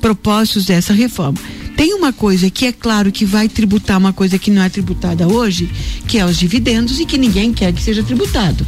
propósitos 0.00 0.64
dessa 0.66 0.92
reforma. 0.92 1.38
Tem 1.76 1.94
uma 1.94 2.12
coisa 2.12 2.50
que 2.50 2.66
é 2.66 2.72
claro 2.72 3.10
que 3.10 3.24
vai 3.24 3.48
tributar 3.48 3.96
uma 3.98 4.12
coisa 4.12 4.38
que 4.38 4.50
não 4.50 4.62
é 4.62 4.68
tributada 4.68 5.26
hoje, 5.26 5.68
que 6.06 6.18
é 6.18 6.24
os 6.26 6.36
dividendos 6.38 7.00
e 7.00 7.06
que 7.06 7.16
ninguém 7.16 7.52
quer 7.54 7.72
que 7.72 7.82
seja 7.82 8.02
tributado, 8.02 8.66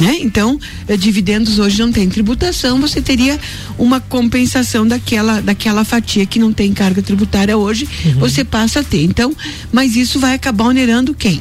né? 0.00 0.18
Então, 0.20 0.58
eh, 0.86 0.96
dividendos 0.96 1.58
hoje 1.58 1.80
não 1.80 1.90
tem 1.92 2.08
tributação, 2.08 2.80
você 2.80 3.00
teria 3.02 3.38
uma 3.78 3.98
compensação 4.00 4.86
daquela 4.86 5.40
daquela 5.40 5.84
fatia 5.84 6.24
que 6.26 6.38
não 6.38 6.52
tem 6.52 6.72
carga 6.72 7.02
tributária 7.02 7.56
hoje, 7.56 7.88
você 8.18 8.44
passa 8.44 8.80
a 8.80 8.84
ter. 8.84 9.02
Então, 9.02 9.34
mas 9.72 9.96
isso 9.96 10.18
vai 10.20 10.34
acabar 10.34 10.64
onerando 10.66 11.12
quem? 11.14 11.40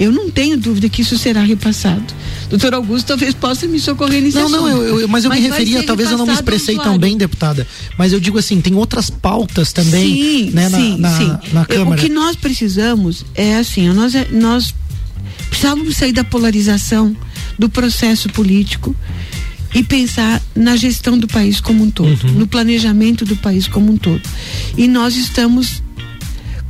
Eu 0.00 0.10
não 0.10 0.30
tenho 0.30 0.56
dúvida 0.56 0.88
que 0.88 1.02
isso 1.02 1.18
será 1.18 1.42
repassado. 1.42 2.02
Doutor 2.48 2.72
Augusto 2.74 3.06
talvez 3.08 3.34
possa 3.34 3.66
me 3.66 3.78
socorrer 3.78 4.22
nesse 4.22 4.38
Não, 4.38 4.48
não, 4.48 4.66
eu, 4.66 5.00
eu- 5.00 5.08
mas 5.08 5.24
eu 5.24 5.30
me 5.30 5.38
vai 5.38 5.48
referia, 5.50 5.82
talvez 5.84 6.10
eu 6.10 6.16
não 6.16 6.26
me 6.26 6.32
expressei 6.32 6.76
tão 6.78 6.96
bem, 6.98 7.18
deputada, 7.18 7.66
mas 7.98 8.12
eu 8.12 8.18
digo 8.18 8.38
assim, 8.38 8.60
tem 8.62 8.74
outras 8.74 9.10
pautas 9.10 9.72
também, 9.74 10.14
Sim, 10.14 10.50
né, 10.52 10.68
na, 10.70 10.78
sim, 10.78 10.96
na, 10.98 11.18
sim. 11.18 11.36
na 11.52 11.64
Câmara. 11.66 12.00
O 12.00 12.02
que 12.02 12.08
nós 12.08 12.34
precisamos 12.34 13.24
é 13.34 13.56
assim, 13.56 13.88
nós, 13.90 14.14
é- 14.14 14.26
nós 14.32 14.74
precisávamos 15.50 15.96
sair 15.96 16.12
da 16.12 16.24
polarização 16.24 17.14
do 17.58 17.68
processo 17.68 18.28
político 18.30 18.96
e 19.74 19.82
pensar 19.84 20.42
na 20.56 20.76
gestão 20.76 21.18
do 21.18 21.28
país 21.28 21.60
como 21.60 21.84
um 21.84 21.90
todo, 21.90 22.26
Uhum. 22.26 22.32
no 22.38 22.46
planejamento 22.46 23.24
do 23.26 23.36
país 23.36 23.68
como 23.68 23.92
um 23.92 23.96
todo. 23.98 24.22
E 24.78 24.88
nós 24.88 25.14
estamos 25.14 25.82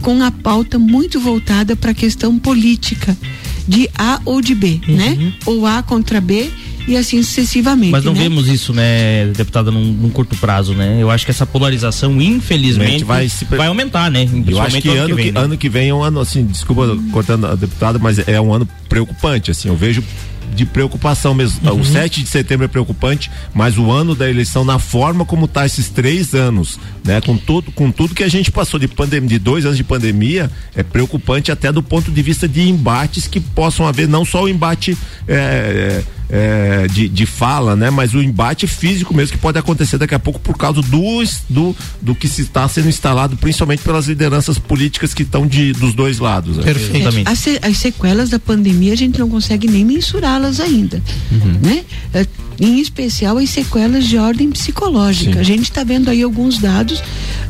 com 0.03 0.23
a 0.23 0.31
pauta 0.31 0.79
muito 0.79 1.21
voltada 1.21 1.77
para 1.77 1.91
a 1.91 1.95
questão 1.95 2.39
política 2.39 3.17
de 3.69 3.89
A 3.97 4.21
ou 4.25 4.41
de 4.41 4.55
B, 4.55 4.81
Uhum. 4.89 4.97
né? 4.97 5.33
Ou 5.47 5.67
A 5.67 5.83
contra 5.83 6.21
B 6.21 6.51
e 6.89 6.97
assim 6.97 7.23
sucessivamente. 7.23 7.93
Mas 7.93 8.05
não 8.05 8.13
né? 8.15 8.21
vemos 8.21 8.49
isso, 8.49 8.73
né, 8.73 9.27
deputada, 9.37 9.71
num, 9.71 9.85
num 9.93 10.09
curto 10.11 10.35
prazo, 10.37 10.73
né? 10.75 10.97
Eu 11.01 11.11
acho 11.11 11.25
que 11.25 11.31
essa 11.31 11.47
polarização, 11.47 12.21
infelizmente, 12.21 13.05
vai 13.05 13.29
vai, 13.29 13.29
se- 13.29 13.47
aumentar, 13.69 14.11
né? 14.11 14.29
Eu 14.47 14.61
acho 14.61 14.81
que 14.81 14.89
ano 14.89 14.99
ano 15.01 15.09
que, 15.17 15.23
vem, 15.23 15.33
né? 15.33 15.41
ano 15.41 15.57
que 15.59 15.69
vem 15.69 15.89
é 15.91 15.95
um 15.95 16.03
ano, 16.03 16.19
assim, 16.21 16.45
desculpa 16.47 16.97
cortando 17.13 17.47
a 17.47 17.55
deputada, 17.55 17.99
mas 17.99 18.19
é 18.27 18.41
um 18.41 18.53
ano 18.53 18.67
preocupante, 18.89 19.51
assim, 19.51 19.69
eu 19.69 19.77
vejo 19.77 20.03
de 20.55 20.67
preocupação 20.67 21.35
mesmo. 21.35 21.71
Uhum. 21.71 21.81
O 21.81 21.85
7 21.85 22.23
de 22.23 22.29
setembro 22.29 22.65
é 22.65 22.69
preocupante, 22.69 23.31
mas 23.55 23.79
o 23.79 23.91
ano 23.91 24.15
da 24.15 24.29
eleição, 24.29 24.65
na 24.65 24.79
forma 24.79 25.25
como 25.25 25.47
tá 25.47 25.65
esses 25.65 25.89
três 25.89 26.35
anos, 26.35 26.79
né? 27.05 27.21
Com 27.21 27.37
tudo, 27.37 27.71
com 27.73 27.91
tudo 27.91 28.15
que 28.15 28.25
a 28.25 28.29
gente 28.29 28.51
passou 28.51 28.79
de 28.79 28.89
pandemia, 28.89 29.29
de 29.29 29.39
dois 29.39 29.65
anos 29.65 29.77
de 29.77 29.85
pandemia, 29.85 30.51
é 30.75 30.83
preocupante 30.83 31.53
até 31.53 31.71
do 31.71 31.83
ponto 31.83 32.11
de 32.11 32.23
vista 32.23 32.49
de 32.49 32.69
embates 32.69 33.27
que 33.27 33.41
possam 33.41 33.87
haver, 33.87 34.09
não 34.09 34.25
só 34.25 34.45
o 34.45 34.49
embate 34.49 34.97
é, 35.27 35.35
é, 35.35 36.05
de, 36.89 37.09
de 37.09 37.27
fala, 37.27 37.75
né? 37.75 37.91
Mas 37.91 38.15
o 38.15 38.23
embate 38.23 38.67
físico 38.67 39.13
mesmo 39.15 39.33
que 39.37 39.39
pode 39.43 39.59
acontecer 39.59 39.99
daqui 39.99 40.15
a 40.15 40.19
pouco 40.19 40.39
por 40.39 40.57
causa 40.57 40.81
do, 40.83 41.25
do, 41.49 41.77
do 42.01 42.15
que 42.15 42.29
se 42.29 42.43
está 42.43 42.69
sendo 42.69 42.89
instalado, 42.89 43.37
principalmente 43.37 43.83
pelas 43.83 44.07
lideranças 44.07 44.59
políticas 44.59 45.13
que 45.13 45.23
estão 45.23 45.47
de, 45.47 45.73
dos 45.73 45.93
dois 45.95 46.19
lados. 46.19 46.57
né? 46.57 46.63
As, 47.27 47.39
se- 47.39 47.59
as 47.63 47.77
sequelas 47.79 48.31
da 48.31 48.39
pandemia 48.39 48.93
a 48.93 48.97
gente 48.97 49.19
não 49.19 49.29
consegue 49.29 49.67
nem 49.69 49.85
mensurá-las 49.85 50.61
ainda, 50.61 51.03
né? 51.63 51.85
É, 52.15 52.27
Em 52.61 52.79
especial 52.79 53.39
as 53.39 53.49
sequelas 53.51 54.07
de 54.07 54.19
ordem 54.19 54.51
psicológica. 54.51 55.41
A 55.41 55.43
gente 55.43 55.63
está 55.63 55.83
vendo 55.83 56.11
aí 56.11 56.23
alguns 56.23 56.59
dados 56.59 57.03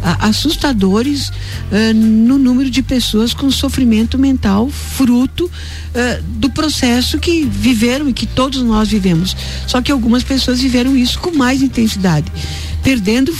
ah, 0.03 0.28
assustadores 0.28 1.32
ah, 1.73 1.93
no 1.93 2.39
número 2.39 2.70
de 2.70 2.81
pessoas 2.81 3.35
com 3.35 3.51
sofrimento 3.51 4.16
mental 4.16 4.70
fruto 4.70 5.51
ah, 5.95 6.20
do 6.23 6.49
processo 6.51 7.19
que 7.19 7.43
viveram 7.45 8.09
e 8.09 8.12
que 8.12 8.27
todos 8.27 8.62
nós 8.62 8.89
vivemos. 8.89 9.37
Só 9.66 9.82
que 9.82 9.91
algumas 9.91 10.23
pessoas 10.23 10.61
viveram 10.61 10.97
isso 10.97 11.19
com 11.19 11.32
mais 11.32 11.61
intensidade, 11.61 12.31
perdendo 12.82 13.35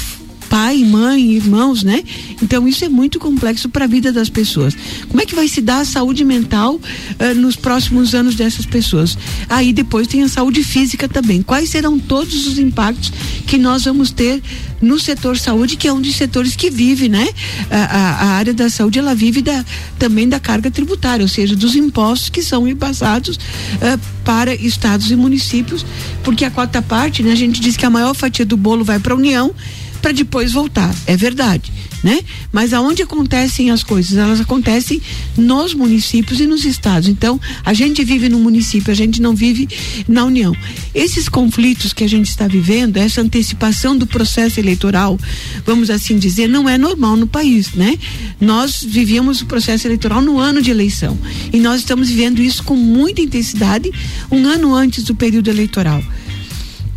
pai, 0.51 0.83
mãe, 0.85 1.35
irmãos, 1.35 1.85
né? 1.85 2.03
Então 2.43 2.67
isso 2.67 2.85
é 2.85 2.89
muito 2.89 3.21
complexo 3.21 3.69
para 3.69 3.85
a 3.85 3.89
vida 3.89 4.13
das 4.13 4.29
pessoas. 4.29 4.77
Como 5.09 5.23
é 5.23 5.25
que 5.25 5.35
vai 5.35 5.47
se 5.47 5.61
dar 5.61 5.79
a 5.79 5.85
saúde 5.85 6.25
mental 6.25 6.75
uh, 6.75 7.35
nos 7.37 7.55
próximos 7.55 8.17
anos 8.17 8.35
dessas 8.35 8.67
pessoas? 8.67 9.17
Aí 9.49 9.73
depois 9.73 10.09
tem 10.09 10.25
a 10.25 10.29
saúde 10.29 10.65
física 10.65 11.09
também. 11.09 11.41
Quais 11.41 11.71
serão 11.71 12.01
todos 12.01 12.49
os 12.49 12.59
impactos 12.59 13.13
que 13.47 13.57
nós 13.57 13.85
vamos 13.85 14.11
ter 14.11 14.43
no 14.83 14.99
setor 14.99 15.39
saúde, 15.39 15.77
que 15.77 15.87
é 15.87 15.93
um 15.93 16.01
dos 16.01 16.17
setores 16.17 16.57
que 16.57 16.69
vive, 16.69 17.09
né? 17.09 17.29
A, 17.71 17.77
a, 17.77 18.11
a 18.15 18.27
área 18.33 18.53
da 18.53 18.69
saúde 18.69 18.99
ela 18.99 19.15
vive 19.15 19.43
da, 19.43 19.65
também 20.01 20.29
da 20.29 20.41
carga 20.41 20.69
tributária, 20.69 21.23
ou 21.23 21.29
seja, 21.29 21.55
dos 21.55 21.77
impostos 21.77 22.29
que 22.29 22.43
são 22.43 22.65
repassados 22.65 23.37
uh, 23.37 24.01
para 24.25 24.53
estados 24.53 25.13
e 25.13 25.17
municípios, 25.17 25.87
porque 26.25 26.45
a 26.45 26.51
quarta 26.51 26.83
parte, 26.83 27.23
né? 27.23 27.31
A 27.31 27.37
gente 27.37 27.61
diz 27.61 27.77
que 27.77 27.87
a 27.87 27.91
maior 27.91 28.15
fatia 28.15 28.45
do 28.45 28.57
bolo 28.57 28.83
vai 28.83 28.99
para 28.99 29.15
a 29.15 29.17
União 29.17 29.55
para 30.01 30.13
depois 30.13 30.53
voltar. 30.53 30.95
É 31.07 31.17
verdade, 31.17 31.73
né? 32.03 32.21
Mas 32.53 32.73
aonde 32.73 33.03
acontecem 33.03 33.71
as 33.71 33.83
coisas? 33.83 34.17
Elas 34.17 34.41
acontecem 34.41 35.01
nos 35.37 35.75
municípios 35.75 36.41
e 36.41 36.47
nos 36.47 36.65
estados. 36.65 37.09
Então, 37.09 37.41
a 37.65 37.73
gente 37.73 38.05
vive 38.05 38.29
no 38.29 38.39
município, 38.39 38.91
a 38.91 38.95
gente 38.97 39.21
não 39.21 39.35
vive 39.35 39.69
na 40.09 40.25
União. 40.25 40.55
Esses 40.95 41.29
conflitos 41.29 41.93
que 41.93 42.05
a 42.05 42.09
gente 42.09 42.29
está 42.29 42.49
vivendo, 42.49 42.97
essa 42.97 43.21
antecipação 43.21 43.97
do 43.97 44.07
processo 44.07 44.59
eleitoral, 44.59 45.19
vamos 45.65 45.91
assim 45.91 46.19
dizer, 46.19 46.49
não 46.49 46.69
é 46.69 46.77
normal 46.77 47.17
no 47.17 47.27
país, 47.27 47.73
né? 47.73 47.99
Nós 48.41 48.83
vivíamos 48.83 49.41
o 49.41 49.47
processo 49.47 49.87
eleitoral 49.87 50.23
no 50.23 50.39
ano 50.39 50.63
de 50.63 50.71
eleição 50.71 51.19
e 51.53 51.59
nós 51.59 51.81
estamos 51.81 52.09
vivendo 52.09 52.41
isso 52.41 52.63
com 52.65 52.77
muita 52.77 53.21
intensidade 53.21 53.91
um 54.31 54.47
ano 54.47 54.75
antes 54.75 55.05
do 55.05 55.15
período 55.15 55.49
eleitoral 55.51 56.03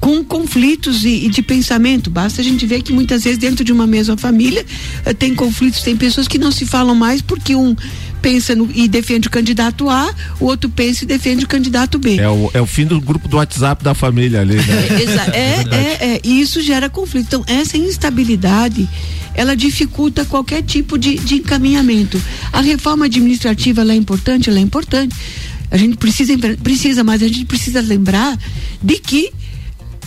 com 0.03 0.21
conflitos 0.21 1.05
e, 1.05 1.27
e, 1.27 1.29
de 1.29 1.41
pensamento. 1.41 2.09
Basta 2.09 2.41
a 2.41 2.43
gente 2.43 2.65
ver 2.65 2.81
que 2.81 2.91
muitas 2.91 3.23
vezes 3.23 3.39
dentro 3.39 3.63
de 3.63 3.71
uma 3.71 3.87
mesma 3.87 4.17
família 4.17 4.65
uh, 5.07 5.13
tem 5.13 5.33
conflitos, 5.33 5.81
tem 5.81 5.95
pessoas 5.95 6.27
que 6.27 6.37
não 6.37 6.51
se 6.51 6.65
falam 6.65 6.93
mais 6.93 7.21
porque 7.21 7.55
um 7.55 7.73
pensa 8.21 8.53
no, 8.53 8.69
e 8.73 8.89
defende 8.89 9.29
o 9.29 9.31
candidato 9.31 9.89
A, 9.89 10.13
o 10.41 10.45
outro 10.45 10.69
pensa 10.69 11.05
e 11.05 11.07
defende 11.07 11.45
o 11.45 11.47
candidato 11.47 11.97
B. 11.97 12.17
É 12.17 12.27
o, 12.27 12.51
é 12.53 12.61
o 12.61 12.65
fim 12.65 12.85
do 12.85 12.99
grupo 12.99 13.29
do 13.29 13.37
WhatsApp 13.37 13.81
da 13.81 13.93
família 13.93 14.41
ali, 14.41 14.55
né? 14.55 14.87
é, 15.33 15.39
é, 15.39 15.75
é, 15.75 16.15
é, 16.15 16.21
e 16.21 16.41
isso 16.41 16.61
gera 16.61 16.89
conflito. 16.89 17.25
Então, 17.25 17.43
essa 17.47 17.77
instabilidade 17.77 18.89
ela 19.33 19.55
dificulta 19.55 20.25
qualquer 20.25 20.63
tipo 20.63 20.97
de, 20.97 21.15
de 21.15 21.35
encaminhamento. 21.35 22.21
A 22.51 22.59
reforma 22.59 23.05
administrativa 23.05 23.81
ela 23.81 23.93
é 23.93 23.95
importante, 23.95 24.49
ela 24.49 24.59
é 24.59 24.61
importante. 24.61 25.15
A 25.71 25.77
gente 25.77 25.95
precisa, 25.95 26.37
precisa, 26.61 27.05
mas 27.05 27.23
a 27.23 27.27
gente 27.27 27.45
precisa 27.45 27.79
lembrar 27.79 28.37
de 28.81 28.99
que 28.99 29.31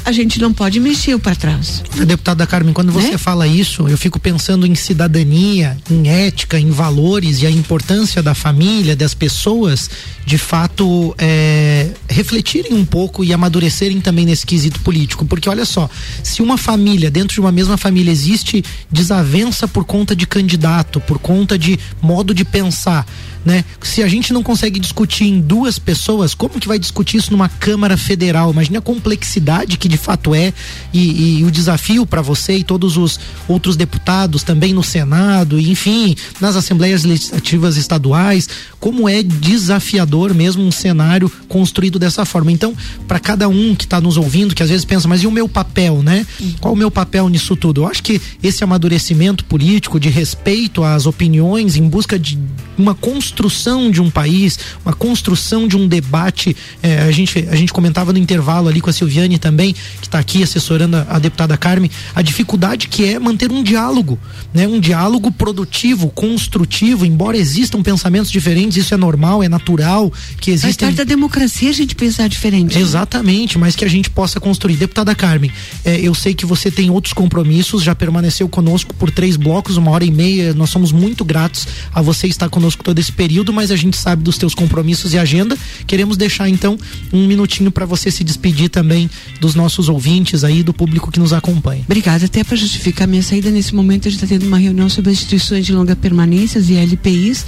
a 0.07 0.13
gente 0.13 0.41
não 0.41 0.53
pode 0.53 0.79
mexer 0.79 1.19
para 1.19 1.35
trás. 1.35 1.83
Deputada 2.07 2.47
Carmen, 2.47 2.73
quando 2.73 2.93
você 2.93 3.11
né? 3.11 3.19
fala 3.19 3.45
isso, 3.45 3.89
eu 3.89 3.99
fico 3.99 4.21
pensando 4.21 4.65
em 4.65 4.73
cidadania, 4.77 5.77
em 5.91 6.09
ética, 6.09 6.61
em 6.61 6.71
valores 6.71 7.43
e 7.43 7.47
a 7.47 7.51
importância 7.51 8.23
da 8.23 8.33
família, 8.33 8.95
das 8.95 9.15
pessoas, 9.15 9.91
de 10.25 10.39
fato, 10.39 11.13
é, 11.19 11.89
refletirem 12.09 12.73
um 12.73 12.85
pouco 12.85 13.25
e 13.25 13.33
amadurecerem 13.33 14.01
também 14.01 14.25
nesse 14.25 14.47
quesito 14.47 14.79
político. 14.79 15.27
Porque 15.27 15.49
olha 15.49 15.65
só, 15.65 15.91
se 16.23 16.41
uma 16.41 16.57
família, 16.57 17.11
dentro 17.11 17.35
de 17.35 17.41
uma 17.41 17.51
mesma 17.51 17.77
família, 17.77 18.13
existe 18.13 18.65
desavença 18.89 19.67
por 19.67 19.85
conta 19.85 20.15
de 20.15 20.25
candidato, 20.25 21.01
por 21.01 21.19
conta 21.19 21.59
de 21.59 21.81
modo 22.01 22.33
de 22.33 22.45
pensar 22.45 23.05
né? 23.47 23.65
Se 23.81 24.03
a 24.03 24.09
gente 24.09 24.33
não 24.33 24.43
consegue 24.43 24.81
discutir 24.81 25.25
em 25.25 25.41
duas 25.41 25.79
pessoas, 25.79 26.35
como 26.35 26.59
que 26.59 26.67
vai 26.67 26.81
discutir 26.81 27.19
isso 27.19 27.31
numa 27.31 27.49
Câmara 27.49 27.97
Federal? 27.97 28.51
Imagina 28.51 28.81
a 28.81 28.83
complexidade 28.83 29.79
que 29.79 29.89
de 29.89 29.97
fato 29.97 30.35
é 30.35 30.53
e, 30.93 31.39
e 31.39 31.45
o 31.45 31.51
desafio 31.51 32.05
para 32.05 32.21
você 32.21 32.57
e 32.57 32.65
todos 32.65 32.97
os 32.97 33.21
outros 33.47 33.77
deputados 33.77 34.43
também 34.43 34.75
no 34.75 34.83
Senado, 34.83 35.61
enfim, 35.61 36.17
nas 36.41 36.57
assembleias 36.57 37.05
legislativas 37.05 37.77
estaduais, 37.77 38.49
como 38.81 39.09
é 39.09 39.23
desafiador 39.23 40.35
mesmo 40.35 40.65
um 40.65 40.73
cenário 40.73 41.31
construído 41.49 42.01
dessa 42.01 42.25
forma. 42.25 42.51
Então, 42.51 42.75
para 43.07 43.21
cada 43.21 43.49
um 43.49 43.77
que 43.77 43.85
está 43.85 44.01
nos 44.01 44.17
ouvindo, 44.17 44.57
que 44.57 44.63
às 44.65 44.71
vezes 44.71 44.85
pensa, 44.85 45.07
mas 45.07 45.23
e 45.23 45.27
o 45.29 45.31
meu 45.31 45.49
papel, 45.49 46.03
né? 46.03 46.27
Qual 46.61 46.75
o 46.75 46.77
meu 46.77 46.91
papel 46.91 47.29
nisso 47.29 47.55
tudo? 47.55 47.83
Eu 47.83 47.87
acho 47.87 48.03
que 48.03 48.21
esse 48.43 48.65
amadurecimento 48.65 49.45
político 49.45 50.01
de 50.01 50.09
respeito 50.09 50.83
às 50.83 51.07
opiniões 51.07 51.77
em 51.77 51.89
busca 51.89 52.19
de 52.19 52.37
uma 52.77 52.95
construção 52.95 53.36
construção 53.37 53.91
de 53.91 54.01
um 54.01 54.11
país, 54.11 54.59
uma 54.83 54.95
construção 54.95 55.69
de 55.69 55.77
um 55.77 55.87
debate. 55.87 56.57
É, 56.83 57.03
a, 57.03 57.11
gente, 57.11 57.47
a 57.51 57.55
gente 57.55 57.71
comentava 57.71 58.11
no 58.13 58.19
intervalo 58.19 58.67
ali 58.69 58.81
com 58.81 58.89
a 58.89 58.93
Silviane 58.93 59.39
também, 59.39 59.75
que 60.01 60.07
está 60.07 60.19
aqui 60.19 60.43
assessorando 60.43 60.97
a, 60.97 61.07
a, 61.11 61.19
deputada 61.19 61.55
Carmen, 61.57 61.91
a 62.15 62.23
dificuldade 62.23 62.89
que 62.89 63.05
é 63.05 63.19
manter 63.19 63.53
um 63.53 63.63
diálogo, 63.63 64.19
né? 64.55 64.67
Um 64.67 64.81
diálogo 64.81 65.31
produtivo, 65.31 66.09
construtivo, 66.09 67.05
embora 67.05 67.37
existam 67.37 67.83
pensamentos 67.83 68.31
diferentes, 68.31 68.79
isso 68.79 68.95
é 68.95 68.97
normal, 68.97 69.43
é 69.43 69.49
natural 69.49 70.11
que 70.41 70.51
existem. 70.51 70.73
Faz 70.73 70.77
parte 70.77 70.97
da 70.97 71.05
democracia 71.05 71.69
a 71.69 71.75
gente 71.75 71.95
pensar 71.95 72.29
diferente. 72.29 72.79
Exatamente, 72.79 73.59
mas 73.59 73.77
que 73.77 73.85
a 73.85 73.89
gente 73.89 74.09
possa 74.09 74.41
construir. 74.41 74.77
Deputada 74.77 75.15
Carmen, 75.15 75.53
é, 75.85 76.01
eu 76.01 76.15
sei 76.15 76.33
que 76.33 76.47
você 76.47 76.71
tem 76.71 76.91
outros 76.91 77.13
compromissos, 77.13 77.83
já 77.83 77.95
permaneceu 77.95 78.49
conosco 78.49 78.95
por 78.95 79.11
três 79.11 79.37
blocos, 79.37 79.77
uma 79.77 79.91
hora 79.91 80.05
e 80.05 80.11
meia. 80.11 80.55
Nós 80.55 80.71
somos 80.71 80.91
muito 80.91 81.23
gratos 81.23 81.67
a 81.93 82.01
você 82.01 82.27
estar 82.27 82.49
conosco 82.49 82.83
todo 82.83 82.99
esse 82.99 83.13
período 83.13 83.26
período, 83.27 83.53
mas 83.53 83.73
a 83.73 83.77
gente 83.77 83.97
sabe 83.97 84.23
dos 84.23 84.39
teus 84.39 84.55
compromissos 84.55 85.13
e 85.13 85.19
agenda. 85.19 85.59
Queremos 85.85 86.17
deixar 86.17 86.49
então 86.49 86.79
um 87.13 87.27
minutinho 87.27 87.73
para 87.73 87.85
você 87.85 88.09
se 88.09 88.23
despedir 88.23 88.69
também 88.69 89.11
dos 89.41 89.57
nossos 89.57 89.89
ouvintes 89.89 90.45
aí, 90.45 90.63
do 90.63 90.73
público 90.73 91.11
que 91.11 91.19
nos 91.19 91.33
acompanha. 91.33 91.83
Obrigada. 91.87 92.25
Até 92.25 92.45
para 92.45 92.57
justificar 92.57 93.09
minha 93.09 93.25
saída 93.25 93.51
nesse 93.51 93.75
momento, 93.75 94.07
a 94.07 94.11
gente 94.13 94.23
está 94.23 94.33
tendo 94.33 94.47
uma 94.47 94.59
reunião 94.59 94.89
sobre 94.89 95.11
as 95.11 95.17
instituições 95.17 95.67
de 95.67 95.73
longa 95.73 95.97
permanência 95.97 96.61
e 96.61 96.77
LPIs, 96.77 97.45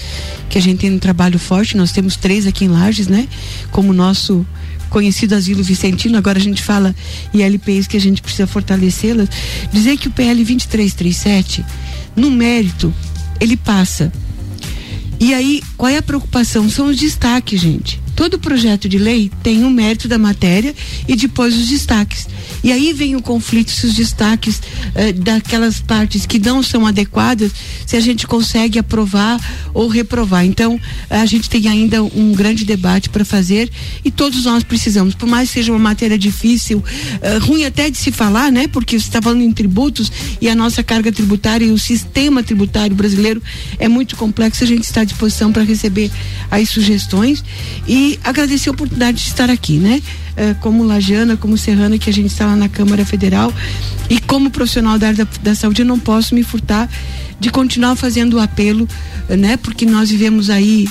que 0.50 0.58
a 0.58 0.60
gente 0.60 0.80
tem 0.80 0.92
um 0.92 0.98
trabalho 0.98 1.38
forte. 1.38 1.76
Nós 1.76 1.92
temos 1.92 2.16
três 2.16 2.44
aqui 2.44 2.64
em 2.64 2.68
Lages, 2.68 3.06
né? 3.06 3.28
Como 3.70 3.92
nosso 3.92 4.44
conhecido 4.90 5.36
asilo 5.36 5.62
Vicentino, 5.62 6.18
agora 6.18 6.38
a 6.38 6.42
gente 6.42 6.60
fala 6.60 6.92
em 7.32 7.40
LPIs 7.40 7.86
que 7.86 7.96
a 7.96 8.00
gente 8.00 8.20
precisa 8.20 8.48
fortalecê-las. 8.48 9.28
Dizer 9.72 9.96
que 9.96 10.08
o 10.08 10.10
PL 10.10 10.34
2337, 10.38 11.64
no 12.16 12.32
mérito, 12.32 12.92
ele 13.40 13.56
passa 13.56 14.10
e 15.20 15.34
aí, 15.34 15.62
qual 15.76 15.90
é 15.90 15.98
a 15.98 16.02
preocupação? 16.02 16.68
São 16.68 16.86
os 16.86 16.96
destaques, 16.96 17.60
gente. 17.60 18.00
Todo 18.18 18.36
projeto 18.36 18.88
de 18.88 18.98
lei 18.98 19.30
tem 19.44 19.64
um 19.64 19.70
mérito 19.70 20.08
da 20.08 20.18
matéria 20.18 20.74
e 21.06 21.14
depois 21.14 21.54
os 21.56 21.68
destaques. 21.68 22.26
E 22.64 22.72
aí 22.72 22.92
vem 22.92 23.14
o 23.14 23.22
conflito 23.22 23.70
se 23.70 23.86
os 23.86 23.94
destaques 23.94 24.60
eh, 24.96 25.12
daquelas 25.12 25.78
partes 25.78 26.26
que 26.26 26.36
não 26.40 26.60
são 26.60 26.84
adequadas, 26.84 27.52
se 27.86 27.94
a 27.94 28.00
gente 28.00 28.26
consegue 28.26 28.76
aprovar 28.76 29.38
ou 29.72 29.86
reprovar. 29.86 30.44
Então, 30.44 30.80
a 31.08 31.24
gente 31.26 31.48
tem 31.48 31.68
ainda 31.68 32.02
um 32.02 32.32
grande 32.32 32.64
debate 32.64 33.08
para 33.08 33.24
fazer 33.24 33.70
e 34.04 34.10
todos 34.10 34.46
nós 34.46 34.64
precisamos, 34.64 35.14
por 35.14 35.28
mais 35.28 35.50
que 35.50 35.54
seja 35.54 35.70
uma 35.70 35.78
matéria 35.78 36.18
difícil, 36.18 36.82
eh, 37.22 37.38
ruim 37.38 37.64
até 37.66 37.88
de 37.88 37.98
se 37.98 38.10
falar, 38.10 38.50
né? 38.50 38.66
Porque 38.66 38.98
você 38.98 39.06
está 39.06 39.22
falando 39.22 39.42
em 39.42 39.52
tributos 39.52 40.10
e 40.40 40.48
a 40.48 40.56
nossa 40.56 40.82
carga 40.82 41.12
tributária 41.12 41.66
e 41.66 41.70
o 41.70 41.78
sistema 41.78 42.42
tributário 42.42 42.96
brasileiro 42.96 43.40
é 43.78 43.86
muito 43.86 44.16
complexo, 44.16 44.64
a 44.64 44.66
gente 44.66 44.82
está 44.82 45.02
à 45.02 45.04
disposição 45.04 45.52
para 45.52 45.62
receber 45.62 46.10
as 46.50 46.68
sugestões 46.68 47.44
e 47.86 48.07
agradecer 48.22 48.68
a 48.68 48.72
oportunidade 48.72 49.18
de 49.18 49.28
estar 49.28 49.50
aqui, 49.50 49.78
né? 49.78 50.00
É, 50.36 50.54
como 50.54 50.84
Lajana, 50.84 51.36
como 51.36 51.58
Serrana, 51.58 51.98
que 51.98 52.08
a 52.08 52.12
gente 52.12 52.30
está 52.30 52.46
lá 52.46 52.54
na 52.54 52.68
Câmara 52.68 53.04
Federal. 53.04 53.52
E 54.08 54.20
como 54.20 54.50
profissional 54.50 54.98
da 54.98 55.08
área 55.08 55.24
da, 55.24 55.30
da 55.42 55.54
saúde, 55.54 55.82
eu 55.82 55.86
não 55.86 55.98
posso 55.98 56.34
me 56.34 56.42
furtar 56.42 56.88
de 57.40 57.50
continuar 57.50 57.96
fazendo 57.96 58.34
o 58.34 58.40
apelo, 58.40 58.88
né? 59.28 59.56
Porque 59.56 59.84
nós 59.84 60.10
vivemos 60.10 60.48
aí, 60.48 60.86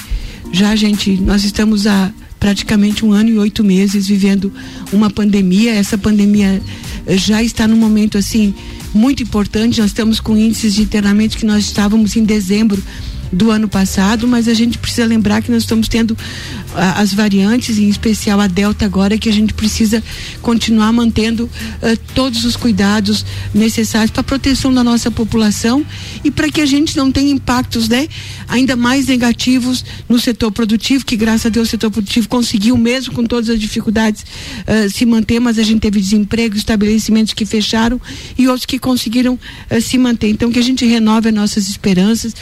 já, 0.52 0.76
gente, 0.76 1.11
nós 1.22 1.44
estamos 1.44 1.88
há 1.88 2.11
praticamente 2.39 3.06
um 3.06 3.11
ano 3.11 3.30
e 3.30 3.38
oito 3.38 3.64
meses 3.64 4.07
vivendo 4.07 4.52
uma 4.91 5.10
pandemia. 5.10 5.73
Essa 5.73 5.98
pandemia 5.98 6.61
eh, 7.06 7.18
já 7.18 7.41
está 7.41 7.68
num 7.68 7.77
momento 7.77 8.18
assim 8.18 8.53
muito 8.94 9.23
importante. 9.23 9.80
Nós 9.80 9.89
estamos 9.89 10.19
com 10.19 10.38
índices 10.38 10.76
de 10.76 10.81
internamento 10.81 11.38
que 11.38 11.45
nós 11.45 11.65
estávamos 11.65 12.15
em 12.15 12.23
dezembro 12.23 12.81
do 13.31 13.51
ano 13.51 13.67
passado, 13.67 14.27
mas 14.27 14.47
a 14.47 14.53
gente 14.53 14.77
precisa 14.77 15.05
lembrar 15.05 15.41
que 15.41 15.51
nós 15.51 15.63
estamos 15.63 15.87
tendo 15.87 16.17
a, 16.73 17.01
as 17.01 17.13
variantes, 17.13 17.77
em 17.77 17.89
especial 17.89 18.39
a 18.39 18.47
Delta 18.47 18.85
agora, 18.85 19.17
que 19.17 19.29
a 19.29 19.33
gente 19.33 19.53
precisa 19.53 20.03
continuar 20.41 20.91
mantendo 20.91 21.45
uh, 21.45 21.97
todos 22.13 22.45
os 22.45 22.55
cuidados 22.55 23.25
necessários 23.53 24.11
para 24.11 24.21
a 24.21 24.23
proteção 24.23 24.73
da 24.73 24.83
nossa 24.83 25.11
população 25.11 25.85
e 26.23 26.31
para 26.31 26.49
que 26.49 26.61
a 26.61 26.65
gente 26.65 26.95
não 26.95 27.11
tenha 27.11 27.31
impactos, 27.31 27.89
né, 27.89 28.07
ainda 28.47 28.75
mais 28.75 29.07
negativos 29.07 29.83
no 30.07 30.19
setor 30.19 30.51
produtivo, 30.51 31.05
que 31.05 31.15
graças 31.15 31.47
a 31.47 31.49
Deus 31.49 31.67
o 31.67 31.71
setor 31.71 31.91
produtivo 31.91 32.29
conseguiu 32.29 32.77
mesmo 32.77 33.13
com 33.13 33.23
todas 33.23 33.49
as 33.49 33.59
dificuldades 33.59 34.23
uh, 34.23 34.89
se 34.89 35.05
manter, 35.05 35.39
mas 35.39 35.57
a 35.57 35.63
gente 35.63 35.81
teve 35.81 35.99
desemprego, 35.99 36.55
estabelecimentos 36.55 37.33
que 37.33 37.45
fecharam 37.45 37.99
e 38.37 38.47
outros 38.47 38.65
que 38.65 38.79
conseguiram 38.79 39.33
uh, 39.33 39.81
se 39.81 39.97
manter. 39.97 40.29
Então 40.29 40.51
que 40.51 40.59
a 40.59 40.63
gente 40.63 40.85
renove 40.85 41.29
as 41.29 41.35
nossas 41.35 41.67
esperanças 41.67 42.33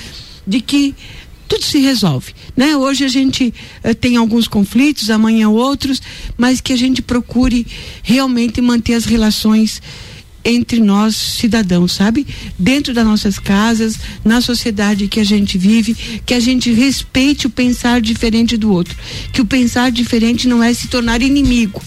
de 0.45 0.61
que 0.61 0.95
tudo 1.47 1.63
se 1.63 1.79
resolve, 1.79 2.33
né? 2.55 2.75
Hoje 2.75 3.05
a 3.05 3.07
gente 3.07 3.53
uh, 3.83 3.93
tem 3.93 4.17
alguns 4.17 4.47
conflitos, 4.47 5.09
amanhã 5.09 5.49
outros, 5.49 6.01
mas 6.37 6.59
que 6.59 6.73
a 6.73 6.77
gente 6.77 7.01
procure 7.01 7.65
realmente 8.01 8.61
manter 8.61 8.95
as 8.95 9.05
relações 9.05 9.81
entre 10.43 10.79
nós 10.79 11.15
cidadãos, 11.15 11.91
sabe? 11.91 12.25
Dentro 12.57 12.93
das 12.93 13.05
nossas 13.05 13.39
casas, 13.39 13.97
na 14.23 14.41
sociedade 14.41 15.07
que 15.07 15.19
a 15.19 15.23
gente 15.23 15.57
vive, 15.57 15.95
que 16.23 16.35
a 16.35 16.39
gente 16.39 16.71
respeite 16.71 17.47
o 17.47 17.49
pensar 17.49 17.99
diferente 17.99 18.55
do 18.55 18.71
outro, 18.71 18.95
que 19.33 19.41
o 19.41 19.45
pensar 19.45 19.91
diferente 19.91 20.47
não 20.47 20.63
é 20.63 20.71
se 20.71 20.87
tornar 20.87 21.23
inimigo, 21.23 21.81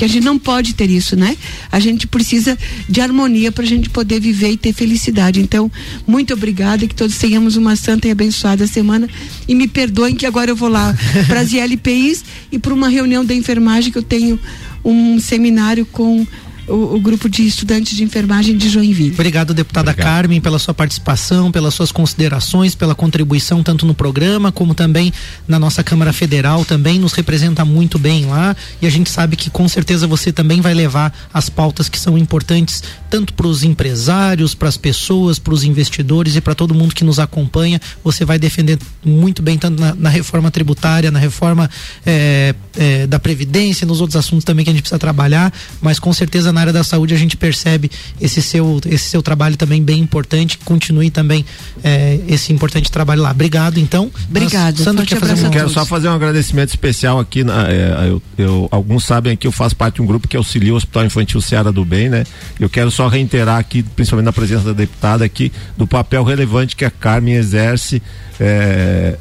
que 0.00 0.04
a 0.06 0.08
gente 0.08 0.24
não 0.24 0.38
pode 0.38 0.72
ter 0.72 0.88
isso, 0.88 1.14
né? 1.14 1.36
A 1.70 1.78
gente 1.78 2.06
precisa 2.06 2.56
de 2.88 3.02
harmonia 3.02 3.52
para 3.52 3.64
a 3.64 3.66
gente 3.66 3.90
poder 3.90 4.18
viver 4.18 4.52
e 4.52 4.56
ter 4.56 4.72
felicidade. 4.72 5.42
Então, 5.42 5.70
muito 6.06 6.32
obrigada, 6.32 6.88
que 6.88 6.94
todos 6.94 7.18
tenhamos 7.18 7.54
uma 7.54 7.76
santa 7.76 8.08
e 8.08 8.10
abençoada 8.10 8.66
semana. 8.66 9.06
E 9.46 9.54
me 9.54 9.68
perdoem 9.68 10.16
que 10.16 10.24
agora 10.24 10.50
eu 10.50 10.56
vou 10.56 10.70
lá 10.70 10.96
para 11.28 11.40
as 11.40 11.52
ILPIs 11.52 12.24
e 12.50 12.58
para 12.58 12.72
uma 12.72 12.88
reunião 12.88 13.22
da 13.22 13.34
enfermagem 13.34 13.92
que 13.92 13.98
eu 13.98 14.02
tenho 14.02 14.40
um 14.82 15.20
seminário 15.20 15.84
com 15.84 16.26
o, 16.70 16.96
o, 16.96 17.00
grupo 17.00 17.28
de 17.28 17.46
estudantes 17.46 17.96
de 17.96 18.04
enfermagem 18.04 18.56
de 18.56 18.68
Joinville. 18.68 19.12
Obrigado, 19.12 19.52
deputada 19.52 19.90
Obrigado. 19.90 20.06
Carmen, 20.06 20.40
pela 20.40 20.58
sua 20.58 20.72
participação, 20.72 21.50
pelas 21.50 21.74
suas 21.74 21.92
considerações, 21.92 22.74
pela 22.74 22.94
contribuição 22.94 23.62
tanto 23.62 23.84
no 23.84 23.94
programa 23.94 24.52
como 24.52 24.74
também 24.74 25.12
na 25.46 25.58
nossa 25.58 25.82
Câmara 25.82 26.12
Federal, 26.12 26.64
também 26.64 26.98
nos 26.98 27.12
representa 27.12 27.64
muito 27.64 27.98
bem 27.98 28.26
lá 28.26 28.56
e 28.80 28.86
a 28.86 28.90
gente 28.90 29.10
sabe 29.10 29.36
que 29.36 29.50
com 29.50 29.68
certeza 29.68 30.06
você 30.06 30.32
também 30.32 30.60
vai 30.60 30.74
levar 30.74 31.12
as 31.32 31.48
pautas 31.48 31.88
que 31.88 31.98
são 31.98 32.16
importantes 32.16 32.82
tanto 33.10 33.34
para 33.34 33.46
os 33.46 33.64
empresários, 33.64 34.54
para 34.54 34.68
as 34.68 34.76
pessoas, 34.76 35.38
para 35.38 35.52
os 35.52 35.64
investidores 35.64 36.36
e 36.36 36.40
para 36.40 36.54
todo 36.54 36.72
mundo 36.72 36.94
que 36.94 37.02
nos 37.02 37.18
acompanha. 37.18 37.80
Você 38.04 38.24
vai 38.24 38.38
defender 38.38 38.78
muito 39.04 39.42
bem 39.42 39.58
tanto 39.58 39.80
na, 39.80 39.94
na 39.94 40.08
reforma 40.08 40.50
tributária, 40.50 41.10
na 41.10 41.18
reforma 41.18 41.68
é, 42.06 42.54
é, 42.78 43.06
da 43.06 43.18
previdência, 43.18 43.86
nos 43.86 44.00
outros 44.00 44.16
assuntos 44.16 44.44
também 44.44 44.64
que 44.64 44.70
a 44.70 44.72
gente 44.72 44.82
precisa 44.82 44.98
trabalhar, 44.98 45.52
mas 45.82 45.98
com 45.98 46.12
certeza 46.12 46.52
na 46.52 46.60
área 46.60 46.72
da 46.72 46.84
saúde 46.84 47.12
a 47.12 47.18
gente 47.18 47.36
percebe 47.36 47.90
esse 48.20 48.40
seu 48.40 48.80
esse 48.86 49.10
seu 49.10 49.22
trabalho 49.22 49.56
também 49.56 49.82
bem 49.82 50.00
importante. 50.00 50.56
Continue 50.58 51.10
também 51.10 51.44
é, 51.82 52.20
esse 52.28 52.52
importante 52.52 52.90
trabalho 52.90 53.22
lá. 53.22 53.32
Obrigado, 53.32 53.78
então. 53.78 54.10
Obrigado. 54.28 54.78
Sandro, 54.82 55.04
quer 55.04 55.18
fazer 55.18 55.46
um... 55.46 55.50
Quero 55.50 55.68
só 55.68 55.84
fazer 55.84 56.08
um 56.08 56.14
agradecimento 56.14 56.68
especial 56.68 57.18
aqui. 57.18 57.42
Na, 57.42 57.68
é, 57.68 58.08
eu, 58.08 58.22
eu, 58.38 58.68
alguns 58.70 59.04
sabem 59.04 59.36
que 59.36 59.46
eu 59.46 59.52
faço 59.52 59.74
parte 59.74 59.96
de 59.96 60.02
um 60.02 60.06
grupo 60.06 60.28
que 60.28 60.36
auxilia 60.36 60.72
o 60.72 60.76
Hospital 60.76 61.04
Infantil 61.04 61.40
Seara 61.40 61.72
do 61.72 61.84
Bem, 61.84 62.08
né? 62.08 62.24
Eu 62.58 62.68
quero 62.68 62.90
só 63.00 63.08
reiterar 63.08 63.58
aqui, 63.58 63.82
principalmente 63.82 64.26
na 64.26 64.32
presença 64.32 64.62
da 64.64 64.72
deputada 64.74 65.24
aqui, 65.24 65.50
do 65.74 65.86
papel 65.86 66.22
relevante 66.22 66.76
que 66.76 66.84
a 66.84 66.90
Carmen 66.90 67.32
exerce 67.32 68.02
é, 68.38 69.16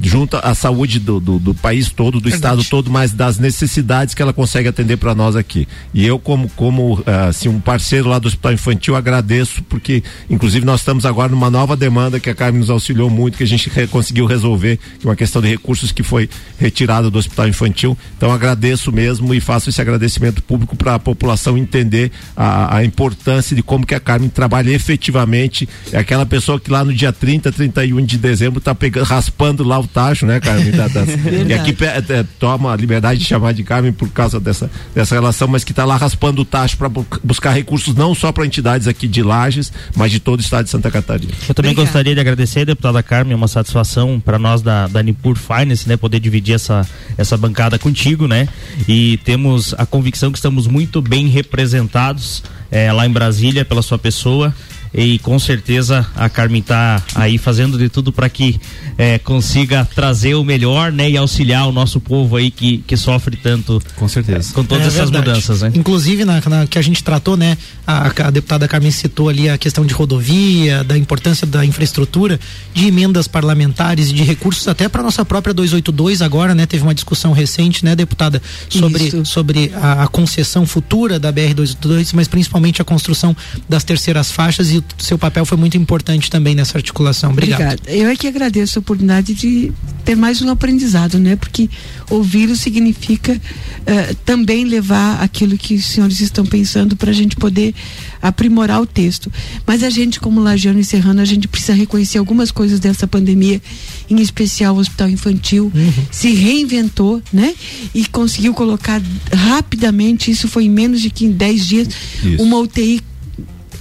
junto 0.00 0.36
à 0.36 0.54
saúde 0.54 1.00
do, 1.00 1.18
do, 1.18 1.38
do 1.38 1.54
país 1.54 1.90
todo, 1.90 2.20
do 2.20 2.30
Verdade. 2.30 2.36
estado 2.36 2.64
todo, 2.64 2.90
mas 2.90 3.12
das 3.12 3.38
necessidades 3.38 4.14
que 4.14 4.22
ela 4.22 4.32
consegue 4.32 4.68
atender 4.68 4.96
para 4.96 5.14
nós 5.14 5.34
aqui. 5.34 5.66
E 5.92 6.06
eu, 6.06 6.18
como, 6.18 6.48
como 6.50 7.02
assim, 7.28 7.48
um 7.48 7.60
parceiro 7.60 8.08
lá 8.08 8.18
do 8.18 8.26
Hospital 8.28 8.52
Infantil, 8.52 8.94
agradeço, 8.96 9.62
porque 9.64 10.02
inclusive 10.28 10.64
nós 10.64 10.80
estamos 10.80 11.04
agora 11.04 11.30
numa 11.30 11.50
nova 11.50 11.76
demanda 11.76 12.20
que 12.20 12.30
a 12.30 12.34
Carmen 12.34 12.60
nos 12.60 12.70
auxiliou 12.70 13.10
muito, 13.10 13.36
que 13.36 13.44
a 13.44 13.46
gente 13.46 13.70
conseguiu 13.88 14.26
resolver, 14.26 14.78
que 14.98 15.06
é 15.06 15.08
uma 15.08 15.16
questão 15.16 15.42
de 15.42 15.48
recursos 15.48 15.90
que 15.90 16.02
foi 16.02 16.30
retirada 16.56 17.10
do 17.10 17.18
Hospital 17.18 17.48
Infantil. 17.48 17.98
Então 18.16 18.32
agradeço 18.32 18.92
mesmo 18.92 19.34
e 19.34 19.40
faço 19.40 19.68
esse 19.68 19.80
agradecimento 19.80 20.42
público 20.42 20.76
para 20.76 20.94
a 20.94 20.98
população 20.98 21.58
entender 21.58 22.12
a, 22.36 22.76
a 22.76 22.84
importância 22.84 23.19
de 23.54 23.62
como 23.62 23.86
que 23.86 23.94
a 23.94 24.00
Carmen 24.00 24.28
trabalha 24.28 24.70
efetivamente. 24.70 25.68
É 25.92 25.98
aquela 25.98 26.24
pessoa 26.24 26.58
que 26.58 26.70
lá 26.70 26.84
no 26.84 26.92
dia 26.92 27.12
30, 27.12 27.52
31 27.52 28.04
de 28.04 28.18
dezembro 28.18 28.60
tá 28.60 28.74
pegando, 28.74 29.04
raspando 29.04 29.62
lá 29.62 29.78
o 29.78 29.86
tacho, 29.86 30.26
né, 30.26 30.40
Carmen? 30.40 30.70
Da, 30.72 30.88
das, 30.88 31.08
e 31.46 31.52
aqui 31.52 31.76
é, 31.84 32.24
toma 32.38 32.72
a 32.72 32.76
liberdade 32.76 33.20
de 33.20 33.26
chamar 33.26 33.52
de 33.52 33.62
Carmen 33.62 33.92
por 33.92 34.08
causa 34.10 34.40
dessa, 34.40 34.70
dessa 34.94 35.14
relação, 35.14 35.48
mas 35.48 35.64
que 35.64 35.72
está 35.72 35.84
lá 35.84 35.96
raspando 35.96 36.42
o 36.42 36.44
tacho 36.44 36.76
para 36.76 36.88
bu 36.88 37.06
buscar 37.22 37.50
recursos 37.50 37.94
não 37.94 38.14
só 38.14 38.32
para 38.32 38.46
entidades 38.46 38.86
aqui 38.86 39.06
de 39.06 39.22
Lages, 39.22 39.72
mas 39.96 40.10
de 40.10 40.20
todo 40.20 40.40
o 40.40 40.42
estado 40.42 40.64
de 40.64 40.70
Santa 40.70 40.90
Catarina. 40.90 41.32
Eu 41.48 41.54
também 41.54 41.72
Obrigada. 41.72 41.86
gostaria 41.86 42.14
de 42.14 42.20
agradecer, 42.20 42.64
deputada 42.64 43.02
Carmen, 43.02 43.34
uma 43.34 43.48
satisfação 43.48 44.20
para 44.20 44.38
nós 44.38 44.62
da, 44.62 44.86
da 44.86 45.02
Nipur 45.02 45.36
Finance, 45.36 45.88
né, 45.88 45.96
poder 45.96 46.20
dividir 46.20 46.54
essa, 46.54 46.86
essa 47.16 47.36
bancada 47.36 47.78
contigo, 47.78 48.26
né? 48.26 48.48
E 48.88 49.18
temos 49.18 49.74
a 49.76 49.86
convicção 49.86 50.30
que 50.30 50.38
estamos 50.38 50.66
muito 50.66 51.02
bem 51.02 51.28
representados 51.28 52.42
é, 52.70 52.92
lá 52.92 53.06
em 53.06 53.10
Brasília 53.10 53.64
pela 53.64 53.82
sua 53.82 53.98
pessoa 53.98 54.54
e 54.92 55.18
com 55.20 55.38
certeza 55.38 56.06
a 56.16 56.28
Carmen 56.28 56.60
está 56.60 57.02
aí 57.14 57.38
fazendo 57.38 57.78
de 57.78 57.88
tudo 57.88 58.12
para 58.12 58.28
que 58.28 58.60
é, 58.98 59.18
consiga 59.18 59.84
trazer 59.94 60.34
o 60.34 60.44
melhor, 60.44 60.92
né, 60.92 61.08
e 61.08 61.16
auxiliar 61.16 61.68
o 61.68 61.72
nosso 61.72 62.00
povo 62.00 62.36
aí 62.36 62.50
que, 62.50 62.78
que 62.78 62.96
sofre 62.96 63.36
tanto. 63.36 63.80
Com 63.96 64.08
certeza. 64.08 64.50
É, 64.50 64.54
com 64.54 64.64
todas 64.64 64.84
é 64.84 64.88
essas 64.88 65.10
verdade. 65.10 65.28
mudanças, 65.28 65.62
né? 65.62 65.72
Inclusive 65.74 66.24
na, 66.24 66.40
na, 66.40 66.66
que 66.66 66.78
a 66.78 66.82
gente 66.82 67.02
tratou, 67.02 67.36
né, 67.36 67.56
a, 67.86 68.08
a, 68.26 68.30
deputada 68.30 68.66
Carmen 68.66 68.90
citou 68.90 69.28
ali 69.28 69.48
a 69.48 69.56
questão 69.56 69.86
de 69.86 69.94
rodovia, 69.94 70.82
da 70.82 70.98
importância 70.98 71.46
da 71.46 71.64
infraestrutura, 71.64 72.38
de 72.74 72.86
emendas 72.86 73.28
parlamentares 73.28 74.10
e 74.10 74.14
de 74.14 74.22
recursos 74.24 74.66
até 74.66 74.88
para 74.88 75.02
nossa 75.02 75.24
própria 75.24 75.54
282 75.54 76.20
agora, 76.20 76.54
né, 76.54 76.66
teve 76.66 76.82
uma 76.82 76.94
discussão 76.94 77.32
recente, 77.32 77.84
né, 77.84 77.94
deputada, 77.94 78.42
sobre 78.68 79.24
sobre 79.24 79.72
a, 79.74 80.04
a 80.04 80.08
concessão 80.08 80.66
futura 80.66 81.18
da 81.18 81.30
BR 81.30 81.54
282, 81.54 82.12
mas 82.12 82.28
principalmente 82.28 82.82
a 82.82 82.84
construção 82.84 83.36
das 83.68 83.84
terceiras 83.84 84.30
faixas 84.30 84.70
e 84.70 84.79
o 84.80 85.02
seu 85.02 85.18
papel 85.18 85.44
foi 85.44 85.56
muito 85.56 85.76
importante 85.76 86.30
também 86.30 86.54
nessa 86.54 86.78
articulação. 86.78 87.30
Obrigado. 87.30 87.78
Obrigada. 87.78 87.90
Eu 87.90 88.08
é 88.08 88.16
que 88.16 88.26
agradeço 88.26 88.78
a 88.78 88.80
oportunidade 88.80 89.34
de 89.34 89.72
ter 90.04 90.14
mais 90.14 90.42
um 90.42 90.48
aprendizado, 90.48 91.18
né? 91.18 91.36
Porque 91.36 91.68
ouvi-lo 92.10 92.56
significa 92.56 93.32
uh, 93.32 94.14
também 94.24 94.64
levar 94.64 95.22
aquilo 95.22 95.56
que 95.56 95.74
os 95.74 95.86
senhores 95.86 96.20
estão 96.20 96.44
pensando 96.44 96.96
para 96.96 97.10
a 97.10 97.14
gente 97.14 97.36
poder 97.36 97.74
aprimorar 98.20 98.80
o 98.80 98.86
texto. 98.86 99.30
Mas 99.66 99.82
a 99.82 99.90
gente, 99.90 100.20
como 100.20 100.40
Lagiano 100.40 100.80
e 100.80 100.84
Serrano, 100.84 101.20
a 101.20 101.24
gente 101.24 101.46
precisa 101.48 101.72
reconhecer 101.72 102.18
algumas 102.18 102.50
coisas 102.50 102.80
dessa 102.80 103.06
pandemia, 103.06 103.60
em 104.08 104.20
especial 104.20 104.74
o 104.74 104.78
Hospital 104.78 105.08
Infantil, 105.08 105.70
uhum. 105.74 105.92
se 106.10 106.34
reinventou, 106.34 107.22
né? 107.32 107.54
E 107.94 108.04
conseguiu 108.06 108.52
colocar 108.54 109.00
rapidamente, 109.32 110.30
isso 110.30 110.48
foi 110.48 110.64
em 110.64 110.70
menos 110.70 111.00
de 111.00 111.10
10 111.10 111.66
dias, 111.66 111.88
isso. 112.24 112.42
uma 112.42 112.58
UTI 112.58 113.00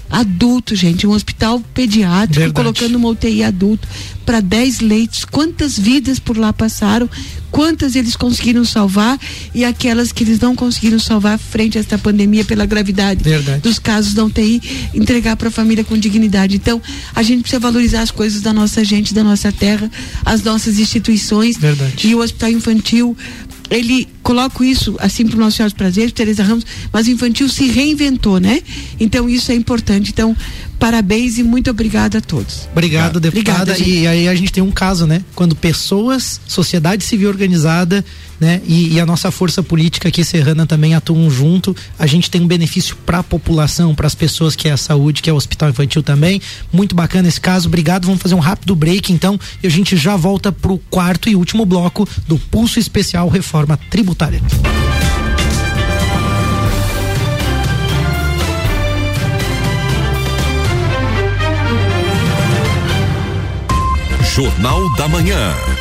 adulto, 0.09 0.75
gente, 0.75 1.05
um 1.05 1.11
hospital 1.11 1.59
pediátrico 1.73 2.39
Verdade. 2.39 2.53
colocando 2.53 2.95
uma 2.95 3.09
UTI 3.09 3.43
adulto 3.43 3.87
para 4.25 4.39
10 4.39 4.79
leitos. 4.79 5.25
Quantas 5.25 5.77
vidas 5.77 6.19
por 6.19 6.37
lá 6.37 6.51
passaram? 6.53 7.09
Quantas 7.51 7.95
eles 7.95 8.15
conseguiram 8.15 8.63
salvar 8.63 9.19
e 9.55 9.65
aquelas 9.65 10.11
que 10.11 10.23
eles 10.23 10.39
não 10.39 10.55
conseguiram 10.55 10.99
salvar 10.99 11.39
frente 11.39 11.77
a 11.77 11.81
esta 11.81 11.97
pandemia 11.97 12.45
pela 12.45 12.65
gravidade 12.65 13.23
Verdade. 13.23 13.61
dos 13.61 13.79
casos 13.79 14.13
da 14.13 14.23
UTI, 14.23 14.61
entregar 14.93 15.35
para 15.35 15.47
a 15.47 15.51
família 15.51 15.83
com 15.83 15.97
dignidade. 15.97 16.55
Então, 16.55 16.81
a 17.15 17.23
gente 17.23 17.41
precisa 17.41 17.59
valorizar 17.59 18.01
as 18.01 18.11
coisas 18.11 18.41
da 18.41 18.53
nossa 18.53 18.83
gente, 18.83 19.13
da 19.13 19.23
nossa 19.23 19.51
terra, 19.51 19.89
as 20.23 20.43
nossas 20.43 20.77
instituições. 20.77 21.57
Verdade. 21.57 22.07
E 22.07 22.13
o 22.13 22.19
hospital 22.19 22.51
infantil 22.51 23.17
ele 23.69 24.07
coloco 24.23 24.63
isso 24.63 24.95
assim 24.99 25.27
para 25.27 25.35
o 25.35 25.39
nosso 25.39 25.57
Senhor 25.57 25.71
Prazer, 25.73 26.11
Teresa 26.11 26.43
Ramos, 26.43 26.65
mas 26.91 27.07
o 27.07 27.11
infantil 27.11 27.47
se 27.47 27.67
reinventou, 27.67 28.39
né? 28.39 28.61
Então 28.99 29.29
isso 29.29 29.51
é 29.51 29.55
importante. 29.55 30.11
Então, 30.11 30.35
parabéns 30.77 31.37
e 31.37 31.43
muito 31.43 31.69
obrigada 31.69 32.17
a 32.17 32.21
todos. 32.21 32.67
Obrigado, 32.71 33.19
deputada. 33.19 33.73
Obrigada, 33.73 33.89
e 33.89 34.07
aí 34.07 34.27
a 34.27 34.35
gente 34.35 34.51
tem 34.51 34.63
um 34.63 34.71
caso, 34.71 35.05
né? 35.05 35.23
Quando 35.35 35.55
pessoas, 35.55 36.41
sociedade 36.47 37.03
civil 37.03 37.29
organizada 37.29 38.03
né? 38.39 38.61
E, 38.65 38.93
e, 38.93 38.99
a 38.99 39.05
nossa 39.05 39.31
força 39.31 39.61
política 39.61 40.07
aqui 40.07 40.23
serrana 40.23 40.65
também 40.65 40.95
atuam 40.95 41.29
junto. 41.29 41.75
A 41.97 42.07
gente 42.07 42.29
tem 42.29 42.41
um 42.41 42.47
benefício 42.47 42.95
para 43.05 43.19
a 43.19 43.23
população, 43.23 43.93
para 43.93 44.07
as 44.07 44.15
pessoas 44.15 44.55
que 44.55 44.67
é 44.67 44.71
a 44.71 44.77
saúde, 44.77 45.21
que 45.21 45.29
é 45.29 45.33
o 45.33 45.35
hospital 45.35 45.69
infantil 45.69 46.01
também. 46.01 46.41
Muito 46.71 46.95
bacana 46.95 47.27
esse 47.27 47.41
caso. 47.41 47.67
Obrigado. 47.67 48.05
Vamos 48.05 48.21
fazer 48.21 48.35
um 48.35 48.39
rápido 48.39 48.75
break 48.75 49.11
então 49.11 49.39
e 49.61 49.67
a 49.67 49.69
gente 49.69 49.97
já 49.97 50.15
volta 50.15 50.51
pro 50.51 50.77
quarto 50.89 51.29
e 51.29 51.35
último 51.35 51.65
bloco 51.65 52.07
do 52.27 52.37
Pulso 52.37 52.79
Especial 52.79 53.27
Reforma 53.27 53.77
Tributária. 53.89 54.41
Jornal 64.39 64.95
da 64.95 65.07
Manhã. 65.09 65.78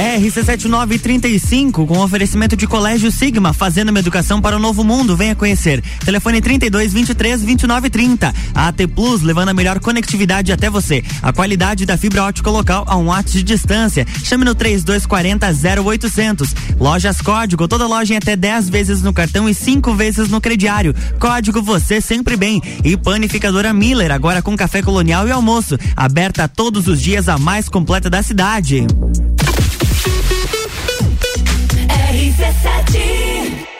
RC7935, 0.00 1.86
com 1.86 1.98
oferecimento 1.98 2.56
de 2.56 2.66
Colégio 2.66 3.12
Sigma, 3.12 3.52
fazendo 3.52 3.90
uma 3.90 3.98
educação 3.98 4.40
para 4.40 4.56
o 4.56 4.58
novo 4.58 4.82
mundo. 4.82 5.16
Venha 5.16 5.34
conhecer. 5.34 5.82
Telefone 6.04 6.40
32 6.40 6.92
23 6.92 7.42
29 7.42 7.90
30. 7.90 8.34
A 8.54 8.68
AT 8.68 8.86
Plus, 8.94 9.20
levando 9.22 9.50
a 9.50 9.54
melhor 9.54 9.78
conectividade 9.78 10.52
até 10.52 10.70
você. 10.70 11.04
A 11.22 11.32
qualidade 11.32 11.84
da 11.84 11.98
fibra 11.98 12.24
ótica 12.24 12.50
local 12.50 12.84
a 12.86 12.96
um 12.96 13.12
ato 13.12 13.30
de 13.30 13.42
distância. 13.42 14.06
Chame 14.24 14.44
no 14.44 14.54
3240 14.54 15.46
0800. 15.82 16.54
Lojas 16.78 17.20
Código, 17.20 17.68
toda 17.68 17.86
loja 17.86 18.14
em 18.14 18.16
até 18.16 18.34
10 18.34 18.70
vezes 18.70 19.02
no 19.02 19.12
cartão 19.12 19.48
e 19.48 19.54
5 19.54 19.94
vezes 19.94 20.28
no 20.28 20.40
crediário. 20.40 20.94
Código 21.18 21.60
você 21.60 22.00
sempre 22.00 22.36
bem. 22.36 22.62
E 22.82 22.96
panificadora 22.96 23.72
Miller, 23.72 24.10
agora 24.10 24.40
com 24.40 24.56
café 24.56 24.80
colonial 24.80 25.28
e 25.28 25.30
almoço. 25.30 25.78
Aberta 25.94 26.48
todos 26.48 26.88
os 26.88 27.00
dias, 27.00 27.28
a 27.28 27.36
mais 27.36 27.68
completa 27.68 28.08
da 28.08 28.22
cidade. 28.22 28.86
RC7 32.10 33.79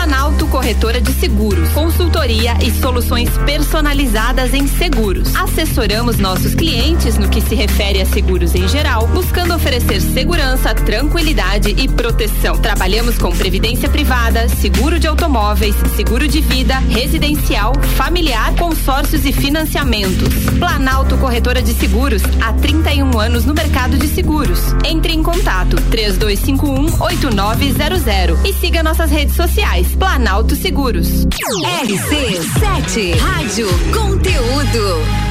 Planalto 0.01 0.47
Corretora 0.47 0.99
de 0.99 1.13
Seguros, 1.13 1.69
consultoria 1.73 2.57
e 2.63 2.71
soluções 2.71 3.29
personalizadas 3.45 4.51
em 4.51 4.65
seguros. 4.65 5.35
Assessoramos 5.35 6.17
nossos 6.17 6.55
clientes 6.55 7.19
no 7.19 7.29
que 7.29 7.39
se 7.39 7.53
refere 7.53 8.01
a 8.01 8.05
seguros 8.07 8.55
em 8.55 8.67
geral, 8.67 9.05
buscando 9.05 9.53
oferecer 9.53 10.01
segurança, 10.01 10.73
tranquilidade 10.73 11.75
e 11.77 11.87
proteção. 11.87 12.57
Trabalhamos 12.57 13.19
com 13.19 13.29
previdência 13.29 13.87
privada, 13.89 14.49
seguro 14.49 14.99
de 14.99 15.05
automóveis, 15.05 15.75
seguro 15.95 16.27
de 16.27 16.41
vida, 16.41 16.79
residencial, 16.79 17.71
familiar, 17.95 18.55
consórcios 18.55 19.23
e 19.23 19.31
financiamentos. 19.31 20.33
Planalto 20.57 21.15
Corretora 21.19 21.61
de 21.61 21.75
Seguros, 21.75 22.23
há 22.41 22.53
31 22.53 23.19
anos 23.19 23.45
no 23.45 23.53
mercado 23.53 23.99
de 23.99 24.07
seguros. 24.07 24.59
Entre 24.83 25.13
em 25.13 25.21
contato 25.21 25.75
3251 25.91 27.03
8900 27.03 28.49
e 28.49 28.53
siga 28.53 28.81
nossas 28.81 29.11
redes 29.11 29.35
sociais. 29.35 29.90
Planalto 29.97 30.55
Seguros. 30.55 31.25
RC7 31.27 33.19
Rádio 33.19 33.67
Conteúdo. 33.93 35.30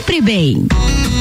sempre 0.01 0.19
bem. 0.19 0.65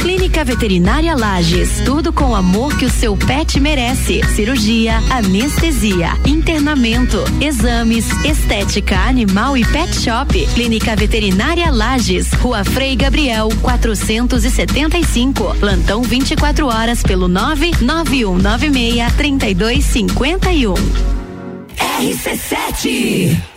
Clínica 0.01 0.43
Veterinária 0.43 1.15
Lages, 1.15 1.83
tudo 1.85 2.11
com 2.15 2.31
o 2.31 2.35
amor 2.35 2.75
que 2.79 2.87
o 2.87 2.91
seu 2.91 3.15
pet 3.15 3.61
merece. 3.61 4.23
Cirurgia, 4.35 4.97
anestesia, 5.11 6.13
internamento, 6.27 7.19
exames, 7.43 8.07
estética 8.25 8.97
animal 8.97 9.55
e 9.57 9.65
pet 9.67 9.95
shop. 9.95 10.47
Clínica 10.55 10.97
Veterinária 10.97 11.71
Lages, 11.71 12.33
Rua 12.33 12.65
Frei 12.65 12.97
Gabriel, 12.97 13.51
475. 13.61 15.57
Plantão 15.61 16.03
24 16.03 16.67
horas 16.67 17.03
pelo 17.03 17.29
99196 17.29 19.13
3251. 19.13 20.75
RC7 22.01 23.50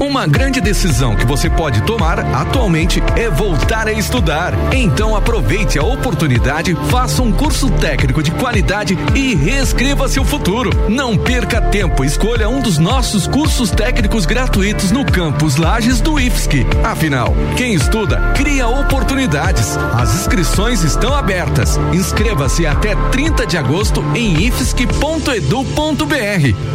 uma 0.00 0.26
grande 0.26 0.60
decisão 0.60 1.16
que 1.16 1.26
você 1.26 1.48
pode 1.48 1.82
tomar 1.82 2.20
atualmente 2.34 3.02
é 3.16 3.30
voltar 3.30 3.86
a 3.88 3.92
estudar. 3.92 4.52
Então 4.72 5.16
aproveite 5.16 5.78
a 5.78 5.82
oportunidade, 5.82 6.74
faça 6.90 7.22
um 7.22 7.32
curso 7.32 7.70
técnico 7.72 8.22
de 8.22 8.30
qualidade 8.32 8.96
e 9.14 9.34
reescreva 9.34 10.08
seu 10.08 10.24
futuro. 10.24 10.70
Não 10.88 11.16
perca 11.16 11.60
tempo, 11.60 12.04
escolha 12.04 12.48
um 12.48 12.60
dos 12.60 12.78
nossos 12.78 13.26
cursos 13.26 13.70
técnicos 13.70 14.26
gratuitos 14.26 14.90
no 14.90 15.04
campus 15.04 15.56
Lages 15.56 16.00
do 16.00 16.18
IFSC. 16.18 16.66
Afinal, 16.84 17.34
quem 17.56 17.74
estuda 17.74 18.20
cria 18.36 18.68
oportunidades. 18.68 19.76
As 19.94 20.14
inscrições 20.14 20.82
estão 20.82 21.14
abertas. 21.14 21.78
Inscreva-se 21.92 22.66
até 22.66 22.94
30 23.10 23.46
de 23.46 23.56
agosto 23.56 24.04
em 24.14 24.46
ifsc.edu.br. 24.46 24.78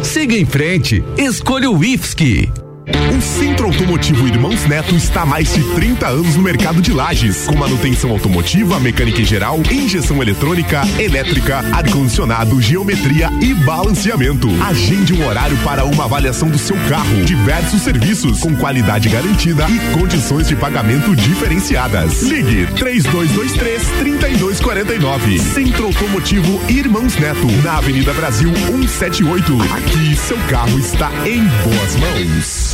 Siga 0.02 0.34
em 0.34 0.46
frente. 0.46 1.04
Escolha 1.16 1.70
o 1.70 1.84
IFSC. 1.84 2.63
O 2.86 3.20
Centro 3.20 3.66
Automotivo 3.66 4.28
Irmãos 4.28 4.66
Neto 4.66 4.94
está 4.94 5.22
há 5.22 5.26
mais 5.26 5.54
de 5.54 5.62
30 5.74 6.06
anos 6.06 6.36
no 6.36 6.42
mercado 6.42 6.82
de 6.82 6.92
lajes, 6.92 7.46
com 7.46 7.56
manutenção 7.56 8.10
automotiva, 8.10 8.78
mecânica 8.78 9.22
em 9.22 9.24
geral, 9.24 9.58
injeção 9.70 10.20
eletrônica, 10.20 10.82
elétrica, 10.98 11.58
ar-condicionado, 11.72 12.60
geometria 12.60 13.30
e 13.40 13.54
balanceamento. 13.54 14.48
Agende 14.62 15.14
um 15.14 15.26
horário 15.26 15.56
para 15.58 15.84
uma 15.84 16.04
avaliação 16.04 16.50
do 16.50 16.58
seu 16.58 16.76
carro. 16.88 17.24
Diversos 17.24 17.80
serviços 17.80 18.40
com 18.40 18.54
qualidade 18.56 19.08
garantida 19.08 19.66
e 19.70 19.98
condições 19.98 20.48
de 20.48 20.56
pagamento 20.56 21.16
diferenciadas. 21.16 22.22
Ligue 22.22 22.66
3223 22.74 23.82
3249. 24.00 25.38
Centro 25.38 25.86
Automotivo 25.86 26.60
Irmãos 26.68 27.16
Neto, 27.16 27.46
na 27.62 27.78
Avenida 27.78 28.12
Brasil 28.12 28.52
178. 28.54 29.56
Aqui 29.72 30.16
seu 30.16 30.38
carro 30.48 30.78
está 30.78 31.10
em 31.26 31.44
boas 31.44 31.96
mãos. 31.96 32.73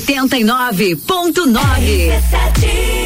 89.9. 0.00 2.99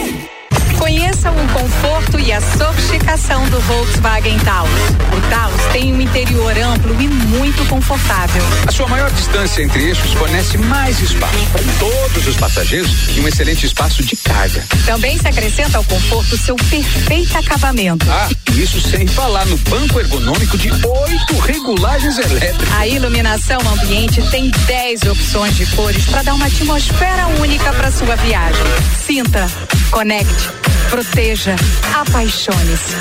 Conheça 0.84 1.30
o 1.30 1.48
conforto 1.48 2.20
e 2.20 2.30
a 2.30 2.42
sofisticação 2.42 3.48
do 3.48 3.58
Volkswagen 3.60 4.38
Taos. 4.40 4.68
O 5.16 5.30
Taos 5.30 5.72
tem 5.72 5.94
um 5.94 5.98
interior 5.98 6.54
amplo 6.58 7.00
e 7.00 7.08
muito 7.08 7.64
confortável. 7.70 8.42
A 8.68 8.70
sua 8.70 8.86
maior 8.86 9.10
distância 9.12 9.62
entre 9.62 9.82
eixos 9.82 10.12
fornece 10.12 10.58
mais 10.58 11.00
espaço 11.00 11.38
para 11.52 11.62
todos 11.78 12.26
os 12.26 12.36
passageiros 12.36 13.16
e 13.16 13.20
um 13.20 13.26
excelente 13.26 13.64
espaço 13.64 14.04
de 14.04 14.14
carga. 14.14 14.62
Também 14.84 15.16
se 15.16 15.26
acrescenta 15.26 15.78
ao 15.78 15.84
conforto 15.84 16.36
seu 16.36 16.54
perfeito 16.54 17.38
acabamento. 17.38 18.04
Ah, 18.10 18.28
isso 18.54 18.78
sem 18.78 19.06
falar 19.06 19.46
no 19.46 19.56
banco 19.56 19.98
ergonômico 19.98 20.58
de 20.58 20.70
oito 20.70 21.38
regulagens 21.38 22.18
elétricas. 22.18 22.74
A 22.74 22.86
iluminação 22.86 23.58
ambiente 23.72 24.20
tem 24.30 24.50
10 24.50 25.04
opções 25.04 25.56
de 25.56 25.64
cores 25.68 26.04
para 26.04 26.24
dar 26.24 26.34
uma 26.34 26.44
atmosfera 26.44 27.26
única 27.40 27.72
para 27.72 27.90
sua 27.90 28.16
viagem. 28.16 28.62
Sinta, 29.06 29.50
conecte, 29.94 30.50
proteja, 30.90 31.54
apaixone-se. 31.94 32.96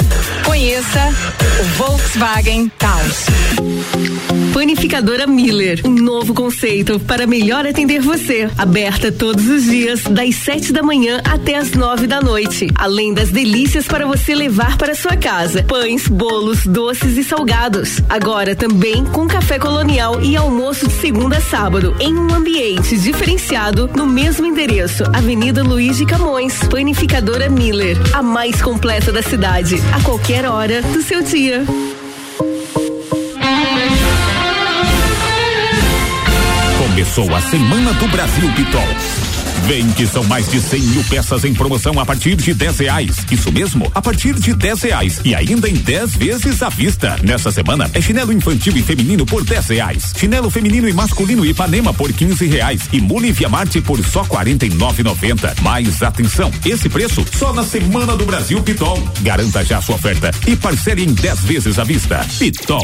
Conheça 0.45 1.09
o 1.59 1.63
Volkswagen 1.75 2.71
Taos. 2.77 3.25
Panificadora 4.53 5.25
Miller, 5.25 5.81
um 5.83 5.95
novo 5.95 6.33
conceito 6.33 6.99
para 6.99 7.25
melhor 7.25 7.65
atender 7.65 7.99
você. 7.99 8.47
Aberta 8.57 9.11
todos 9.11 9.47
os 9.47 9.63
dias, 9.63 10.03
das 10.03 10.35
7 10.35 10.71
da 10.71 10.83
manhã 10.83 11.21
até 11.25 11.55
as 11.55 11.71
9 11.71 12.05
da 12.05 12.21
noite. 12.21 12.67
Além 12.75 13.13
das 13.13 13.29
delícias 13.29 13.87
para 13.87 14.05
você 14.05 14.35
levar 14.35 14.77
para 14.77 14.93
sua 14.93 15.17
casa: 15.17 15.63
pães, 15.63 16.07
bolos, 16.07 16.65
doces 16.65 17.17
e 17.17 17.23
salgados. 17.23 17.99
Agora 18.07 18.55
também 18.55 19.03
com 19.05 19.27
café 19.27 19.57
colonial 19.57 20.21
e 20.21 20.37
almoço 20.37 20.87
de 20.87 20.93
segunda 20.93 21.37
a 21.37 21.41
sábado, 21.41 21.95
em 21.99 22.13
um 22.15 22.33
ambiente 22.33 22.95
diferenciado 22.97 23.89
no 23.95 24.05
mesmo 24.05 24.45
endereço, 24.45 25.03
Avenida 25.13 25.63
Luiz 25.63 25.97
de 25.97 26.05
Camões. 26.05 26.59
Panificadora 26.83 27.47
Miller, 27.47 27.95
a 28.13 28.21
mais 28.21 28.61
completa 28.61 29.09
da 29.09 29.21
cidade, 29.21 29.75
a 29.93 30.03
qualquer 30.03 30.45
hora 30.45 30.81
do 30.81 31.01
seu 31.01 31.23
dia. 31.23 31.63
Começou 36.77 37.33
a 37.33 37.39
Semana 37.39 37.93
do 37.93 38.07
Brasil 38.09 38.51
Pitol. 38.53 39.22
Vem 39.65 39.89
que 39.91 40.05
são 40.05 40.23
mais 40.25 40.47
de 40.49 40.59
100 40.59 40.81
mil 40.81 41.03
peças 41.05 41.45
em 41.45 41.53
promoção 41.53 41.97
a 41.99 42.05
partir 42.05 42.35
de 42.35 42.53
10 42.53 42.79
reais. 42.79 43.25
Isso 43.31 43.51
mesmo, 43.51 43.89
a 43.95 44.01
partir 44.01 44.33
de 44.33 44.53
10 44.53 44.81
reais. 44.81 45.21
E 45.23 45.33
ainda 45.33 45.69
em 45.69 45.75
10 45.75 46.15
vezes 46.15 46.61
à 46.61 46.69
vista. 46.69 47.17
Nesta 47.23 47.51
semana 47.51 47.89
é 47.93 48.01
chinelo 48.01 48.33
infantil 48.33 48.75
e 48.75 48.83
feminino 48.83 49.25
por 49.25 49.43
10 49.43 49.67
reais. 49.67 50.13
Chinelo 50.17 50.49
feminino 50.49 50.87
e 50.87 50.93
masculino 50.93 51.45
Ipanema 51.45 51.93
por 51.93 52.11
15 52.11 52.45
reais. 52.45 52.81
E 52.91 52.99
mule 52.99 53.31
Via 53.31 53.47
Marte 53.47 53.79
por 53.79 54.03
só 54.03 54.23
49,90. 54.25 55.61
Mais 55.61 56.03
atenção, 56.03 56.51
esse 56.65 56.89
preço 56.89 57.25
só 57.37 57.53
na 57.53 57.63
Semana 57.63 58.17
do 58.17 58.25
Brasil 58.25 58.61
Pitol. 58.61 59.01
Garanta 59.21 59.63
já 59.63 59.81
sua 59.81 59.95
oferta 59.95 60.31
e 60.45 60.55
parcele 60.55 61.03
em 61.03 61.13
10 61.13 61.39
vezes 61.39 61.79
à 61.79 61.83
vista. 61.83 62.25
Pitol. 62.37 62.83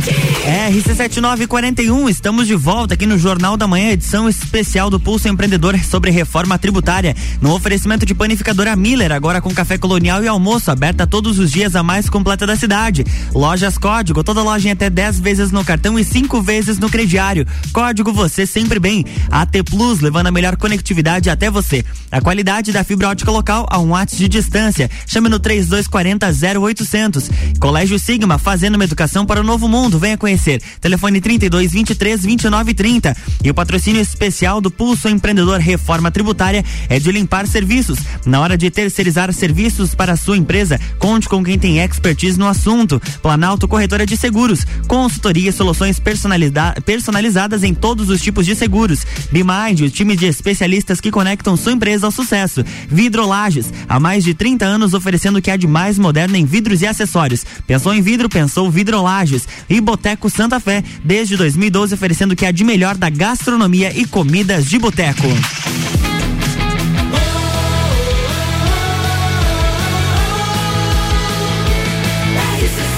RC7941, 0.01 2.09
estamos 2.09 2.47
de 2.47 2.55
volta 2.55 2.95
aqui 2.95 3.05
no 3.05 3.19
Jornal 3.19 3.55
da 3.55 3.67
Manhã, 3.67 3.91
edição 3.91 4.27
especial 4.27 4.89
do 4.89 4.99
Pulso 4.99 5.27
Empreendedor 5.27 5.77
sobre 5.79 6.09
reforma 6.09 6.57
tributária. 6.57 7.15
No 7.39 7.53
oferecimento 7.53 8.03
de 8.03 8.15
panificadora 8.15 8.75
Miller, 8.75 9.11
agora 9.11 9.39
com 9.39 9.53
café 9.53 9.77
colonial 9.77 10.23
e 10.23 10.27
almoço, 10.27 10.71
aberta 10.71 11.05
todos 11.05 11.37
os 11.37 11.51
dias 11.51 11.75
a 11.75 11.83
mais 11.83 12.09
completa 12.09 12.47
da 12.47 12.55
cidade. 12.55 13.05
Lojas 13.31 13.77
Código, 13.77 14.23
toda 14.23 14.41
loja 14.41 14.69
em 14.69 14.71
até 14.71 14.89
10 14.89 15.19
vezes 15.19 15.51
no 15.51 15.63
cartão 15.63 15.99
e 15.99 16.03
5 16.03 16.41
vezes 16.41 16.79
no 16.79 16.89
crediário. 16.89 17.45
Código 17.71 18.11
você 18.11 18.47
sempre 18.47 18.79
bem. 18.79 19.05
AT 19.29 19.63
Plus, 19.69 19.99
levando 19.99 20.27
a 20.27 20.31
melhor 20.31 20.57
conectividade 20.57 21.29
até 21.29 21.51
você. 21.51 21.85
A 22.11 22.19
qualidade 22.19 22.71
da 22.71 22.83
fibra 22.83 23.09
ótica 23.09 23.29
local 23.29 23.67
a 23.69 23.77
um 23.77 23.89
watts 23.89 24.17
de 24.17 24.27
distância. 24.27 24.89
Chame 25.05 25.29
no 25.29 25.39
3240 25.39 26.59
0800. 26.59 27.29
Colégio 27.59 27.99
Sigma, 27.99 28.39
fazendo 28.39 28.75
uma 28.75 28.83
educação 28.83 29.25
para 29.25 29.41
o 29.41 29.43
novo 29.43 29.67
mundo. 29.67 29.90
Venha 29.99 30.17
conhecer. 30.17 30.61
Telefone 30.79 31.21
32 31.21 31.71
23 31.71 32.23
29 32.23 32.73
30. 32.73 33.15
E 33.43 33.49
o 33.49 33.53
patrocínio 33.53 34.01
especial 34.01 34.61
do 34.61 34.71
Pulso 34.71 35.09
Empreendedor 35.09 35.59
Reforma 35.59 36.11
Tributária 36.11 36.63
é 36.89 36.99
de 36.99 37.11
limpar 37.11 37.47
serviços. 37.47 37.99
Na 38.25 38.39
hora 38.39 38.57
de 38.57 38.69
terceirizar 38.69 39.31
serviços 39.33 39.95
para 39.95 40.13
a 40.13 40.17
sua 40.17 40.37
empresa, 40.37 40.79
conte 40.99 41.27
com 41.27 41.43
quem 41.43 41.57
tem 41.57 41.79
expertise 41.79 42.37
no 42.37 42.47
assunto. 42.47 43.01
Planalto 43.21 43.67
Corretora 43.67 44.05
de 44.05 44.15
Seguros, 44.15 44.65
consultoria 44.87 45.49
e 45.49 45.53
soluções 45.53 45.99
personaliza 45.99 46.75
personalizadas 46.85 47.63
em 47.63 47.73
todos 47.73 48.09
os 48.09 48.21
tipos 48.21 48.45
de 48.45 48.55
seguros. 48.55 49.05
Bimind, 49.31 49.81
o 49.81 49.89
time 49.89 50.15
de 50.15 50.27
especialistas 50.27 51.01
que 51.01 51.11
conectam 51.11 51.57
sua 51.57 51.73
empresa 51.73 52.05
ao 52.05 52.11
sucesso. 52.11 52.63
Vidrolages, 52.87 53.71
há 53.87 53.99
mais 53.99 54.23
de 54.23 54.33
30 54.33 54.65
anos 54.65 54.93
oferecendo 54.93 55.39
o 55.39 55.41
que 55.41 55.51
há 55.51 55.57
de 55.57 55.67
mais 55.67 55.97
moderno 55.97 56.35
em 56.35 56.45
vidros 56.45 56.81
e 56.81 56.87
acessórios. 56.87 57.45
Pensou 57.65 57.93
em 57.93 58.01
vidro, 58.01 58.29
pensou 58.29 58.69
Vidrolages. 58.69 59.47
E 59.69 59.80
Boteco 59.81 60.29
Santa 60.29 60.59
Fé, 60.59 60.83
desde 61.03 61.35
2012 61.35 61.95
oferecendo 61.95 62.33
o 62.33 62.35
que 62.35 62.45
há 62.45 62.51
de 62.51 62.63
melhor 62.63 62.95
da 62.95 63.09
gastronomia 63.09 63.91
e 63.95 64.05
comidas 64.05 64.65
de 64.65 64.77
boteco. 64.77 65.27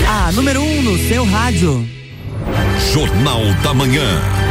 A 0.08 0.32
número 0.32 0.62
1 0.62 0.80
um 0.80 0.82
no 0.84 0.98
seu 1.08 1.26
rádio. 1.26 1.88
Jornal 2.94 3.42
da 3.64 3.74
Manhã. 3.74 4.43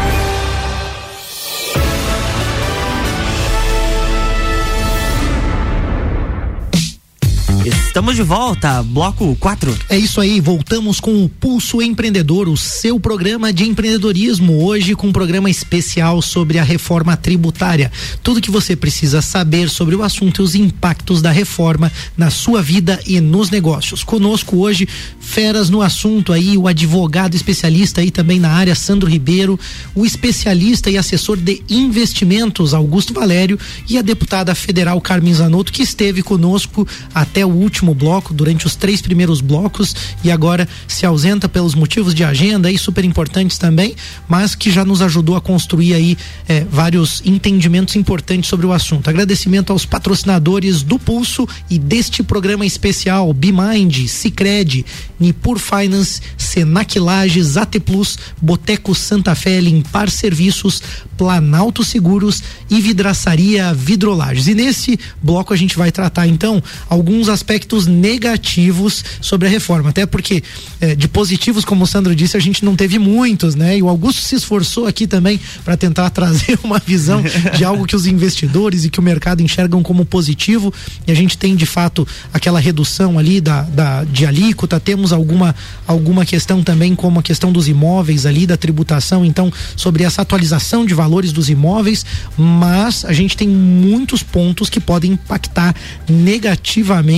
Estamos 7.64 8.16
de 8.16 8.22
volta, 8.22 8.82
bloco 8.82 9.36
4. 9.38 9.78
É 9.88 9.96
isso 9.98 10.20
aí, 10.20 10.40
voltamos 10.40 10.98
com 10.98 11.24
o 11.24 11.28
Pulso 11.28 11.80
Empreendedor, 11.80 12.48
o 12.48 12.56
seu 12.56 12.98
programa 12.98 13.52
de 13.52 13.64
empreendedorismo, 13.68 14.64
hoje 14.64 14.94
com 14.94 15.08
um 15.08 15.12
programa 15.12 15.48
especial 15.48 16.20
sobre 16.22 16.58
a 16.58 16.64
reforma 16.64 17.16
tributária. 17.16 17.92
Tudo 18.22 18.40
que 18.40 18.50
você 18.50 18.74
precisa 18.74 19.20
saber 19.20 19.68
sobre 19.68 19.94
o 19.94 20.02
assunto 20.02 20.40
e 20.40 20.44
os 20.44 20.54
impactos 20.54 21.20
da 21.20 21.30
reforma 21.30 21.92
na 22.16 22.30
sua 22.30 22.62
vida 22.62 22.98
e 23.06 23.20
nos 23.20 23.50
negócios. 23.50 24.02
Conosco 24.02 24.56
hoje, 24.56 24.88
feras 25.20 25.70
no 25.70 25.82
assunto 25.82 26.32
aí, 26.32 26.56
o 26.56 26.66
advogado 26.66 27.34
especialista 27.34 28.00
aí 28.00 28.10
também 28.10 28.40
na 28.40 28.50
área, 28.50 28.74
Sandro 28.74 29.08
Ribeiro, 29.08 29.58
o 29.94 30.04
especialista 30.04 30.90
e 30.90 30.96
assessor 30.96 31.36
de 31.36 31.62
investimentos, 31.68 32.74
Augusto 32.74 33.14
Valério, 33.14 33.58
e 33.88 33.98
a 33.98 34.02
deputada 34.02 34.54
federal 34.54 35.00
Carmen 35.00 35.34
Zanotto, 35.34 35.72
que 35.72 35.82
esteve 35.82 36.22
conosco 36.22 36.86
até 37.14 37.31
o 37.40 37.48
último 37.48 37.94
bloco, 37.94 38.34
durante 38.34 38.66
os 38.66 38.76
três 38.76 39.00
primeiros 39.00 39.40
blocos, 39.40 39.94
e 40.22 40.30
agora 40.30 40.68
se 40.86 41.06
ausenta 41.06 41.48
pelos 41.48 41.74
motivos 41.74 42.14
de 42.14 42.24
agenda 42.24 42.68
aí 42.68 42.76
super 42.76 43.04
importantes 43.04 43.58
também, 43.58 43.94
mas 44.28 44.54
que 44.54 44.70
já 44.70 44.84
nos 44.84 45.00
ajudou 45.00 45.36
a 45.36 45.40
construir 45.40 45.94
aí 45.94 46.18
eh, 46.48 46.66
vários 46.70 47.22
entendimentos 47.24 47.96
importantes 47.96 48.48
sobre 48.48 48.66
o 48.66 48.72
assunto. 48.72 49.08
Agradecimento 49.08 49.72
aos 49.72 49.86
patrocinadores 49.86 50.82
do 50.82 50.98
Pulso 50.98 51.48
e 51.70 51.78
deste 51.78 52.22
programa 52.22 52.66
especial, 52.66 53.32
Bimind, 53.32 54.08
Cicred, 54.08 54.84
Nipur 55.18 55.58
Finance, 55.58 56.20
Senac 56.36 56.98
Lages, 56.98 57.56
AT 57.56 57.78
Plus, 57.80 58.18
Boteco 58.40 58.94
Santa 58.94 59.34
Fé, 59.34 59.60
Limpar 59.60 60.10
Serviços, 60.10 60.82
Planalto 61.16 61.84
Seguros 61.84 62.42
e 62.68 62.80
Vidraçaria 62.80 63.72
Vidrolages. 63.72 64.48
E 64.48 64.54
nesse 64.54 64.98
bloco 65.22 65.52
a 65.52 65.56
gente 65.56 65.76
vai 65.76 65.92
tratar 65.92 66.26
então 66.26 66.62
alguns 66.88 67.21
aspectos 67.28 67.86
negativos 67.86 69.04
sobre 69.20 69.48
a 69.48 69.50
reforma, 69.50 69.90
até 69.90 70.06
porque 70.06 70.42
eh, 70.80 70.94
de 70.94 71.08
positivos, 71.08 71.64
como 71.64 71.84
o 71.84 71.86
Sandro 71.86 72.14
disse, 72.14 72.36
a 72.36 72.40
gente 72.40 72.64
não 72.64 72.74
teve 72.74 72.98
muitos, 72.98 73.54
né? 73.54 73.78
E 73.78 73.82
o 73.82 73.88
Augusto 73.88 74.22
se 74.22 74.34
esforçou 74.34 74.86
aqui 74.86 75.06
também 75.06 75.40
para 75.64 75.76
tentar 75.76 76.08
trazer 76.10 76.58
uma 76.62 76.78
visão 76.78 77.22
de 77.56 77.64
algo 77.64 77.86
que 77.86 77.94
os 77.94 78.06
investidores 78.06 78.84
e 78.84 78.90
que 78.90 78.98
o 78.98 79.02
mercado 79.02 79.42
enxergam 79.42 79.82
como 79.82 80.04
positivo. 80.04 80.72
E 81.06 81.12
a 81.12 81.14
gente 81.14 81.36
tem 81.38 81.54
de 81.54 81.66
fato 81.66 82.06
aquela 82.32 82.58
redução 82.58 83.18
ali 83.18 83.40
da, 83.40 83.62
da 83.62 84.04
de 84.04 84.26
alíquota, 84.26 84.80
temos 84.80 85.12
alguma 85.12 85.54
alguma 85.86 86.24
questão 86.24 86.62
também 86.62 86.94
como 86.94 87.20
a 87.20 87.22
questão 87.22 87.52
dos 87.52 87.68
imóveis 87.68 88.26
ali 88.26 88.46
da 88.46 88.56
tributação, 88.56 89.24
então 89.24 89.52
sobre 89.76 90.02
essa 90.04 90.22
atualização 90.22 90.84
de 90.84 90.94
valores 90.94 91.32
dos 91.32 91.48
imóveis, 91.48 92.04
mas 92.36 93.04
a 93.04 93.12
gente 93.12 93.36
tem 93.36 93.48
muitos 93.48 94.22
pontos 94.22 94.68
que 94.68 94.80
podem 94.80 95.12
impactar 95.12 95.74
negativamente 96.08 97.11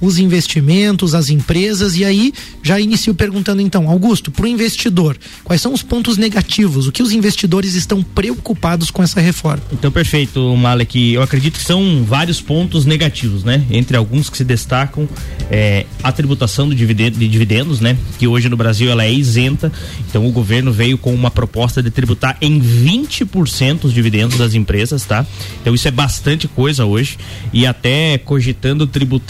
os 0.00 0.18
investimentos, 0.18 1.14
as 1.14 1.28
empresas 1.30 1.96
e 1.96 2.04
aí 2.04 2.32
já 2.62 2.78
inicio 2.80 3.14
perguntando 3.14 3.60
então, 3.60 3.88
Augusto, 3.88 4.30
para 4.30 4.44
o 4.44 4.48
investidor, 4.48 5.16
quais 5.44 5.60
são 5.60 5.72
os 5.72 5.82
pontos 5.82 6.16
negativos, 6.16 6.86
o 6.86 6.92
que 6.92 7.02
os 7.02 7.12
investidores 7.12 7.74
estão 7.74 8.02
preocupados 8.02 8.90
com 8.90 9.02
essa 9.02 9.20
reforma? 9.20 9.62
Então, 9.72 9.90
perfeito, 9.90 10.54
Malek. 10.56 11.12
Eu 11.12 11.22
acredito 11.22 11.58
que 11.58 11.64
são 11.64 12.04
vários 12.04 12.40
pontos 12.40 12.84
negativos, 12.84 13.44
né? 13.44 13.64
Entre 13.70 13.96
alguns 13.96 14.28
que 14.28 14.36
se 14.36 14.44
destacam, 14.44 15.08
é, 15.50 15.86
a 16.02 16.12
tributação 16.12 16.68
do 16.68 16.74
dividendo, 16.74 17.18
de 17.18 17.28
dividendos, 17.28 17.80
né? 17.80 17.96
Que 18.18 18.26
hoje 18.26 18.48
no 18.48 18.56
Brasil 18.56 18.90
ela 18.90 19.04
é 19.04 19.12
isenta. 19.12 19.72
Então, 20.08 20.26
o 20.26 20.30
governo 20.30 20.72
veio 20.72 20.98
com 20.98 21.14
uma 21.14 21.30
proposta 21.30 21.82
de 21.82 21.90
tributar 21.90 22.36
em 22.40 22.60
20% 22.60 23.84
os 23.84 23.92
dividendos 23.92 24.38
das 24.38 24.54
empresas, 24.54 25.04
tá? 25.04 25.26
Então, 25.60 25.74
isso 25.74 25.88
é 25.88 25.90
bastante 25.90 26.46
coisa 26.48 26.84
hoje. 26.84 27.18
E 27.52 27.66
até 27.66 28.18
cogitando 28.18 28.86
tributar, 28.86 29.21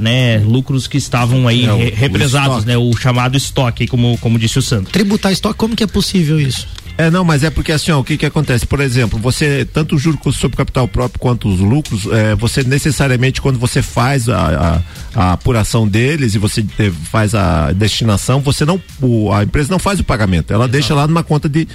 né? 0.00 0.38
Lucros 0.38 0.86
que 0.86 0.96
estavam 0.98 1.46
aí 1.48 1.64
É, 1.66 1.72
o- 1.72 1.76
re- 1.78 1.90
o 1.90 1.94
represados, 1.94 2.48
estoque. 2.58 2.66
né? 2.66 2.76
O 2.76 2.96
chamado 2.96 3.36
estoque, 3.36 3.86
como, 3.86 4.16
como 4.18 4.38
disse 4.38 4.58
o 4.58 4.62
Santo. 4.62 4.90
Tributar 4.90 5.32
estoque, 5.32 5.56
como 5.58 5.74
que 5.76 5.82
é 5.82 5.86
possível 5.86 6.38
isso? 6.40 6.66
É, 7.00 7.12
não, 7.12 7.22
mas 7.24 7.44
é 7.44 7.50
porque 7.50 7.70
assim, 7.70 7.92
ó, 7.92 8.00
o 8.00 8.04
que 8.04 8.16
que 8.16 8.26
acontece? 8.26 8.66
Por 8.66 8.80
exemplo, 8.80 9.20
você, 9.20 9.64
tanto 9.64 9.94
o 9.94 9.98
juro 10.00 10.18
sobre 10.32 10.56
capital 10.56 10.88
próprio 10.88 11.20
quanto 11.20 11.48
os 11.48 11.60
lucros, 11.60 12.06
é, 12.10 12.34
você 12.34 12.64
necessariamente, 12.64 13.40
quando 13.40 13.56
você 13.56 13.80
faz 13.80 14.28
a, 14.28 14.80
a, 15.14 15.20
a 15.28 15.32
apuração 15.34 15.86
deles 15.86 16.34
e 16.34 16.38
você 16.38 16.60
te- 16.60 16.90
faz 16.90 17.36
a 17.36 17.70
destinação, 17.70 18.40
você 18.40 18.64
não, 18.64 18.82
o- 19.00 19.32
a 19.32 19.44
empresa 19.44 19.70
não 19.70 19.78
faz 19.78 20.00
o 20.00 20.04
pagamento, 20.04 20.52
ela 20.52 20.66
deixa 20.66 20.92
lá 20.92 21.06
numa 21.06 21.22
conta 21.22 21.48
de, 21.48 21.68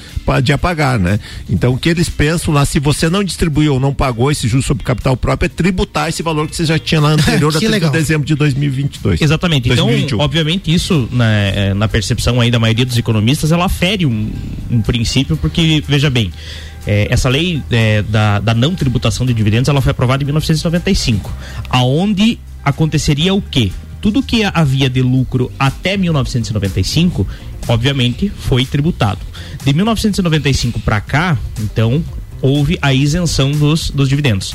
de 0.44 0.52
apagar, 0.52 1.00
né? 1.00 1.18
Então, 1.50 1.72
o 1.74 1.78
que 1.78 1.88
eles 1.88 2.10
pensam 2.10 2.54
lá, 2.54 2.66
se 2.66 2.78
você 2.82 3.10
não 3.10 3.24
distribuiu 3.24 3.76
ou 3.76 3.80
não 3.80 3.94
pagou 3.94 4.30
esse 4.30 4.46
juro 4.50 4.62
sobre 4.62 4.84
capital 4.84 5.16
próprio, 5.16 5.46
é 5.46 5.50
tributar 5.50 6.10
esse 6.10 6.22
valor 6.22 6.50
que 6.50 6.56
você 6.58 6.66
já 6.66 6.78
tinha 6.78 7.00
lá 7.00 7.12
anterior 7.12 7.48
a 7.56 7.60
Que 7.66 7.70
30 7.70 7.72
legal. 7.72 7.92
de 7.92 7.98
dezembro 7.98 8.28
de 8.28 8.36
2022. 8.36 9.22
Exatamente. 9.22 9.70
Então, 9.70 9.86
2021. 9.88 10.20
obviamente, 10.20 10.74
isso, 10.74 11.08
né, 11.12 11.54
eh, 11.56 11.74
na 11.74 11.88
percepção 11.88 12.40
aí 12.42 12.52
da 12.52 12.60
maioria 12.60 12.86
dos 12.86 12.98
economistas, 12.98 13.52
ela 13.52 13.70
fere 13.70 14.06
um, 14.06 14.32
um 14.70 14.82
princípio, 14.82 15.38
porque, 15.38 15.84
veja 15.88 16.10
bem, 16.10 16.32
eh, 16.86 17.08
essa 17.10 17.30
lei 17.30 17.62
eh, 17.72 18.04
da, 18.04 18.40
da 18.40 18.54
não 18.54 18.76
tributação 18.76 19.26
de 19.26 19.34
dividendos, 19.34 19.70
ela 19.70 19.82
foi 19.82 19.92
aprovada 19.92 20.24
em 20.24 20.26
1995, 20.26 21.32
aonde 21.70 22.40
aconteceria 22.64 23.34
o 23.34 23.42
quê? 23.42 23.72
Tudo 24.02 24.22
que 24.22 24.44
havia 24.44 24.90
de 24.90 25.02
lucro 25.02 25.52
até 25.58 25.96
1995, 25.96 27.26
obviamente, 27.68 28.32
foi 28.38 28.66
tributado. 28.66 29.22
De 29.64 29.74
1995 29.74 30.80
para 30.82 31.00
cá, 31.00 31.38
então, 31.62 32.04
houve 32.42 32.78
a 32.82 32.94
isenção 32.94 33.52
dos, 33.52 33.90
dos 33.90 34.10
dividendos. 34.10 34.54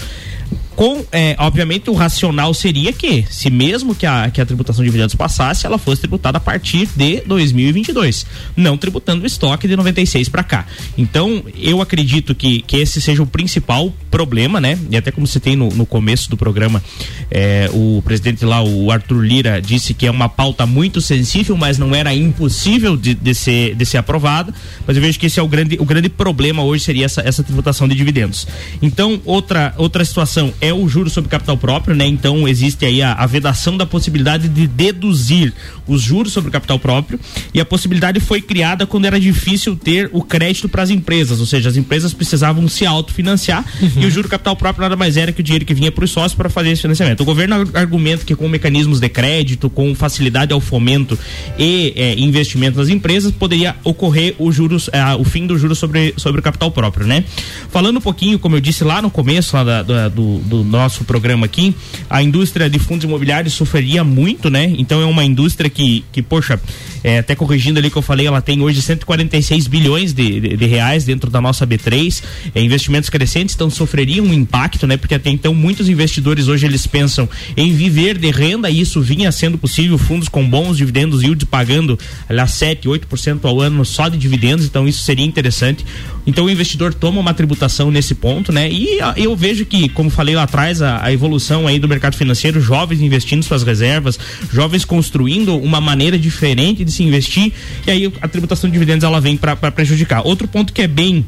Com, 0.78 1.04
é, 1.10 1.34
obviamente, 1.40 1.90
o 1.90 1.92
racional 1.92 2.54
seria 2.54 2.92
que, 2.92 3.24
se 3.28 3.50
mesmo 3.50 3.96
que 3.96 4.06
a, 4.06 4.30
que 4.30 4.40
a 4.40 4.46
tributação 4.46 4.84
de 4.84 4.88
dividendos 4.88 5.16
passasse, 5.16 5.66
ela 5.66 5.76
fosse 5.76 6.02
tributada 6.02 6.38
a 6.38 6.40
partir 6.40 6.88
de 6.94 7.20
2022, 7.26 8.24
não 8.56 8.78
tributando 8.78 9.24
o 9.24 9.26
estoque 9.26 9.66
de 9.66 9.74
96 9.74 10.28
para 10.28 10.44
cá. 10.44 10.66
Então, 10.96 11.42
eu 11.56 11.82
acredito 11.82 12.32
que, 12.32 12.62
que 12.62 12.76
esse 12.76 13.00
seja 13.00 13.20
o 13.24 13.26
principal 13.26 13.92
problema, 14.08 14.60
né? 14.60 14.78
E 14.88 14.96
até 14.96 15.10
como 15.10 15.26
você 15.26 15.40
tem 15.40 15.56
no, 15.56 15.68
no 15.70 15.84
começo 15.84 16.30
do 16.30 16.36
programa, 16.36 16.80
é, 17.28 17.68
o 17.72 18.00
presidente 18.04 18.44
lá, 18.44 18.62
o 18.62 18.92
Arthur 18.92 19.20
Lira, 19.20 19.60
disse 19.60 19.92
que 19.92 20.06
é 20.06 20.10
uma 20.12 20.28
pauta 20.28 20.64
muito 20.64 21.00
sensível, 21.00 21.56
mas 21.56 21.76
não 21.76 21.92
era 21.92 22.14
impossível 22.14 22.96
de, 22.96 23.14
de, 23.14 23.34
ser, 23.34 23.74
de 23.74 23.84
ser 23.84 23.96
aprovada. 23.96 24.54
Mas 24.86 24.96
eu 24.96 25.02
vejo 25.02 25.18
que 25.18 25.26
esse 25.26 25.40
é 25.40 25.42
o 25.42 25.48
grande, 25.48 25.76
o 25.80 25.84
grande 25.84 26.08
problema 26.08 26.62
hoje 26.62 26.84
seria 26.84 27.04
essa, 27.04 27.20
essa 27.22 27.42
tributação 27.42 27.88
de 27.88 27.96
dividendos. 27.96 28.46
Então, 28.80 29.20
outra, 29.24 29.74
outra 29.76 30.04
situação 30.04 30.54
é 30.60 30.67
o 30.72 30.88
juro 30.88 31.10
sobre 31.10 31.30
capital 31.30 31.56
próprio, 31.56 31.94
né? 31.94 32.06
Então, 32.06 32.46
existe 32.46 32.84
aí 32.84 33.02
a, 33.02 33.12
a 33.12 33.26
vedação 33.26 33.76
da 33.76 33.86
possibilidade 33.86 34.48
de 34.48 34.66
deduzir 34.66 35.52
os 35.86 36.02
juros 36.02 36.32
sobre 36.32 36.50
capital 36.50 36.78
próprio 36.78 37.18
e 37.52 37.60
a 37.60 37.64
possibilidade 37.64 38.20
foi 38.20 38.40
criada 38.40 38.86
quando 38.86 39.06
era 39.06 39.18
difícil 39.18 39.74
ter 39.76 40.10
o 40.12 40.22
crédito 40.22 40.68
para 40.68 40.82
as 40.82 40.90
empresas, 40.90 41.40
ou 41.40 41.46
seja, 41.46 41.68
as 41.68 41.76
empresas 41.76 42.12
precisavam 42.12 42.68
se 42.68 42.84
autofinanciar 42.84 43.64
uhum. 43.80 44.02
e 44.02 44.06
o 44.06 44.10
juro 44.10 44.28
capital 44.28 44.56
próprio 44.56 44.82
nada 44.82 44.96
mais 44.96 45.16
era 45.16 45.32
que 45.32 45.40
o 45.40 45.44
dinheiro 45.44 45.64
que 45.64 45.74
vinha 45.74 45.90
para 45.90 46.04
os 46.04 46.10
sócios 46.10 46.34
para 46.34 46.48
fazer 46.48 46.70
esse 46.70 46.82
financiamento. 46.82 47.20
O 47.20 47.24
governo 47.24 47.56
argumenta 47.74 48.24
que 48.24 48.34
com 48.34 48.48
mecanismos 48.48 49.00
de 49.00 49.08
crédito, 49.08 49.70
com 49.70 49.94
facilidade 49.94 50.52
ao 50.52 50.60
fomento 50.60 51.18
e 51.58 51.92
é, 51.96 52.18
investimento 52.18 52.78
nas 52.78 52.88
empresas, 52.88 53.32
poderia 53.32 53.76
ocorrer 53.84 54.34
o 54.38 54.52
juros, 54.52 54.90
é, 54.92 55.14
o 55.14 55.24
fim 55.24 55.46
do 55.46 55.58
juros 55.58 55.78
sobre, 55.78 56.14
sobre 56.16 56.40
o 56.40 56.42
capital 56.42 56.70
próprio, 56.70 57.06
né? 57.06 57.24
Falando 57.70 57.98
um 57.98 58.00
pouquinho, 58.00 58.38
como 58.38 58.56
eu 58.56 58.60
disse 58.60 58.84
lá 58.84 59.00
no 59.00 59.10
começo 59.10 59.56
lá 59.56 59.64
da, 59.64 59.82
da, 59.82 60.08
do, 60.08 60.38
do 60.38 60.57
nosso 60.64 61.04
programa 61.04 61.46
aqui, 61.46 61.74
a 62.08 62.22
indústria 62.22 62.68
de 62.68 62.78
fundos 62.78 63.04
imobiliários 63.04 63.54
sofreria 63.54 64.04
muito, 64.04 64.50
né? 64.50 64.72
Então 64.78 65.00
é 65.00 65.04
uma 65.04 65.24
indústria 65.24 65.70
que, 65.70 66.04
que 66.12 66.22
poxa, 66.22 66.60
é, 67.02 67.18
até 67.18 67.34
corrigindo 67.34 67.78
ali 67.78 67.90
que 67.90 67.96
eu 67.96 68.02
falei, 68.02 68.26
ela 68.26 68.40
tem 68.40 68.60
hoje 68.62 68.82
146 68.82 69.66
bilhões 69.66 70.12
de, 70.12 70.40
de, 70.40 70.56
de 70.56 70.66
reais 70.66 71.04
dentro 71.04 71.30
da 71.30 71.40
nossa 71.40 71.66
B3, 71.66 72.22
é, 72.54 72.60
investimentos 72.60 73.10
crescentes, 73.10 73.54
então 73.54 73.70
sofreria 73.70 74.22
um 74.22 74.32
impacto, 74.32 74.86
né? 74.86 74.96
Porque 74.96 75.14
até 75.14 75.30
então 75.30 75.54
muitos 75.54 75.88
investidores 75.88 76.48
hoje 76.48 76.66
eles 76.66 76.86
pensam 76.86 77.28
em 77.56 77.72
viver 77.72 78.18
de 78.18 78.30
renda 78.30 78.70
e 78.70 78.80
isso 78.80 79.00
vinha 79.00 79.30
sendo 79.32 79.58
possível, 79.58 79.98
fundos 79.98 80.28
com 80.28 80.48
bons 80.48 80.76
dividendos, 80.76 81.22
yield 81.22 81.46
pagando 81.46 81.98
aliás 82.28 82.52
7, 82.52 82.88
8% 82.88 83.44
ao 83.44 83.60
ano 83.60 83.84
só 83.84 84.08
de 84.08 84.18
dividendos, 84.18 84.66
então 84.66 84.86
isso 84.86 85.02
seria 85.02 85.24
interessante. 85.24 85.84
Então 86.28 86.44
o 86.44 86.50
investidor 86.50 86.92
toma 86.92 87.18
uma 87.18 87.32
tributação 87.32 87.90
nesse 87.90 88.14
ponto, 88.14 88.52
né? 88.52 88.70
E 88.70 89.00
a, 89.00 89.14
eu 89.16 89.34
vejo 89.34 89.64
que, 89.64 89.88
como 89.88 90.10
falei 90.10 90.34
lá 90.34 90.42
atrás, 90.42 90.82
a, 90.82 91.02
a, 91.02 91.10
evolução 91.10 91.66
aí 91.66 91.78
do 91.78 91.88
mercado 91.88 92.16
financeiro, 92.16 92.60
jovens 92.60 93.00
investindo 93.00 93.42
suas 93.42 93.62
reservas, 93.62 94.18
jovens 94.52 94.84
construindo 94.84 95.56
uma 95.56 95.80
maneira 95.80 96.18
diferente 96.18 96.84
de 96.84 96.92
se 96.92 97.02
investir, 97.02 97.50
e 97.86 97.90
aí 97.90 98.12
a 98.20 98.28
tributação 98.28 98.68
de 98.68 98.74
dividendos 98.74 99.04
ela 99.04 99.22
vem 99.22 99.38
para 99.38 99.56
prejudicar. 99.72 100.20
Outro 100.26 100.46
ponto 100.46 100.70
que 100.70 100.82
é 100.82 100.86
bem 100.86 101.24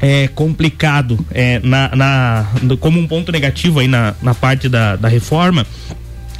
é, 0.00 0.28
complicado 0.28 1.18
é, 1.32 1.58
na, 1.58 1.96
na, 1.96 2.46
como 2.78 3.00
um 3.00 3.08
ponto 3.08 3.32
negativo 3.32 3.80
aí 3.80 3.88
na, 3.88 4.14
na 4.22 4.36
parte 4.36 4.68
da, 4.68 4.94
da 4.94 5.08
reforma 5.08 5.66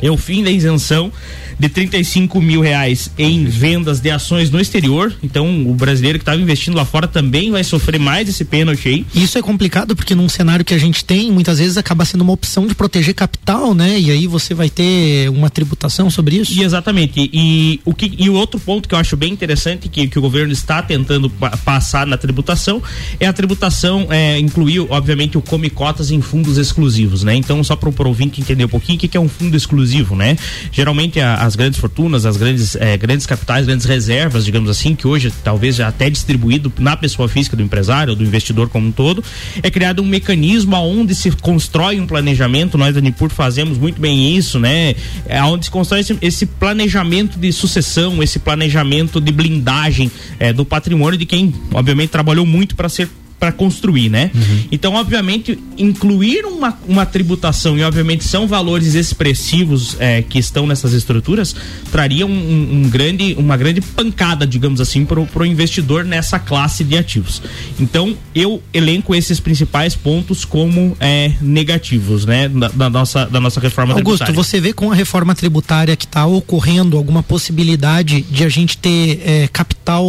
é 0.01 0.09
o 0.09 0.17
fim 0.17 0.45
da 0.45 0.53
isenção 0.53 1.11
de 1.59 1.69
35 1.69 2.41
mil 2.41 2.61
reais 2.61 3.11
em 3.19 3.45
vendas 3.45 4.01
de 4.01 4.11
ações 4.11 4.51
no 4.51 4.61
exterior. 4.61 5.13
Então, 5.23 5.69
o 5.69 5.75
brasileiro 5.75 6.19
que 6.19 6.23
estava 6.23 6.41
investindo 6.41 6.77
lá 6.77 6.85
fora 6.85 7.09
também 7.09 7.51
vai 7.51 7.65
sofrer 7.65 7.99
mais 7.99 8.29
esse 8.29 8.45
pênalti 8.45 8.89
aí. 8.89 9.07
Isso 9.15 9.37
é 9.37 9.43
complicado 9.43 9.97
porque 9.97 10.15
num 10.15 10.29
cenário 10.29 10.65
que 10.65 10.75
a 10.75 10.79
gente 10.79 11.05
tem, 11.05 11.33
muitas 11.33 11.59
vezes 11.59 11.77
acaba 11.77 12.05
sendo 12.05 12.23
uma 12.23 12.33
opção 12.33 12.67
de 12.67 12.75
proteger 12.75 13.15
capital, 13.15 13.75
né? 13.75 13.99
E 13.99 14.11
aí 14.11 14.27
você 14.27 14.55
vai 14.55 14.71
ter 14.71 15.29
uma 15.31 15.51
tributação 15.51 16.09
sobre 16.09 16.37
isso. 16.37 16.53
E 16.53 16.63
exatamente. 16.63 17.29
E 17.33 17.81
o 17.85 17.93
que 17.93 18.13
e 18.19 18.31
o 18.31 18.35
outro 18.35 18.61
ponto 18.61 18.89
que 18.89 18.95
eu 18.95 18.99
acho 18.99 19.17
bem 19.17 19.33
interessante 19.33 19.89
que, 19.89 20.07
que 20.07 20.19
o 20.19 20.23
governo 20.23 20.53
está 20.53 20.83
tentando 20.83 21.29
pa 21.29 21.57
passar 21.59 22.07
na 22.07 22.17
tributação 22.17 22.83
é 23.19 23.27
a 23.27 23.33
tributação 23.33 24.07
é, 24.11 24.39
incluir, 24.39 24.81
obviamente, 24.81 25.37
o 25.37 25.43
come 25.43 25.69
cotas 25.69 26.11
em 26.11 26.21
fundos 26.21 26.57
exclusivos, 26.57 27.23
né? 27.25 27.35
Então, 27.35 27.63
só 27.65 27.75
para 27.77 27.89
o 27.89 28.09
ouvinte 28.09 28.41
entender 28.41 28.65
um 28.65 28.69
pouquinho 28.69 28.97
o 28.97 29.01
que, 29.01 29.09
que 29.09 29.17
é 29.17 29.21
um 29.21 29.29
fundo 29.29 29.57
exclusivo, 29.57 30.15
né? 30.15 30.37
Geralmente 30.73 31.21
a, 31.21 31.48
as 31.49 31.57
grandes 31.57 31.81
fortunas, 31.81 32.27
as 32.27 32.37
grandes, 32.37 32.77
eh, 32.77 32.97
grandes 32.99 33.25
capitais, 33.25 33.67
grandes 33.67 33.87
reservas, 33.87 34.45
digamos 34.45 34.69
assim, 34.69 34.95
que 34.95 35.07
hoje 35.07 35.33
talvez 35.43 35.77
já 35.77 35.89
até 35.89 36.11
distribuído 36.11 36.71
na 36.79 36.95
pessoa 36.95 37.27
física 37.27 37.57
do 37.57 37.63
empresário, 37.63 38.11
ou 38.11 38.17
do 38.17 38.23
investidor 38.23 38.69
como 38.69 38.87
um 38.87 38.93
todo, 38.93 39.25
é 39.63 39.71
criado 39.71 40.03
um 40.03 40.07
mecanismo 40.07 40.77
aonde 40.77 41.15
se 41.15 41.31
constrói 41.31 41.99
um 41.99 42.07
planejamento, 42.07 42.77
nós 42.77 42.95
da 42.95 43.01
Nipur 43.01 43.31
fazemos 43.31 43.79
muito 43.79 43.99
bem 43.99 44.37
isso, 44.37 44.59
né? 44.59 44.95
É 45.27 45.43
onde 45.43 45.65
se 45.65 45.71
constrói 45.71 46.01
esse, 46.01 46.19
esse, 46.21 46.45
planejamento 46.47 47.39
de 47.39 47.51
sucessão, 47.51 48.23
esse 48.23 48.39
planejamento 48.39 49.21
de 49.21 49.33
blindagem 49.33 50.11
eh, 50.39 50.53
do 50.53 50.65
patrimônio 50.65 51.19
de 51.19 51.25
quem, 51.25 51.55
obviamente, 51.73 52.11
trabalhou 52.11 52.45
muito 52.45 52.77
para 52.77 52.91
ser 52.91 53.09
para 53.39 53.53
construir, 53.53 54.09
né? 54.09 54.31
Uhum. 54.35 54.65
Então, 54.73 54.95
obviamente, 54.95 55.59
incluir 55.77 56.45
uma, 56.45 56.77
uma 56.89 57.07
tributação 57.07 57.79
e, 57.79 57.83
obviamente, 57.83 58.25
são 58.25 58.47
valores 58.49 58.95
expressivos 58.95 59.97
é, 60.01 60.23
que 60.23 60.39
estão 60.39 60.67
nessas 60.67 60.93
estruturas, 60.93 61.55
traria 61.93 62.27
um, 62.27 62.31
um, 62.31 62.83
um, 62.85 62.91
grande, 62.91 63.35
uma 63.39 63.57
grande 63.57 63.81
pancada, 63.81 64.47
digamos 64.47 64.81
assim, 64.81 65.05
para 65.05 65.21
o 65.21 65.47
investidor 65.47 66.05
nessa 66.05 66.39
classe 66.39 66.83
de 66.83 66.97
ativos. 66.97 67.41
Então, 67.79 68.17
eu 68.35 68.63
elenco 68.73 69.15
esses 69.15 69.39
principais 69.39 69.95
pontos 69.95 70.45
como 70.45 70.97
é, 70.99 71.33
negativos, 71.41 72.27
né? 72.27 72.49
Da, 72.49 72.69
da, 72.69 72.91
nossa, 72.91 73.27
da 73.27 73.41
nossa 73.41 73.61
reforma 73.61 73.95
Augusto, 73.95 74.25
tributária. 74.25 74.35
você 74.35 74.61
vê 74.61 74.73
com 74.73 74.91
a 74.91 74.95
reforma 74.95 75.35
tributária 75.35 75.97
que 75.97 76.05
está 76.05 76.27
ocorrendo 76.27 76.97
alguma 76.97 77.23
possibilidade 77.23 78.23
de 78.23 78.45
a 78.45 78.49
gente 78.49 78.77
ter 78.77 79.23
é, 79.25 79.49
capital 79.49 80.05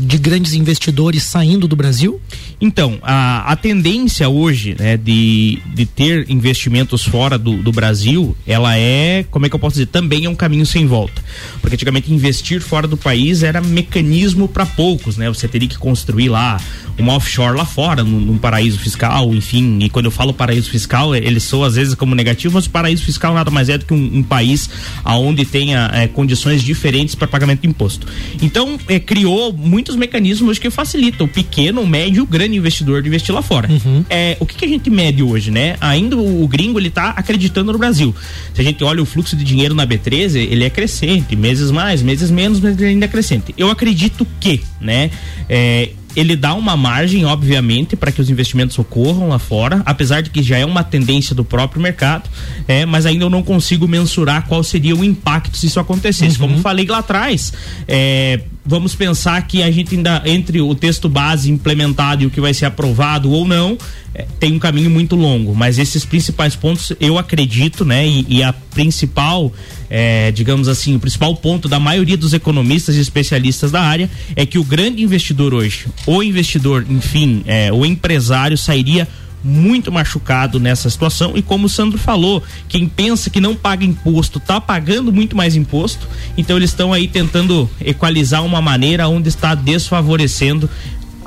de 0.00 0.18
grandes 0.18 0.52
investidores 0.52 1.22
saindo 1.22 1.66
do 1.66 1.74
Brasil? 1.74 2.20
Então, 2.60 2.98
a, 3.02 3.52
a 3.52 3.56
tendência 3.56 4.28
hoje 4.28 4.74
né, 4.78 4.96
de, 4.96 5.60
de 5.74 5.86
ter 5.86 6.28
investimentos 6.28 7.04
fora 7.04 7.38
do, 7.38 7.62
do 7.62 7.70
Brasil, 7.70 8.36
ela 8.46 8.76
é, 8.76 9.24
como 9.30 9.46
é 9.46 9.48
que 9.48 9.54
eu 9.54 9.60
posso 9.60 9.74
dizer, 9.74 9.86
também 9.86 10.24
é 10.24 10.28
um 10.28 10.34
caminho 10.34 10.66
sem 10.66 10.86
volta. 10.86 11.22
Porque 11.60 11.74
antigamente 11.76 12.12
investir 12.12 12.60
fora 12.60 12.88
do 12.88 12.96
país 12.96 13.44
era 13.44 13.60
mecanismo 13.60 14.48
para 14.48 14.66
poucos, 14.66 15.16
né? 15.16 15.28
Você 15.28 15.46
teria 15.46 15.68
que 15.68 15.78
construir 15.78 16.28
lá 16.28 16.60
uma 16.98 17.14
offshore 17.14 17.56
lá 17.56 17.64
fora, 17.64 18.02
num, 18.02 18.20
num, 18.20 18.38
paraíso 18.38 18.78
fiscal, 18.78 19.32
enfim. 19.34 19.78
E 19.82 19.88
quando 19.88 20.06
eu 20.06 20.10
falo 20.10 20.32
paraíso 20.32 20.70
fiscal, 20.70 21.14
ele 21.14 21.40
soa 21.40 21.68
às 21.68 21.74
vezes 21.74 21.94
como 21.94 22.14
negativo, 22.14 22.54
mas 22.54 22.66
paraíso 22.66 23.04
fiscal 23.04 23.34
nada 23.34 23.50
mais 23.50 23.68
é 23.68 23.78
do 23.78 23.84
que 23.84 23.94
um, 23.94 24.18
um 24.18 24.22
país 24.22 24.68
aonde 25.04 25.44
tenha 25.44 25.90
é, 25.92 26.06
condições 26.08 26.62
diferentes 26.62 27.14
para 27.14 27.26
pagamento 27.26 27.62
de 27.62 27.68
imposto. 27.68 28.06
Então, 28.42 28.78
é, 28.88 28.98
criou 28.98 29.52
muitos 29.52 29.96
mecanismos 29.96 30.58
que 30.58 30.70
facilitam 30.70 31.26
o 31.26 31.28
pequeno, 31.28 31.82
o 31.82 31.86
médio, 31.86 32.24
o 32.24 32.26
grande 32.26 32.56
investidor 32.56 33.02
de 33.02 33.08
investir 33.08 33.34
lá 33.34 33.42
fora. 33.42 33.70
Uhum. 33.70 34.04
É, 34.10 34.36
o 34.40 34.46
que, 34.46 34.56
que, 34.56 34.64
a 34.64 34.68
gente 34.68 34.90
mede 34.90 35.22
hoje, 35.22 35.50
né? 35.50 35.76
Ainda 35.80 36.16
o, 36.16 36.42
o 36.42 36.48
gringo 36.48 36.78
ele 36.78 36.90
tá 36.90 37.10
acreditando 37.10 37.72
no 37.72 37.78
Brasil. 37.78 38.14
Se 38.54 38.60
a 38.60 38.64
gente 38.64 38.82
olha 38.84 39.02
o 39.02 39.06
fluxo 39.06 39.36
de 39.36 39.44
dinheiro 39.44 39.74
na 39.74 39.86
B13, 39.86 40.36
ele 40.36 40.64
é 40.64 40.70
crescente, 40.70 41.34
meses 41.36 41.70
mais, 41.70 42.02
meses 42.02 42.30
menos, 42.30 42.60
mas 42.60 42.76
ele 42.76 42.86
ainda 42.86 43.04
é 43.04 43.08
crescente. 43.08 43.54
Eu 43.56 43.70
acredito 43.70 44.26
que, 44.40 44.60
né? 44.80 45.10
É, 45.48 45.90
ele 46.16 46.34
dá 46.34 46.54
uma 46.54 46.76
margem, 46.76 47.24
obviamente, 47.24 47.94
para 47.96 48.10
que 48.10 48.20
os 48.20 48.30
investimentos 48.30 48.78
ocorram 48.78 49.28
lá 49.28 49.38
fora, 49.38 49.82
apesar 49.84 50.20
de 50.20 50.30
que 50.30 50.42
já 50.42 50.58
é 50.58 50.64
uma 50.64 50.82
tendência 50.82 51.34
do 51.34 51.44
próprio 51.44 51.80
mercado, 51.80 52.28
é, 52.66 52.84
mas 52.84 53.06
ainda 53.06 53.24
eu 53.24 53.30
não 53.30 53.42
consigo 53.42 53.86
mensurar 53.86 54.46
qual 54.46 54.62
seria 54.62 54.96
o 54.96 55.04
impacto 55.04 55.56
se 55.56 55.66
isso 55.66 55.78
acontecesse. 55.78 56.40
Uhum. 56.40 56.48
Como 56.48 56.60
falei 56.60 56.86
lá 56.86 56.98
atrás, 56.98 57.52
é, 57.86 58.40
vamos 58.68 58.94
pensar 58.94 59.40
que 59.46 59.62
a 59.62 59.70
gente 59.70 59.96
ainda, 59.96 60.22
entre 60.26 60.60
o 60.60 60.74
texto 60.74 61.08
base 61.08 61.50
implementado 61.50 62.22
e 62.22 62.26
o 62.26 62.30
que 62.30 62.38
vai 62.38 62.52
ser 62.52 62.66
aprovado 62.66 63.30
ou 63.30 63.48
não, 63.48 63.78
é, 64.14 64.26
tem 64.38 64.52
um 64.52 64.58
caminho 64.58 64.90
muito 64.90 65.16
longo. 65.16 65.54
Mas 65.54 65.78
esses 65.78 66.04
principais 66.04 66.54
pontos, 66.54 66.92
eu 67.00 67.16
acredito, 67.16 67.82
né? 67.82 68.06
E, 68.06 68.26
e 68.28 68.42
a 68.42 68.52
principal, 68.52 69.50
é, 69.88 70.30
digamos 70.32 70.68
assim, 70.68 70.94
o 70.94 71.00
principal 71.00 71.34
ponto 71.36 71.66
da 71.66 71.80
maioria 71.80 72.16
dos 72.16 72.34
economistas 72.34 72.96
e 72.96 73.00
especialistas 73.00 73.70
da 73.70 73.80
área 73.80 74.10
é 74.36 74.44
que 74.44 74.58
o 74.58 74.64
grande 74.64 75.02
investidor 75.02 75.54
hoje, 75.54 75.86
o 76.06 76.22
investidor, 76.22 76.84
enfim, 76.90 77.42
é, 77.46 77.72
o 77.72 77.86
empresário 77.86 78.58
sairia 78.58 79.08
muito 79.48 79.90
machucado 79.90 80.60
nessa 80.60 80.88
situação. 80.90 81.32
E 81.34 81.42
como 81.42 81.66
o 81.66 81.68
Sandro 81.68 81.98
falou, 81.98 82.42
quem 82.68 82.88
pensa 82.88 83.30
que 83.30 83.40
não 83.40 83.56
paga 83.56 83.84
imposto 83.84 84.38
está 84.38 84.60
pagando 84.60 85.12
muito 85.12 85.36
mais 85.36 85.56
imposto, 85.56 86.06
então 86.36 86.56
eles 86.56 86.70
estão 86.70 86.92
aí 86.92 87.08
tentando 87.08 87.68
equalizar 87.80 88.44
uma 88.44 88.60
maneira 88.60 89.08
onde 89.08 89.28
está 89.28 89.54
desfavorecendo 89.54 90.68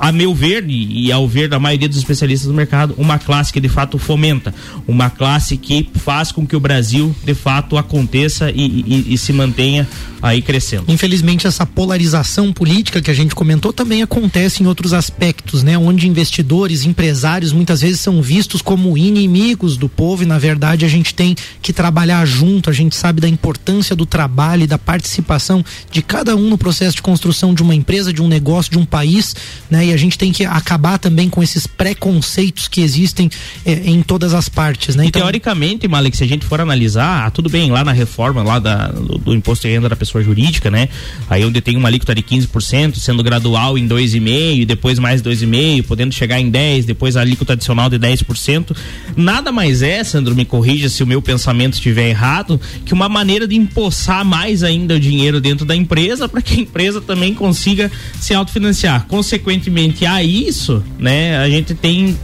a 0.02 0.10
meu 0.10 0.34
ver 0.34 0.64
e, 0.68 1.12
ao 1.12 1.28
ver 1.28 1.48
da 1.48 1.60
maioria 1.60 1.88
dos 1.88 1.96
especialistas 1.96 2.48
do 2.48 2.52
mercado, 2.52 2.92
uma 2.98 3.20
classe 3.20 3.52
que 3.52 3.60
de 3.60 3.68
fato 3.68 3.98
fomenta, 3.98 4.52
uma 4.84 5.08
classe 5.08 5.56
que 5.56 5.88
faz 5.94 6.32
com 6.32 6.44
que 6.44 6.56
o 6.56 6.60
Brasil 6.60 7.14
de 7.24 7.34
fato 7.34 7.76
aconteça 7.76 8.50
e, 8.50 8.82
e, 8.84 9.14
e 9.14 9.16
se 9.16 9.32
mantenha 9.32 9.86
aí 10.20 10.42
crescendo. 10.42 10.84
Infelizmente 10.88 11.46
essa 11.46 11.64
polarização 11.64 12.52
política 12.52 13.00
que 13.00 13.12
a 13.12 13.14
gente 13.14 13.32
comentou 13.32 13.72
também 13.72 14.02
acontece 14.02 14.62
em 14.62 14.66
outros 14.66 14.92
aspectos, 14.92 15.62
né? 15.62 15.78
Onde 15.78 16.08
investidores, 16.08 16.84
empresários 16.84 17.52
muitas 17.52 17.80
vezes 17.80 18.00
são 18.00 18.20
vistos 18.20 18.60
como 18.60 18.98
inimigos 18.98 19.76
do 19.76 19.88
povo 19.88 20.24
e 20.24 20.26
na 20.26 20.38
verdade 20.38 20.84
a 20.84 20.88
gente 20.88 21.14
tem 21.14 21.36
que 21.60 21.72
trabalhar 21.72 22.24
junto, 22.24 22.70
a 22.70 22.72
gente 22.72 22.96
sabe 22.96 23.20
da 23.20 23.28
importância 23.28 23.94
do 23.94 24.04
trabalho 24.04 24.64
e 24.64 24.66
da 24.66 24.78
participação 24.78 25.64
de 25.92 26.02
cada 26.02 26.34
um 26.34 26.48
no 26.48 26.58
processo 26.58 26.96
de 26.96 27.02
construção 27.02 27.54
de 27.54 27.62
uma 27.62 27.74
empresa, 27.74 28.12
de 28.12 28.20
um 28.20 28.26
negócio, 28.26 28.72
de 28.72 28.78
um 28.78 28.84
país, 28.84 29.36
né? 29.70 29.86
E 29.86 29.91
a 29.92 29.96
gente 29.96 30.18
tem 30.18 30.32
que 30.32 30.44
acabar 30.44 30.98
também 30.98 31.28
com 31.28 31.42
esses 31.42 31.66
preconceitos 31.66 32.68
que 32.68 32.80
existem 32.80 33.30
eh, 33.64 33.82
em 33.84 34.02
todas 34.02 34.34
as 34.34 34.48
partes, 34.48 34.96
né? 34.96 35.04
E 35.04 35.08
então, 35.08 35.22
teoricamente, 35.22 35.86
Malik, 35.88 36.16
se 36.16 36.24
a 36.24 36.26
gente 36.26 36.46
for 36.46 36.60
analisar, 36.60 37.26
ah, 37.26 37.30
tudo 37.30 37.48
bem, 37.48 37.70
lá 37.70 37.84
na 37.84 37.92
reforma 37.92 38.42
lá 38.42 38.58
da, 38.58 38.88
do, 38.88 39.18
do 39.18 39.34
imposto 39.34 39.66
de 39.66 39.74
renda 39.74 39.88
da 39.88 39.96
pessoa 39.96 40.22
jurídica, 40.22 40.70
né? 40.70 40.88
Aí 41.28 41.44
onde 41.44 41.60
tem 41.60 41.76
uma 41.76 41.88
alíquota 41.88 42.14
de 42.14 42.22
15%, 42.22 42.96
sendo 42.96 43.22
gradual 43.22 43.78
em 43.78 43.86
2,5%, 43.86 44.64
depois 44.66 44.98
mais 44.98 45.22
2,5%, 45.22 45.84
podendo 45.84 46.12
chegar 46.12 46.40
em 46.40 46.50
10%, 46.50 46.84
depois 46.84 47.16
a 47.16 47.20
alíquota 47.20 47.52
adicional 47.54 47.88
de 47.88 47.98
10%. 47.98 48.76
Nada 49.16 49.52
mais 49.52 49.82
é, 49.82 50.02
Sandro, 50.04 50.34
me 50.34 50.44
corrija 50.44 50.88
se 50.88 51.02
o 51.02 51.06
meu 51.06 51.20
pensamento 51.20 51.74
estiver 51.74 52.08
errado, 52.08 52.60
que 52.84 52.92
uma 52.92 53.08
maneira 53.08 53.46
de 53.46 53.56
empossar 53.56 54.24
mais 54.24 54.62
ainda 54.62 54.94
o 54.94 55.00
dinheiro 55.00 55.40
dentro 55.40 55.64
da 55.64 55.74
empresa 55.74 56.28
para 56.28 56.42
que 56.42 56.54
a 56.54 56.62
empresa 56.62 57.00
também 57.00 57.34
consiga 57.34 57.90
se 58.20 58.34
autofinanciar. 58.34 59.06
Consequentemente 59.06 59.81
a 60.08 60.22
isso, 60.22 60.82
né, 60.98 61.38
a 61.38 61.48
gente 61.48 61.74
tem 61.74 62.18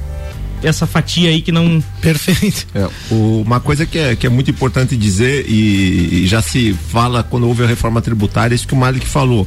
essa 0.62 0.86
fatia 0.86 1.30
aí 1.30 1.40
que 1.40 1.52
não. 1.52 1.82
Perfeito. 2.00 2.66
É, 2.74 2.88
o, 3.10 3.42
uma 3.42 3.60
coisa 3.60 3.86
que 3.86 3.98
é, 3.98 4.16
que 4.16 4.26
é 4.26 4.30
muito 4.30 4.50
importante 4.50 4.96
dizer, 4.96 5.46
e, 5.48 6.22
e, 6.22 6.26
já 6.26 6.42
se 6.42 6.72
fala 6.72 7.22
quando 7.22 7.46
houve 7.46 7.62
a 7.62 7.66
reforma 7.66 8.02
tributária, 8.02 8.54
isso 8.54 8.66
que 8.66 8.74
o 8.74 8.76
Malik 8.76 9.06
falou 9.06 9.46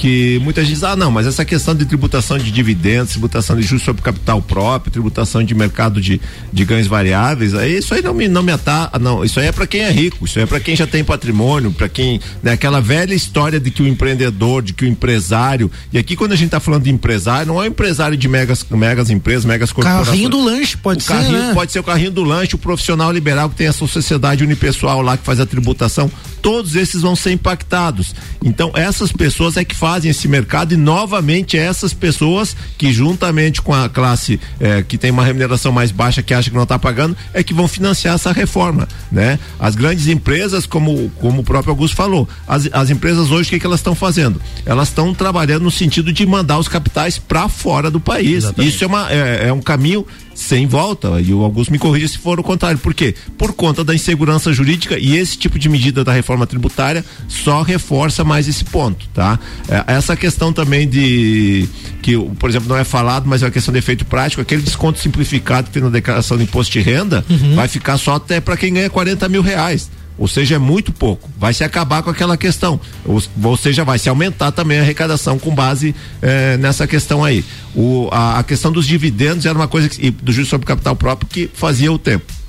que 0.00 0.40
muita 0.42 0.62
gente 0.62 0.72
diz, 0.72 0.82
ah, 0.82 0.96
não, 0.96 1.10
mas 1.10 1.26
essa 1.26 1.44
questão 1.44 1.74
de 1.74 1.84
tributação 1.84 2.38
de 2.38 2.50
dividendos, 2.50 3.10
tributação 3.10 3.54
de 3.54 3.60
juros 3.60 3.84
sobre 3.84 4.00
capital 4.00 4.40
próprio, 4.40 4.90
tributação 4.90 5.44
de 5.44 5.54
mercado 5.54 6.00
de, 6.00 6.18
de 6.50 6.64
ganhos 6.64 6.86
variáveis, 6.86 7.54
aí 7.54 7.76
isso 7.76 7.92
aí 7.92 8.00
não 8.00 8.14
me, 8.14 8.26
não 8.26 8.42
me 8.42 8.50
ataca, 8.50 8.98
não, 8.98 9.22
isso 9.22 9.38
aí 9.38 9.48
é 9.48 9.52
para 9.52 9.66
quem 9.66 9.82
é 9.82 9.90
rico, 9.90 10.24
isso 10.24 10.38
aí 10.38 10.44
é 10.44 10.46
para 10.46 10.58
quem 10.58 10.74
já 10.74 10.86
tem 10.86 11.04
patrimônio, 11.04 11.70
para 11.70 11.86
quem, 11.86 12.18
né, 12.42 12.52
aquela 12.52 12.80
velha 12.80 13.12
história 13.12 13.60
de 13.60 13.70
que 13.70 13.82
o 13.82 13.86
empreendedor, 13.86 14.62
de 14.62 14.72
que 14.72 14.86
o 14.86 14.88
empresário, 14.88 15.70
e 15.92 15.98
aqui 15.98 16.16
quando 16.16 16.32
a 16.32 16.36
gente 16.36 16.48
tá 16.48 16.60
falando 16.60 16.84
de 16.84 16.90
empresário, 16.90 17.48
não 17.48 17.62
é 17.62 17.66
o 17.66 17.68
empresário 17.68 18.16
de 18.16 18.26
megas, 18.26 18.64
megas 18.70 19.10
empresas, 19.10 19.44
megas 19.44 19.70
corporações. 19.70 20.08
Carrinho 20.08 20.30
do 20.30 20.42
lanche, 20.42 20.78
pode 20.78 21.00
o 21.00 21.02
ser, 21.02 21.12
carrinho, 21.12 21.38
né? 21.38 21.52
Pode 21.52 21.72
ser 21.72 21.78
o 21.78 21.84
carrinho 21.84 22.10
do 22.10 22.24
lanche, 22.24 22.54
o 22.54 22.58
profissional 22.58 23.12
liberal 23.12 23.50
que 23.50 23.56
tem 23.56 23.66
a 23.66 23.72
sua 23.72 23.86
sociedade 23.86 24.42
unipessoal 24.42 25.02
lá 25.02 25.18
que 25.18 25.26
faz 25.26 25.38
a 25.40 25.44
tributação, 25.44 26.10
todos 26.40 26.76
esses 26.76 27.02
vão 27.02 27.14
ser 27.14 27.32
impactados. 27.32 28.14
Então, 28.44 28.72
essas 28.74 29.12
pessoas 29.12 29.56
é 29.56 29.64
que 29.64 29.74
fazem 29.74 30.10
esse 30.10 30.26
mercado 30.28 30.74
e 30.74 30.76
novamente 30.76 31.56
essas 31.56 31.92
pessoas 31.92 32.56
que 32.78 32.92
juntamente 32.92 33.62
com 33.62 33.74
a 33.74 33.88
classe 33.88 34.40
eh, 34.58 34.82
que 34.86 34.98
tem 34.98 35.10
uma 35.10 35.24
remuneração 35.24 35.72
mais 35.72 35.90
baixa 35.90 36.22
que 36.22 36.34
acha 36.34 36.50
que 36.50 36.56
não 36.56 36.64
está 36.64 36.78
pagando 36.78 37.16
é 37.32 37.42
que 37.42 37.54
vão 37.54 37.68
financiar 37.68 38.14
essa 38.14 38.32
reforma, 38.32 38.88
né? 39.10 39.38
As 39.58 39.74
grandes 39.74 40.08
empresas, 40.08 40.66
como 40.66 41.10
como 41.20 41.40
o 41.40 41.44
próprio 41.44 41.72
Augusto 41.72 41.96
falou, 41.96 42.28
as, 42.46 42.68
as 42.72 42.90
empresas 42.90 43.30
hoje 43.30 43.48
o 43.48 43.50
que, 43.50 43.60
que 43.60 43.66
elas 43.66 43.80
estão 43.80 43.94
fazendo? 43.94 44.40
Elas 44.64 44.88
estão 44.88 45.14
trabalhando 45.14 45.62
no 45.62 45.70
sentido 45.70 46.12
de 46.12 46.24
mandar 46.26 46.58
os 46.58 46.68
capitais 46.68 47.18
para 47.18 47.48
fora 47.48 47.90
do 47.90 48.00
país. 48.00 48.44
Exatamente. 48.44 48.74
Isso 48.74 48.84
é 48.84 48.86
uma 48.86 49.12
é, 49.12 49.48
é 49.48 49.52
um 49.52 49.60
caminho 49.60 50.06
sem 50.40 50.66
volta. 50.66 51.20
E 51.20 51.34
o 51.34 51.44
Augusto 51.44 51.70
me 51.70 51.78
corrija 51.78 52.08
se 52.08 52.18
for 52.18 52.40
o 52.40 52.42
contrário. 52.42 52.78
Por 52.78 52.94
quê? 52.94 53.14
Por 53.36 53.52
conta 53.52 53.84
da 53.84 53.94
insegurança 53.94 54.50
jurídica 54.52 54.98
e 54.98 55.16
esse 55.16 55.36
tipo 55.36 55.58
de 55.58 55.68
medida 55.68 56.02
da 56.02 56.12
reforma 56.12 56.46
tributária 56.46 57.04
só 57.28 57.60
reforça 57.60 58.24
mais 58.24 58.48
esse 58.48 58.64
ponto, 58.64 59.06
tá? 59.12 59.38
É, 59.68 59.94
essa 59.94 60.16
questão 60.16 60.50
também 60.50 60.88
de 60.88 61.68
que, 62.00 62.16
por 62.38 62.48
exemplo, 62.48 62.68
não 62.68 62.76
é 62.76 62.84
falado, 62.84 63.26
mas 63.26 63.42
é 63.42 63.44
uma 63.44 63.50
questão 63.50 63.70
de 63.70 63.78
efeito 63.78 64.06
prático, 64.06 64.40
aquele 64.40 64.62
desconto 64.62 64.98
simplificado 64.98 65.66
que 65.66 65.74
tem 65.74 65.82
na 65.82 65.90
declaração 65.90 66.38
de 66.38 66.44
imposto 66.44 66.72
de 66.72 66.80
renda 66.80 67.22
uhum. 67.28 67.54
vai 67.54 67.68
ficar 67.68 67.98
só 67.98 68.14
até 68.14 68.40
para 68.40 68.56
quem 68.56 68.72
ganha 68.72 68.88
40 68.88 69.28
mil 69.28 69.42
reais 69.42 69.90
ou 70.20 70.28
seja, 70.28 70.56
é 70.56 70.58
muito 70.58 70.92
pouco. 70.92 71.30
Vai 71.38 71.54
se 71.54 71.64
acabar 71.64 72.02
com 72.02 72.10
aquela 72.10 72.36
questão, 72.36 72.78
ou, 73.06 73.22
ou 73.42 73.56
seja, 73.56 73.84
vai 73.84 73.98
se 73.98 74.06
aumentar 74.10 74.52
também 74.52 74.78
a 74.78 74.82
arrecadação 74.82 75.38
com 75.38 75.52
base 75.54 75.94
eh, 76.20 76.58
nessa 76.58 76.86
questão 76.86 77.24
aí. 77.24 77.42
O, 77.74 78.06
a, 78.12 78.38
a, 78.38 78.42
questão 78.42 78.70
dos 78.70 78.86
dividendos 78.86 79.46
era 79.46 79.56
uma 79.56 79.66
coisa 79.66 79.88
que, 79.88 80.08
e 80.08 80.10
do 80.10 80.30
juízo 80.30 80.50
sobre 80.50 80.66
capital 80.66 80.94
próprio 80.94 81.26
que 81.26 81.50
fazia 81.54 81.90
o 81.90 81.98
tempo. 81.98 82.39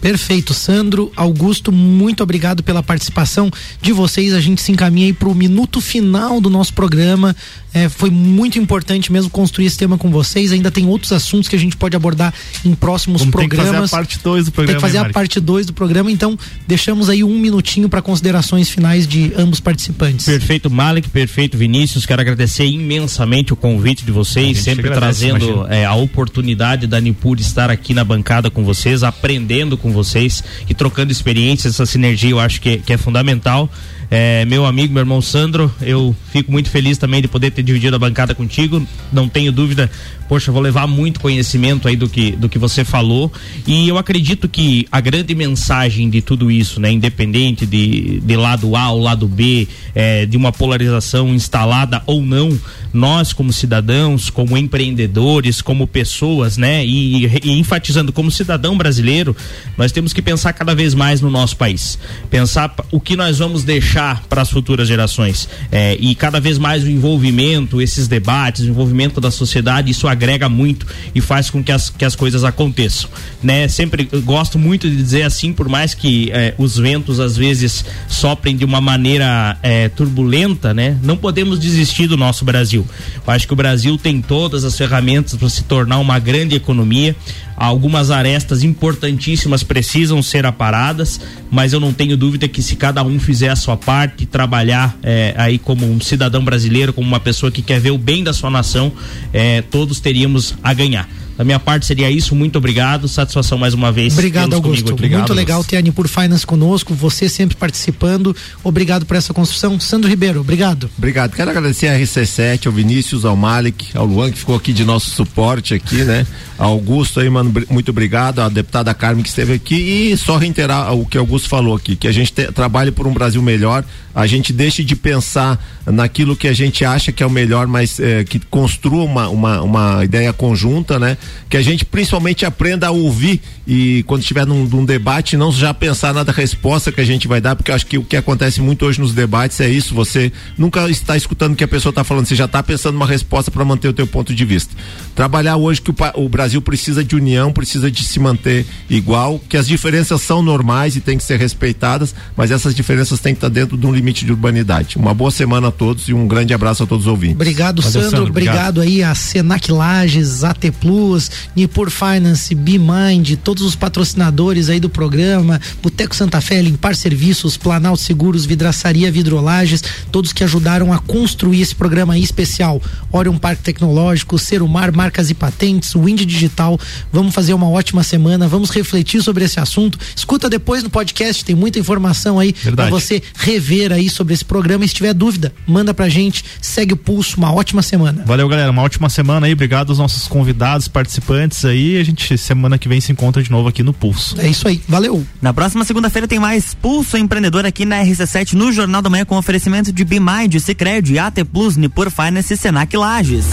Perfeito, 0.00 0.54
Sandro, 0.54 1.12
Augusto, 1.14 1.70
muito 1.70 2.22
obrigado 2.22 2.62
pela 2.62 2.82
participação 2.82 3.50
de 3.80 3.92
vocês. 3.92 4.32
A 4.32 4.40
gente 4.40 4.62
se 4.62 4.72
encaminha 4.72 5.06
aí 5.06 5.12
para 5.12 5.28
o 5.28 5.34
minuto 5.34 5.80
final 5.80 6.40
do 6.40 6.48
nosso 6.48 6.72
programa. 6.72 7.36
É, 7.72 7.88
foi 7.88 8.10
muito 8.10 8.58
importante 8.58 9.12
mesmo 9.12 9.30
construir 9.30 9.66
esse 9.66 9.78
tema 9.78 9.96
com 9.96 10.10
vocês. 10.10 10.52
Ainda 10.52 10.70
tem 10.70 10.86
outros 10.86 11.12
assuntos 11.12 11.48
que 11.48 11.54
a 11.54 11.58
gente 11.58 11.76
pode 11.76 11.94
abordar 11.94 12.34
em 12.64 12.74
próximos 12.74 13.20
Vamos 13.20 13.32
programas. 13.32 13.66
Tem 13.66 13.74
que 13.74 13.80
fazer 13.80 13.94
a 13.94 13.98
parte 13.98 14.18
2 14.18 14.44
do 14.46 14.52
programa. 14.52 14.80
Tem 14.80 14.88
que 14.88 14.94
fazer 14.94 15.08
a 15.08 15.12
parte 15.12 15.40
2 15.40 15.66
do 15.66 15.72
programa. 15.72 16.10
Então, 16.10 16.38
deixamos 16.66 17.08
aí 17.08 17.22
um 17.22 17.38
minutinho 17.38 17.88
para 17.88 18.02
considerações 18.02 18.68
finais 18.68 19.06
de 19.06 19.32
ambos 19.36 19.60
participantes. 19.60 20.26
Perfeito, 20.26 20.68
Malik, 20.68 21.08
perfeito, 21.08 21.56
Vinícius. 21.56 22.06
Quero 22.06 22.20
agradecer 22.20 22.66
imensamente 22.66 23.52
o 23.52 23.56
convite 23.56 24.04
de 24.04 24.10
vocês, 24.10 24.58
sempre 24.58 24.88
agradece, 24.88 25.28
trazendo 25.28 25.66
é, 25.68 25.84
a 25.84 25.94
oportunidade 25.94 26.86
da 26.86 27.00
Nipur 27.00 27.38
estar 27.38 27.70
aqui 27.70 27.94
na 27.94 28.02
bancada 28.02 28.50
com 28.50 28.64
vocês, 28.64 29.02
aprendendo 29.02 29.76
com 29.76 29.89
vocês 29.92 30.42
e 30.68 30.74
trocando 30.74 31.12
experiências. 31.12 31.74
Essa 31.74 31.86
sinergia 31.86 32.30
eu 32.30 32.40
acho 32.40 32.60
que, 32.60 32.78
que 32.78 32.92
é 32.92 32.96
fundamental 32.96 33.70
é, 34.10 34.44
meu 34.44 34.66
amigo, 34.66 34.92
meu 34.92 35.02
irmão 35.02 35.22
Sandro, 35.22 35.72
eu 35.80 36.16
fico 36.32 36.50
muito 36.50 36.68
feliz 36.68 36.98
também 36.98 37.22
de 37.22 37.28
poder 37.28 37.52
ter 37.52 37.62
dividido 37.62 37.94
a 37.94 37.98
bancada 37.98 38.34
contigo. 38.34 38.84
Não 39.12 39.28
tenho 39.28 39.52
dúvida, 39.52 39.88
poxa, 40.28 40.50
vou 40.50 40.60
levar 40.60 40.88
muito 40.88 41.20
conhecimento 41.20 41.86
aí 41.86 41.94
do 41.94 42.08
que, 42.08 42.32
do 42.32 42.48
que 42.48 42.58
você 42.58 42.84
falou. 42.84 43.32
E 43.64 43.88
eu 43.88 43.96
acredito 43.96 44.48
que 44.48 44.84
a 44.90 45.00
grande 45.00 45.32
mensagem 45.32 46.10
de 46.10 46.20
tudo 46.20 46.50
isso, 46.50 46.80
né, 46.80 46.90
independente 46.90 47.64
de, 47.64 48.18
de 48.18 48.36
lado 48.36 48.74
A 48.74 48.90
ou 48.90 49.00
lado 49.00 49.28
B, 49.28 49.68
é, 49.94 50.26
de 50.26 50.36
uma 50.36 50.50
polarização 50.50 51.32
instalada 51.32 52.02
ou 52.04 52.20
não, 52.20 52.58
nós 52.92 53.32
como 53.32 53.52
cidadãos, 53.52 54.28
como 54.28 54.58
empreendedores, 54.58 55.62
como 55.62 55.86
pessoas, 55.86 56.56
né, 56.56 56.84
e, 56.84 57.26
e 57.44 57.52
enfatizando 57.52 58.12
como 58.12 58.28
cidadão 58.28 58.76
brasileiro, 58.76 59.36
nós 59.78 59.92
temos 59.92 60.12
que 60.12 60.20
pensar 60.20 60.52
cada 60.52 60.74
vez 60.74 60.94
mais 60.94 61.20
no 61.20 61.30
nosso 61.30 61.56
país. 61.56 61.96
Pensar 62.28 62.74
o 62.90 63.00
que 63.00 63.14
nós 63.14 63.38
vamos 63.38 63.62
deixar 63.62 63.99
para 64.28 64.42
as 64.42 64.50
futuras 64.50 64.88
gerações. 64.88 65.48
É, 65.70 65.96
e 66.00 66.14
cada 66.14 66.40
vez 66.40 66.58
mais 66.58 66.82
o 66.84 66.90
envolvimento, 66.90 67.80
esses 67.80 68.08
debates, 68.08 68.64
o 68.64 68.68
envolvimento 68.68 69.20
da 69.20 69.30
sociedade, 69.30 69.90
isso 69.90 70.08
agrega 70.08 70.48
muito 70.48 70.86
e 71.14 71.20
faz 71.20 71.50
com 71.50 71.62
que 71.62 71.72
as, 71.72 71.90
que 71.90 72.04
as 72.04 72.16
coisas 72.16 72.44
aconteçam. 72.44 73.10
Né? 73.42 73.68
Sempre 73.68 74.08
gosto 74.24 74.58
muito 74.58 74.88
de 74.88 74.96
dizer 74.96 75.22
assim, 75.22 75.52
por 75.52 75.68
mais 75.68 75.94
que 75.94 76.30
é, 76.32 76.54
os 76.58 76.76
ventos 76.76 77.20
às 77.20 77.36
vezes 77.36 77.84
soprem 78.08 78.56
de 78.56 78.64
uma 78.64 78.80
maneira 78.80 79.56
é, 79.62 79.88
turbulenta, 79.88 80.72
né? 80.72 80.96
não 81.02 81.16
podemos 81.16 81.58
desistir 81.58 82.06
do 82.06 82.16
nosso 82.16 82.44
Brasil. 82.44 82.86
Eu 83.26 83.32
acho 83.32 83.46
que 83.46 83.52
o 83.52 83.56
Brasil 83.56 83.96
tem 83.98 84.20
todas 84.20 84.64
as 84.64 84.76
ferramentas 84.76 85.34
para 85.34 85.48
se 85.48 85.62
tornar 85.64 85.98
uma 85.98 86.18
grande 86.18 86.54
economia 86.54 87.14
algumas 87.60 88.10
arestas 88.10 88.62
importantíssimas 88.62 89.62
precisam 89.62 90.22
ser 90.22 90.46
aparadas, 90.46 91.20
mas 91.50 91.74
eu 91.74 91.78
não 91.78 91.92
tenho 91.92 92.16
dúvida 92.16 92.48
que 92.48 92.62
se 92.62 92.74
cada 92.74 93.02
um 93.02 93.20
fizer 93.20 93.50
a 93.50 93.56
sua 93.56 93.76
parte, 93.76 93.89
trabalhar 94.30 94.96
é, 95.02 95.34
aí 95.36 95.58
como 95.58 95.86
um 95.86 96.00
cidadão 96.00 96.44
brasileiro, 96.44 96.92
como 96.92 97.06
uma 97.06 97.20
pessoa 97.20 97.50
que 97.50 97.62
quer 97.62 97.80
ver 97.80 97.90
o 97.90 97.98
bem 97.98 98.22
da 98.22 98.32
sua 98.32 98.50
nação, 98.50 98.92
é, 99.32 99.62
todos 99.62 100.00
teríamos 100.00 100.54
a 100.62 100.72
ganhar. 100.72 101.08
Da 101.36 101.44
minha 101.44 101.58
parte 101.58 101.86
seria 101.86 102.10
isso. 102.10 102.34
Muito 102.34 102.56
obrigado. 102.56 103.08
Satisfação 103.08 103.56
mais 103.56 103.72
uma 103.74 103.90
vez. 103.90 104.12
Obrigado, 104.12 104.54
Augusto. 104.54 104.92
Obrigado, 104.92 105.20
Muito 105.20 105.34
legal 105.34 105.64
ter 105.64 105.76
a 105.76 105.80
Nipur 105.80 106.06
Finance 106.08 106.46
conosco. 106.46 106.94
Você 106.94 107.28
sempre 107.28 107.56
participando. 107.56 108.36
Obrigado 108.62 109.06
por 109.06 109.16
essa 109.16 109.32
construção. 109.32 109.80
Sandro 109.80 110.08
Ribeiro, 110.08 110.40
obrigado. 110.40 110.90
Obrigado. 110.98 111.34
Quero 111.34 111.50
agradecer 111.50 111.88
a 111.88 111.98
RC7, 111.98 112.66
ao 112.66 112.72
Vinícius, 112.72 113.24
ao 113.24 113.36
Malik, 113.36 113.96
ao 113.96 114.04
Luan, 114.04 114.30
que 114.30 114.38
ficou 114.38 114.54
aqui 114.54 114.72
de 114.72 114.84
nosso 114.84 115.10
suporte 115.10 115.72
aqui, 115.74 116.04
né? 116.04 116.26
Ao 116.58 116.72
Augusto 116.72 117.20
aí, 117.20 117.30
mano, 117.30 117.52
muito 117.70 117.90
obrigado. 117.90 118.40
A 118.40 118.48
deputada 118.48 118.92
Carmen 118.92 119.22
que 119.22 119.28
esteve 119.30 119.54
aqui. 119.54 120.10
E 120.12 120.16
só 120.16 120.36
reiterar 120.36 120.92
o 120.94 121.06
que 121.06 121.16
o 121.16 121.20
Augusto 121.20 121.48
falou 121.48 121.74
aqui, 121.74 121.96
que 121.96 122.06
a 122.06 122.12
gente 122.12 122.32
te, 122.32 122.52
trabalhe 122.52 122.90
por 122.90 123.06
um 123.06 123.14
Brasil 123.14 123.40
melhor. 123.40 123.82
A 124.14 124.26
gente 124.26 124.52
deixe 124.52 124.84
de 124.84 124.94
pensar 124.94 125.58
naquilo 125.86 126.36
que 126.36 126.48
a 126.48 126.52
gente 126.52 126.84
acha 126.84 127.12
que 127.12 127.22
é 127.22 127.26
o 127.26 127.30
melhor, 127.30 127.66
mas 127.66 127.98
é, 127.98 128.24
que 128.24 128.38
construa 128.40 129.04
uma, 129.04 129.28
uma, 129.28 129.62
uma 129.62 130.04
ideia 130.04 130.32
conjunta, 130.32 130.98
né? 130.98 131.16
Que 131.48 131.56
a 131.56 131.62
gente 131.62 131.84
principalmente 131.84 132.44
aprenda 132.44 132.86
a 132.86 132.90
ouvir 132.90 133.40
e 133.66 134.02
quando 134.04 134.22
estiver 134.22 134.46
num, 134.46 134.64
num 134.64 134.84
debate 134.84 135.36
não 135.36 135.52
já 135.52 135.72
pensar 135.72 136.12
na 136.12 136.22
resposta 136.22 136.90
que 136.90 137.00
a 137.00 137.04
gente 137.04 137.28
vai 137.28 137.40
dar, 137.40 137.54
porque 137.54 137.70
eu 137.70 137.74
acho 137.74 137.86
que 137.86 137.98
o 137.98 138.02
que 138.02 138.16
acontece 138.16 138.60
muito 138.60 138.84
hoje 138.84 139.00
nos 139.00 139.14
debates 139.14 139.60
é 139.60 139.68
isso, 139.68 139.94
você 139.94 140.32
nunca 140.58 140.88
está 140.90 141.16
escutando 141.16 141.52
o 141.52 141.56
que 141.56 141.64
a 141.64 141.68
pessoa 141.68 141.90
está 141.90 142.02
falando, 142.02 142.26
você 142.26 142.34
já 142.34 142.46
está 142.46 142.62
pensando 142.62 142.96
uma 142.96 143.06
resposta 143.06 143.50
para 143.50 143.64
manter 143.64 143.88
o 143.88 143.92
teu 143.92 144.06
ponto 144.06 144.34
de 144.34 144.44
vista. 144.44 144.74
Trabalhar 145.14 145.56
hoje 145.56 145.80
que 145.80 145.90
o, 145.90 145.94
o 146.14 146.28
Brasil 146.28 146.60
precisa 146.60 147.04
de 147.04 147.14
união, 147.14 147.52
precisa 147.52 147.90
de 147.90 148.02
se 148.02 148.18
manter 148.18 148.66
igual, 148.88 149.40
que 149.48 149.56
as 149.56 149.66
diferenças 149.66 150.20
são 150.22 150.42
normais 150.42 150.96
e 150.96 151.00
têm 151.00 151.16
que 151.16 151.24
ser 151.24 151.38
respeitadas, 151.38 152.14
mas 152.36 152.50
essas 152.50 152.74
diferenças 152.74 153.20
têm 153.20 153.34
que 153.34 153.38
estar 153.38 153.48
dentro 153.48 153.76
de 153.76 153.86
um 153.86 153.92
limite 153.92 154.24
de 154.24 154.32
urbanidade. 154.32 154.96
Uma 154.96 155.14
boa 155.14 155.30
semana 155.30 155.68
a 155.68 155.70
todos 155.70 156.08
e 156.08 156.14
um 156.14 156.26
grande 156.26 156.52
abraço 156.52 156.82
a 156.82 156.86
todos 156.86 157.06
os 157.06 157.10
ouvintes. 157.10 157.36
Obrigado, 157.36 157.82
Valeu, 157.82 157.92
Sandro. 157.92 158.10
Sandro. 158.10 158.30
Obrigado. 158.30 158.78
obrigado 158.78 158.80
aí 158.80 159.02
a 159.02 159.14
Senac 159.14 159.70
Lages, 159.70 160.42
AT 160.42 160.70
Plus, 161.10 161.28
Nipur 161.56 161.90
Finance, 161.90 162.54
BeMind, 162.54 163.34
todos 163.42 163.64
os 163.64 163.74
patrocinadores 163.74 164.70
aí 164.70 164.78
do 164.78 164.88
programa, 164.88 165.60
Boteco 165.82 166.14
Santa 166.14 166.40
Fé, 166.40 166.62
Limpar 166.62 166.94
Serviços, 166.94 167.56
Planalto 167.56 168.00
Seguros, 168.00 168.46
Vidraçaria 168.46 169.10
Vidrolages, 169.10 169.82
todos 170.12 170.32
que 170.32 170.44
ajudaram 170.44 170.92
a 170.92 171.00
construir 171.00 171.62
esse 171.62 171.74
programa 171.74 172.14
aí 172.14 172.22
especial. 172.22 172.80
Orion 173.10 173.38
Parque 173.38 173.64
Tecnológico, 173.64 174.38
Serumar, 174.38 174.94
Marcas 174.94 175.30
e 175.30 175.34
Patentes, 175.34 175.96
Wind 175.96 176.20
Digital. 176.20 176.78
Vamos 177.12 177.34
fazer 177.34 177.54
uma 177.54 177.68
ótima 177.68 178.04
semana, 178.04 178.46
vamos 178.46 178.70
refletir 178.70 179.20
sobre 179.20 179.44
esse 179.44 179.58
assunto. 179.58 179.98
Escuta 180.14 180.48
depois 180.48 180.84
no 180.84 180.90
podcast, 180.90 181.44
tem 181.44 181.56
muita 181.56 181.80
informação 181.80 182.38
aí 182.38 182.52
para 182.52 182.88
você 182.88 183.20
rever 183.34 183.90
aí 183.92 184.08
sobre 184.08 184.32
esse 184.32 184.44
programa. 184.44 184.84
E 184.84 184.88
se 184.88 184.94
tiver 184.94 185.12
dúvida, 185.12 185.52
manda 185.66 185.92
pra 185.92 186.08
gente, 186.08 186.44
segue 186.60 186.94
o 186.94 186.96
pulso, 186.96 187.36
uma 187.36 187.52
ótima 187.52 187.82
semana. 187.82 188.22
Valeu, 188.24 188.48
galera, 188.48 188.70
uma 188.70 188.82
ótima 188.82 189.08
semana 189.08 189.48
aí. 189.48 189.52
Obrigado 189.52 189.90
aos 189.90 189.98
nossos 189.98 190.28
convidados, 190.28 190.86
participantes 191.00 191.64
aí. 191.64 191.98
A 191.98 192.04
gente 192.04 192.36
semana 192.36 192.76
que 192.76 192.88
vem 192.88 193.00
se 193.00 193.10
encontra 193.10 193.42
de 193.42 193.50
novo 193.50 193.68
aqui 193.68 193.82
no 193.82 193.92
Pulso. 193.92 194.38
É 194.38 194.46
isso 194.46 194.68
aí, 194.68 194.80
valeu. 194.86 195.26
Na 195.40 195.52
próxima 195.52 195.84
segunda-feira 195.84 196.28
tem 196.28 196.38
mais 196.38 196.74
Pulso 196.74 197.16
Empreendedor 197.16 197.64
aqui 197.64 197.86
na 197.86 198.02
RC7 198.02 198.52
no 198.52 198.70
Jornal 198.70 199.00
da 199.00 199.08
Manhã 199.08 199.24
com 199.24 199.36
oferecimento 199.36 199.92
de 199.92 200.04
Bimind, 200.04 200.58
Cicred, 200.60 201.18
AT 201.18 201.44
Plus, 201.50 201.76
Nipur 201.76 202.10
Finance 202.10 202.52
e 202.52 202.56
Senac 202.56 202.94
Lages. 202.94 203.46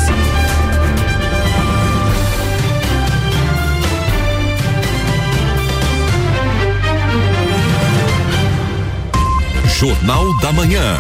Jornal 9.80 10.38
da 10.40 10.52
Manhã. 10.52 10.98